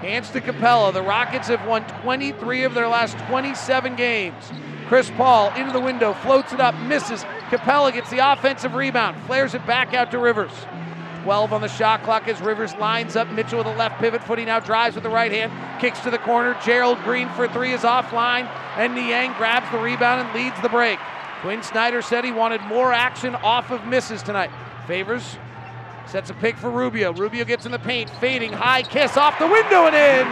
Hands 0.00 0.28
to 0.30 0.40
Capela. 0.40 0.92
The 0.92 1.02
Rockets 1.02 1.48
have 1.48 1.66
won 1.66 1.86
23 2.02 2.64
of 2.64 2.74
their 2.74 2.88
last 2.88 3.16
27 3.28 3.96
games. 3.96 4.52
Chris 4.88 5.10
Paul 5.16 5.52
into 5.54 5.72
the 5.72 5.80
window, 5.80 6.12
floats 6.12 6.52
it 6.52 6.60
up, 6.60 6.78
misses. 6.82 7.24
Capela 7.50 7.92
gets 7.92 8.10
the 8.10 8.18
offensive 8.18 8.74
rebound, 8.74 9.16
flares 9.26 9.54
it 9.54 9.66
back 9.66 9.94
out 9.94 10.10
to 10.10 10.18
Rivers. 10.18 10.52
12 11.24 11.52
on 11.52 11.60
the 11.60 11.68
shot 11.68 12.04
clock 12.04 12.28
as 12.28 12.40
Rivers 12.40 12.72
lines 12.76 13.16
up 13.16 13.28
Mitchell 13.32 13.58
with 13.58 13.66
a 13.66 13.74
left 13.74 13.98
pivot 13.98 14.22
foot. 14.22 14.38
He 14.38 14.44
now 14.44 14.60
drives 14.60 14.94
with 14.94 15.02
the 15.02 15.10
right 15.10 15.32
hand, 15.32 15.50
kicks 15.80 15.98
to 16.00 16.10
the 16.10 16.18
corner. 16.18 16.56
Gerald 16.64 17.02
Green 17.02 17.28
for 17.30 17.48
three 17.48 17.72
is 17.72 17.80
offline, 17.80 18.48
and 18.76 18.94
Niang 18.94 19.32
grabs 19.32 19.68
the 19.72 19.78
rebound 19.78 20.24
and 20.24 20.36
leads 20.36 20.60
the 20.62 20.68
break. 20.68 21.00
Quin 21.40 21.64
Snyder 21.64 22.00
said 22.00 22.24
he 22.24 22.30
wanted 22.30 22.60
more 22.62 22.92
action 22.92 23.34
off 23.36 23.72
of 23.72 23.84
misses 23.86 24.22
tonight. 24.22 24.50
Favors 24.86 25.36
sets 26.08 26.30
a 26.30 26.34
pick 26.34 26.56
for 26.56 26.70
Rubio. 26.70 27.12
Rubio 27.12 27.44
gets 27.44 27.66
in 27.66 27.72
the 27.72 27.78
paint, 27.78 28.08
fading, 28.10 28.52
high 28.52 28.82
kiss 28.82 29.16
off 29.16 29.38
the 29.38 29.46
window 29.46 29.86
and 29.86 29.96
in. 29.96 30.26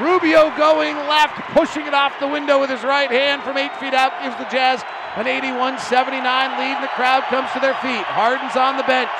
Rubio 0.00 0.48
going 0.56 0.96
left, 1.06 1.36
pushing 1.52 1.86
it 1.86 1.92
off 1.92 2.18
the 2.18 2.26
window 2.26 2.58
with 2.58 2.70
his 2.70 2.82
right 2.82 3.10
hand 3.10 3.42
from 3.42 3.58
eight 3.58 3.76
feet 3.76 3.92
out, 3.92 4.12
gives 4.22 4.36
the 4.36 4.48
Jazz 4.48 4.82
an 5.16 5.26
81 5.26 5.78
79 5.78 6.24
lead, 6.58 6.76
and 6.80 6.84
the 6.84 6.94
crowd 6.96 7.22
comes 7.28 7.52
to 7.52 7.60
their 7.60 7.76
feet. 7.84 8.04
Harden's 8.08 8.56
on 8.56 8.76
the 8.80 8.88
bench. 8.88 9.12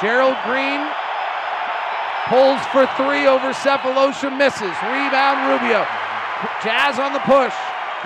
Gerald 0.00 0.38
Green 0.46 0.86
pulls 2.30 2.62
for 2.70 2.86
three 2.94 3.26
over 3.26 3.50
Sefolosha, 3.50 4.30
misses. 4.30 4.76
Rebound, 4.86 5.50
Rubio. 5.50 5.82
Jazz 6.62 7.02
on 7.02 7.12
the 7.12 7.24
push. 7.26 7.54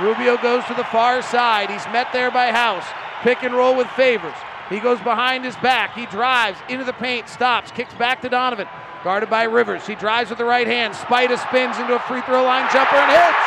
Rubio 0.00 0.40
goes 0.40 0.64
to 0.64 0.74
the 0.74 0.88
far 0.88 1.20
side. 1.20 1.68
He's 1.68 1.84
met 1.92 2.10
there 2.14 2.30
by 2.30 2.50
House. 2.50 2.86
Pick 3.20 3.42
and 3.42 3.54
roll 3.54 3.76
with 3.76 3.88
Favors. 3.88 4.34
He 4.72 4.80
goes 4.80 4.98
behind 5.00 5.44
his 5.44 5.56
back. 5.56 5.94
He 5.94 6.06
drives 6.06 6.58
into 6.68 6.84
the 6.84 6.92
paint, 6.92 7.28
stops, 7.28 7.70
kicks 7.70 7.94
back 7.94 8.22
to 8.22 8.28
Donovan. 8.28 8.66
Guarded 9.04 9.28
by 9.28 9.44
Rivers. 9.44 9.86
He 9.86 9.94
drives 9.94 10.30
with 10.30 10.38
the 10.38 10.44
right 10.44 10.66
hand. 10.66 10.94
Spida 10.94 11.36
spins 11.36 11.76
into 11.76 11.94
a 11.94 12.02
free 12.06 12.22
throw 12.22 12.44
line 12.44 12.70
jumper 12.72 12.96
and 12.96 13.10
hits. 13.10 13.44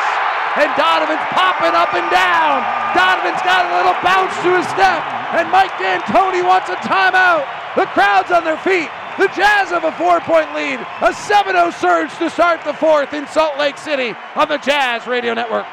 And 0.56 0.70
Donovan's 0.76 1.24
popping 1.32 1.72
up 1.72 1.92
and 1.92 2.08
down. 2.12 2.60
Donovan's 2.92 3.40
got 3.42 3.64
a 3.64 3.76
little 3.76 3.96
bounce 4.04 4.36
to 4.44 4.56
his 4.56 4.68
step. 4.68 5.00
And 5.32 5.50
Mike 5.50 5.72
D'Antoni 5.80 6.44
wants 6.44 6.68
a 6.68 6.76
timeout. 6.84 7.48
The 7.74 7.86
crowd's 7.92 8.30
on 8.30 8.44
their 8.44 8.58
feet. 8.58 8.88
The 9.18 9.28
Jazz 9.28 9.70
have 9.70 9.84
a 9.84 9.92
four 9.92 10.20
point 10.20 10.54
lead. 10.54 10.80
A 11.00 11.12
7 11.12 11.52
0 11.56 11.70
surge 11.70 12.12
to 12.18 12.28
start 12.28 12.62
the 12.64 12.74
fourth 12.74 13.14
in 13.14 13.26
Salt 13.26 13.58
Lake 13.58 13.78
City 13.78 14.14
on 14.34 14.48
the 14.48 14.58
Jazz 14.58 15.06
Radio 15.06 15.32
Network. 15.32 15.66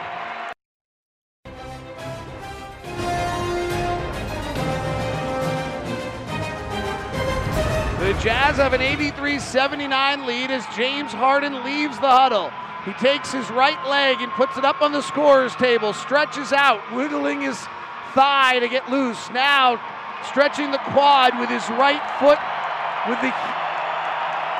The 8.04 8.12
Jazz 8.20 8.58
have 8.58 8.74
an 8.74 8.82
83 8.82 9.40
79 9.40 10.26
lead 10.26 10.52
as 10.52 10.68
James 10.76 11.14
Harden 11.14 11.64
leaves 11.64 11.96
the 12.04 12.12
huddle. 12.12 12.52
He 12.84 12.92
takes 13.00 13.32
his 13.32 13.50
right 13.50 13.80
leg 13.88 14.20
and 14.20 14.30
puts 14.34 14.58
it 14.58 14.66
up 14.66 14.82
on 14.82 14.92
the 14.92 15.00
scorer's 15.00 15.56
table, 15.56 15.94
stretches 15.94 16.52
out, 16.52 16.84
wiggling 16.92 17.40
his 17.40 17.56
thigh 18.12 18.60
to 18.60 18.68
get 18.68 18.92
loose. 18.92 19.32
Now 19.32 19.80
stretching 20.28 20.72
the 20.72 20.84
quad 20.92 21.40
with 21.40 21.48
his 21.48 21.64
right 21.80 22.04
foot, 22.20 22.44
with 23.08 23.24
the 23.24 23.32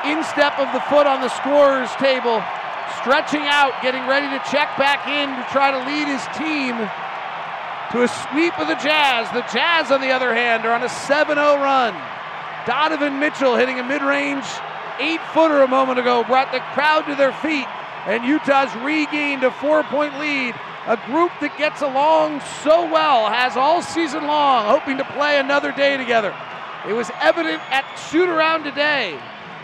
instep 0.08 0.56
of 0.56 0.72
the 0.72 0.80
foot 0.88 1.04
on 1.04 1.20
the 1.20 1.28
scorer's 1.44 1.92
table, 2.00 2.40
stretching 3.04 3.44
out, 3.44 3.76
getting 3.84 4.08
ready 4.08 4.32
to 4.32 4.40
check 4.48 4.72
back 4.80 5.04
in 5.04 5.28
to 5.28 5.44
try 5.52 5.68
to 5.68 5.84
lead 5.84 6.08
his 6.08 6.24
team 6.40 6.80
to 7.92 8.08
a 8.08 8.10
sweep 8.32 8.56
of 8.56 8.72
the 8.72 8.80
Jazz. 8.80 9.28
The 9.36 9.44
Jazz, 9.52 9.92
on 9.92 10.00
the 10.00 10.16
other 10.16 10.34
hand, 10.34 10.64
are 10.64 10.72
on 10.72 10.84
a 10.84 10.88
7 10.88 11.36
0 11.36 11.60
run. 11.60 12.13
Donovan 12.66 13.20
Mitchell 13.20 13.56
hitting 13.56 13.80
a 13.80 13.84
mid 13.84 14.02
range 14.02 14.46
eight 15.00 15.22
footer 15.34 15.62
a 15.64 15.68
moment 15.68 16.00
ago 16.00 16.24
brought 16.24 16.52
the 16.52 16.60
crowd 16.74 17.02
to 17.08 17.16
their 17.16 17.34
feet, 17.34 17.68
and 18.06 18.24
Utah's 18.24 18.74
regained 18.78 19.44
a 19.44 19.52
four 19.52 19.84
point 19.84 20.18
lead. 20.20 20.56
A 20.86 20.98
group 21.06 21.32
that 21.40 21.58
gets 21.58 21.82
along 21.82 22.42
so 22.62 22.84
well, 22.92 23.32
has 23.32 23.56
all 23.56 23.82
season 23.82 24.28
long, 24.28 24.66
hoping 24.66 24.98
to 24.98 25.06
play 25.06 25.40
another 25.40 25.72
day 25.72 25.96
together. 25.96 26.36
It 26.86 26.92
was 26.92 27.10
evident 27.22 27.62
at 27.72 27.86
shoot 27.96 28.28
around 28.28 28.66
today 28.66 29.18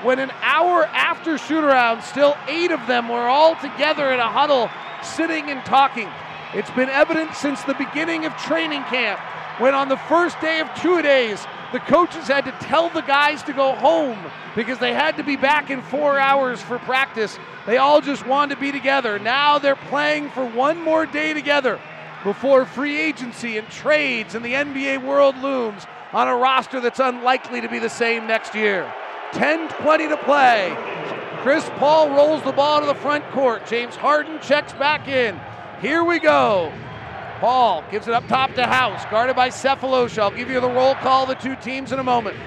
when 0.03 0.19
an 0.19 0.31
hour 0.41 0.85
after 0.85 1.37
shoot 1.37 1.63
around, 1.63 2.01
still 2.03 2.37
eight 2.47 2.71
of 2.71 2.87
them 2.87 3.09
were 3.09 3.27
all 3.27 3.55
together 3.57 4.11
in 4.13 4.19
a 4.19 4.31
huddle, 4.31 4.69
sitting 5.03 5.49
and 5.49 5.63
talking. 5.65 6.09
It's 6.53 6.71
been 6.71 6.89
evident 6.89 7.35
since 7.35 7.61
the 7.63 7.73
beginning 7.73 8.25
of 8.25 8.35
training 8.37 8.83
camp 8.83 9.19
when 9.59 9.75
on 9.75 9.89
the 9.89 9.97
first 9.97 10.39
day 10.39 10.61
of 10.61 10.73
two 10.75 11.01
days, 11.01 11.45
the 11.71 11.79
coaches 11.79 12.27
had 12.27 12.45
to 12.45 12.51
tell 12.65 12.89
the 12.89 13.01
guys 13.01 13.43
to 13.43 13.53
go 13.53 13.75
home 13.75 14.17
because 14.55 14.79
they 14.79 14.93
had 14.93 15.17
to 15.17 15.23
be 15.23 15.35
back 15.35 15.69
in 15.69 15.81
four 15.83 16.17
hours 16.17 16.61
for 16.61 16.79
practice. 16.79 17.37
They 17.65 17.77
all 17.77 18.01
just 18.01 18.25
wanted 18.25 18.55
to 18.55 18.61
be 18.61 18.71
together. 18.71 19.19
Now 19.19 19.59
they're 19.59 19.75
playing 19.75 20.29
for 20.31 20.45
one 20.45 20.81
more 20.81 21.05
day 21.05 21.33
together 21.33 21.79
before 22.23 22.65
free 22.65 22.99
agency 22.99 23.57
and 23.57 23.67
trades 23.69 24.35
and 24.35 24.43
the 24.43 24.53
NBA 24.53 25.03
world 25.05 25.37
looms 25.37 25.85
on 26.11 26.27
a 26.27 26.35
roster 26.35 26.79
that's 26.79 26.99
unlikely 26.99 27.61
to 27.61 27.69
be 27.69 27.79
the 27.79 27.89
same 27.89 28.25
next 28.25 28.55
year. 28.55 28.91
10 29.33 29.69
20 29.69 30.07
to 30.07 30.17
play. 30.17 30.75
Chris 31.41 31.69
Paul 31.77 32.09
rolls 32.09 32.43
the 32.43 32.51
ball 32.51 32.81
to 32.81 32.87
the 32.87 32.95
front 32.95 33.23
court. 33.29 33.65
James 33.67 33.95
Harden 33.95 34.39
checks 34.41 34.73
back 34.73 35.07
in. 35.07 35.39
Here 35.81 36.03
we 36.03 36.19
go. 36.19 36.73
Paul 37.39 37.85
gives 37.89 38.07
it 38.07 38.13
up 38.13 38.27
top 38.27 38.53
to 38.55 38.65
House, 38.65 39.05
guarded 39.09 39.35
by 39.35 39.49
Sefolosha. 39.49 40.19
I'll 40.19 40.31
give 40.31 40.49
you 40.49 40.59
the 40.59 40.69
roll 40.69 40.95
call 40.95 41.23
of 41.23 41.29
the 41.29 41.35
two 41.35 41.55
teams 41.55 41.91
in 41.91 41.99
a 41.99 42.03
moment. 42.03 42.37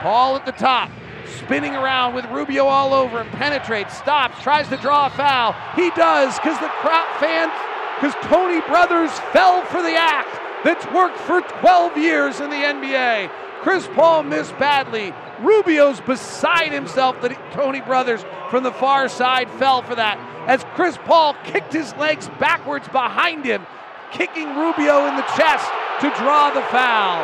Paul 0.00 0.34
at 0.34 0.44
the 0.44 0.52
top, 0.52 0.90
spinning 1.38 1.76
around 1.76 2.14
with 2.14 2.24
Rubio 2.26 2.66
all 2.66 2.92
over 2.92 3.22
him, 3.22 3.30
penetrates, 3.30 3.96
stops, 3.96 4.42
tries 4.42 4.68
to 4.68 4.76
draw 4.76 5.06
a 5.06 5.10
foul. 5.10 5.54
He 5.76 5.90
does 5.90 6.36
because 6.36 6.58
the 6.58 6.68
crowd 6.68 7.08
fans, 7.20 7.52
because 8.00 8.14
Tony 8.28 8.60
Brothers 8.62 9.12
fell 9.32 9.64
for 9.66 9.82
the 9.82 9.94
act 9.94 10.64
that's 10.64 10.84
worked 10.92 11.18
for 11.18 11.42
12 11.60 11.96
years 11.96 12.40
in 12.40 12.50
the 12.50 12.56
NBA. 12.56 13.30
Chris 13.62 13.86
Paul 13.94 14.24
missed 14.24 14.58
badly. 14.58 15.14
Rubio's 15.40 16.00
beside 16.00 16.72
himself 16.72 17.20
that 17.22 17.38
Tony 17.52 17.82
Brothers 17.82 18.24
from 18.50 18.64
the 18.64 18.72
far 18.72 19.08
side 19.08 19.50
fell 19.52 19.82
for 19.82 19.94
that. 19.94 20.18
As 20.48 20.64
Chris 20.74 20.96
Paul 21.04 21.36
kicked 21.44 21.72
his 21.72 21.94
legs 21.96 22.28
backwards 22.40 22.88
behind 22.88 23.44
him, 23.44 23.66
kicking 24.12 24.54
Rubio 24.56 25.06
in 25.06 25.16
the 25.16 25.26
chest 25.36 25.70
to 26.02 26.08
draw 26.18 26.50
the 26.50 26.62
foul. 26.70 27.22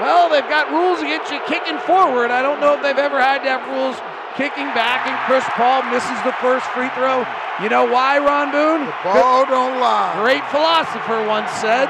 Well, 0.00 0.28
they've 0.28 0.48
got 0.48 0.68
rules 0.70 1.00
against 1.00 1.32
you 1.32 1.40
kicking 1.48 1.78
forward. 1.88 2.30
I 2.30 2.42
don't 2.42 2.60
know 2.60 2.74
if 2.76 2.82
they've 2.82 3.00
ever 3.00 3.16
had 3.16 3.40
to 3.44 3.48
have 3.48 3.64
rules 3.72 3.96
kicking 4.36 4.68
back, 4.76 5.08
and 5.08 5.16
Chris 5.24 5.44
Paul 5.56 5.80
misses 5.88 6.20
the 6.20 6.36
first 6.44 6.68
free 6.76 6.92
throw. 6.92 7.24
You 7.64 7.72
know 7.72 7.88
why, 7.88 8.20
Ron 8.20 8.52
Boone? 8.52 8.84
The 8.84 8.96
ball 9.02 9.48
don't 9.48 9.80
lie. 9.80 10.12
Great 10.20 10.44
philosopher 10.52 11.24
once 11.24 11.50
said. 11.64 11.88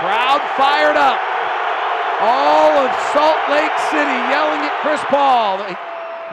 Crowd 0.00 0.40
fired 0.56 0.96
up. 0.96 1.20
All 2.24 2.72
of 2.80 2.88
Salt 3.12 3.40
Lake 3.52 3.76
City 3.92 4.16
yelling 4.32 4.64
at 4.64 4.72
Chris 4.80 5.04
Paul. 5.12 5.60
He 5.68 5.76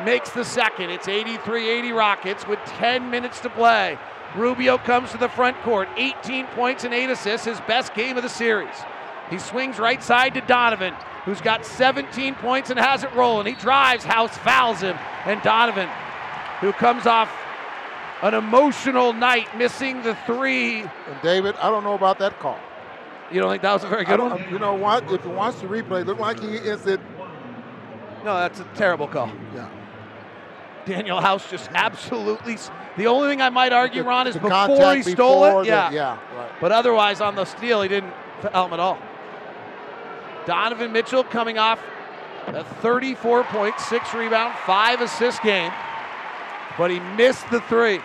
makes 0.06 0.30
the 0.32 0.46
second. 0.46 0.90
It's 0.92 1.10
83 1.10 1.70
80 1.70 1.92
Rockets 1.92 2.48
with 2.48 2.60
10 2.80 3.10
minutes 3.10 3.42
to 3.42 3.50
play. 3.50 3.98
Rubio 4.36 4.78
comes 4.78 5.12
to 5.12 5.18
the 5.18 5.30
front 5.30 5.58
court. 5.62 5.90
18 5.98 6.48
points 6.48 6.84
and 6.84 6.94
8 6.94 7.10
assists, 7.10 7.46
his 7.46 7.60
best 7.62 7.94
game 7.94 8.18
of 8.18 8.24
the 8.24 8.30
series. 8.30 8.76
He 9.30 9.40
swings 9.40 9.80
right 9.80 10.02
side 10.02 10.34
to 10.34 10.42
Donovan, 10.42 10.94
who's 11.26 11.42
got 11.42 11.66
17 11.66 12.36
points 12.36 12.70
and 12.70 12.80
has 12.80 13.04
it 13.04 13.14
rolling. 13.14 13.48
He 13.48 13.54
drives, 13.54 14.04
House 14.04 14.38
fouls 14.40 14.82
him. 14.82 14.98
And 15.26 15.42
Donovan, 15.42 15.90
who 16.60 16.74
comes 16.74 17.06
off 17.06 17.32
an 18.22 18.34
emotional 18.34 19.14
night, 19.14 19.48
missing 19.58 20.02
the 20.04 20.16
three. 20.26 20.82
And 20.82 21.22
David, 21.24 21.56
I 21.56 21.70
don't 21.70 21.84
know 21.84 21.94
about 21.96 22.20
that 22.20 22.40
call. 22.40 22.60
You 23.32 23.40
don't 23.40 23.50
think 23.50 23.62
that 23.62 23.74
was 23.74 23.84
a 23.84 23.88
very 23.88 24.04
good 24.04 24.20
one? 24.20 24.46
You 24.52 24.60
know 24.60 24.74
what? 24.74 25.10
If 25.12 25.24
you 25.24 25.32
watch 25.32 25.56
the 25.60 25.68
replay, 25.68 26.06
look 26.06 26.20
like 26.20 26.40
he 26.42 26.56
is 26.56 26.86
it. 26.86 27.00
No, 28.26 28.36
that's 28.36 28.60
a 28.60 28.68
terrible 28.76 29.08
call. 29.08 29.32
Yeah. 29.56 29.70
Danuel 30.86 31.22
House 31.22 31.50
just 31.50 31.70
absolutely. 31.74 32.58
The 32.98 33.08
only 33.08 33.30
thing 33.30 33.42
I 33.42 33.50
might 33.50 33.74
argue, 33.74 34.04
The- 34.04 34.10
Ron, 34.10 34.28
is 34.28 34.36
before 34.38 34.96
he 34.96 35.02
stole 35.04 35.46
before 35.46 35.62
it. 35.62 35.64
the- 35.66 35.70
yeah. 35.70 35.92
yeah, 35.92 36.18
right. 36.36 36.52
But 36.60 36.72
otherwise, 36.72 37.22
on 37.22 37.36
the 37.36 37.46
steal, 37.46 37.82
he 37.82 37.90
didn't 37.90 38.14
foul 38.42 38.66
him 38.68 38.74
at 38.74 38.80
all. 38.80 38.98
Donovan 40.46 40.92
Mitchell 40.92 41.24
coming 41.24 41.58
off 41.58 41.80
a 42.48 42.64
34 42.64 43.44
point, 43.46 43.80
six 43.80 44.14
rebound, 44.14 44.54
five 44.66 45.00
assist 45.02 45.42
game, 45.44 45.72
but 46.78 46.90
he 46.92 47.00
missed 47.00 47.50
the 47.52 47.62
three. 47.62 48.00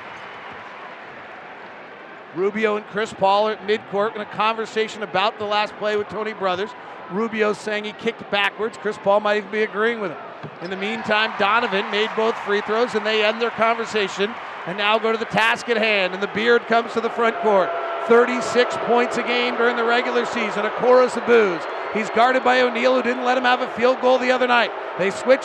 Rubio 2.35 2.77
and 2.77 2.87
Chris 2.89 3.15
Paul 3.15 3.49
are 3.49 3.53
at 3.53 3.67
midcourt 3.67 4.15
in 4.15 4.21
a 4.21 4.27
conversation 4.27 5.03
about 5.03 5.39
the 5.39 5.47
last 5.47 5.75
play 5.77 5.97
with 5.97 6.09
Tony 6.09 6.35
Brothers. 6.35 6.71
Rubio 7.11 7.55
saying 7.55 7.85
he 7.85 7.93
kicked 7.93 8.31
backwards. 8.31 8.77
Chris 8.77 8.99
Paul 8.99 9.21
might 9.21 9.39
even 9.39 9.51
be 9.51 9.63
agreeing 9.63 10.01
with 10.01 10.11
him. 10.11 10.19
In 10.63 10.71
the 10.71 10.77
meantime, 10.77 11.33
Donovan 11.39 11.91
made 11.91 12.11
both 12.17 12.37
free 12.39 12.61
throws 12.61 12.95
and 12.95 13.05
they 13.05 13.25
end 13.25 13.41
their 13.41 13.51
conversation 13.51 14.35
and 14.67 14.77
now 14.77 14.99
go 14.99 15.13
to 15.13 15.19
the 15.19 15.25
task 15.25 15.69
at 15.69 15.77
hand. 15.77 16.15
And 16.15 16.23
the 16.23 16.29
beard 16.29 16.67
comes 16.67 16.93
to 16.95 17.01
the 17.01 17.11
front 17.11 17.37
court. 17.39 17.71
36 18.09 18.77
points 18.87 19.17
a 19.17 19.23
game 19.23 19.57
during 19.57 19.77
the 19.77 19.85
regular 19.85 20.27
season, 20.27 20.65
a 20.65 20.71
chorus 20.79 21.17
of 21.17 21.27
boos. 21.27 21.61
He's 21.93 22.11
guarded 22.11 22.45
by 22.45 22.61
O'Neale, 22.61 22.97
who 22.97 23.03
didn't 23.03 23.25
let 23.25 23.39
him 23.39 23.45
have 23.45 23.61
a 23.61 23.71
field 23.71 24.01
goal 24.01 24.19
the 24.19 24.31
other 24.31 24.47
night. 24.47 24.71
They 24.99 25.11
switch. 25.11 25.45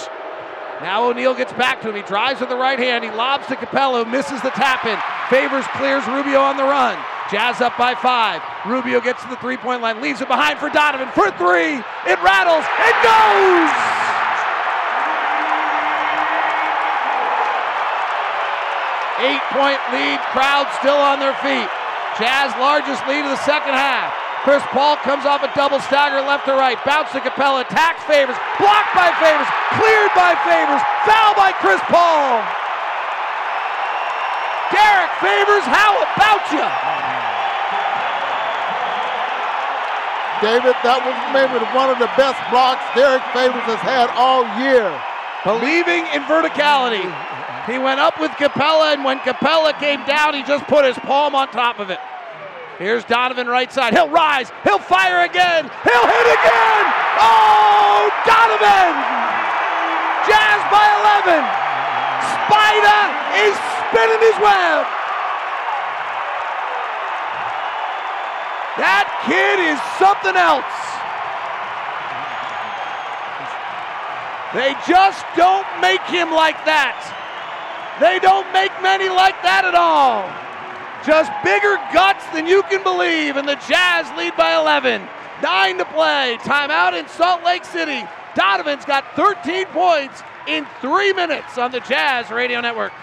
Now 0.81 1.09
O'Neale 1.09 1.35
gets 1.35 1.53
back 1.53 1.81
to 1.81 1.89
him. 1.89 1.95
He 1.95 2.01
drives 2.01 2.39
with 2.39 2.49
the 2.49 2.55
right 2.55 2.77
hand. 2.77 3.03
He 3.03 3.11
lobs 3.11 3.47
to 3.47 3.55
Capela, 3.55 4.09
misses 4.09 4.41
the 4.41 4.49
tap 4.49 4.85
in. 4.85 4.97
Favors 5.29 5.65
clears 5.77 6.05
Rubio 6.07 6.39
on 6.39 6.57
the 6.57 6.63
run. 6.63 6.97
Jazz 7.31 7.61
up 7.61 7.77
by 7.77 7.95
five. 7.95 8.41
Rubio 8.65 8.99
gets 8.99 9.23
to 9.23 9.29
the 9.29 9.37
three 9.37 9.57
point 9.57 9.81
line, 9.81 10.01
leaves 10.01 10.21
it 10.21 10.27
behind 10.27 10.59
for 10.59 10.69
Donovan 10.69 11.07
for 11.13 11.31
three. 11.37 11.75
It 12.05 12.21
rattles. 12.21 12.65
It 12.83 12.95
goes! 13.01 14.10
Eight 19.21 19.45
point 19.53 19.77
lead, 19.93 20.17
crowd 20.33 20.65
still 20.81 20.97
on 20.97 21.21
their 21.21 21.37
feet. 21.45 21.69
Jazz 22.17 22.51
largest 22.57 23.05
lead 23.05 23.21
of 23.21 23.31
the 23.31 23.43
second 23.45 23.77
half. 23.77 24.11
Chris 24.41 24.65
Paul 24.73 24.97
comes 25.05 25.29
off 25.29 25.45
a 25.45 25.51
double 25.53 25.77
stagger 25.85 26.17
left 26.25 26.49
to 26.49 26.57
right. 26.57 26.81
Bounce 26.81 27.13
to 27.13 27.21
Capela. 27.21 27.61
Attacks 27.61 28.01
Favors. 28.09 28.35
Blocked 28.57 28.93
by 28.97 29.13
Favors. 29.21 29.45
Cleared 29.77 30.13
by 30.17 30.33
Favors. 30.41 30.81
Foul 31.05 31.37
by 31.37 31.53
Chris 31.61 31.77
Paul. 31.85 32.41
Derrick 34.73 35.13
Favors, 35.21 35.67
how 35.69 35.93
about 36.01 36.41
you? 36.49 36.65
David, 40.41 40.73
that 40.81 40.97
was 41.05 41.13
maybe 41.29 41.61
one 41.77 41.93
of 41.93 42.01
the 42.01 42.09
best 42.17 42.41
blocks 42.49 42.81
Derrick 42.97 43.21
Favors 43.29 43.61
has 43.69 43.83
had 43.85 44.09
all 44.17 44.41
year. 44.57 44.89
Believing 45.45 46.09
in 46.17 46.25
verticality. 46.25 47.05
He 47.67 47.77
went 47.77 47.99
up 47.99 48.19
with 48.19 48.31
Capela, 48.31 48.93
and 48.93 49.03
when 49.03 49.19
Capela 49.19 49.77
came 49.79 50.03
down, 50.05 50.33
he 50.33 50.43
just 50.43 50.65
put 50.65 50.85
his 50.85 50.97
palm 50.97 51.35
on 51.35 51.47
top 51.49 51.79
of 51.79 51.89
it. 51.89 51.99
Here's 52.79 53.03
Donovan 53.05 53.45
right 53.45 53.71
side. 53.71 53.93
He'll 53.93 54.09
rise. 54.09 54.51
He'll 54.63 54.79
fire 54.79 55.23
again. 55.23 55.69
He'll 55.85 56.07
hit 56.09 56.27
again. 56.33 56.83
Oh, 57.21 58.09
Donovan! 58.25 58.97
Jazz 60.25 60.61
by 60.73 60.85
11. 61.29 61.45
Spider 62.49 63.01
is 63.45 63.53
spinning 63.85 64.21
his 64.25 64.37
web. 64.41 64.89
That 68.81 69.05
kid 69.29 69.61
is 69.61 69.77
something 70.01 70.33
else. 70.33 70.65
They 74.57 74.73
just 74.89 75.23
don't 75.37 75.67
make 75.79 76.01
him 76.09 76.31
like 76.31 76.65
that. 76.65 77.20
They 77.99 78.19
don't 78.19 78.51
make 78.53 78.71
many 78.81 79.09
like 79.09 79.41
that 79.43 79.65
at 79.65 79.75
all. 79.75 80.29
Just 81.05 81.31
bigger 81.43 81.77
guts 81.93 82.25
than 82.33 82.45
you 82.45 82.63
can 82.63 82.83
believe, 82.83 83.35
and 83.35 83.47
the 83.47 83.59
Jazz 83.67 84.05
lead 84.17 84.35
by 84.37 84.55
11. 84.55 85.01
Nine 85.41 85.77
to 85.79 85.85
play. 85.85 86.37
Timeout 86.41 86.97
in 86.97 87.07
Salt 87.07 87.43
Lake 87.43 87.65
City. 87.65 88.03
Donovan's 88.35 88.85
got 88.85 89.03
13 89.15 89.65
points 89.67 90.21
in 90.47 90.65
three 90.79 91.11
minutes 91.13 91.57
on 91.57 91.71
the 91.71 91.79
Jazz 91.81 92.29
Radio 92.29 92.61
Network. 92.61 92.93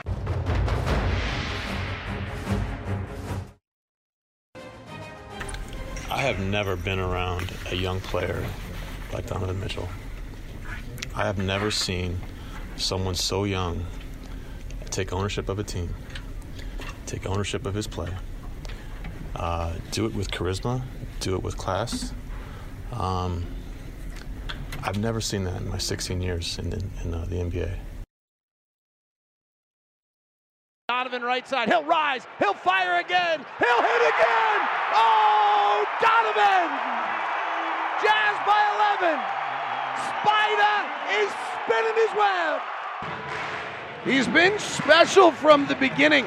I 6.11 6.23
have 6.23 6.41
never 6.41 6.77
been 6.77 6.99
around 6.99 7.53
a 7.71 7.75
young 7.75 8.01
player 8.01 8.45
like 9.13 9.27
Donovan 9.27 9.61
Mitchell. 9.61 9.89
I 11.15 11.25
have 11.25 11.39
never 11.39 11.71
seen 11.71 12.21
someone 12.77 13.15
so 13.15 13.45
young 13.45 13.85
take 14.99 15.13
ownership 15.13 15.49
of 15.49 15.61
a 15.61 15.63
team, 15.63 15.95
take 17.07 17.25
ownership 17.25 17.67
of 17.67 17.73
his 17.73 17.87
play, 17.87 18.13
uh, 19.37 19.73
do 19.93 20.07
it 20.07 20.13
with 20.13 20.29
charisma, 20.29 20.83
do 21.21 21.37
it 21.37 21.43
with 21.45 21.57
class. 21.57 22.13
Um, 22.91 23.47
I've 24.83 24.99
never 24.99 25.21
seen 25.21 25.45
that 25.45 25.63
in 25.63 25.69
my 25.69 25.79
16 25.79 26.21
years 26.21 26.59
in, 26.59 26.73
in, 26.73 26.91
in 27.05 27.15
uh, 27.15 27.27
the 27.29 27.37
NBA. 27.37 27.77
Donovan 30.89 31.23
right 31.23 31.47
side. 31.47 31.69
He'll 31.69 31.85
rise. 31.85 32.27
He'll 32.41 32.53
fire 32.53 32.99
again. 32.99 33.47
He'll 33.61 33.83
hit 33.83 34.03
again. 34.03 34.59
Oh, 34.99 35.87
Donovan! 36.03 36.75
Jazz 38.03 38.35
by 38.43 38.63
11. 38.99 39.15
Spider 40.11 40.77
is 41.23 41.31
spinning 41.63 41.95
his 41.95 42.19
web. 42.19 43.48
He's 44.05 44.29
been 44.29 44.59
special 44.59 45.33
from 45.33 45.67
the 45.67 45.75
beginning. 45.75 46.27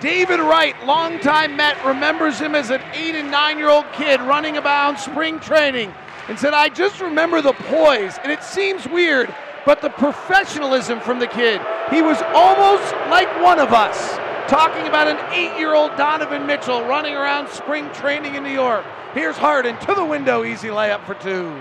David 0.00 0.40
Wright, 0.40 0.74
longtime 0.86 1.56
Met, 1.56 1.84
remembers 1.84 2.38
him 2.38 2.54
as 2.54 2.70
an 2.70 2.82
eight 2.92 3.14
and 3.14 3.30
nine 3.30 3.58
year 3.58 3.70
old 3.70 3.86
kid 3.92 4.20
running 4.20 4.56
about 4.56 5.00
spring 5.00 5.40
training 5.40 5.92
and 6.28 6.38
said, 6.38 6.54
I 6.54 6.68
just 6.68 7.00
remember 7.00 7.40
the 7.40 7.52
poise. 7.52 8.18
And 8.22 8.30
it 8.30 8.42
seems 8.42 8.86
weird, 8.86 9.34
but 9.64 9.80
the 9.80 9.90
professionalism 9.90 11.00
from 11.00 11.18
the 11.18 11.26
kid. 11.26 11.60
He 11.90 12.02
was 12.02 12.20
almost 12.34 12.92
like 13.10 13.28
one 13.42 13.58
of 13.58 13.72
us, 13.72 14.16
talking 14.48 14.86
about 14.86 15.08
an 15.08 15.18
eight 15.32 15.58
year 15.58 15.74
old 15.74 15.96
Donovan 15.96 16.46
Mitchell 16.46 16.84
running 16.84 17.14
around 17.14 17.48
spring 17.48 17.90
training 17.92 18.34
in 18.34 18.42
New 18.42 18.52
York. 18.52 18.84
Here's 19.14 19.36
Harden 19.36 19.78
to 19.80 19.94
the 19.94 20.04
window, 20.04 20.44
easy 20.44 20.68
layup 20.68 21.04
for 21.04 21.14
two. 21.14 21.58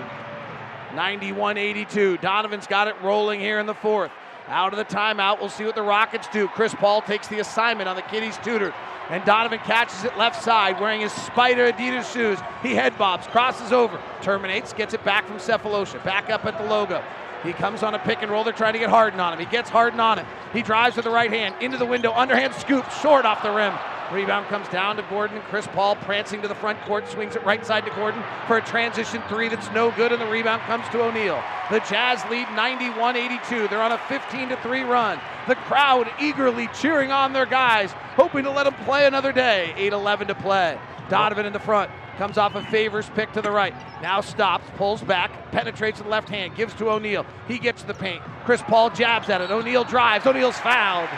91 0.93 1.57
82. 1.57 2.17
Donovan's 2.17 2.67
got 2.67 2.87
it 2.87 2.95
rolling 3.01 3.39
here 3.39 3.59
in 3.59 3.65
the 3.65 3.73
fourth. 3.73 4.11
Out 4.47 4.73
of 4.73 4.77
the 4.77 4.85
timeout, 4.85 5.39
we'll 5.39 5.49
see 5.49 5.65
what 5.65 5.75
the 5.75 5.81
Rockets 5.81 6.27
do. 6.27 6.47
Chris 6.47 6.75
Paul 6.75 7.01
takes 7.01 7.27
the 7.27 7.39
assignment 7.39 7.89
on 7.89 7.95
the 7.95 8.03
kid 8.03 8.31
tutor. 8.43 8.73
And 9.09 9.23
Donovan 9.25 9.59
catches 9.59 10.03
it 10.03 10.17
left 10.17 10.41
side 10.43 10.79
wearing 10.79 11.01
his 11.01 11.11
Spider 11.11 11.71
Adidas 11.71 12.11
shoes. 12.11 12.39
He 12.63 12.73
head 12.73 12.97
bobs, 12.97 13.27
crosses 13.27 13.71
over, 13.71 14.01
terminates, 14.21 14.73
gets 14.73 14.93
it 14.95 15.03
back 15.03 15.27
from 15.27 15.37
Sefolosha. 15.37 16.03
Back 16.03 16.29
up 16.29 16.45
at 16.45 16.57
the 16.57 16.65
logo. 16.65 17.03
He 17.45 17.53
comes 17.53 17.83
on 17.83 17.95
a 17.95 17.99
pick 17.99 18.21
and 18.21 18.31
roll. 18.31 18.43
They're 18.43 18.53
trying 18.53 18.73
to 18.73 18.79
get 18.79 18.89
Harden 18.89 19.19
on 19.19 19.33
him. 19.33 19.39
He 19.39 19.45
gets 19.45 19.69
Harden 19.69 19.99
on 19.99 20.19
it. 20.19 20.25
He 20.53 20.61
drives 20.61 20.95
with 20.95 21.05
the 21.05 21.11
right 21.11 21.31
hand 21.31 21.55
into 21.61 21.77
the 21.77 21.85
window. 21.85 22.11
Underhand 22.13 22.53
scoop, 22.55 22.89
short 22.91 23.25
off 23.25 23.43
the 23.43 23.51
rim. 23.51 23.73
Rebound 24.11 24.45
comes 24.47 24.67
down 24.69 24.97
to 24.97 25.01
Gordon 25.09 25.41
Chris 25.49 25.67
Paul 25.67 25.95
prancing 25.95 26.41
to 26.43 26.47
the 26.47 26.55
front 26.55 26.79
court, 26.81 27.07
swings 27.09 27.35
it 27.35 27.43
right 27.43 27.65
side 27.65 27.85
to 27.85 27.91
Gordon 27.91 28.23
for 28.45 28.57
a 28.57 28.61
transition 28.61 29.21
three 29.27 29.49
that's 29.49 29.69
no 29.71 29.91
good, 29.91 30.11
and 30.11 30.21
the 30.21 30.27
rebound 30.27 30.61
comes 30.63 30.87
to 30.89 31.01
O'Neale. 31.01 31.43
The 31.71 31.79
Jazz 31.79 32.23
lead 32.29 32.47
91 32.55 33.15
82. 33.15 33.67
They're 33.67 33.81
on 33.81 33.91
a 33.91 33.97
15 33.97 34.55
3 34.55 34.83
run. 34.83 35.19
The 35.47 35.55
crowd 35.55 36.09
eagerly 36.21 36.67
cheering 36.67 37.11
on 37.11 37.33
their 37.33 37.47
guys, 37.47 37.93
hoping 38.15 38.43
to 38.43 38.51
let 38.51 38.63
them 38.65 38.75
play 38.85 39.07
another 39.07 39.31
day. 39.31 39.73
8 39.75 39.93
11 39.93 40.27
to 40.27 40.35
play. 40.35 40.77
Donovan 41.09 41.45
in 41.45 41.53
the 41.53 41.59
front. 41.59 41.89
Comes 42.17 42.37
off 42.37 42.55
a 42.55 42.63
favors 42.63 43.09
pick 43.15 43.31
to 43.33 43.41
the 43.41 43.51
right. 43.51 43.73
Now 44.01 44.21
stops, 44.21 44.65
pulls 44.77 45.01
back, 45.01 45.51
penetrates 45.51 45.99
the 45.99 46.07
left 46.07 46.29
hand, 46.29 46.55
gives 46.55 46.73
to 46.75 46.89
O'Neale. 46.89 47.25
He 47.47 47.59
gets 47.59 47.83
the 47.83 47.93
paint. 47.93 48.21
Chris 48.45 48.61
Paul 48.61 48.89
jabs 48.89 49.29
at 49.29 49.41
it. 49.41 49.51
O'Neale 49.51 49.83
drives. 49.83 50.25
O'Neale's 50.25 50.57
fouled. 50.57 51.09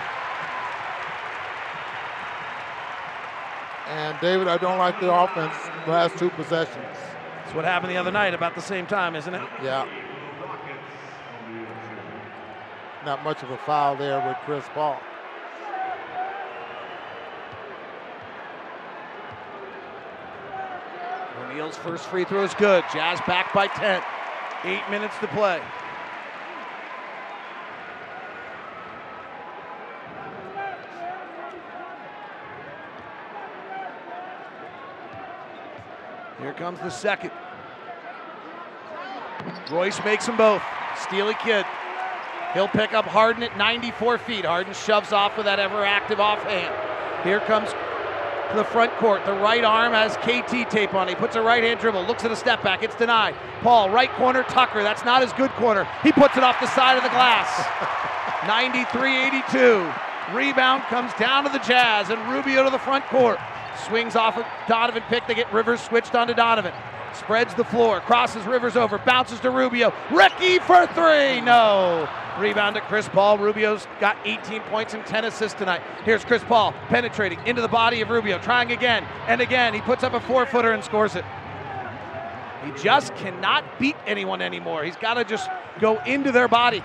And 3.89 4.19
David, 4.19 4.47
I 4.47 4.57
don't 4.57 4.77
like 4.79 4.99
the 4.99 5.13
offense 5.13 5.55
the 5.85 5.91
last 5.91 6.17
two 6.17 6.29
possessions. 6.31 6.83
That's 7.43 7.55
what 7.55 7.63
happened 7.63 7.91
the 7.91 7.97
other 7.97 8.11
night 8.11 8.33
about 8.33 8.55
the 8.55 8.61
same 8.61 8.85
time, 8.85 9.15
isn't 9.15 9.33
it? 9.33 9.41
Yeah. 9.63 9.87
Not 13.05 13.23
much 13.23 13.41
of 13.43 13.51
a 13.51 13.57
foul 13.59 13.95
there 13.95 14.19
with 14.27 14.35
Chris 14.45 14.65
Paul. 14.73 14.99
O'Neale's 21.47 21.77
first 21.77 22.07
free 22.07 22.25
throw 22.25 22.43
is 22.43 22.53
good. 22.55 22.83
Jazz 22.91 23.19
back 23.21 23.53
by 23.53 23.67
10. 23.67 24.01
Eight 24.65 24.81
minutes 24.89 25.17
to 25.19 25.27
play. 25.27 25.61
Here 36.39 36.53
comes 36.53 36.79
the 36.79 36.89
second. 36.89 37.31
Royce 39.71 40.03
makes 40.03 40.25
them 40.25 40.37
both. 40.37 40.61
Steely 40.97 41.35
kid. 41.35 41.65
He'll 42.53 42.67
pick 42.67 42.93
up 42.93 43.05
Harden 43.05 43.43
at 43.43 43.57
94 43.57 44.17
feet. 44.17 44.45
Harden 44.45 44.73
shoves 44.73 45.13
off 45.13 45.37
with 45.37 45.45
that 45.45 45.59
ever 45.59 45.83
active 45.85 46.19
offhand. 46.19 46.73
Here 47.23 47.39
comes 47.41 47.69
the 48.55 48.63
front 48.63 48.93
court. 48.97 49.25
The 49.25 49.33
right 49.33 49.63
arm 49.63 49.93
has 49.93 50.15
KT 50.17 50.69
tape 50.69 50.93
on. 50.93 51.07
He 51.07 51.15
puts 51.15 51.35
a 51.35 51.41
right 51.41 51.63
hand 51.63 51.79
dribble, 51.79 52.03
looks 52.05 52.23
at 52.23 52.31
a 52.31 52.35
step 52.35 52.63
back. 52.63 52.83
It's 52.83 52.95
denied. 52.95 53.35
Paul, 53.61 53.89
right 53.89 54.11
corner, 54.13 54.43
Tucker. 54.43 54.83
That's 54.83 55.03
not 55.03 55.21
his 55.21 55.33
good 55.33 55.51
corner. 55.51 55.87
He 56.03 56.11
puts 56.11 56.37
it 56.37 56.43
off 56.43 56.59
the 56.59 56.67
side 56.67 56.97
of 56.97 57.03
the 57.03 57.09
glass. 57.09 57.47
93 58.47 59.27
82. 59.27 59.91
Rebound 60.33 60.83
comes 60.83 61.13
down 61.13 61.43
to 61.45 61.49
the 61.49 61.59
Jazz 61.59 62.09
and 62.09 62.19
Rubio 62.29 62.63
to 62.63 62.69
the 62.69 62.79
front 62.79 63.05
court. 63.05 63.39
Swings 63.87 64.15
off 64.15 64.37
a 64.37 64.45
Donovan 64.67 65.03
pick. 65.09 65.25
They 65.27 65.35
get 65.35 65.51
Rivers 65.53 65.81
switched 65.81 66.15
onto 66.15 66.33
Donovan. 66.33 66.73
Spreads 67.13 67.53
the 67.55 67.63
floor, 67.63 67.99
crosses 68.01 68.45
Rivers 68.45 68.75
over, 68.75 68.97
bounces 68.99 69.39
to 69.41 69.49
Rubio. 69.49 69.93
Ricky 70.11 70.59
for 70.59 70.85
three. 70.87 71.41
No. 71.41 72.07
Rebound 72.39 72.75
to 72.75 72.81
Chris 72.81 73.09
Paul. 73.09 73.37
Rubio's 73.37 73.87
got 73.99 74.17
18 74.25 74.61
points 74.63 74.93
and 74.93 75.05
10 75.05 75.25
assists 75.25 75.57
tonight. 75.57 75.81
Here's 76.03 76.23
Chris 76.23 76.43
Paul 76.43 76.73
penetrating 76.87 77.39
into 77.45 77.61
the 77.61 77.67
body 77.67 78.01
of 78.01 78.09
Rubio, 78.09 78.37
trying 78.37 78.71
again 78.71 79.03
and 79.27 79.41
again. 79.41 79.73
He 79.73 79.81
puts 79.81 80.03
up 80.03 80.13
a 80.13 80.19
four 80.19 80.45
footer 80.45 80.71
and 80.71 80.83
scores 80.83 81.15
it. 81.15 81.25
He 82.63 82.71
just 82.83 83.15
cannot 83.15 83.63
beat 83.79 83.95
anyone 84.05 84.41
anymore. 84.41 84.83
He's 84.83 84.95
got 84.95 85.15
to 85.15 85.23
just 85.23 85.49
go 85.79 85.97
into 86.03 86.31
their 86.31 86.47
body. 86.47 86.83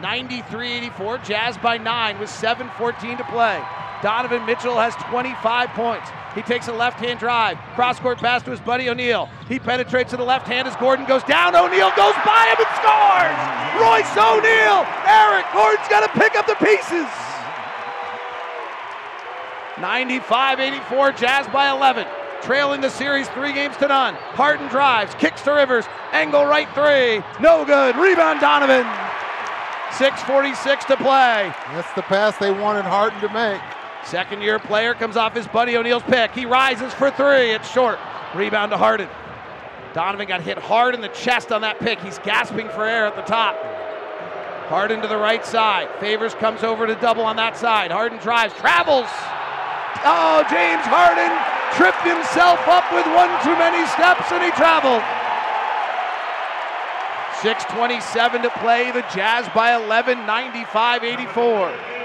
93 0.00 0.72
84, 0.72 1.18
Jazz 1.18 1.56
by 1.58 1.78
nine 1.78 2.18
with 2.18 2.28
7 2.28 2.68
14 2.76 3.16
to 3.16 3.24
play. 3.24 3.62
Donovan 4.06 4.46
Mitchell 4.46 4.78
has 4.78 4.94
25 5.10 5.70
points. 5.70 6.08
He 6.36 6.42
takes 6.42 6.68
a 6.68 6.72
left 6.72 7.00
hand 7.00 7.18
drive, 7.18 7.58
cross 7.74 7.98
court 7.98 8.18
pass 8.18 8.40
to 8.44 8.52
his 8.52 8.60
buddy 8.60 8.88
O'Neale. 8.88 9.28
He 9.48 9.58
penetrates 9.58 10.10
to 10.10 10.16
the 10.16 10.22
left 10.22 10.46
hand 10.46 10.68
as 10.68 10.76
Gordon 10.76 11.06
goes 11.06 11.24
down. 11.24 11.56
O'Neale 11.56 11.90
goes 11.98 12.14
by 12.22 12.54
him 12.54 12.62
and 12.62 12.70
scores! 12.78 13.34
Royce 13.82 14.14
O'Neale! 14.14 14.86
Eric 15.10 15.46
Gordon's 15.52 15.88
got 15.90 16.06
to 16.06 16.20
pick 16.20 16.36
up 16.38 16.46
the 16.46 16.54
pieces. 16.64 17.10
95 19.82 20.60
84, 20.60 21.10
Jazz 21.10 21.48
by 21.48 21.68
11. 21.70 22.06
Trailing 22.42 22.80
the 22.82 22.90
series 22.90 23.26
three 23.30 23.52
games 23.52 23.76
to 23.78 23.88
none. 23.88 24.14
Harden 24.38 24.68
drives, 24.68 25.16
kicks 25.16 25.42
to 25.42 25.50
Rivers, 25.50 25.84
angle 26.12 26.44
right 26.44 26.68
three. 26.76 27.26
No 27.42 27.64
good. 27.64 27.96
Rebound 27.96 28.38
Donovan. 28.38 28.86
6.46 29.98 30.86
to 30.86 30.96
play. 30.96 31.52
That's 31.74 31.92
the 31.94 32.02
pass 32.02 32.36
they 32.36 32.52
wanted 32.52 32.84
Harden 32.84 33.20
to 33.20 33.28
make. 33.34 33.60
Second 34.06 34.40
year 34.40 34.60
player 34.60 34.94
comes 34.94 35.16
off 35.16 35.34
his 35.34 35.48
buddy 35.48 35.76
O'Neale's 35.76 36.04
pick. 36.04 36.30
He 36.30 36.46
rises 36.46 36.94
for 36.94 37.10
three. 37.10 37.50
It's 37.50 37.68
short. 37.68 37.98
Rebound 38.36 38.70
to 38.70 38.78
Harden. 38.78 39.08
Donovan 39.94 40.28
got 40.28 40.42
hit 40.42 40.58
hard 40.58 40.94
in 40.94 41.00
the 41.00 41.08
chest 41.08 41.50
on 41.50 41.62
that 41.62 41.80
pick. 41.80 41.98
He's 42.00 42.18
gasping 42.20 42.68
for 42.68 42.86
air 42.86 43.06
at 43.06 43.16
the 43.16 43.22
top. 43.22 43.56
Harden 44.68 45.00
to 45.02 45.08
the 45.08 45.16
right 45.16 45.44
side. 45.44 45.88
Favors 45.98 46.34
comes 46.34 46.62
over 46.62 46.86
to 46.86 46.94
double 46.96 47.24
on 47.24 47.34
that 47.36 47.56
side. 47.56 47.90
Harden 47.90 48.18
drives, 48.18 48.54
travels. 48.54 49.10
Oh, 50.04 50.46
James 50.50 50.86
Harden 50.86 51.32
tripped 51.74 52.06
himself 52.06 52.62
up 52.68 52.86
with 52.92 53.06
one 53.10 53.30
too 53.42 53.58
many 53.58 53.84
steps 53.90 54.30
and 54.30 54.44
he 54.44 54.50
traveled. 54.52 55.02
6.27 57.42 58.42
to 58.42 58.50
play. 58.60 58.92
The 58.92 59.02
Jazz 59.14 59.48
by 59.52 59.74
11, 59.74 60.26
95 60.26 61.02
84. 61.02 61.95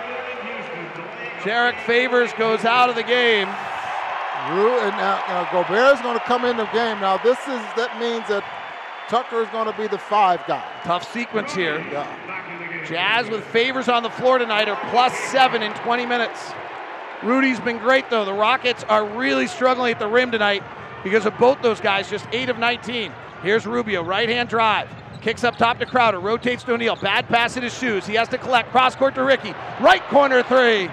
Derrick 1.43 1.77
Favors 1.87 2.31
goes 2.33 2.65
out 2.65 2.89
of 2.89 2.95
the 2.95 3.03
game. 3.03 3.47
And 3.47 4.97
now, 4.97 5.23
now 5.27 5.49
Gobert 5.51 5.95
is 5.95 6.01
going 6.01 6.17
to 6.17 6.25
come 6.25 6.45
in 6.45 6.57
the 6.57 6.65
game. 6.67 6.99
Now 6.99 7.17
this 7.17 7.37
is 7.39 7.61
that 7.77 7.97
means 7.99 8.27
that 8.27 8.43
Tucker 9.07 9.43
is 9.43 9.49
going 9.49 9.71
to 9.71 9.77
be 9.77 9.87
the 9.87 9.97
five 9.97 10.41
guy. 10.47 10.63
Tough 10.83 11.11
sequence 11.11 11.53
here. 11.53 11.79
Yeah. 11.91 12.85
Jazz 12.87 13.29
with 13.29 13.43
favors 13.45 13.87
on 13.87 14.03
the 14.03 14.09
floor 14.09 14.37
tonight 14.37 14.67
are 14.67 14.79
plus 14.89 15.13
seven 15.31 15.61
in 15.61 15.73
20 15.73 16.05
minutes. 16.05 16.51
Rudy's 17.23 17.59
been 17.59 17.77
great 17.77 18.09
though. 18.09 18.25
The 18.25 18.33
Rockets 18.33 18.83
are 18.85 19.05
really 19.05 19.47
struggling 19.47 19.91
at 19.91 19.99
the 19.99 20.07
rim 20.07 20.31
tonight 20.31 20.63
because 21.03 21.25
of 21.25 21.37
both 21.37 21.61
those 21.61 21.79
guys, 21.79 22.09
just 22.09 22.25
8 22.31 22.49
of 22.49 22.57
19. 22.57 23.11
Here's 23.43 23.65
Rubio, 23.65 24.03
right 24.03 24.29
hand 24.29 24.49
drive. 24.49 24.89
Kicks 25.21 25.43
up 25.43 25.55
top 25.55 25.77
to 25.79 25.85
Crowder, 25.85 26.19
rotates 26.19 26.63
to 26.63 26.73
O'Neale. 26.73 26.95
Bad 26.95 27.27
pass 27.27 27.55
in 27.55 27.61
his 27.61 27.77
shoes. 27.77 28.07
He 28.07 28.15
has 28.15 28.27
to 28.29 28.39
collect. 28.39 28.71
Cross 28.71 28.95
court 28.95 29.13
to 29.15 29.23
Ricky. 29.23 29.53
Right 29.79 30.03
corner 30.07 30.41
three. 30.41 30.89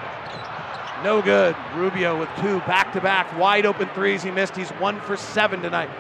No 1.05 1.23
good. 1.23 1.55
Rubio 1.75 2.19
with 2.19 2.29
two 2.41 2.59
back 2.61 2.93
to 2.93 3.01
back 3.01 3.37
wide 3.39 3.67
open 3.67 3.89
threes 3.91 4.23
he 4.23 4.31
missed. 4.31 4.57
He's 4.57 4.71
one 4.71 5.01
for 5.03 5.17
seven 5.17 5.63
tonight. 5.63 5.91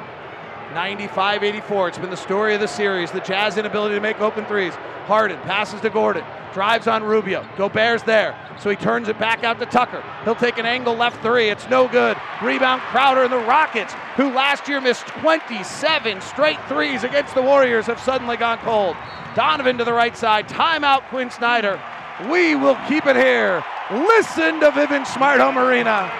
95 0.74 1.44
84. 1.44 1.88
It's 1.88 1.98
been 1.98 2.10
the 2.10 2.16
story 2.16 2.54
of 2.54 2.60
the 2.60 2.66
series. 2.66 3.10
The 3.10 3.20
Jazz 3.20 3.56
inability 3.56 3.94
to 3.94 4.00
make 4.00 4.20
open 4.20 4.44
threes. 4.46 4.74
Harden 5.06 5.38
passes 5.40 5.80
to 5.82 5.90
Gordon. 5.90 6.24
Drives 6.52 6.86
on 6.86 7.04
Rubio. 7.04 7.46
Gobert's 7.56 8.02
there. 8.02 8.36
So 8.58 8.70
he 8.70 8.76
turns 8.76 9.08
it 9.08 9.18
back 9.18 9.44
out 9.44 9.60
to 9.60 9.66
Tucker. 9.66 10.02
He'll 10.24 10.34
take 10.34 10.58
an 10.58 10.66
angle 10.66 10.94
left 10.94 11.22
three. 11.22 11.48
It's 11.48 11.68
no 11.68 11.86
good. 11.86 12.16
Rebound 12.42 12.82
Crowder 12.82 13.22
and 13.22 13.32
the 13.32 13.38
Rockets, 13.38 13.94
who 14.16 14.32
last 14.32 14.68
year 14.68 14.80
missed 14.80 15.06
27 15.06 16.20
straight 16.20 16.58
threes 16.68 17.04
against 17.04 17.34
the 17.34 17.42
Warriors, 17.42 17.86
have 17.86 18.00
suddenly 18.00 18.36
gone 18.36 18.58
cold. 18.58 18.96
Donovan 19.36 19.78
to 19.78 19.84
the 19.84 19.92
right 19.92 20.16
side. 20.16 20.48
Timeout, 20.48 21.02
Quin 21.08 21.30
Snyder. 21.30 21.80
We 22.26 22.56
will 22.56 22.76
keep 22.88 23.06
it 23.06 23.14
here. 23.14 23.64
Listen 23.90 24.58
to 24.60 24.70
Vivint 24.72 25.06
Smart 25.06 25.40
Home 25.40 25.56
Arena. 25.56 26.10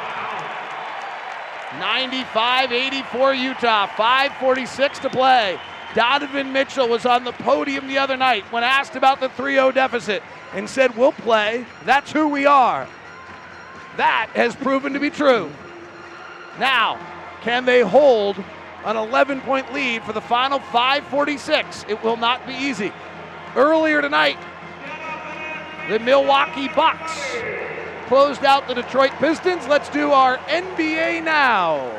95 1.80 2.72
84 2.72 3.34
Utah, 3.34 3.86
5.46 3.88 5.00
to 5.02 5.10
play. 5.10 5.58
Donovan 5.94 6.52
Mitchell 6.52 6.88
was 6.88 7.04
on 7.04 7.24
the 7.24 7.32
podium 7.32 7.88
the 7.88 7.98
other 7.98 8.16
night 8.16 8.44
when 8.52 8.62
asked 8.62 8.94
about 8.94 9.20
the 9.20 9.28
3 9.30 9.54
0 9.54 9.72
deficit 9.72 10.22
and 10.54 10.68
said, 10.68 10.96
We'll 10.96 11.12
play. 11.12 11.66
That's 11.84 12.12
who 12.12 12.28
we 12.28 12.46
are. 12.46 12.86
That 13.96 14.30
has 14.34 14.54
proven 14.54 14.92
to 14.92 15.00
be 15.00 15.10
true. 15.10 15.50
Now, 16.60 16.98
can 17.42 17.64
they 17.64 17.80
hold 17.80 18.36
an 18.84 18.96
11 18.96 19.40
point 19.40 19.72
lead 19.72 20.04
for 20.04 20.12
the 20.12 20.20
final 20.20 20.60
5.46? 20.60 21.88
It 21.90 22.02
will 22.04 22.16
not 22.16 22.46
be 22.46 22.54
easy. 22.54 22.92
Earlier 23.56 24.00
tonight, 24.00 24.38
the 25.88 25.98
Milwaukee 25.98 26.68
Bucks 26.68 27.36
closed 28.06 28.44
out 28.44 28.68
the 28.68 28.74
Detroit 28.74 29.12
Pistons. 29.18 29.66
Let's 29.66 29.88
do 29.88 30.12
our 30.12 30.36
NBA 30.48 31.24
now. 31.24 31.90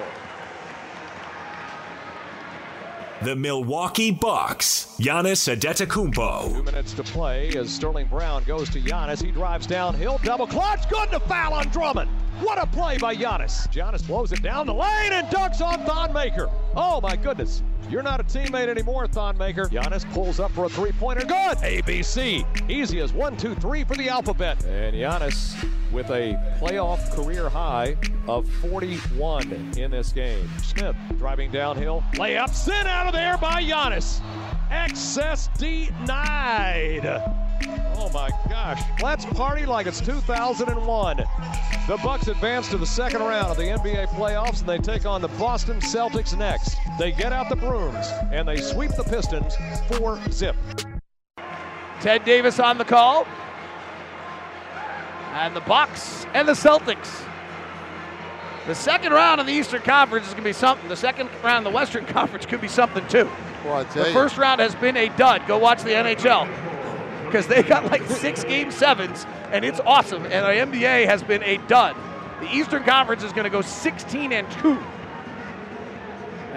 The 3.22 3.36
Milwaukee 3.36 4.11
Bucks. 4.11 4.95
Giannis 4.99 5.53
Adetokounmpo. 5.53 6.53
Two 6.53 6.64
minutes 6.64 6.94
to 6.94 7.03
play 7.03 7.49
as 7.57 7.70
Sterling 7.70 8.07
Brown 8.07 8.44
goes 8.45 8.70
to 8.70 8.80
Giannis. 8.80 9.22
He 9.24 9.32
drives 9.32 9.68
downhill, 9.68 10.20
double 10.24 10.48
clutch, 10.48 10.88
good 10.90 11.11
to 11.11 11.20
foul 11.22 11.53
on 11.53 11.68
Drummond. 11.68 12.10
What 12.40 12.57
a 12.57 12.66
play 12.68 12.98
by 12.98 13.16
Giannis. 13.16 13.68
Giannis 13.74 14.06
blows 14.07 14.32
it 14.32 14.41
down 14.41 14.68
the 14.68 14.74
lane 14.74 15.11
and 15.11 15.28
dunks 15.28 15.61
on 15.61 15.86
Thon 15.86 16.14
Maker. 16.14 16.49
Oh 16.76 17.02
my 17.02 17.18
goodness. 17.18 17.61
You're 17.90 18.03
not 18.03 18.20
a 18.20 18.24
teammate 18.24 18.68
anymore, 18.68 19.07
Thon 19.07 19.36
Maker. 19.38 19.66
Giannis 19.66 20.10
pulls 20.14 20.40
up 20.40 20.52
for 20.52 20.66
a 20.66 20.70
three-pointer. 20.70 21.26
Good. 21.26 21.57
ABC. 21.57 22.70
Easy 22.70 22.99
as 22.99 23.14
one, 23.14 23.36
two, 23.36 23.56
three 23.56 23.84
for 23.84 23.95
the 23.95 24.10
alphabet. 24.10 24.64
And 24.66 24.95
Giannis 24.95 25.56
with 25.91 26.10
a 26.11 26.36
playoff 26.61 27.11
career 27.16 27.49
high 27.49 27.98
of 28.28 28.48
41 28.48 29.74
in 29.78 29.90
this 29.90 30.11
game. 30.11 30.48
Smith 30.61 30.95
driving 31.18 31.52
downhill. 31.52 32.03
Layup 32.14 32.53
sent 32.53 32.88
out 32.88 33.07
of 33.07 33.14
there 33.14 33.38
by 33.40 33.64
Giannis. 33.64 34.22
Access 34.70 35.49
denied. 35.57 37.06
Oh 37.95 38.10
my 38.14 38.30
gosh. 38.49 38.82
Let's 39.02 39.26
party 39.26 39.66
like 39.66 39.88
it's 39.88 39.99
2001. 39.99 41.18
The 41.88 41.98
Bucks 42.03 42.28
advance 42.28 42.70
to 42.70 42.78
the 42.78 42.86
second 42.86 43.22
round 43.22 43.49
of 43.49 43.57
the 43.57 43.64
NBA 43.64 44.10
playoffs 44.10 44.60
and 44.60 44.70
they 44.70 44.78
take 44.78 45.06
on 45.06 45.22
the 45.22 45.28
Boston 45.30 45.80
Celtics 45.80 46.38
next. 46.38 46.78
They 46.99 47.11
get 47.11 47.34
out 47.34 47.49
the 47.49 47.56
brooms 47.80 48.12
and 48.32 48.48
they 48.48 48.58
sweep 48.58 48.92
the 48.92 49.04
Pistons 49.04 49.56
for 49.88 50.20
zip. 50.32 50.56
Ted 52.02 52.26
Davis 52.26 52.60
on 52.60 52.78
the 52.78 52.86
call. 52.86 53.26
And 55.32 55.56
the 55.56 55.62
Bucks 55.62 56.26
and 56.34 56.48
the 56.48 56.54
Celtics. 56.54 57.24
The 58.68 58.76
second 58.76 59.14
round 59.14 59.40
of 59.40 59.48
the 59.48 59.54
Eastern 59.54 59.82
Conference 59.82 60.28
is 60.28 60.34
going 60.34 60.44
to 60.44 60.50
be 60.50 60.54
something. 60.54 60.90
The 60.90 60.96
second 60.96 61.30
round 61.44 61.66
of 61.66 61.72
the 61.72 61.76
Western 61.76 62.06
Conference 62.18 62.46
could 62.46 62.62
be 62.62 62.68
something 62.68 63.08
too. 63.08 63.30
Well, 63.64 63.84
the 63.86 64.06
first 64.06 64.38
round 64.38 64.60
has 64.60 64.76
been 64.76 64.98
a 64.98 65.08
dud. 65.18 65.48
Go 65.48 65.58
watch 65.58 65.84
the 65.84 65.92
NHL 65.92 66.48
because 67.26 67.48
they 67.48 67.64
got 67.64 67.86
like 67.86 68.04
six 68.08 68.44
game 68.44 68.72
sevens, 68.72 69.26
and 69.52 69.64
it's 69.64 69.80
awesome. 69.82 70.24
And 70.26 70.74
the 70.74 70.78
NBA 70.78 71.06
has 71.06 71.24
been 71.24 71.44
a 71.44 71.58
dud. 71.68 71.96
The 72.42 72.54
Eastern 72.54 72.84
Conference 72.84 73.24
is 73.24 73.32
going 73.32 73.46
to 73.46 73.50
go 73.50 73.62
16 73.62 74.34
and 74.34 74.52
2. 74.52 74.78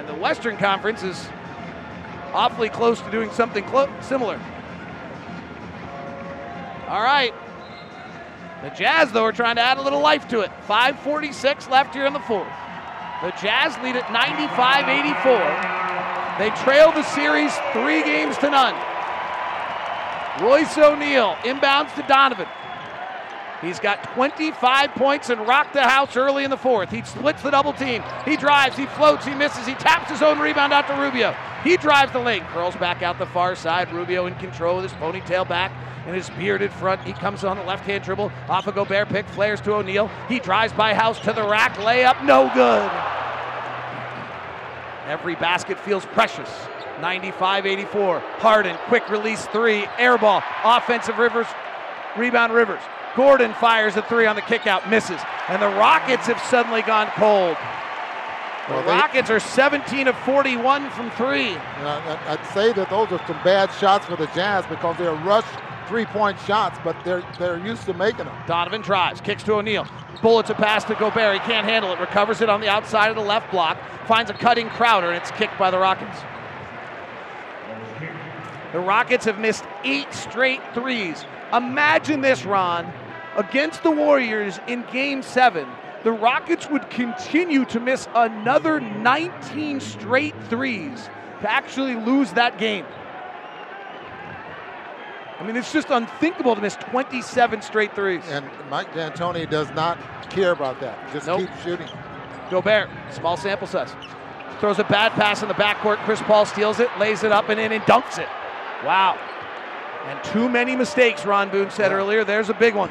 And 0.03 0.09
the 0.09 0.21
Western 0.21 0.57
Conference 0.57 1.05
is 1.05 1.29
awfully 2.33 2.69
close 2.69 3.01
to 3.01 3.11
doing 3.13 3.31
something 3.31 3.63
clo- 3.63 3.89
similar. 4.01 4.35
All 6.89 7.01
right. 7.01 7.33
The 8.65 8.71
Jazz, 8.71 9.13
though, 9.13 9.23
are 9.23 9.33
trying 9.33 9.55
to 9.57 9.63
add 9.63 9.79
a 9.79 9.83
little 9.83 10.01
life 10.01 10.27
to 10.29 10.41
it. 10.41 10.51
5.46 10.67 11.71
left 11.71 11.95
here 11.95 12.05
in 12.05 12.13
the 12.13 12.19
fourth. 12.19 12.49
The 13.23 13.31
Jazz 13.41 13.79
lead 13.85 13.95
at 13.95 14.13
95 14.13 14.89
84. 14.89 16.39
They 16.39 16.51
trail 16.65 16.91
the 16.91 17.05
series 17.05 17.55
three 17.73 18.03
games 18.03 18.37
to 18.39 18.51
none. 18.51 18.75
Royce 20.43 20.77
O'Neale 20.79 21.37
inbounds 21.45 21.95
to 21.95 22.03
Donovan. 22.09 22.49
He's 23.63 23.79
got 23.79 24.03
25 24.15 24.91
points 24.91 25.31
and 25.31 25.47
rocked 25.47 25.73
the 25.73 25.83
house 25.83 26.17
early 26.17 26.43
in 26.43 26.51
the 26.51 26.57
fourth. 26.57 26.91
He 26.91 27.03
splits 27.03 27.43
the 27.43 27.51
double 27.51 27.73
team. 27.73 28.03
He 28.25 28.37
drives, 28.37 28.77
he 28.77 28.87
floats, 28.87 29.25
he 29.25 29.35
misses, 29.35 29.67
he 29.67 29.75
taps 29.75 30.11
his 30.11 30.21
own 30.21 30.41
rebound 30.41 30.73
out 30.73 30.89
to 30.89 30.95
Rubio. 30.95 31.35
He 31.63 31.77
drives 31.77 32.11
the 32.11 32.19
lane, 32.19 32.43
curls 32.47 32.75
back 32.75 33.03
out 33.03 33.21
the 33.21 33.27
far 33.27 33.55
side. 33.55 33.93
Rubio 33.93 34.27
in 34.27 34.35
control 34.35 34.77
with 34.77 34.91
his 34.91 34.93
ponytail 34.95 35.49
back 35.49 35.73
and 36.07 36.17
his 36.17 36.29
bearded 36.31 36.73
front. 36.73 37.01
He 37.03 37.13
comes 37.13 37.45
on 37.45 37.57
the 37.57 37.63
left 37.63 37.85
hand 37.85 38.03
dribble. 38.03 38.33
Off 38.49 38.67
a 38.67 38.73
Gobert 38.73 39.09
pick, 39.09 39.27
flares 39.29 39.61
to 39.61 39.75
O'Neale. 39.75 40.11
He 40.29 40.41
drives 40.41 40.73
by 40.73 40.93
House 40.93 41.21
to 41.21 41.33
the 41.33 41.47
rack, 41.47 41.75
layup, 41.77 42.25
no 42.25 42.51
good. 42.53 42.91
Every 45.07 45.37
basket 45.37 45.79
feels 45.79 46.05
precious. 46.07 46.51
95 47.01 47.67
84. 47.67 48.21
Harden, 48.39 48.77
quick 48.87 49.09
release 49.09 49.47
three, 49.47 49.87
air 49.99 50.19
ball, 50.19 50.43
offensive 50.65 51.19
Rivers, 51.19 51.47
rebound 52.17 52.53
Rivers. 52.53 52.83
Gordon 53.17 53.53
fires 53.55 53.97
a 53.97 54.03
three 54.03 54.27
on 54.27 54.37
the 54.37 54.43
kickout, 54.43 54.89
misses. 54.89 55.21
And 55.49 55.61
the 55.61 55.69
Rockets 55.69 56.27
have 56.27 56.41
suddenly 56.43 56.83
gone 56.83 57.09
cold. 57.17 57.57
The 58.69 58.75
Well, 58.75 58.83
they- 58.85 58.93
Rockets 58.93 59.31
are 59.31 59.41
17 59.41 60.07
of 60.09 60.17
41 60.19 60.89
from 60.91 61.11
three. 61.11 61.49
You 61.51 61.57
know, 61.83 62.01
I- 62.29 62.33
I'd 62.33 62.47
say 62.55 62.73
that 62.73 62.89
those 62.91 63.11
are 63.13 63.21
some 63.27 63.39
bad 63.45 63.71
shots 63.73 64.07
for 64.07 64.17
the 64.17 64.27
Jazz 64.29 64.65
because 64.67 64.97
they're 64.97 65.13
rushed 65.13 65.49
three-point 65.89 66.39
shots, 66.47 66.79
but 66.85 66.97
they're 67.05 67.23
they're 67.39 67.59
used 67.59 67.85
to 67.87 67.93
making 67.93 68.25
them. 68.25 68.35
Donovan 68.47 68.81
drives, 68.81 69.21
kicks 69.21 69.43
to 69.43 69.55
O'Neale. 69.55 69.87
Bullets 70.23 70.49
a 70.49 70.55
pass 70.55 70.85
to 70.85 70.95
Gobert. 70.95 71.35
He 71.35 71.41
can't 71.41 71.67
handle 71.67 71.93
it. 71.93 71.99
Recovers 71.99 72.41
it 72.41 72.49
on 72.49 72.61
the 72.61 72.69
outside 72.69 73.09
of 73.11 73.17
the 73.17 73.23
left 73.23 73.51
block. 73.51 73.77
Finds 74.07 74.31
a 74.31 74.35
cutting 74.35 74.71
Crowder, 74.71 75.09
and 75.09 75.17
it's 75.17 75.33
kicked 75.33 75.59
by 75.59 75.71
the 75.71 75.79
Rockets. 75.79 76.19
The 78.73 78.79
Rockets 78.81 79.25
have 79.27 79.39
missed 79.39 79.65
eight 79.85 80.13
straight 80.15 80.61
threes. 80.73 81.27
Imagine 81.53 82.21
this, 82.23 82.47
Ron. 82.47 82.91
Against 83.37 83.83
the 83.83 83.91
Warriors 83.91 84.61
in 84.69 84.85
game 84.93 85.23
seven, 85.23 85.67
the 86.05 86.13
Rockets 86.13 86.69
would 86.69 86.91
continue 86.91 87.65
to 87.67 87.81
miss 87.81 88.09
another 88.15 88.81
19 88.81 89.81
straight 89.81 90.35
threes 90.49 91.09
to 91.41 91.51
actually 91.51 91.95
lose 91.95 92.33
that 92.33 92.59
game. 92.59 92.85
I 95.39 95.45
mean, 95.45 95.57
it's 95.57 95.73
just 95.73 95.91
unthinkable 95.91 96.55
to 96.55 96.61
miss 96.61 96.77
27 96.77 97.63
straight 97.63 97.95
threes. 97.97 98.23
And 98.29 98.49
Mike 98.71 98.95
D'Antoni 98.95 99.49
does 99.49 99.71
not 99.71 99.99
care 100.31 100.53
about 100.53 100.79
that. 100.81 101.13
Just 101.13 101.27
Nope. 101.27 101.41
keep 101.41 101.51
shooting. 101.65 101.89
Gobert, 102.51 102.89
small 103.11 103.37
sample 103.37 103.67
size. 103.67 103.95
Throws 104.61 104.79
a 104.79 104.85
bad 104.85 105.13
pass 105.13 105.43
in 105.43 105.49
the 105.49 105.55
backcourt. 105.55 105.97
Chris 106.05 106.23
Paul 106.23 106.47
steals 106.47 106.79
it, 106.79 106.89
lays 106.99 107.25
it 107.25 107.33
up 107.33 107.49
and 107.49 107.59
in, 107.59 107.73
and 107.73 107.83
dunks 107.85 108.19
it. 108.19 108.29
Wow. 108.85 109.19
And 110.07 110.23
too 110.23 110.49
many 110.49 110.77
mistakes, 110.77 111.25
Ron 111.25 111.49
Boone 111.49 111.71
said 111.71 111.91
earlier. 111.93 112.25
There's 112.25 112.49
a 112.51 112.55
big 112.55 112.75
one. 112.75 112.91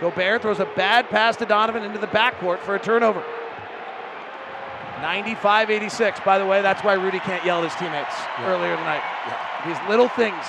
Gobert 0.00 0.42
throws 0.42 0.60
a 0.60 0.66
bad 0.76 1.08
pass 1.08 1.36
to 1.36 1.46
Donovan 1.46 1.82
into 1.82 1.98
the 1.98 2.06
backcourt 2.06 2.58
for 2.60 2.74
a 2.74 2.78
turnover. 2.78 3.24
95 5.00 5.70
86. 5.70 6.20
By 6.20 6.38
the 6.38 6.46
way, 6.46 6.62
that's 6.62 6.82
why 6.82 6.94
Rudy 6.94 7.18
can't 7.20 7.44
yell 7.44 7.62
at 7.62 7.70
his 7.70 7.74
teammates 7.78 8.14
earlier 8.40 8.76
tonight. 8.76 9.02
These 9.66 9.78
little 9.88 10.08
things. 10.08 10.44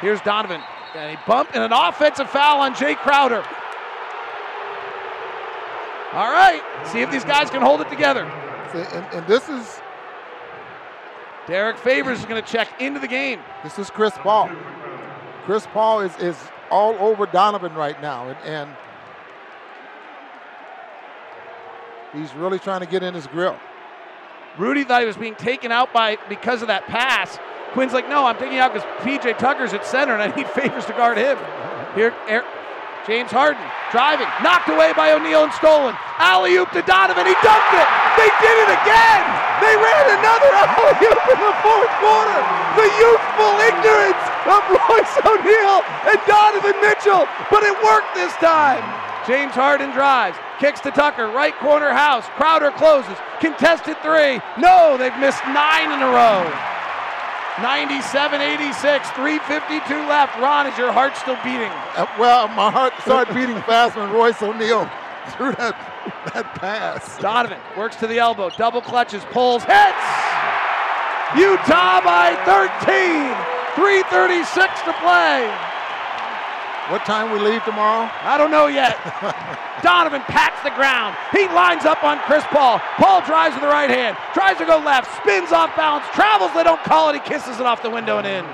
Here's 0.00 0.20
Donovan. 0.20 0.60
And 0.94 1.16
he 1.16 1.24
bumped 1.26 1.54
and 1.54 1.62
an 1.62 1.72
offensive 1.72 2.30
foul 2.30 2.60
on 2.60 2.74
Jae 2.74 2.96
Crowder. 2.96 3.44
All 6.12 6.30
right. 6.30 6.62
See 6.86 7.00
if 7.00 7.10
these 7.10 7.24
guys 7.24 7.50
can 7.50 7.60
hold 7.60 7.80
it 7.80 7.90
together. 7.90 8.30
See, 8.72 8.96
and, 8.96 9.06
and 9.12 9.26
this 9.26 9.48
is 9.48 9.80
Derrick 11.46 11.78
Favors 11.78 12.20
is 12.20 12.24
going 12.24 12.42
to 12.42 12.48
check 12.50 12.80
into 12.80 12.98
the 12.98 13.08
game. 13.08 13.40
this 13.62 13.78
is 13.78 13.90
Chris 13.90 14.14
Paul. 14.18 14.50
Chris 15.44 15.66
Paul 15.66 16.00
is 16.00 16.16
is 16.18 16.36
all 16.70 16.94
over 16.94 17.26
Donovan 17.26 17.74
right 17.74 18.00
now, 18.00 18.28
and, 18.28 18.38
and 18.44 18.76
he's 22.12 22.32
really 22.34 22.58
trying 22.58 22.80
to 22.80 22.86
get 22.86 23.02
in 23.02 23.14
his 23.14 23.26
grill. 23.26 23.56
Rudy 24.58 24.84
thought 24.84 25.00
he 25.00 25.06
was 25.06 25.16
being 25.16 25.34
taken 25.34 25.70
out 25.70 25.92
by 25.92 26.16
because 26.28 26.62
of 26.62 26.68
that 26.68 26.86
pass. 26.86 27.38
Quin's 27.72 27.92
like, 27.92 28.08
no, 28.08 28.24
I'm 28.24 28.38
taking 28.38 28.58
out 28.58 28.72
because 28.72 28.88
PJ 29.04 29.38
Tucker's 29.38 29.74
at 29.74 29.84
center 29.84 30.14
and 30.16 30.22
I 30.22 30.34
need 30.34 30.48
favors 30.56 30.86
to 30.86 30.92
guard 30.92 31.18
him. 31.18 31.36
Here, 31.94 32.14
Air, 32.28 32.44
James 33.06 33.30
Harden 33.30 33.60
driving, 33.92 34.26
knocked 34.42 34.68
away 34.72 34.96
by 34.96 35.12
O'Neale 35.12 35.44
and 35.44 35.52
stolen. 35.52 35.94
Alley 36.18 36.56
oop 36.56 36.72
to 36.72 36.82
Donovan. 36.82 37.28
He 37.28 37.36
dumped 37.44 37.74
it. 37.76 37.88
They 38.16 38.30
did 38.40 38.56
it 38.64 38.70
again. 38.80 39.22
They 39.60 39.74
ran 39.76 40.04
another 40.16 40.50
alley 40.64 40.96
oop 41.04 41.22
in 41.30 41.38
the 41.38 41.54
fourth 41.60 41.92
quarter. 42.00 42.40
The 42.80 42.88
youthful 42.96 43.54
ignorance 43.60 44.35
of 44.46 44.62
Royce 44.70 45.14
O'Neale 45.26 45.82
and 46.06 46.20
Donovan 46.26 46.78
Mitchell, 46.80 47.26
but 47.50 47.62
it 47.62 47.76
worked 47.82 48.14
this 48.14 48.32
time. 48.38 48.82
James 49.26 49.54
Harden 49.54 49.90
drives, 49.90 50.38
kicks 50.60 50.80
to 50.80 50.90
Tucker, 50.90 51.26
right 51.28 51.54
corner 51.58 51.90
house. 51.90 52.24
Crowder 52.38 52.70
closes, 52.70 53.18
contested 53.40 53.98
three. 54.02 54.38
No, 54.56 54.96
they've 54.96 55.16
missed 55.18 55.42
nine 55.50 55.90
in 55.90 56.00
a 56.00 56.10
row. 56.10 56.46
97 57.62 58.40
86, 58.40 59.10
352 59.10 59.94
left. 60.06 60.36
Ron, 60.38 60.66
is 60.66 60.76
your 60.78 60.92
heart 60.92 61.16
still 61.16 61.38
beating? 61.42 61.72
Uh, 61.96 62.06
well, 62.18 62.48
my 62.48 62.70
heart 62.70 62.92
started 63.00 63.34
beating 63.34 63.56
fast 63.62 63.96
when 63.96 64.12
Royce 64.12 64.40
O'Neale 64.42 64.84
threw 65.34 65.52
that 65.56 65.74
that 66.34 66.54
pass. 66.54 67.18
Donovan 67.18 67.58
works 67.76 67.96
to 67.96 68.06
the 68.06 68.18
elbow, 68.18 68.50
double 68.50 68.80
clutches, 68.80 69.24
pulls, 69.30 69.64
hits! 69.64 70.06
Utah 71.34 72.00
by 72.06 72.38
13, 72.46 73.34
336 73.76 74.48
to 74.88 74.92
play. 75.04 75.44
What 76.88 77.04
time 77.04 77.32
we 77.32 77.40
leave 77.40 77.64
tomorrow? 77.64 78.08
I 78.22 78.38
don't 78.38 78.50
know 78.50 78.68
yet. 78.68 78.96
Donovan 79.82 80.22
pats 80.22 80.62
the 80.62 80.70
ground. 80.70 81.16
He 81.32 81.46
lines 81.48 81.84
up 81.84 82.04
on 82.04 82.18
Chris 82.20 82.44
Paul. 82.44 82.78
Paul 82.96 83.22
drives 83.26 83.54
with 83.54 83.62
the 83.62 83.68
right 83.68 83.90
hand, 83.90 84.16
tries 84.32 84.56
to 84.58 84.64
go 84.64 84.78
left, 84.78 85.10
spins 85.20 85.52
off 85.52 85.74
balance, 85.76 86.06
travels, 86.14 86.52
they 86.54 86.62
don't 86.62 86.82
call 86.84 87.10
it, 87.10 87.14
he 87.14 87.20
kisses 87.20 87.58
it 87.58 87.66
off 87.66 87.82
the 87.82 87.90
window 87.90 88.18
and 88.18 88.26
in. 88.26 88.44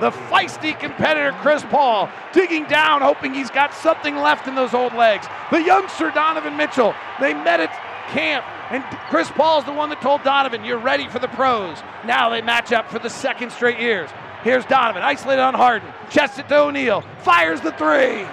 The 0.00 0.10
feisty 0.30 0.78
competitor 0.78 1.32
Chris 1.40 1.64
Paul 1.64 2.08
digging 2.32 2.64
down, 2.64 3.02
hoping 3.02 3.34
he's 3.34 3.50
got 3.50 3.74
something 3.74 4.16
left 4.16 4.46
in 4.46 4.54
those 4.54 4.74
old 4.74 4.94
legs. 4.94 5.26
The 5.50 5.62
youngster 5.62 6.10
Donovan 6.10 6.56
Mitchell, 6.56 6.94
they 7.20 7.34
met 7.34 7.60
at 7.60 7.70
camp, 8.10 8.44
and 8.74 8.82
Chris 9.08 9.30
Paul's 9.30 9.64
the 9.64 9.72
one 9.72 9.88
that 9.90 10.00
told 10.00 10.24
Donovan, 10.24 10.64
You're 10.64 10.78
ready 10.78 11.08
for 11.08 11.20
the 11.20 11.28
pros. 11.28 11.78
Now 12.04 12.28
they 12.28 12.42
match 12.42 12.72
up 12.72 12.90
for 12.90 12.98
the 12.98 13.08
second 13.08 13.52
straight 13.52 13.78
years. 13.78 14.10
Here's 14.42 14.64
Donovan, 14.66 15.02
isolated 15.02 15.42
on 15.42 15.54
Harden, 15.54 15.88
chests 16.10 16.38
it 16.38 16.48
to 16.48 16.58
O'Neale, 16.58 17.02
fires 17.20 17.60
the 17.60 17.70
three. 17.72 18.26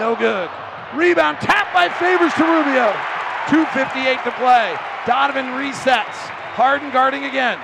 No 0.00 0.16
good. 0.18 0.50
Rebound 0.94 1.38
tapped 1.38 1.72
by 1.72 1.88
Favors 1.88 2.34
to 2.34 2.42
Rubio. 2.42 2.92
2.58 3.46 4.24
to 4.24 4.32
play. 4.32 4.76
Donovan 5.06 5.46
resets. 5.54 6.18
Harden 6.58 6.90
guarding 6.90 7.24
again. 7.24 7.58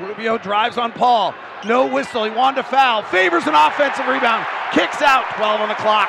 Rubio 0.00 0.38
drives 0.38 0.78
on 0.78 0.92
Paul. 0.92 1.34
No 1.66 1.86
whistle. 1.86 2.24
He 2.24 2.30
wanted 2.30 2.56
to 2.56 2.62
foul. 2.64 3.02
Favors 3.02 3.46
an 3.46 3.54
offensive 3.54 4.06
rebound. 4.06 4.46
Kicks 4.72 5.02
out. 5.02 5.24
12 5.36 5.60
on 5.60 5.68
the 5.68 5.74
clock. 5.76 6.08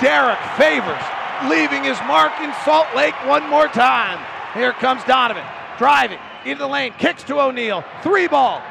Derrick 0.00 0.38
Favors 0.56 1.15
leaving 1.48 1.84
his 1.84 1.98
mark 2.06 2.32
in 2.40 2.52
Salt 2.64 2.86
Lake 2.94 3.14
one 3.26 3.48
more 3.48 3.68
time. 3.68 4.18
Here 4.54 4.72
comes 4.72 5.04
Donovan. 5.04 5.44
Driving 5.78 6.18
into 6.44 6.60
the 6.60 6.66
lane. 6.66 6.92
Kicks 6.98 7.22
to 7.24 7.40
O'Neale. 7.40 7.84
Three 8.02 8.28
ball. 8.28 8.62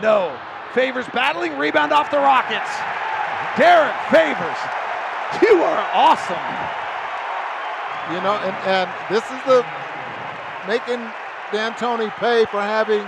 No. 0.00 0.38
Favors 0.74 1.06
battling. 1.12 1.58
Rebound 1.58 1.92
off 1.92 2.10
the 2.10 2.18
Rockets. 2.18 2.70
Derrick 3.56 3.96
Favors. 4.10 4.58
You 5.42 5.62
are 5.62 5.88
awesome. 5.92 6.36
You 8.14 8.20
know, 8.22 8.36
and, 8.44 8.56
and 8.68 8.90
this 9.10 9.24
is 9.24 9.42
the 9.46 9.66
making 10.68 11.02
D'Antoni 11.50 12.10
pay 12.16 12.44
for 12.46 12.60
having 12.60 13.04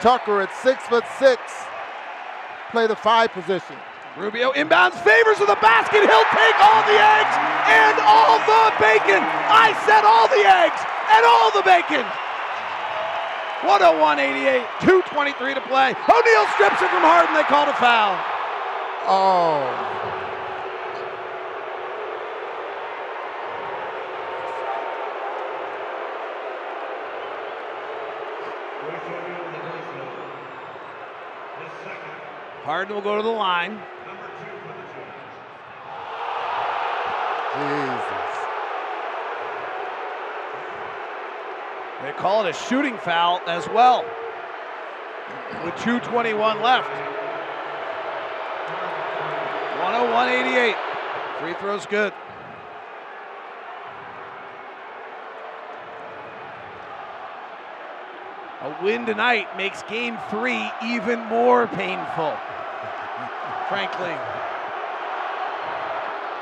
Tucker 0.00 0.40
at 0.40 0.54
six 0.56 0.82
foot 0.84 1.04
six 1.18 1.40
play 2.70 2.86
the 2.86 2.96
five 2.96 3.30
position. 3.32 3.76
Rubio 4.16 4.52
inbounds, 4.52 4.94
favors 5.02 5.40
of 5.40 5.48
the 5.48 5.58
basket. 5.58 6.06
He'll 6.06 6.30
take 6.30 6.56
all 6.62 6.82
the 6.86 6.94
eggs 6.94 7.34
and 7.66 7.98
all 7.98 8.38
the 8.46 8.70
bacon. 8.78 9.18
I 9.18 9.74
said 9.82 10.06
all 10.06 10.30
the 10.30 10.38
eggs 10.38 10.78
and 11.10 11.26
all 11.26 11.50
the 11.50 11.66
bacon. 11.66 12.06
101-88, 13.66 14.62
2.23 14.86 15.54
to 15.54 15.60
play. 15.62 15.90
O'Neale 16.06 16.46
strips 16.54 16.78
it 16.80 16.90
from 16.90 17.02
Harden. 17.02 17.34
They 17.34 17.42
called 17.42 17.68
a 17.68 17.74
foul. 17.74 18.14
Oh. 19.10 19.90
Harden 32.62 32.94
will 32.94 33.02
go 33.02 33.16
to 33.16 33.22
the 33.22 33.28
line. 33.28 33.80
Jesus. 37.54 38.34
They 42.02 42.12
call 42.12 42.44
it 42.44 42.50
a 42.50 42.52
shooting 42.52 42.98
foul 42.98 43.40
as 43.46 43.68
well. 43.68 44.04
With 45.64 45.74
2.21 45.76 46.62
left. 46.62 46.90
101-88. 49.80 50.74
Free 51.40 51.54
throw's 51.54 51.86
good. 51.86 52.12
A 58.62 58.76
win 58.82 59.06
tonight 59.06 59.56
makes 59.56 59.82
game 59.84 60.18
three 60.30 60.70
even 60.82 61.20
more 61.26 61.66
painful. 61.68 62.34
Frankly. 63.68 64.33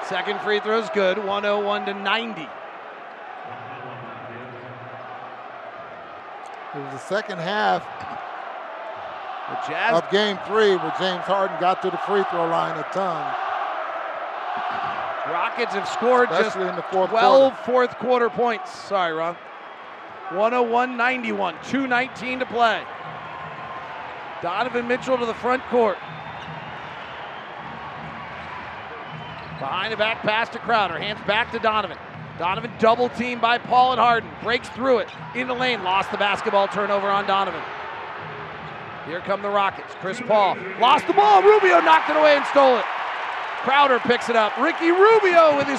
Second 0.09 0.41
free 0.41 0.61
throw 0.61 0.79
is 0.81 0.91
good, 0.91 1.19
101 1.19 1.87
to 1.87 1.95
90. 1.95 2.43
It 6.75 6.79
was 6.79 6.93
the 6.93 6.99
second 6.99 7.39
half 7.39 7.85
the 9.51 9.71
Jazz 9.71 10.03
of 10.03 10.11
game 10.11 10.39
three 10.47 10.75
where 10.77 10.95
James 10.99 11.25
Harden 11.25 11.61
got 11.61 11.83
to 11.83 11.91
the 11.91 11.99
free 11.99 12.25
throw 12.31 12.47
line 12.49 12.79
a 12.79 12.83
ton. 12.93 13.35
Rockets 15.31 15.75
have 15.75 15.89
scored 15.89 16.31
Especially 16.31 16.65
just 16.67 16.89
fourth 16.91 17.11
12 17.11 17.11
quarter. 17.11 17.65
fourth 17.65 17.99
quarter 17.99 18.31
points. 18.31 18.73
Sorry, 18.73 19.13
Ron. 19.13 19.37
101 20.31 20.97
91, 20.97 21.55
219 21.63 22.39
to 22.39 22.47
play. 22.47 22.83
Donovan 24.41 24.89
Mitchell 24.89 25.19
to 25.19 25.27
the 25.27 25.35
front 25.35 25.63
court. 25.65 25.99
Behind 29.63 29.93
the 29.93 29.97
back 29.97 30.23
pass 30.23 30.49
to 30.49 30.59
Crowder. 30.59 30.99
Hands 30.99 31.21
back 31.25 31.53
to 31.53 31.61
Donovan. 31.61 31.97
Donovan 32.37 32.73
double 32.81 33.09
teamed 33.11 33.41
by 33.41 33.59
Paul 33.59 33.93
and 33.93 34.01
Harden. 34.01 34.29
Breaks 34.43 34.69
through 34.71 34.99
it. 34.99 35.09
In 35.37 35.47
the 35.47 35.55
lane. 35.55 35.85
Lost 35.85 36.11
the 36.11 36.19
basketball 36.19 36.67
turnover 36.67 37.07
on 37.07 37.29
Donovan. 37.29 37.63
Here 39.07 39.21
come 39.21 39.41
the 39.41 39.49
Rockets. 39.49 39.95
Chris 40.01 40.21
Paul 40.21 40.57
lost 40.81 41.07
the 41.07 41.13
ball. 41.13 41.45
Rubio 41.45 41.79
knocked 41.81 42.11
it 42.11 42.17
away 42.17 42.35
and 42.35 42.45
stole 42.47 42.77
it. 42.77 42.85
Crowder 43.63 44.01
picks 44.01 44.29
it 44.29 44.35
up. 44.35 44.57
Ricky 44.59 44.91
Rubio 44.91 45.57
with 45.57 45.69
his 45.69 45.79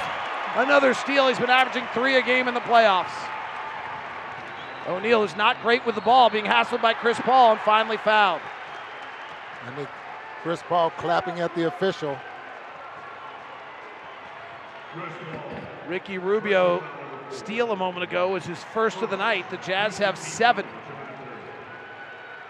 another 0.55 0.93
steal. 0.93 1.27
He's 1.27 1.37
been 1.37 1.49
averaging 1.49 1.83
three 1.93 2.15
a 2.15 2.21
game 2.21 2.47
in 2.47 2.53
the 2.53 2.61
playoffs. 2.61 3.11
O'Neale 4.87 5.23
is 5.23 5.35
not 5.35 5.61
great 5.61 5.85
with 5.85 5.95
the 5.95 6.01
ball, 6.01 6.29
being 6.29 6.45
hassled 6.45 6.81
by 6.81 6.93
Chris 6.93 7.19
Paul 7.19 7.51
and 7.51 7.59
finally 7.59 7.97
fouled. 7.97 8.41
And 9.65 9.87
Chris 10.41 10.63
Paul 10.69 10.89
clapping 10.91 11.41
at 11.41 11.53
the 11.53 11.67
official. 11.67 12.17
Ricky 15.87 16.17
Rubio 16.17 16.83
steal 17.31 17.71
a 17.71 17.75
moment 17.75 18.03
ago 18.03 18.31
was 18.31 18.45
his 18.45 18.63
first 18.73 19.01
of 19.01 19.09
the 19.09 19.17
night. 19.17 19.49
The 19.49 19.57
Jazz 19.57 19.97
have 19.97 20.17
seven. 20.17 20.65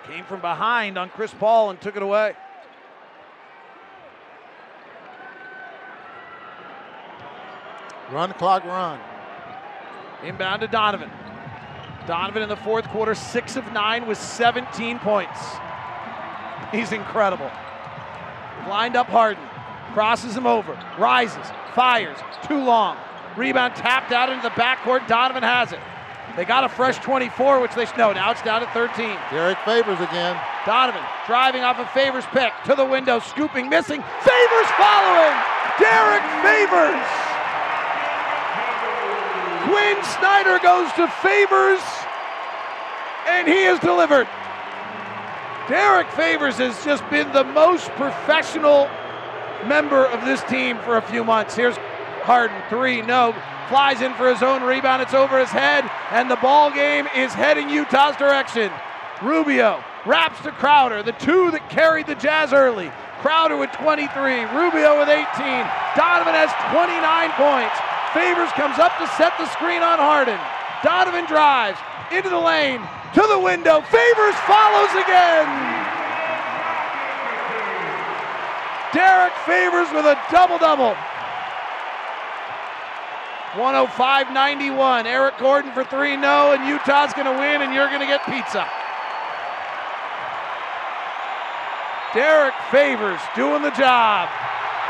Came 0.08 0.26
from 0.26 0.42
behind 0.42 0.98
on 0.98 1.10
Chris 1.10 1.34
Paul 1.34 1.70
and 1.70 1.80
took 1.80 1.96
it 1.96 2.04
away. 2.04 2.36
Run 8.12 8.34
clock 8.34 8.66
run. 8.66 9.00
Inbound 10.24 10.62
to 10.62 10.68
Donovan. 10.68 11.10
Donovan 12.06 12.44
in 12.44 12.50
the 12.50 12.58
fourth 12.58 12.88
quarter, 12.90 13.16
six 13.16 13.56
of 13.56 13.72
nine 13.72 14.06
with 14.06 14.18
17 14.18 15.00
points. 15.00 15.40
He's 16.72 16.92
incredible. 16.92 17.50
Lined 18.68 18.96
up 18.96 19.08
Harden. 19.08 19.44
Crosses 19.94 20.36
him 20.36 20.48
over. 20.48 20.78
Rises. 20.98 21.46
Fires. 21.76 22.18
Too 22.48 22.64
long. 22.64 22.98
Rebound 23.38 23.76
tapped 23.76 24.12
out 24.12 24.30
into 24.30 24.44
the 24.44 24.50
backcourt. 24.50 25.08
Donovan 25.08 25.44
has 25.44 25.72
it. 25.72 25.80
They 26.36 26.46
got 26.46 26.64
a 26.64 26.70
fresh 26.70 26.98
24, 27.00 27.60
which 27.60 27.76
they 27.76 27.86
no. 27.96 28.12
Now 28.12 28.32
it's 28.32 28.42
down 28.42 28.62
to 28.62 28.68
13. 28.68 29.18
Derrick 29.30 29.58
Favors 29.66 30.00
again. 30.00 30.40
Donovan 30.66 31.04
driving 31.28 31.62
off 31.62 31.78
a 31.78 31.86
Favors 31.94 32.26
pick 32.32 32.52
to 32.66 32.74
the 32.74 32.86
window, 32.86 33.20
scooping, 33.20 33.70
missing. 33.70 34.02
Favors 34.02 34.70
following. 34.78 35.38
Derrick 35.78 36.26
Favors. 36.42 37.06
Quin 39.70 40.04
Snyder 40.18 40.60
goes 40.60 40.92
to 40.94 41.08
Favors, 41.22 41.82
and 43.28 43.48
he 43.48 43.64
is 43.64 43.80
delivered. 43.80 44.28
Derrick 45.70 46.10
Favors 46.12 46.58
has 46.58 46.84
just 46.84 47.08
been 47.10 47.32
the 47.32 47.44
most 47.44 47.90
professional 47.92 48.90
member 49.66 50.06
of 50.06 50.26
this 50.26 50.44
team 50.44 50.78
for 50.80 50.98
a 50.98 51.02
few 51.02 51.24
months. 51.24 51.56
Here's 51.56 51.78
Harden, 52.24 52.62
three, 52.70 53.02
no. 53.02 53.36
Flies 53.70 54.02
in 54.02 54.14
for 54.14 54.30
his 54.30 54.44
own 54.44 54.64
rebound. 54.64 55.02
It's 55.02 55.14
over 55.14 55.40
his 55.40 55.50
head, 55.50 55.90
and 56.12 56.30
the 56.30 56.36
ball 56.38 56.72
game 56.72 57.08
is 57.16 57.34
heading 57.34 57.70
Utah's 57.70 58.16
direction. 58.18 58.72
Rubio 59.22 59.84
wraps 60.06 60.42
to 60.44 60.52
Crowder, 60.52 61.04
the 61.04 61.14
two 61.14 61.52
that 61.52 61.70
carried 61.70 62.08
the 62.08 62.16
Jazz 62.16 62.54
early. 62.54 62.92
Crowder 63.22 63.56
with 63.56 63.72
23, 63.72 64.04
Rubio 64.52 65.00
with 65.00 65.08
18. 65.08 65.24
Donovan 65.96 66.36
has 66.36 66.52
29 66.76 67.32
points. 67.40 67.76
Favors 68.12 68.52
comes 68.60 68.80
up 68.80 68.92
to 69.00 69.08
set 69.16 69.32
the 69.40 69.48
screen 69.56 69.82
on 69.82 69.98
Harden. 69.98 70.40
Donovan 70.84 71.26
drives 71.26 71.80
into 72.12 72.30
the 72.30 72.40
lane 72.40 72.84
to 73.16 73.24
the 73.28 73.40
window. 73.40 73.82
Favors 73.82 74.36
follows 74.44 74.92
again. 74.92 75.93
Derrick 78.94 79.34
Favors 79.46 79.90
with 79.92 80.06
a 80.06 80.18
double 80.32 80.58
double. 80.58 80.96
105 83.58 84.34
91. 84.34 85.06
Eric 85.06 85.38
Gordon 85.38 85.72
for 85.74 85.84
three, 85.84 86.16
no, 86.16 86.54
and 86.54 86.68
Utah's 86.68 87.14
going 87.14 87.26
to 87.26 87.38
win, 87.38 87.62
and 87.62 87.74
you're 87.74 87.88
going 87.90 88.02
to 88.02 88.08
get 88.08 88.26
pizza. 88.26 88.66
Derrick 92.14 92.54
Favors 92.70 93.22
doing 93.36 93.62
the 93.62 93.74
job. 93.74 94.30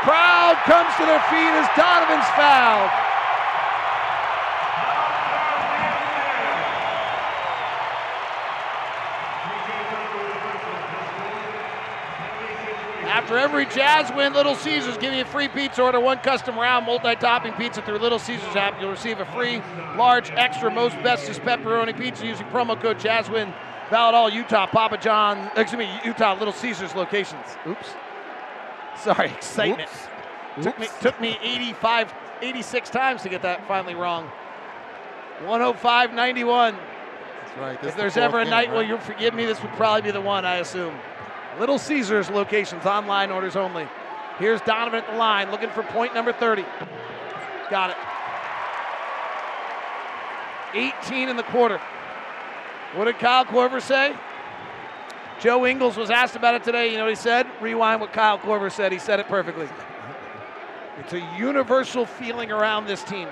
Crowd 0.04 0.56
comes 0.68 0.92
to 1.00 1.04
their 1.08 1.24
feet 1.32 1.52
as 1.56 1.68
Donovan's 1.72 2.28
fouled. 2.36 2.92
After 13.14 13.38
every 13.38 13.64
Jazz 13.66 14.10
win, 14.16 14.32
Little 14.32 14.56
Caesars 14.56 14.98
give 14.98 15.14
you 15.14 15.22
a 15.22 15.24
free 15.24 15.46
pizza. 15.46 15.80
Order 15.80 16.00
one 16.00 16.18
custom 16.18 16.58
round 16.58 16.84
multi-topping 16.84 17.52
pizza 17.52 17.80
through 17.80 17.98
Little 17.98 18.18
Caesars 18.18 18.56
app. 18.56 18.80
You'll 18.80 18.90
receive 18.90 19.20
a 19.20 19.24
free, 19.26 19.62
large, 19.96 20.32
extra, 20.32 20.68
most 20.68 21.00
bestest 21.00 21.40
pepperoni 21.42 21.96
pizza 21.96 22.26
using 22.26 22.44
promo 22.46 22.78
code 22.78 22.98
JazzWin. 22.98 23.54
Valid 23.88 24.16
all 24.16 24.28
Utah, 24.28 24.66
Papa 24.66 24.98
John, 24.98 25.48
excuse 25.54 25.78
me, 25.78 25.88
Utah 26.04 26.34
Little 26.36 26.52
Caesars 26.52 26.96
locations. 26.96 27.56
Oops. 27.68 27.88
Sorry, 29.00 29.28
excitement. 29.28 29.88
Took 30.60 30.80
me 30.80 30.88
took 31.00 31.20
me 31.20 31.38
85, 31.40 32.12
86 32.42 32.90
times 32.90 33.22
to 33.22 33.28
get 33.28 33.42
that 33.42 33.64
finally 33.68 33.94
wrong. 33.94 34.28
105-91. 35.42 36.74
That's 36.74 37.58
right. 37.58 37.74
If 37.74 37.84
is 37.84 37.92
the 37.92 37.96
there's 37.96 38.16
ever 38.16 38.40
a 38.40 38.44
night 38.44 38.70
right? 38.70 38.74
where 38.74 38.84
you 38.84 38.98
forgive 38.98 39.34
me, 39.34 39.46
this 39.46 39.62
would 39.62 39.72
probably 39.74 40.02
be 40.02 40.10
the 40.10 40.20
one, 40.20 40.44
I 40.44 40.56
assume. 40.56 40.96
Little 41.58 41.78
Caesars 41.78 42.30
locations, 42.30 42.84
online 42.84 43.30
orders 43.30 43.56
only. 43.56 43.86
Here's 44.38 44.60
Donovan 44.62 45.00
at 45.00 45.10
the 45.10 45.16
line, 45.16 45.50
looking 45.50 45.70
for 45.70 45.82
point 45.84 46.14
number 46.14 46.32
30. 46.32 46.64
Got 47.70 47.90
it. 47.90 47.96
18 51.06 51.28
in 51.28 51.36
the 51.36 51.44
quarter. 51.44 51.80
What 52.94 53.04
did 53.04 53.18
Kyle 53.18 53.44
Korver 53.44 53.80
say? 53.80 54.14
Joe 55.40 55.66
Ingles 55.66 55.96
was 55.96 56.10
asked 56.10 56.36
about 56.36 56.54
it 56.54 56.64
today. 56.64 56.90
You 56.90 56.96
know 56.96 57.04
what 57.04 57.10
he 57.10 57.16
said? 57.16 57.46
Rewind 57.60 58.00
what 58.00 58.12
Kyle 58.12 58.38
Korver 58.38 58.70
said. 58.70 58.92
He 58.92 58.98
said 58.98 59.20
it 59.20 59.28
perfectly. 59.28 59.68
It's 60.98 61.12
a 61.12 61.20
universal 61.36 62.06
feeling 62.06 62.50
around 62.50 62.86
this 62.86 63.02
team. 63.02 63.28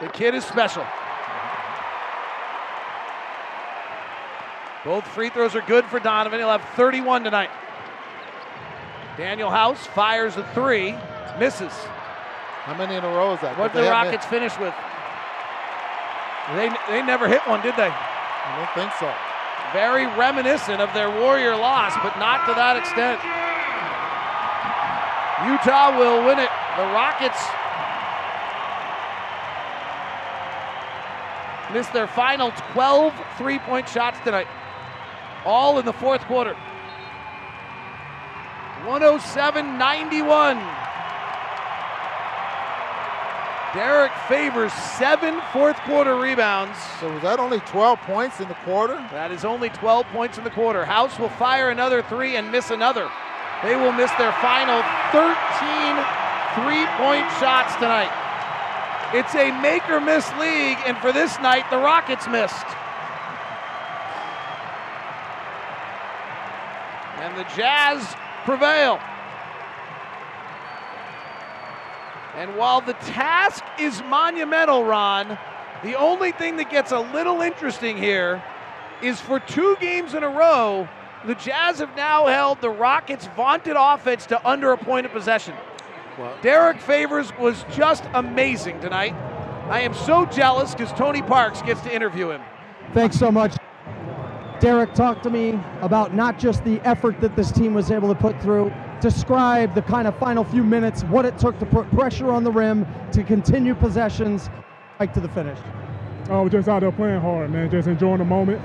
The 0.00 0.08
kid 0.08 0.34
is 0.34 0.44
special. 0.44 0.84
Both 4.88 5.06
free 5.08 5.28
throws 5.28 5.54
are 5.54 5.60
good 5.60 5.84
for 5.84 6.00
Donovan. 6.00 6.40
He'll 6.40 6.48
have 6.48 6.64
31 6.74 7.22
tonight. 7.22 7.50
Danuel 9.18 9.50
House 9.50 9.86
fires 9.88 10.38
a 10.38 10.44
three, 10.54 10.96
misses. 11.38 11.74
How 12.64 12.72
many 12.72 12.94
in 12.94 13.04
a 13.04 13.08
row 13.08 13.34
is 13.34 13.40
that? 13.42 13.58
What 13.58 13.74
did 13.74 13.84
the 13.84 13.90
Rockets 13.90 14.24
finish 14.24 14.56
with? 14.56 14.72
They, 16.56 16.72
they 16.88 17.04
never 17.04 17.28
hit 17.28 17.44
one, 17.44 17.60
did 17.60 17.76
they? 17.76 17.92
I 17.92 18.48
don't 18.56 18.72
think 18.72 18.88
so. 18.96 19.12
Very 19.76 20.08
reminiscent 20.16 20.80
of 20.80 20.88
their 20.94 21.12
Warrior 21.20 21.52
loss, 21.52 21.92
but 22.00 22.16
not 22.16 22.48
to 22.48 22.56
that 22.56 22.80
extent. 22.80 23.20
Utah 25.44 25.92
will 26.00 26.24
win 26.24 26.40
it. 26.40 26.48
The 26.80 26.88
Rockets 26.96 27.36
missed 31.76 31.92
their 31.92 32.06
final 32.06 32.52
12 32.72 33.12
three 33.36 33.58
point 33.58 33.86
shots 33.86 34.18
tonight, 34.24 34.46
all 35.48 35.78
in 35.78 35.86
the 35.86 35.92
fourth 35.94 36.20
quarter. 36.26 36.54
107 38.84 39.78
91. 39.78 40.56
Derrick 43.74 44.12
Favors 44.28 44.72
seven 44.72 45.40
fourth 45.52 45.76
quarter 45.80 46.16
rebounds. 46.16 46.76
So 47.00 47.12
was 47.12 47.22
that 47.22 47.38
only 47.38 47.60
12 47.60 47.98
points 48.02 48.40
in 48.40 48.48
the 48.48 48.54
quarter? 48.54 48.96
That 49.10 49.30
is 49.30 49.44
only 49.44 49.70
12 49.70 50.06
points 50.06 50.38
in 50.38 50.44
the 50.44 50.50
quarter. 50.50 50.84
House 50.84 51.18
will 51.18 51.28
fire 51.30 51.70
another 51.70 52.02
three 52.02 52.36
and 52.36 52.52
miss 52.52 52.70
another. 52.70 53.10
They 53.62 53.74
will 53.74 53.92
miss 53.92 54.10
their 54.12 54.32
final 54.40 54.82
13 55.12 55.34
three 56.60 56.86
point 56.96 57.24
shots 57.40 57.74
tonight. 57.76 58.12
It's 59.14 59.34
a 59.34 59.50
make 59.62 59.88
or 59.88 60.00
miss 60.00 60.28
league, 60.38 60.78
and 60.84 60.96
for 60.98 61.12
this 61.12 61.38
night, 61.40 61.64
the 61.70 61.78
Rockets 61.78 62.28
missed. 62.28 62.66
And 67.20 67.36
the 67.36 67.44
Jazz 67.56 68.14
prevail. 68.44 69.00
And 72.36 72.56
while 72.56 72.80
the 72.80 72.92
task 72.92 73.64
is 73.80 74.00
monumental, 74.04 74.84
Ron, 74.84 75.36
the 75.82 75.96
only 75.96 76.32
thing 76.32 76.56
that 76.56 76.70
gets 76.70 76.92
a 76.92 77.00
little 77.00 77.40
interesting 77.40 77.96
here 77.96 78.42
is 79.02 79.20
for 79.20 79.40
two 79.40 79.76
games 79.80 80.14
in 80.14 80.22
a 80.22 80.28
row, 80.28 80.88
the 81.24 81.34
Jazz 81.34 81.80
have 81.80 81.94
now 81.96 82.26
held 82.26 82.60
the 82.60 82.70
Rockets' 82.70 83.28
vaunted 83.36 83.76
offense 83.76 84.26
to 84.26 84.48
under 84.48 84.72
a 84.72 84.78
point 84.78 85.06
of 85.06 85.12
possession. 85.12 85.54
Derrick 86.42 86.80
Favors 86.80 87.36
was 87.38 87.64
just 87.74 88.04
amazing 88.14 88.80
tonight. 88.80 89.14
I 89.68 89.80
am 89.80 89.94
so 89.94 90.24
jealous 90.26 90.74
because 90.74 90.92
Tony 90.92 91.22
Parks 91.22 91.62
gets 91.62 91.80
to 91.82 91.94
interview 91.94 92.30
him. 92.30 92.42
Thanks 92.94 93.18
so 93.18 93.30
much. 93.30 93.54
Derrick, 94.60 94.92
talk 94.92 95.22
to 95.22 95.30
me 95.30 95.58
about 95.82 96.14
not 96.14 96.36
just 96.36 96.64
the 96.64 96.80
effort 96.80 97.20
that 97.20 97.36
this 97.36 97.52
team 97.52 97.74
was 97.74 97.92
able 97.92 98.08
to 98.08 98.20
put 98.20 98.40
through. 98.42 98.72
Describe 99.00 99.72
the 99.76 99.82
kind 99.82 100.08
of 100.08 100.18
final 100.18 100.42
few 100.42 100.64
minutes, 100.64 101.04
what 101.04 101.24
it 101.24 101.38
took 101.38 101.56
to 101.60 101.66
put 101.66 101.88
pressure 101.92 102.32
on 102.32 102.42
the 102.42 102.50
rim, 102.50 102.84
to 103.12 103.22
continue 103.22 103.74
possessions, 103.76 104.50
right 104.98 105.14
to 105.14 105.20
the 105.20 105.28
finish. 105.28 105.58
Oh, 106.28 106.42
we're 106.42 106.48
just 106.48 106.68
out 106.68 106.80
there 106.80 106.90
playing 106.90 107.20
hard, 107.20 107.52
man. 107.52 107.70
Just 107.70 107.86
enjoying 107.86 108.18
the 108.18 108.24
moment. 108.24 108.60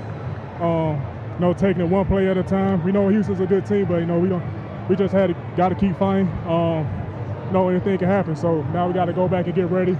Um, 0.60 1.00
you 1.34 1.40
know, 1.40 1.52
taking 1.52 1.82
it 1.82 1.88
one 1.88 2.06
play 2.06 2.28
at 2.28 2.36
a 2.36 2.42
time. 2.42 2.84
We 2.84 2.90
know 2.90 3.08
Houston's 3.08 3.40
a 3.40 3.46
good 3.46 3.64
team, 3.64 3.84
but 3.86 3.98
you 3.98 4.06
know 4.06 4.18
we 4.18 4.28
don't. 4.28 4.42
We 4.88 4.96
just 4.96 5.14
had 5.14 5.28
to, 5.28 5.34
got 5.56 5.68
to 5.68 5.76
keep 5.76 5.96
fighting. 5.96 6.28
Um, 6.46 6.88
you 7.46 7.52
know 7.52 7.68
anything 7.68 7.98
can 7.98 8.08
happen. 8.08 8.34
So 8.34 8.62
now 8.72 8.88
we 8.88 8.94
got 8.94 9.04
to 9.04 9.12
go 9.12 9.28
back 9.28 9.46
and 9.46 9.54
get 9.54 9.70
ready. 9.70 9.96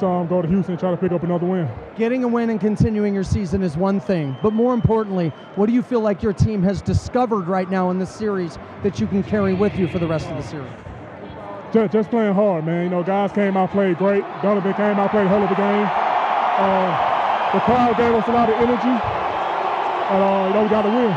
So 0.00 0.10
um, 0.10 0.28
go 0.28 0.40
to 0.40 0.48
Houston 0.48 0.72
and 0.72 0.80
try 0.80 0.90
to 0.90 0.96
pick 0.96 1.12
up 1.12 1.24
another 1.24 1.44
win. 1.44 1.68
Getting 1.94 2.24
a 2.24 2.28
win 2.28 2.48
and 2.48 2.58
continuing 2.58 3.12
your 3.12 3.22
season 3.22 3.62
is 3.62 3.76
one 3.76 4.00
thing, 4.00 4.34
but 4.42 4.54
more 4.54 4.72
importantly, 4.72 5.28
what 5.56 5.66
do 5.66 5.74
you 5.74 5.82
feel 5.82 6.00
like 6.00 6.22
your 6.22 6.32
team 6.32 6.62
has 6.62 6.80
discovered 6.80 7.46
right 7.46 7.68
now 7.68 7.90
in 7.90 7.98
this 7.98 8.08
series 8.08 8.56
that 8.82 8.98
you 8.98 9.06
can 9.06 9.22
carry 9.22 9.52
with 9.52 9.78
you 9.78 9.86
for 9.86 9.98
the 9.98 10.06
rest 10.06 10.26
of 10.28 10.38
the 10.38 10.42
series? 10.42 10.72
Just, 11.70 11.92
just 11.92 12.08
playing 12.08 12.32
hard, 12.32 12.64
man. 12.64 12.84
You 12.84 12.88
know, 12.88 13.02
guys 13.02 13.30
came 13.32 13.58
out, 13.58 13.72
played 13.72 13.98
great. 13.98 14.24
Donovan 14.40 14.72
came 14.72 14.96
out, 14.98 15.10
played 15.10 15.26
a 15.26 15.28
hell 15.28 15.44
of 15.44 15.50
a 15.50 15.54
game. 15.54 15.84
Uh, 15.84 17.52
the 17.52 17.60
crowd 17.60 17.94
gave 17.98 18.14
us 18.14 18.26
a 18.26 18.32
lot 18.32 18.48
of 18.48 18.56
energy, 18.56 18.88
and 18.88 20.22
uh, 20.24 20.48
you 20.48 20.54
know, 20.54 20.62
we 20.62 20.68
got 20.70 20.82
to 20.82 20.88
win. 20.88 21.12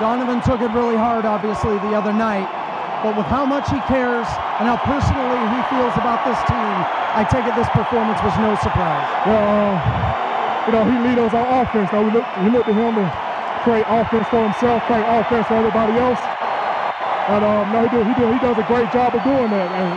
Donovan 0.00 0.40
took 0.40 0.62
it 0.62 0.72
really 0.72 0.96
hard, 0.96 1.26
obviously, 1.26 1.76
the 1.84 1.92
other 1.92 2.14
night, 2.14 2.48
but 3.04 3.14
with 3.14 3.26
how 3.26 3.44
much 3.44 3.68
he 3.68 3.78
cares 3.92 4.26
and 4.62 4.70
how 4.70 4.78
personally 4.86 5.42
he 5.50 5.60
feels 5.74 5.90
about 5.98 6.22
this 6.22 6.38
team, 6.46 6.74
I 7.18 7.26
take 7.26 7.42
it 7.42 7.54
this 7.58 7.66
performance 7.74 8.22
was 8.22 8.30
no 8.38 8.54
surprise. 8.62 9.02
Well, 9.26 9.42
uh, 9.42 9.74
you 10.62 10.70
know, 10.70 10.86
he 10.86 10.94
leads 11.02 11.18
us 11.18 11.34
on 11.34 11.66
offense. 11.66 11.90
Now 11.90 12.06
we 12.06 12.14
look, 12.14 12.22
we 12.38 12.48
looked 12.54 12.70
to 12.70 12.74
him 12.78 12.94
to 12.94 13.06
create 13.66 13.82
offense 13.90 14.22
for 14.30 14.38
himself, 14.38 14.86
create 14.86 15.02
offense 15.02 15.50
for 15.50 15.58
everybody 15.58 15.98
else. 15.98 16.22
And 17.26 17.42
um, 17.42 17.74
no, 17.74 17.82
he, 17.82 17.90
do, 17.90 18.06
he, 18.06 18.14
do, 18.14 18.30
he 18.30 18.38
does 18.38 18.54
a 18.54 18.62
great 18.70 18.86
job 18.94 19.18
of 19.18 19.26
doing 19.26 19.50
that. 19.50 19.66
And 19.66 19.90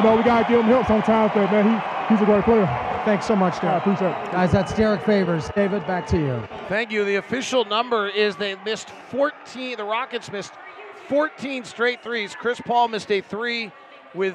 you 0.00 0.08
know, 0.08 0.16
we 0.16 0.22
gotta 0.24 0.48
give 0.48 0.64
him 0.64 0.72
help 0.72 0.88
sometimes. 0.88 1.32
But 1.36 1.52
man, 1.52 1.68
he, 1.68 1.76
he's 2.08 2.22
a 2.22 2.24
great 2.24 2.44
player. 2.48 2.64
Thanks 3.04 3.26
so 3.28 3.36
much, 3.36 3.60
Derrick. 3.60 3.84
I 3.84 3.92
appreciate 3.92 4.08
it. 4.08 4.32
Guys, 4.32 4.52
that's 4.52 4.72
Derrick 4.72 5.04
Favors. 5.04 5.50
David, 5.54 5.86
back 5.86 6.06
to 6.08 6.16
you. 6.16 6.48
Thank 6.72 6.90
you. 6.90 7.04
The 7.04 7.16
official 7.16 7.66
number 7.66 8.08
is 8.08 8.36
they 8.36 8.56
missed 8.64 8.88
14. 8.88 9.76
The 9.76 9.84
Rockets 9.84 10.32
missed 10.32 10.54
14 11.08 11.64
straight 11.64 12.02
threes. 12.02 12.34
Chris 12.34 12.58
Paul 12.64 12.88
missed 12.88 13.12
a 13.12 13.20
three 13.20 13.70
with 14.14 14.34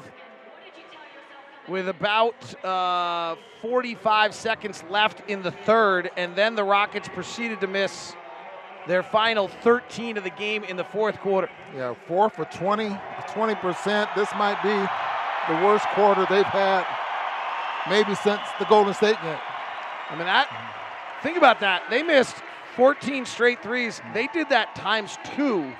with 1.66 1.88
about 1.88 2.64
uh, 2.64 3.36
45 3.62 4.34
seconds 4.34 4.84
left 4.90 5.28
in 5.30 5.42
the 5.42 5.50
third, 5.50 6.10
and 6.16 6.36
then 6.36 6.54
the 6.54 6.64
Rockets 6.64 7.08
proceeded 7.08 7.60
to 7.62 7.66
miss 7.66 8.14
their 8.86 9.02
final 9.02 9.48
13 9.48 10.18
of 10.18 10.24
the 10.24 10.30
game 10.30 10.62
in 10.64 10.76
the 10.76 10.84
fourth 10.84 11.18
quarter. 11.20 11.48
Yeah, 11.74 11.94
four 12.06 12.28
for 12.28 12.44
20, 12.44 12.90
20%. 12.90 14.14
This 14.14 14.28
might 14.36 14.62
be 14.62 15.54
the 15.54 15.64
worst 15.64 15.86
quarter 15.94 16.26
they've 16.28 16.44
had 16.44 16.84
maybe 17.88 18.14
since 18.14 18.40
the 18.58 18.64
Golden 18.66 18.94
State 18.94 19.16
game. 19.22 19.38
I 20.10 20.16
mean, 20.16 20.26
that, 20.26 20.48
think 21.22 21.36
about 21.36 21.60
that. 21.60 21.82
They 21.90 22.02
missed 22.02 22.36
14 22.76 23.24
straight 23.26 23.62
threes. 23.62 24.00
They 24.12 24.26
did 24.28 24.48
that 24.50 24.74
times 24.74 25.18
two. 25.34 25.72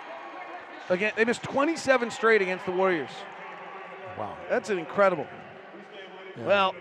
Again, 0.89 1.13
they 1.17 1.25
missed 1.25 1.43
27 1.43 2.11
straight 2.11 2.43
against 2.43 2.67
the 2.67 2.73
Warriors. 2.73 3.11
Wow. 4.19 4.37
That's 4.49 4.71
incredible. 4.71 5.27
Well, 6.39 6.75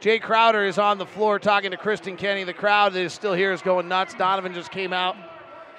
Jae 0.00 0.20
Crowder 0.20 0.64
is 0.64 0.78
on 0.78 0.98
the 0.98 1.06
floor 1.06 1.38
talking 1.38 1.70
to 1.72 1.76
Kristen 1.76 2.16
Kenny. 2.16 2.44
The 2.44 2.52
crowd 2.52 2.92
that 2.92 3.00
is 3.00 3.12
still 3.12 3.34
here 3.34 3.52
is 3.52 3.62
going 3.62 3.88
nuts. 3.88 4.14
Donovan 4.14 4.54
just 4.54 4.70
came 4.70 4.92
out. 4.92 5.16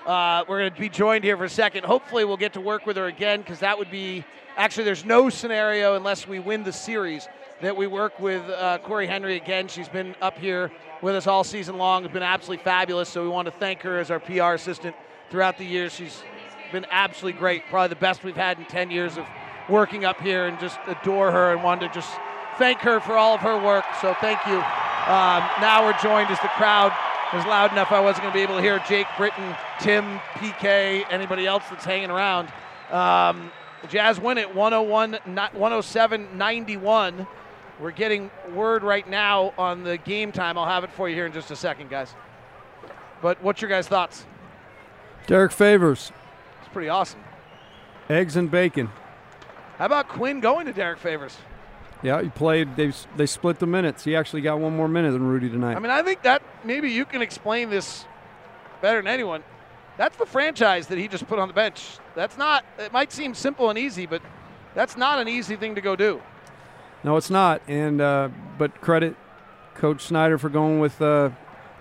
Uh, 0.06 0.44
we're 0.48 0.60
going 0.60 0.74
to 0.74 0.80
be 0.80 0.90
joined 0.90 1.24
here 1.24 1.38
for 1.38 1.46
a 1.46 1.50
second. 1.50 1.86
Hopefully, 1.86 2.26
we'll 2.26 2.38
get 2.38 2.54
to 2.54 2.62
work 2.62 2.86
with 2.86 2.98
her 2.98 3.06
again 3.06 3.42
because 3.42 3.60
that 3.60 3.78
would 3.78 3.92
be 3.92 4.26
actually, 4.58 4.84
there's 4.84 5.06
no 5.06 5.30
scenario 5.30 5.96
unless 5.96 6.28
we 6.28 6.40
win 6.40 6.64
the 6.64 6.74
series 6.74 7.28
that 7.62 7.76
we 7.76 7.88
work 7.88 8.20
with 8.20 8.42
uh, 8.50 8.80
Corey 8.80 9.08
Henry 9.08 9.36
again. 9.36 9.68
She's 9.68 9.90
been 9.90 10.16
up 10.22 10.38
here 10.38 10.72
with 11.02 11.16
us 11.16 11.28
all 11.28 11.44
season 11.44 11.78
long. 11.78 12.04
It's 12.04 12.14
been 12.14 12.24
absolutely 12.24 12.64
fabulous. 12.64 13.10
So 13.10 13.24
we 13.24 13.30
want 13.30 13.46
to 13.46 13.52
thank 13.52 13.82
her 13.82 14.00
as 14.00 14.12
our 14.12 14.20
PR 14.20 14.54
assistant 14.54 14.96
throughout 15.30 15.58
the 15.58 15.66
years. 15.66 15.94
She's 15.94 16.24
been 16.72 16.86
absolutely 16.92 17.40
great. 17.40 17.64
Probably 17.70 17.90
the 17.90 17.96
best 17.96 18.24
we've 18.24 18.36
had 18.36 18.60
in 18.60 18.66
10 18.66 18.92
years 18.92 19.18
of 19.18 19.26
working 19.70 20.06
up 20.06 20.20
here 20.20 20.48
and 20.48 20.60
just 20.60 20.80
adore 20.88 21.32
her 21.32 21.52
and 21.52 21.64
wanted 21.64 21.88
to 21.90 21.94
just 21.94 22.10
thank 22.58 22.80
her 22.80 23.00
for 23.00 23.18
all 23.18 23.36
of 23.36 23.42
her 23.42 23.58
work. 23.64 23.86
So 24.02 24.16
thank 24.20 24.40
you. 24.48 24.56
Um, 24.56 25.44
now 25.62 25.86
we're 25.86 25.98
joined 26.02 26.30
as 26.30 26.40
the 26.40 26.50
crowd 26.50 26.92
was 27.34 27.46
loud 27.46 27.72
enough 27.72 27.92
I 27.92 28.00
wasn't 28.00 28.24
going 28.24 28.34
to 28.34 28.38
be 28.38 28.42
able 28.42 28.56
to 28.56 28.62
hear 28.62 28.80
Jake 28.88 29.08
Britton, 29.18 29.56
Tim, 29.80 30.20
PK, 30.36 31.06
anybody 31.10 31.46
else 31.46 31.64
that's 31.70 31.86
hanging 31.86 32.10
around. 32.10 32.52
Um, 32.92 33.52
Jazz 33.88 34.20
win 34.20 34.38
it 34.38 34.54
101, 34.54 35.14
107 35.54 36.38
91. 36.38 37.28
We're 37.80 37.92
getting 37.92 38.30
word 38.54 38.84
right 38.84 39.08
now 39.08 39.54
on 39.58 39.84
the 39.84 39.98
game 39.98 40.32
time. 40.32 40.58
I'll 40.58 40.66
have 40.66 40.84
it 40.84 40.92
for 40.92 41.08
you 41.08 41.16
here 41.16 41.26
in 41.26 41.32
just 41.32 41.50
a 41.50 41.56
second, 41.56 41.90
guys. 41.90 42.14
But 43.22 43.42
what's 43.42 43.62
your 43.62 43.70
guys' 43.70 43.88
thoughts? 43.88 44.26
Derrick 45.28 45.52
Favors. 45.52 46.12
It's 46.60 46.70
pretty 46.74 46.90
awesome. 46.90 47.22
Eggs 48.10 48.36
and 48.36 48.52
bacon. 48.52 48.90
How 49.80 49.86
about 49.86 50.10
Quin 50.10 50.42
going 50.42 50.66
to 50.66 50.74
Derrick 50.74 51.00
Favors? 51.00 51.38
Yeah, 52.04 52.22
he 52.22 52.30
played. 52.30 52.76
They 52.76 52.92
they 53.18 53.26
split 53.26 53.60
the 53.60 53.66
minutes. 53.66 54.04
He 54.04 54.16
actually 54.16 54.42
got 54.42 54.60
one 54.60 54.76
more 54.76 54.88
minute 54.88 55.12
than 55.12 55.26
Rudy 55.26 55.50
tonight. 55.50 55.76
I 55.76 55.80
mean, 55.80 55.92
I 55.92 56.04
think 56.04 56.22
that 56.24 56.44
maybe 56.64 56.92
you 56.92 57.06
can 57.06 57.22
explain 57.22 57.70
this 57.70 58.06
better 58.82 59.00
than 59.00 59.08
anyone. 59.08 59.44
That's 59.98 60.16
the 60.18 60.26
franchise 60.26 60.88
that 60.88 60.98
he 60.98 61.08
just 61.08 61.28
put 61.28 61.40
on 61.40 61.48
the 61.48 61.54
bench. 61.54 61.98
That's 62.16 62.38
not. 62.38 62.66
It 62.78 62.94
might 62.94 63.12
seem 63.12 63.34
simple 63.34 63.70
and 63.70 63.80
easy, 63.80 64.06
but 64.06 64.22
that's 64.76 64.96
not 64.96 65.20
an 65.20 65.28
easy 65.28 65.56
thing 65.56 65.76
to 65.76 65.82
go 65.82 65.96
do. 65.96 66.22
no, 67.04 67.18
it's 67.18 67.30
not. 67.30 67.62
And 67.68 68.00
uh, 68.00 68.30
but 68.58 68.80
credit 68.82 69.16
Coach 69.76 70.04
Snyder 70.04 70.38
for 70.38 70.50
going 70.50 70.80
with 70.80 71.02
uh, 71.02 71.30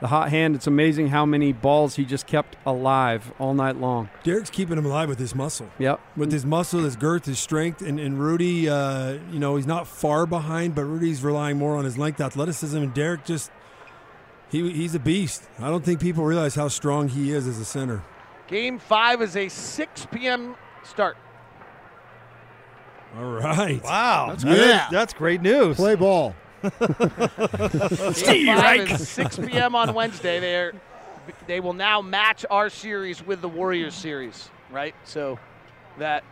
the 0.00 0.08
hot 0.08 0.30
hand. 0.30 0.54
It's 0.54 0.66
amazing 0.66 1.08
how 1.08 1.26
many 1.26 1.52
balls 1.52 1.96
he 1.96 2.04
just 2.04 2.26
kept 2.26 2.56
alive 2.64 3.32
all 3.38 3.54
night 3.54 3.76
long. 3.76 4.08
Derrick's 4.22 4.50
keeping 4.50 4.78
him 4.78 4.86
alive 4.86 5.08
with 5.08 5.18
his 5.18 5.34
muscle. 5.34 5.68
Yep. 5.78 6.00
With 6.16 6.30
his 6.32 6.44
muscle, 6.46 6.80
his 6.80 6.96
girth, 6.96 7.24
his 7.26 7.38
strength, 7.38 7.82
and, 7.82 7.98
and 7.98 8.18
Rudy, 8.20 8.68
uh, 8.68 9.18
you 9.32 9.38
know, 9.38 9.56
he's 9.56 9.66
not 9.66 9.86
far 9.86 10.24
behind, 10.26 10.74
but 10.74 10.84
Rudy's 10.84 11.22
relying 11.24 11.56
more 11.58 11.76
on 11.76 11.84
his 11.84 11.98
length, 11.98 12.20
athleticism, 12.20 12.76
and 12.78 12.94
Derrick 12.94 13.24
just 13.24 13.50
he 14.50 14.70
he's 14.72 14.94
a 14.94 14.98
beast. 15.00 15.42
I 15.58 15.68
don't 15.68 15.84
think 15.84 16.00
people 16.00 16.24
realize 16.24 16.54
how 16.54 16.68
strong 16.68 17.08
he 17.08 17.32
is 17.32 17.46
as 17.46 17.58
a 17.58 17.64
center. 17.64 18.02
Game 18.46 18.78
five 18.78 19.20
is 19.20 19.36
a 19.36 19.48
6 19.48 20.06
p.m. 20.10 20.54
start. 20.84 21.16
All 23.16 23.24
right. 23.24 23.82
Wow. 23.82 24.26
That's 24.30 24.44
That 24.44 24.52
is- 24.52 24.58
good. 24.58 24.80
that's 24.90 25.12
great 25.14 25.42
news. 25.42 25.76
Play 25.76 25.94
ball. 25.96 26.34
Game 26.62 28.46
five 28.56 28.90
is 28.90 29.08
6 29.08 29.38
p.m. 29.38 29.74
on 29.74 29.94
Wednesday. 29.94 30.40
They're, 30.40 30.72
they 31.46 31.60
will 31.60 31.72
now 31.74 32.00
match 32.02 32.44
our 32.50 32.70
series 32.70 33.24
with 33.24 33.40
the 33.40 33.48
Warriors 33.48 33.94
series, 33.94 34.48
right? 34.70 34.94
So 35.04 35.38
that 35.98 36.24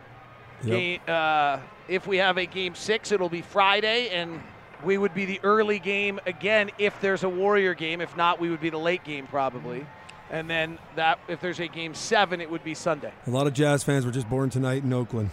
Yep. 0.63 0.71
game, 0.71 0.99
uh, 1.07 1.59
if 1.87 2.07
we 2.07 2.17
have 2.17 2.37
a 2.39 2.45
game 2.47 2.73
six, 2.73 3.11
it'll 3.11 3.29
be 3.29 3.43
Friday, 3.43 4.09
and 4.09 4.41
we 4.83 4.97
would 4.97 5.13
be 5.13 5.25
the 5.25 5.39
early 5.43 5.77
game 5.77 6.19
again 6.25 6.71
if 6.79 6.99
there's 6.99 7.23
a 7.23 7.29
Warrior 7.29 7.75
game. 7.75 8.01
If 8.01 8.17
not, 8.17 8.39
we 8.39 8.49
would 8.49 8.59
be 8.61 8.71
the 8.71 8.79
late 8.79 9.03
game 9.03 9.27
probably. 9.27 9.85
And 10.31 10.49
then 10.49 10.79
that 10.95 11.19
if 11.27 11.39
there's 11.41 11.59
a 11.59 11.67
game 11.67 11.93
seven, 11.93 12.41
it 12.41 12.49
would 12.49 12.63
be 12.63 12.73
Sunday. 12.73 13.11
A 13.27 13.29
lot 13.29 13.45
of 13.45 13.53
Jazz 13.53 13.83
fans 13.83 14.03
were 14.03 14.11
just 14.11 14.27
born 14.29 14.49
tonight 14.49 14.83
in 14.83 14.91
Oakland. 14.93 15.29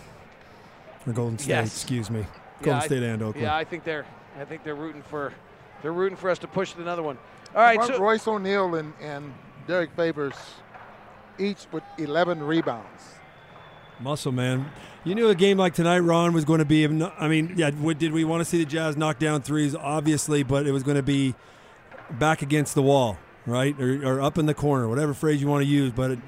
Or 1.07 1.13
Golden 1.15 1.39
State, 1.39 1.49
Yes. 1.49 1.75
excuse 1.75 2.11
me. 2.11 2.21
Yeah, 2.21 2.27
Golden 2.63 2.83
I- 2.83 2.87
State 2.87 3.03
and 3.03 3.23
Oakland. 3.23 3.43
Yeah, 3.45 3.57
I 3.57 3.65
think 3.65 3.85
they're 3.85 4.05
I 4.39 4.45
think 4.45 4.65
they're 4.65 4.75
rooting 4.75 5.03
for 5.03 5.33
they're 5.83 5.93
rooting 5.93 6.17
for 6.17 6.31
us 6.31 6.39
to 6.41 6.49
push 6.49 6.73
to 6.73 6.81
another 6.81 7.03
one. 7.03 7.19
All 7.55 7.61
right, 7.63 7.79
Roy- 7.79 7.87
so 7.87 7.99
Royce 7.99 8.27
O'Neale 8.27 8.75
and, 8.77 8.93
and 9.01 9.35
Derrick 9.67 9.91
Favors 9.95 10.35
each 11.39 11.67
with 11.73 11.83
11 11.99 12.43
rebounds. 12.43 13.03
Muscle, 14.01 14.33
man. 14.33 14.71
You 15.05 15.15
knew 15.15 15.29
a 15.29 15.35
game 15.35 15.59
like 15.59 15.75
tonight, 15.75 16.01
Ron, 16.01 16.33
was 16.33 16.45
going 16.45 16.59
to 16.59 16.65
be. 16.65 16.85
I 16.85 17.29
mean, 17.29 17.55
yeah, 17.57 17.71
did 17.71 18.13
we 18.13 18.25
want 18.25 18.41
to 18.41 18.45
see 18.45 18.59
the 18.59 18.65
Jazz 18.65 18.97
knock 18.97 19.19
down 19.19 19.43
threes? 19.43 19.75
Obviously, 19.75 20.43
but 20.43 20.67
it 20.67 20.73
was 20.73 20.83
going 20.83 20.97
to 20.97 21.03
be 21.03 21.35
back 22.11 22.43
against 22.43 22.75
the 22.75 22.83
wall, 22.83 23.19
right, 23.47 23.79
or, 23.81 24.05
or 24.07 24.21
up 24.21 24.39
in 24.39 24.47
the 24.47 24.55
corner, 24.55 24.89
whatever 24.89 25.15
phrase 25.15 25.41
you 25.41 25.47
want 25.49 25.63
to 25.63 25.69
use. 25.69 25.93
But 25.93 26.13
it, 26.13 26.19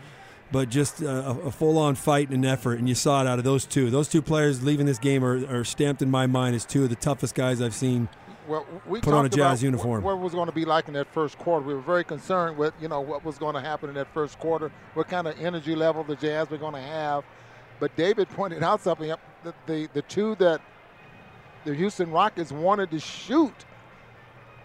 but 0.52 0.68
just 0.68 1.02
a, 1.02 1.30
a 1.30 1.50
full-on 1.50 1.94
fight 1.94 2.28
and 2.30 2.44
an 2.44 2.50
effort, 2.50 2.78
and 2.78 2.88
you 2.88 2.94
saw 2.94 3.20
it 3.20 3.26
out 3.26 3.38
of 3.38 3.44
those 3.44 3.64
two. 3.64 3.90
Those 3.90 4.08
two 4.08 4.22
players 4.22 4.62
leaving 4.62 4.86
this 4.86 4.98
game 4.98 5.24
are, 5.24 5.44
are 5.46 5.64
stamped 5.64 6.02
in 6.02 6.10
my 6.10 6.26
mind 6.26 6.54
as 6.54 6.64
two 6.64 6.84
of 6.84 6.90
the 6.90 6.96
toughest 6.96 7.34
guys 7.34 7.60
I've 7.60 7.74
seen. 7.74 8.08
Well, 8.46 8.64
we 8.86 9.00
Put 9.00 9.12
on 9.12 9.26
a 9.26 9.28
Jazz 9.28 9.62
uniform. 9.62 10.04
What, 10.04 10.16
what 10.16 10.22
was 10.22 10.32
going 10.32 10.46
to 10.46 10.54
be 10.54 10.64
like 10.64 10.86
in 10.86 10.94
that 10.94 11.12
first 11.12 11.36
quarter. 11.36 11.66
We 11.66 11.74
were 11.74 11.80
very 11.80 12.04
concerned 12.04 12.56
with, 12.56 12.74
you 12.80 12.86
know, 12.86 13.00
what 13.00 13.24
was 13.24 13.38
going 13.38 13.54
to 13.54 13.60
happen 13.60 13.88
in 13.88 13.96
that 13.96 14.12
first 14.14 14.38
quarter, 14.38 14.70
what 14.94 15.08
kind 15.08 15.26
of 15.26 15.38
energy 15.40 15.74
level 15.74 16.04
the 16.04 16.14
Jazz 16.14 16.48
were 16.48 16.58
going 16.58 16.74
to 16.74 16.80
have. 16.80 17.24
But 17.80 17.96
David 17.96 18.28
pointed 18.36 18.62
out 18.62 18.80
something. 18.80 19.12
The, 19.42 19.54
the, 19.66 19.88
the 19.92 20.02
two 20.02 20.36
that 20.36 20.60
the 21.64 21.74
Houston 21.74 22.12
Rockets 22.12 22.52
wanted 22.52 22.92
to 22.92 23.00
shoot 23.00 23.64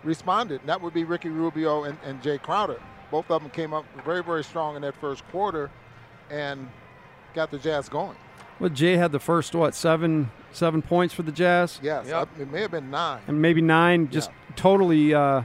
responded. 0.04 0.62
And 0.62 0.70
that 0.70 0.82
would 0.82 0.94
be 0.94 1.04
Ricky 1.04 1.30
Rubio 1.30 1.84
and, 1.84 1.98
and 2.06 2.22
Jae 2.22 2.42
Crowder. 2.42 2.80
Both 3.12 3.30
of 3.30 3.42
them 3.42 3.52
came 3.52 3.74
up 3.74 3.86
very, 4.06 4.24
very 4.24 4.44
strong 4.44 4.76
in 4.76 4.82
that 4.84 4.96
first 4.96 5.28
quarter 5.30 5.70
and 6.30 6.70
got 7.34 7.52
the 7.52 7.60
Jazz 7.60 7.90
going. 7.90 8.16
Well, 8.60 8.70
Jae 8.70 8.96
had 8.98 9.12
the 9.12 9.20
first 9.20 9.54
what 9.54 9.76
seven 9.76 10.32
seven 10.52 10.82
points 10.82 11.14
for 11.14 11.24
the 11.24 11.32
Jazz, 11.32 11.80
Yes, 11.82 12.08
it 12.40 12.52
may 12.52 12.62
have 12.62 12.72
been 12.72 12.90
nine. 12.92 13.22
and 13.28 13.42
maybe 13.42 13.62
nine. 13.62 14.10
Just 14.10 14.30
totally 14.56 15.14
uh, 15.14 15.44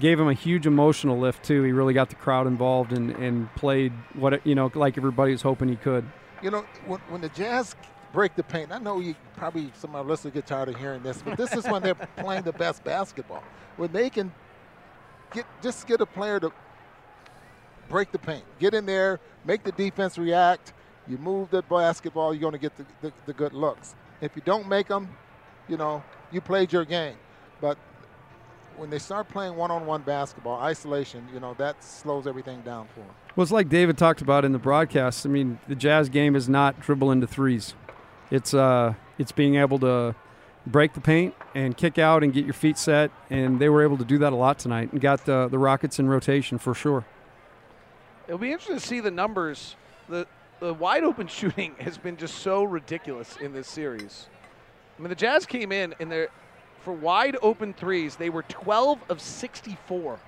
gave 0.00 0.18
him 0.18 0.28
a 0.28 0.32
huge 0.34 0.66
emotional 0.66 1.18
lift 1.18 1.44
too. 1.44 1.62
He 1.62 1.72
really 1.72 1.94
got 1.94 2.08
the 2.10 2.14
crowd 2.16 2.46
involved 2.46 2.92
and, 2.92 3.10
and 3.10 3.54
played 3.54 3.92
what 4.14 4.44
you 4.46 4.54
know 4.54 4.70
like 4.74 4.96
everybody 4.96 5.32
was 5.32 5.42
hoping 5.42 5.68
he 5.68 5.76
could. 5.76 6.04
You 6.42 6.50
know, 6.50 6.64
when, 6.86 7.00
when 7.08 7.20
the 7.20 7.28
Jazz 7.30 7.74
break 8.12 8.36
the 8.36 8.42
paint, 8.42 8.72
I 8.72 8.78
know 8.78 9.00
you 9.00 9.14
probably 9.36 9.70
some 9.74 9.90
of 9.90 9.96
our 9.96 10.04
listeners 10.04 10.32
get 10.34 10.46
tired 10.46 10.68
of 10.68 10.76
hearing 10.76 11.02
this, 11.02 11.20
but 11.22 11.36
this 11.36 11.52
is 11.52 11.64
when 11.66 11.82
they're 11.82 11.94
playing 12.16 12.42
the 12.44 12.52
best 12.52 12.84
basketball. 12.84 13.42
When 13.76 13.92
they 13.92 14.08
can 14.08 14.32
get 15.32 15.44
just 15.62 15.86
get 15.86 16.00
a 16.00 16.06
player 16.06 16.40
to 16.40 16.52
break 17.88 18.12
the 18.12 18.18
paint, 18.18 18.44
get 18.58 18.74
in 18.74 18.86
there, 18.86 19.20
make 19.44 19.62
the 19.62 19.72
defense 19.72 20.18
react. 20.18 20.72
You 21.06 21.18
move 21.18 21.50
the 21.50 21.62
basketball, 21.62 22.32
you're 22.32 22.40
going 22.40 22.52
to 22.52 22.58
get 22.58 22.76
the, 22.76 22.86
the, 23.02 23.12
the 23.26 23.32
good 23.32 23.52
looks. 23.52 23.94
If 24.20 24.34
you 24.36 24.42
don't 24.44 24.68
make 24.68 24.88
them, 24.88 25.08
you 25.68 25.76
know, 25.76 26.02
you 26.32 26.40
played 26.40 26.72
your 26.72 26.84
game. 26.84 27.16
But 27.60 27.76
when 28.76 28.90
they 28.90 28.98
start 28.98 29.28
playing 29.28 29.54
one-on-one 29.54 30.02
basketball, 30.02 30.60
isolation, 30.60 31.28
you 31.32 31.40
know, 31.40 31.54
that 31.58 31.84
slows 31.84 32.26
everything 32.26 32.62
down 32.62 32.88
for 32.94 33.00
them. 33.00 33.10
Well, 33.36 33.42
it's 33.42 33.52
like 33.52 33.68
David 33.68 33.98
talked 33.98 34.22
about 34.22 34.44
in 34.44 34.52
the 34.52 34.58
broadcast. 34.58 35.26
I 35.26 35.28
mean, 35.28 35.58
the 35.68 35.74
Jazz 35.74 36.08
game 36.08 36.34
is 36.34 36.48
not 36.48 36.80
dribble 36.80 37.10
into 37.10 37.26
threes. 37.26 37.74
It's 38.30 38.54
uh, 38.54 38.94
it's 39.18 39.32
being 39.32 39.56
able 39.56 39.78
to 39.80 40.14
break 40.66 40.94
the 40.94 41.00
paint 41.00 41.34
and 41.54 41.76
kick 41.76 41.98
out 41.98 42.22
and 42.22 42.32
get 42.32 42.44
your 42.44 42.54
feet 42.54 42.78
set, 42.78 43.10
and 43.28 43.60
they 43.60 43.68
were 43.68 43.82
able 43.82 43.98
to 43.98 44.04
do 44.04 44.18
that 44.18 44.32
a 44.32 44.36
lot 44.36 44.58
tonight 44.58 44.90
and 44.92 45.00
got 45.00 45.26
the 45.26 45.48
the 45.48 45.58
Rockets 45.58 45.98
in 45.98 46.08
rotation 46.08 46.58
for 46.58 46.74
sure. 46.74 47.04
It'll 48.26 48.38
be 48.38 48.52
interesting 48.52 48.76
to 48.78 48.86
see 48.86 49.00
the 49.00 49.10
numbers. 49.10 49.76
The 50.08 50.26
the 50.60 50.72
wide 50.72 51.04
open 51.04 51.26
shooting 51.28 51.74
has 51.78 51.98
been 51.98 52.16
just 52.16 52.36
so 52.38 52.64
ridiculous 52.64 53.36
in 53.36 53.52
this 53.52 53.68
series. 53.68 54.28
I 54.98 55.02
mean, 55.02 55.08
the 55.08 55.14
Jazz 55.14 55.46
came 55.46 55.72
in 55.72 55.94
and 56.00 56.10
they're 56.10 56.28
for 56.80 56.92
wide 56.92 57.36
open 57.40 57.72
threes, 57.72 58.16
they 58.16 58.28
were 58.30 58.42
12 58.42 59.00
of 59.08 59.20
64. 59.20 60.20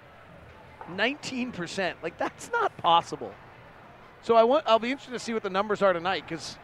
19%. 0.94 1.94
Like 2.02 2.16
that's 2.16 2.50
not 2.52 2.76
possible. 2.78 3.32
So 4.22 4.34
I 4.36 4.44
want 4.44 4.64
I'll 4.66 4.78
be 4.78 4.90
interested 4.90 5.12
to 5.12 5.18
see 5.18 5.34
what 5.34 5.42
the 5.42 5.50
numbers 5.50 5.82
are 5.82 5.92
tonight 5.92 6.26
cuz 6.26 6.56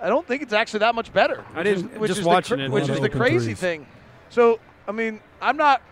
I 0.00 0.08
don't 0.08 0.26
think 0.26 0.42
it's 0.42 0.52
actually 0.52 0.80
that 0.80 0.94
much 0.94 1.12
better. 1.12 1.44
I 1.54 1.62
didn't- 1.62 1.92
is, 1.92 1.98
which 1.98 2.08
just 2.08 2.20
is 2.20 2.26
watching 2.26 2.58
the, 2.58 2.64
it, 2.64 2.70
which 2.70 2.88
is 2.88 3.00
the 3.00 3.08
crazy 3.08 3.46
threes. 3.46 3.60
thing. 3.60 3.86
So, 4.30 4.58
I 4.88 4.92
mean, 4.92 5.20
I'm 5.40 5.56
not 5.56 5.82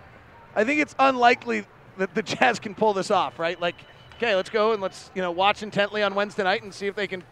I 0.55 0.65
think 0.65 0.81
it's 0.81 0.95
unlikely 0.99 1.67
that 1.99 2.15
the 2.15 2.23
Jazz 2.35 2.59
can 2.59 2.75
pull 2.75 2.93
this 2.93 3.11
off, 3.11 3.39
right? 3.39 3.61
Like, 3.61 3.77
okay, 4.23 4.37
let's 4.37 4.51
go 4.51 4.73
and 4.73 4.83
let's, 4.83 5.11
you 5.15 5.23
know, 5.23 5.31
watch 5.31 5.63
intently 5.63 6.03
on 6.03 6.15
Wednesday 6.15 6.45
night 6.45 6.63
and 6.63 6.75
see 6.75 6.87
if 6.87 6.95
they 6.95 7.07
can, 7.07 7.23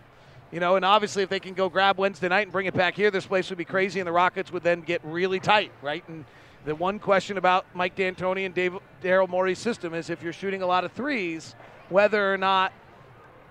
you 0.50 0.58
know, 0.58 0.76
and 0.76 0.86
obviously 0.86 1.22
if 1.22 1.28
they 1.28 1.38
can 1.38 1.52
go 1.52 1.68
grab 1.68 1.98
Wednesday 1.98 2.28
night 2.28 2.46
and 2.46 2.52
bring 2.52 2.64
it 2.64 2.72
back 2.72 2.94
here, 2.94 3.10
this 3.10 3.26
place 3.26 3.50
would 3.50 3.58
be 3.58 3.64
crazy 3.64 4.00
and 4.00 4.06
the 4.06 4.12
Rockets 4.12 4.50
would 4.50 4.62
then 4.62 4.80
get 4.80 5.02
really 5.04 5.38
tight, 5.38 5.70
right? 5.82 6.02
And 6.08 6.24
the 6.64 6.74
one 6.74 6.98
question 6.98 7.36
about 7.36 7.66
Mike 7.74 7.94
D'Antoni 7.94 8.46
and 8.46 8.54
Daryl 9.02 9.28
Morey's 9.28 9.58
system 9.58 9.92
is 9.92 10.08
if 10.08 10.22
you're 10.22 10.32
shooting 10.32 10.62
a 10.62 10.66
lot 10.66 10.82
of 10.84 10.92
threes, 10.92 11.54
whether 11.90 12.32
or 12.32 12.38
not 12.38 12.72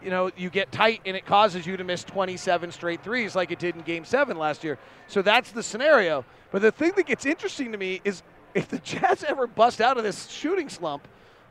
you 0.01 0.09
know, 0.09 0.31
you 0.35 0.49
get 0.49 0.71
tight 0.71 1.01
and 1.05 1.15
it 1.15 1.25
causes 1.25 1.67
you 1.67 1.77
to 1.77 1.83
miss 1.83 2.03
27 2.03 2.71
straight 2.71 3.03
threes 3.03 3.35
like 3.35 3.51
it 3.51 3.59
did 3.59 3.75
in 3.75 3.81
game 3.81 4.05
seven 4.05 4.37
last 4.37 4.63
year. 4.63 4.79
So 5.07 5.21
that's 5.21 5.51
the 5.51 5.61
scenario. 5.61 6.25
But 6.49 6.63
the 6.63 6.71
thing 6.71 6.93
that 6.95 7.05
gets 7.05 7.25
interesting 7.25 7.71
to 7.71 7.77
me 7.77 8.01
is 8.03 8.23
if 8.55 8.67
the 8.67 8.79
Jazz 8.79 9.23
ever 9.27 9.45
bust 9.45 9.79
out 9.79 9.97
of 9.97 10.03
this 10.03 10.27
shooting 10.27 10.69
slump, 10.69 11.07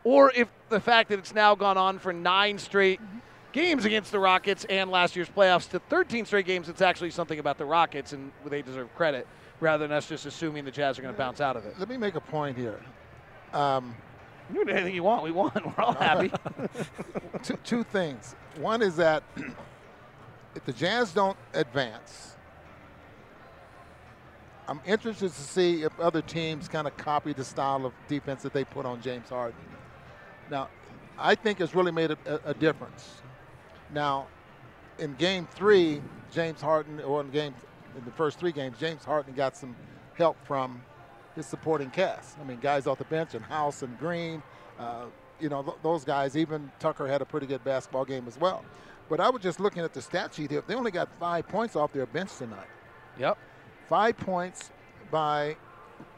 or 0.06 0.30
if 0.36 0.46
the 0.68 0.78
fact 0.78 1.08
that 1.08 1.18
it's 1.18 1.34
now 1.34 1.56
gone 1.56 1.76
on 1.76 1.98
for 1.98 2.12
nine 2.12 2.58
straight 2.58 3.00
games 3.50 3.84
against 3.84 4.12
the 4.12 4.20
Rockets 4.20 4.64
and 4.70 4.88
last 4.88 5.16
year's 5.16 5.28
playoffs 5.28 5.68
to 5.70 5.80
13 5.80 6.24
straight 6.26 6.46
games, 6.46 6.68
it's 6.68 6.80
actually 6.80 7.10
something 7.10 7.40
about 7.40 7.58
the 7.58 7.64
Rockets 7.64 8.12
and 8.12 8.30
they 8.44 8.62
deserve 8.62 8.94
credit 8.94 9.26
rather 9.58 9.84
than 9.84 9.96
us 9.96 10.08
just 10.08 10.24
assuming 10.24 10.64
the 10.64 10.70
Jazz 10.70 10.96
are 10.96 11.02
going 11.02 11.12
to 11.12 11.18
bounce 11.18 11.40
out 11.40 11.56
of 11.56 11.66
it. 11.66 11.74
Let 11.76 11.88
me 11.88 11.96
make 11.96 12.14
a 12.14 12.20
point 12.20 12.56
here. 12.56 12.80
Um, 13.52 13.96
You 14.48 14.58
can 14.58 14.68
do 14.68 14.72
anything 14.74 14.94
you 14.94 15.02
want. 15.02 15.24
We 15.24 15.32
won. 15.32 15.50
We're 15.76 15.84
all 15.84 15.94
happy. 15.94 16.30
two, 17.42 17.58
two 17.64 17.82
things. 17.82 18.36
One 18.60 18.82
is 18.82 18.94
that 18.96 19.24
if 20.54 20.64
the 20.64 20.72
Jazz 20.72 21.12
don't 21.12 21.36
advance, 21.52 22.36
I'm 24.68 24.80
interested 24.86 25.32
to 25.32 25.40
see 25.40 25.82
if 25.82 25.98
other 25.98 26.22
teams 26.22 26.68
kind 26.68 26.86
of 26.86 26.96
copy 26.96 27.32
the 27.32 27.44
style 27.44 27.84
of 27.84 27.92
defense 28.06 28.44
that 28.44 28.52
they 28.52 28.62
put 28.62 28.86
on 28.86 29.02
James 29.02 29.30
Harden. 29.30 29.58
Now, 30.50 30.68
I 31.18 31.34
think 31.34 31.60
it's 31.60 31.74
really 31.74 31.92
made 31.92 32.10
a, 32.10 32.40
a, 32.44 32.54
difference. 32.54 33.22
Now, 33.92 34.26
in 34.98 35.14
Game 35.14 35.48
Three, 35.52 36.02
James 36.32 36.60
Harden, 36.60 37.00
or 37.00 37.20
in 37.20 37.30
game 37.30 37.54
in 37.96 38.04
the 38.04 38.10
first 38.10 38.38
three 38.38 38.52
games, 38.52 38.78
James 38.78 39.04
Harden 39.04 39.34
got 39.34 39.56
some 39.56 39.74
help 40.14 40.36
from 40.46 40.82
his 41.34 41.46
supporting 41.46 41.90
cast. 41.90 42.38
I 42.38 42.44
mean, 42.44 42.58
guys 42.60 42.86
off 42.86 42.98
the 42.98 43.04
bench 43.04 43.34
and 43.34 43.44
House 43.44 43.82
and 43.82 43.98
Green. 43.98 44.42
Uh, 44.78 45.06
you 45.40 45.48
know, 45.48 45.62
th- 45.62 45.76
those 45.82 46.04
guys. 46.04 46.36
Even 46.36 46.70
Tucker 46.78 47.06
had 47.06 47.22
a 47.22 47.24
pretty 47.24 47.46
good 47.46 47.64
basketball 47.64 48.04
game 48.04 48.26
as 48.26 48.38
well. 48.38 48.64
But 49.08 49.20
I 49.20 49.30
was 49.30 49.42
just 49.42 49.60
looking 49.60 49.82
at 49.82 49.94
the 49.94 50.02
stat 50.02 50.34
sheet 50.34 50.50
here. 50.50 50.62
They 50.66 50.74
only 50.74 50.90
got 50.90 51.08
five 51.20 51.46
points 51.46 51.76
off 51.76 51.92
their 51.92 52.06
bench 52.06 52.36
tonight. 52.36 52.66
Yep. 53.18 53.38
Five 53.88 54.16
points 54.16 54.70
by 55.10 55.56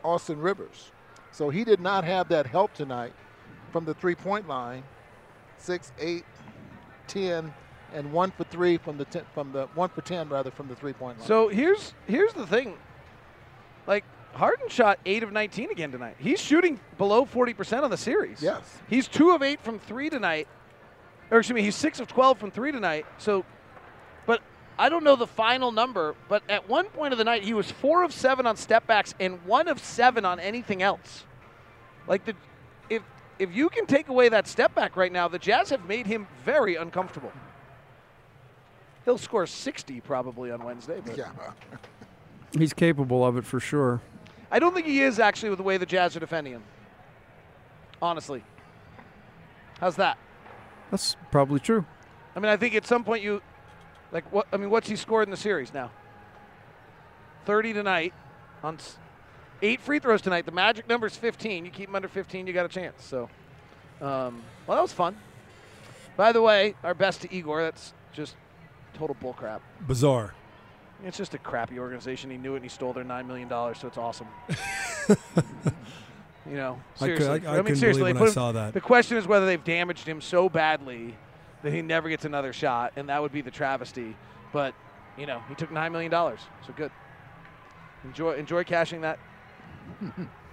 Austin 0.03 0.41
Rivers. 0.41 0.91
So 1.33 1.51
he 1.51 1.65
did 1.65 1.81
not 1.81 2.05
have 2.05 2.29
that 2.31 2.47
help 2.47 2.73
tonight 2.75 3.13
from 3.69 3.85
the 3.85 3.95
three 3.95 4.15
point 4.15 4.49
line. 4.49 4.83
Six, 5.59 5.93
eight, 5.99 6.25
ten, 7.07 7.53
and 7.93 8.13
one 8.13 8.31
for 8.31 8.45
three 8.45 8.79
from 8.79 8.99
the 8.99 9.05
ten, 9.05 9.23
from 9.35 9.53
the 9.53 9.67
one 9.75 9.89
for 9.89 10.03
ten 10.03 10.29
rather 10.29 10.51
from 10.51 10.69
the 10.69 10.77
three 10.77 10.93
point 10.93 11.19
line. 11.19 11.27
So 11.27 11.49
here's 11.49 11.95
here's 12.07 12.33
the 12.33 12.47
thing. 12.47 12.77
Like 13.87 14.05
Harden 14.35 14.69
shot 14.69 14.99
eight 15.07 15.23
of 15.23 15.33
19 15.33 15.71
again 15.71 15.91
tonight. 15.91 16.17
He's 16.19 16.41
shooting 16.41 16.79
below 16.97 17.25
40% 17.25 17.83
on 17.83 17.91
the 17.91 17.97
series. 17.97 18.43
Yes. 18.43 18.63
He's 18.89 19.09
two 19.09 19.31
of 19.31 19.43
eight 19.43 19.61
from 19.61 19.79
three 19.79 20.11
tonight. 20.11 20.47
Or 21.31 21.39
excuse 21.39 21.55
me, 21.55 21.63
he's 21.63 21.75
six 21.75 22.01
of 22.01 22.09
12 22.09 22.39
from 22.39 22.51
three 22.51 22.71
tonight. 22.71 23.07
So, 23.19 23.45
but 24.27 24.41
I 24.79 24.89
don't 24.89 25.05
know 25.05 25.17
the 25.17 25.27
final 25.27 25.73
number. 25.73 26.15
But 26.29 26.43
at 26.49 26.69
one 26.69 26.87
point 26.87 27.13
of 27.13 27.19
the 27.19 27.25
night, 27.25 27.43
he 27.43 27.55
was 27.55 27.71
four 27.71 28.03
of 28.05 28.13
seven 28.13 28.47
on 28.47 28.57
stepbacks 28.57 29.15
and 29.19 29.45
one 29.45 29.69
of 29.69 29.79
seven 29.79 30.25
on 30.25 30.39
anything 30.39 30.83
else. 30.83 31.25
Like 32.07 32.25
the, 32.25 32.35
if 32.89 33.03
if 33.39 33.55
you 33.55 33.69
can 33.69 33.87
take 33.87 34.09
away 34.09 34.29
that 34.29 34.47
step 34.49 34.75
back 34.75 34.97
right 34.97 35.13
now, 35.13 35.29
the 35.29 35.39
Jazz 35.39 35.71
have 35.71 35.85
made 35.87 36.07
him 36.07 36.27
very 36.45 36.77
uncomfortable. 36.77 37.33
He'll 39.05 39.19
score 39.19 39.47
60 39.47 40.01
probably 40.01 40.51
on 40.51 40.63
Wednesday. 40.63 41.01
But 41.05 41.17
yeah. 41.17 41.31
He's 42.53 42.73
capable 42.73 43.25
of 43.25 43.37
it 43.37 43.45
for 43.45 43.61
sure. 43.61 44.01
I 44.51 44.59
don't 44.59 44.75
think 44.75 44.87
he 44.87 45.03
is 45.03 45.19
actually 45.19 45.51
with 45.51 45.59
the 45.59 45.63
way 45.63 45.77
the 45.77 45.87
Jazz 45.87 46.17
are 46.17 46.21
defending 46.21 46.55
him. 46.55 46.63
Honestly. 48.01 48.43
How's 49.81 49.97
that? 49.97 50.19
That's 50.91 51.17
probably 51.31 51.61
true. 51.61 51.85
I 52.35 52.41
mean, 52.41 52.51
I 52.51 52.57
think 52.57 52.75
at 52.75 52.87
some 52.87 53.05
point 53.05 53.23
you, 53.23 53.43
like, 54.13 54.31
what? 54.33 54.47
I 54.53 54.57
mean, 54.57 54.71
what's 54.71 54.89
he 54.89 54.97
scored 54.97 55.27
in 55.27 55.31
the 55.31 55.37
series 55.37 55.73
now? 55.75 55.91
30 57.45 57.73
tonight 57.75 58.15
on 58.63 58.75
s- 58.77 58.97
eight 59.63 59.81
free 59.81 59.99
throws 59.99 60.23
tonight. 60.23 60.47
The 60.47 60.53
magic 60.53 60.89
number 60.89 61.07
is 61.07 61.17
15. 61.17 61.65
You 61.65 61.71
keep 61.71 61.87
them 61.87 61.97
under 61.97 62.09
15, 62.09 62.47
you 62.47 62.53
got 62.53 62.67
a 62.67 62.69
chance. 62.69 63.05
So, 63.05 63.29
um, 64.01 64.43
well, 64.67 64.77
that 64.77 64.83
was 64.83 64.93
fun. 64.93 65.17
By 66.17 66.33
the 66.33 66.43
way, 66.43 66.75
our 66.83 66.95
best 66.95 67.23
to 67.23 67.35
Igor. 67.35 67.63
That's 67.63 67.93
just 68.13 68.37
total 68.95 69.17
bullcrap. 69.23 69.61
Bizarre. 69.87 70.35
It's 71.05 71.17
just 71.17 71.35
a 71.35 71.39
crappy 71.39 71.79
organization. 71.79 72.29
He 72.31 72.37
knew 72.39 72.55
it 72.55 72.57
and 72.57 72.65
he 72.65 72.69
stole 72.69 72.93
their 72.93 73.05
$9 73.05 73.27
million, 73.27 73.49
so 73.49 73.87
it's 73.87 73.99
awesome. 73.99 74.27
you 75.09 76.57
know, 76.57 76.81
I 77.01 77.07
could- 77.09 77.19
seriously. 77.23 77.47
I- 77.47 77.59
I 77.59 77.63
mean, 77.63 77.77
seriously, 77.77 78.13
I 78.13 78.27
saw 78.31 78.51
that. 78.53 78.75
The 78.75 78.81
question 78.81 79.17
is 79.17 79.27
whether 79.27 79.47
they've 79.47 79.63
damaged 79.63 80.09
him 80.09 80.21
so 80.21 80.49
badly 80.49 81.17
that 81.63 81.73
he 81.73 81.83
never 81.83 82.09
gets 82.09 82.25
another 82.25 82.53
shot, 82.53 82.93
and 82.97 83.09
that 83.09 83.23
would 83.23 83.33
be 83.33 83.41
the 83.43 83.51
travesty. 83.51 84.17
But, 84.53 84.75
you 85.17 85.27
know, 85.27 85.41
he 85.49 85.55
took 85.55 85.71
$9 85.71 85.93
million, 85.93 86.11
so 86.11 86.37
good. 86.77 86.91
Enjoy, 88.05 88.33
enjoy 88.35 88.65
cashing 88.65 89.03
that 89.03 89.19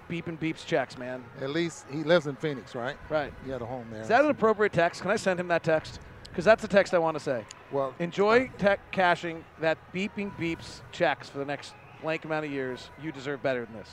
beep 0.08 0.26
and 0.26 0.38
beeps 0.40 0.64
checks, 0.64 0.96
man. 0.98 1.24
At 1.40 1.50
least 1.50 1.86
he 1.90 2.04
lives 2.04 2.26
in 2.26 2.36
Phoenix, 2.36 2.74
right? 2.74 2.96
Right. 3.08 3.32
He 3.44 3.50
had 3.50 3.62
a 3.62 3.66
home 3.66 3.86
there. 3.90 4.02
Is 4.02 4.08
that 4.08 4.24
an 4.24 4.30
appropriate 4.30 4.72
text? 4.72 5.02
Can 5.02 5.10
I 5.10 5.16
send 5.16 5.40
him 5.40 5.48
that 5.48 5.62
text? 5.62 6.00
Because 6.28 6.44
that's 6.44 6.62
the 6.62 6.68
text 6.68 6.92
I 6.94 6.98
want 6.98 7.16
to 7.16 7.22
say. 7.22 7.44
Well, 7.72 7.94
enjoy 7.98 8.50
tech 8.58 8.92
cashing 8.92 9.44
that 9.60 9.78
beeping 9.92 10.36
beeps 10.36 10.80
checks 10.92 11.28
for 11.28 11.38
the 11.38 11.44
next 11.44 11.74
blank 12.02 12.24
amount 12.24 12.44
of 12.44 12.52
years. 12.52 12.90
You 13.02 13.10
deserve 13.10 13.42
better 13.42 13.64
than 13.64 13.74
this. 13.74 13.88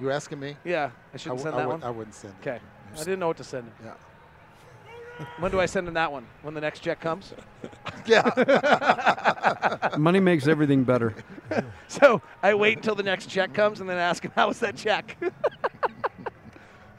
You're 0.00 0.10
asking 0.12 0.40
me? 0.40 0.56
Yeah, 0.64 0.90
I 1.12 1.16
shouldn't 1.16 1.38
w- 1.38 1.42
send 1.42 1.54
I 1.54 1.58
that 1.58 1.68
one. 1.68 1.82
I 1.82 1.90
wouldn't 1.90 2.14
send 2.14 2.34
it. 2.34 2.48
Okay, 2.48 2.60
I 2.94 2.98
didn't 2.98 3.20
know 3.20 3.28
what 3.28 3.36
to 3.38 3.44
send 3.44 3.66
him. 3.66 3.74
Yeah. 3.84 3.94
When 5.38 5.50
do 5.50 5.60
I 5.60 5.66
send 5.66 5.88
him 5.88 5.94
that 5.94 6.10
one? 6.12 6.26
When 6.42 6.54
the 6.54 6.60
next 6.60 6.80
check 6.80 7.00
comes? 7.00 7.34
yeah. 8.06 9.88
Money 9.98 10.20
makes 10.20 10.46
everything 10.46 10.84
better. 10.84 11.14
so 11.88 12.22
I 12.42 12.54
wait 12.54 12.76
until 12.78 12.94
the 12.94 13.02
next 13.02 13.26
check 13.28 13.52
comes 13.52 13.80
and 13.80 13.88
then 13.88 13.98
ask 13.98 14.24
him 14.24 14.32
how 14.34 14.48
was 14.48 14.60
that 14.60 14.76
check. 14.76 15.16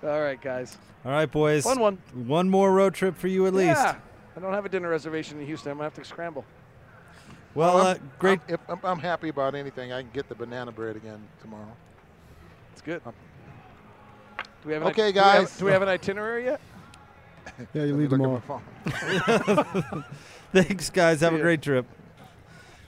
All 0.04 0.22
right, 0.22 0.42
guys. 0.42 0.78
All 1.06 1.12
right, 1.12 1.32
boys. 1.32 1.64
Fun 1.64 1.80
one. 1.80 1.98
One 2.14 2.50
more 2.50 2.74
road 2.74 2.94
trip 2.94 3.18
for 3.18 3.28
you 3.28 3.48
at 3.48 3.54
least. 3.54 3.80
Yeah. 3.80 3.96
I 4.36 4.40
don't 4.40 4.54
have 4.54 4.66
a 4.66 4.70
dinner 4.70 4.90
reservation 4.90 5.40
in 5.40 5.46
Houston. 5.46 5.72
I'm 5.72 5.78
gonna 5.78 5.86
have 5.86 5.96
to 5.96 6.06
scramble. 6.06 6.46
Well, 7.56 7.78
I'm, 7.78 7.96
uh, 7.96 8.00
great. 8.20 8.40
I'm, 8.48 8.54
if 8.54 8.60
I'm, 8.70 8.80
I'm 8.84 9.00
happy 9.00 9.30
about 9.30 9.56
anything. 9.56 9.92
I 9.92 10.02
can 10.02 10.12
get 10.12 10.30
the 10.30 10.36
banana 10.36 10.72
bread 10.72 10.96
again 10.96 11.20
tomorrow. 11.42 11.76
It's 12.72 12.82
good. 12.82 13.02
Do 13.04 13.12
we 14.66 14.74
have 14.74 14.84
an 14.84 14.88
Okay, 14.90 15.12
do 15.12 15.20
we 15.20 15.26
have- 15.26 15.44
guys. 15.44 15.58
Do 15.58 15.66
we 15.66 15.72
have 15.72 15.82
an 15.82 15.90
itinerary 15.90 16.46
yet? 16.46 16.62
Yeah, 17.74 17.84
you 17.84 17.96
leave 17.96 18.10
them 18.10 18.22
look 18.22 18.44
all. 18.50 18.62
at 18.88 18.88
my 18.88 19.64
phone. 19.84 20.06
Thanks, 20.54 20.90
guys. 20.90 21.22
Have 21.22 21.34
See 21.34 21.40
a 21.40 21.42
great 21.42 21.62
trip. 21.62 21.86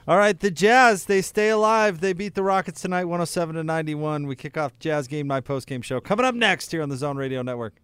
All 0.08 0.18
right, 0.18 0.38
the 0.40 0.50
Jazz, 0.50 1.06
they 1.06 1.22
stay 1.22 1.50
alive. 1.50 2.00
They 2.02 2.14
beat 2.14 2.34
the 2.34 2.42
Rockets 2.44 2.82
tonight 2.82 3.06
107 3.06 3.56
to 3.56 3.64
91. 3.64 4.26
We 4.26 4.36
kick 4.36 4.58
off 4.58 4.78
Jazz 4.80 5.08
Game 5.08 5.28
Night 5.28 5.46
post 5.46 5.68
game 5.68 5.82
show 5.84 6.00
coming 6.02 6.26
up 6.26 6.34
next 6.34 6.72
here 6.72 6.82
on 6.82 6.90
the 6.90 6.98
Zone 6.98 7.18
Radio 7.18 7.44
Network. 7.44 7.76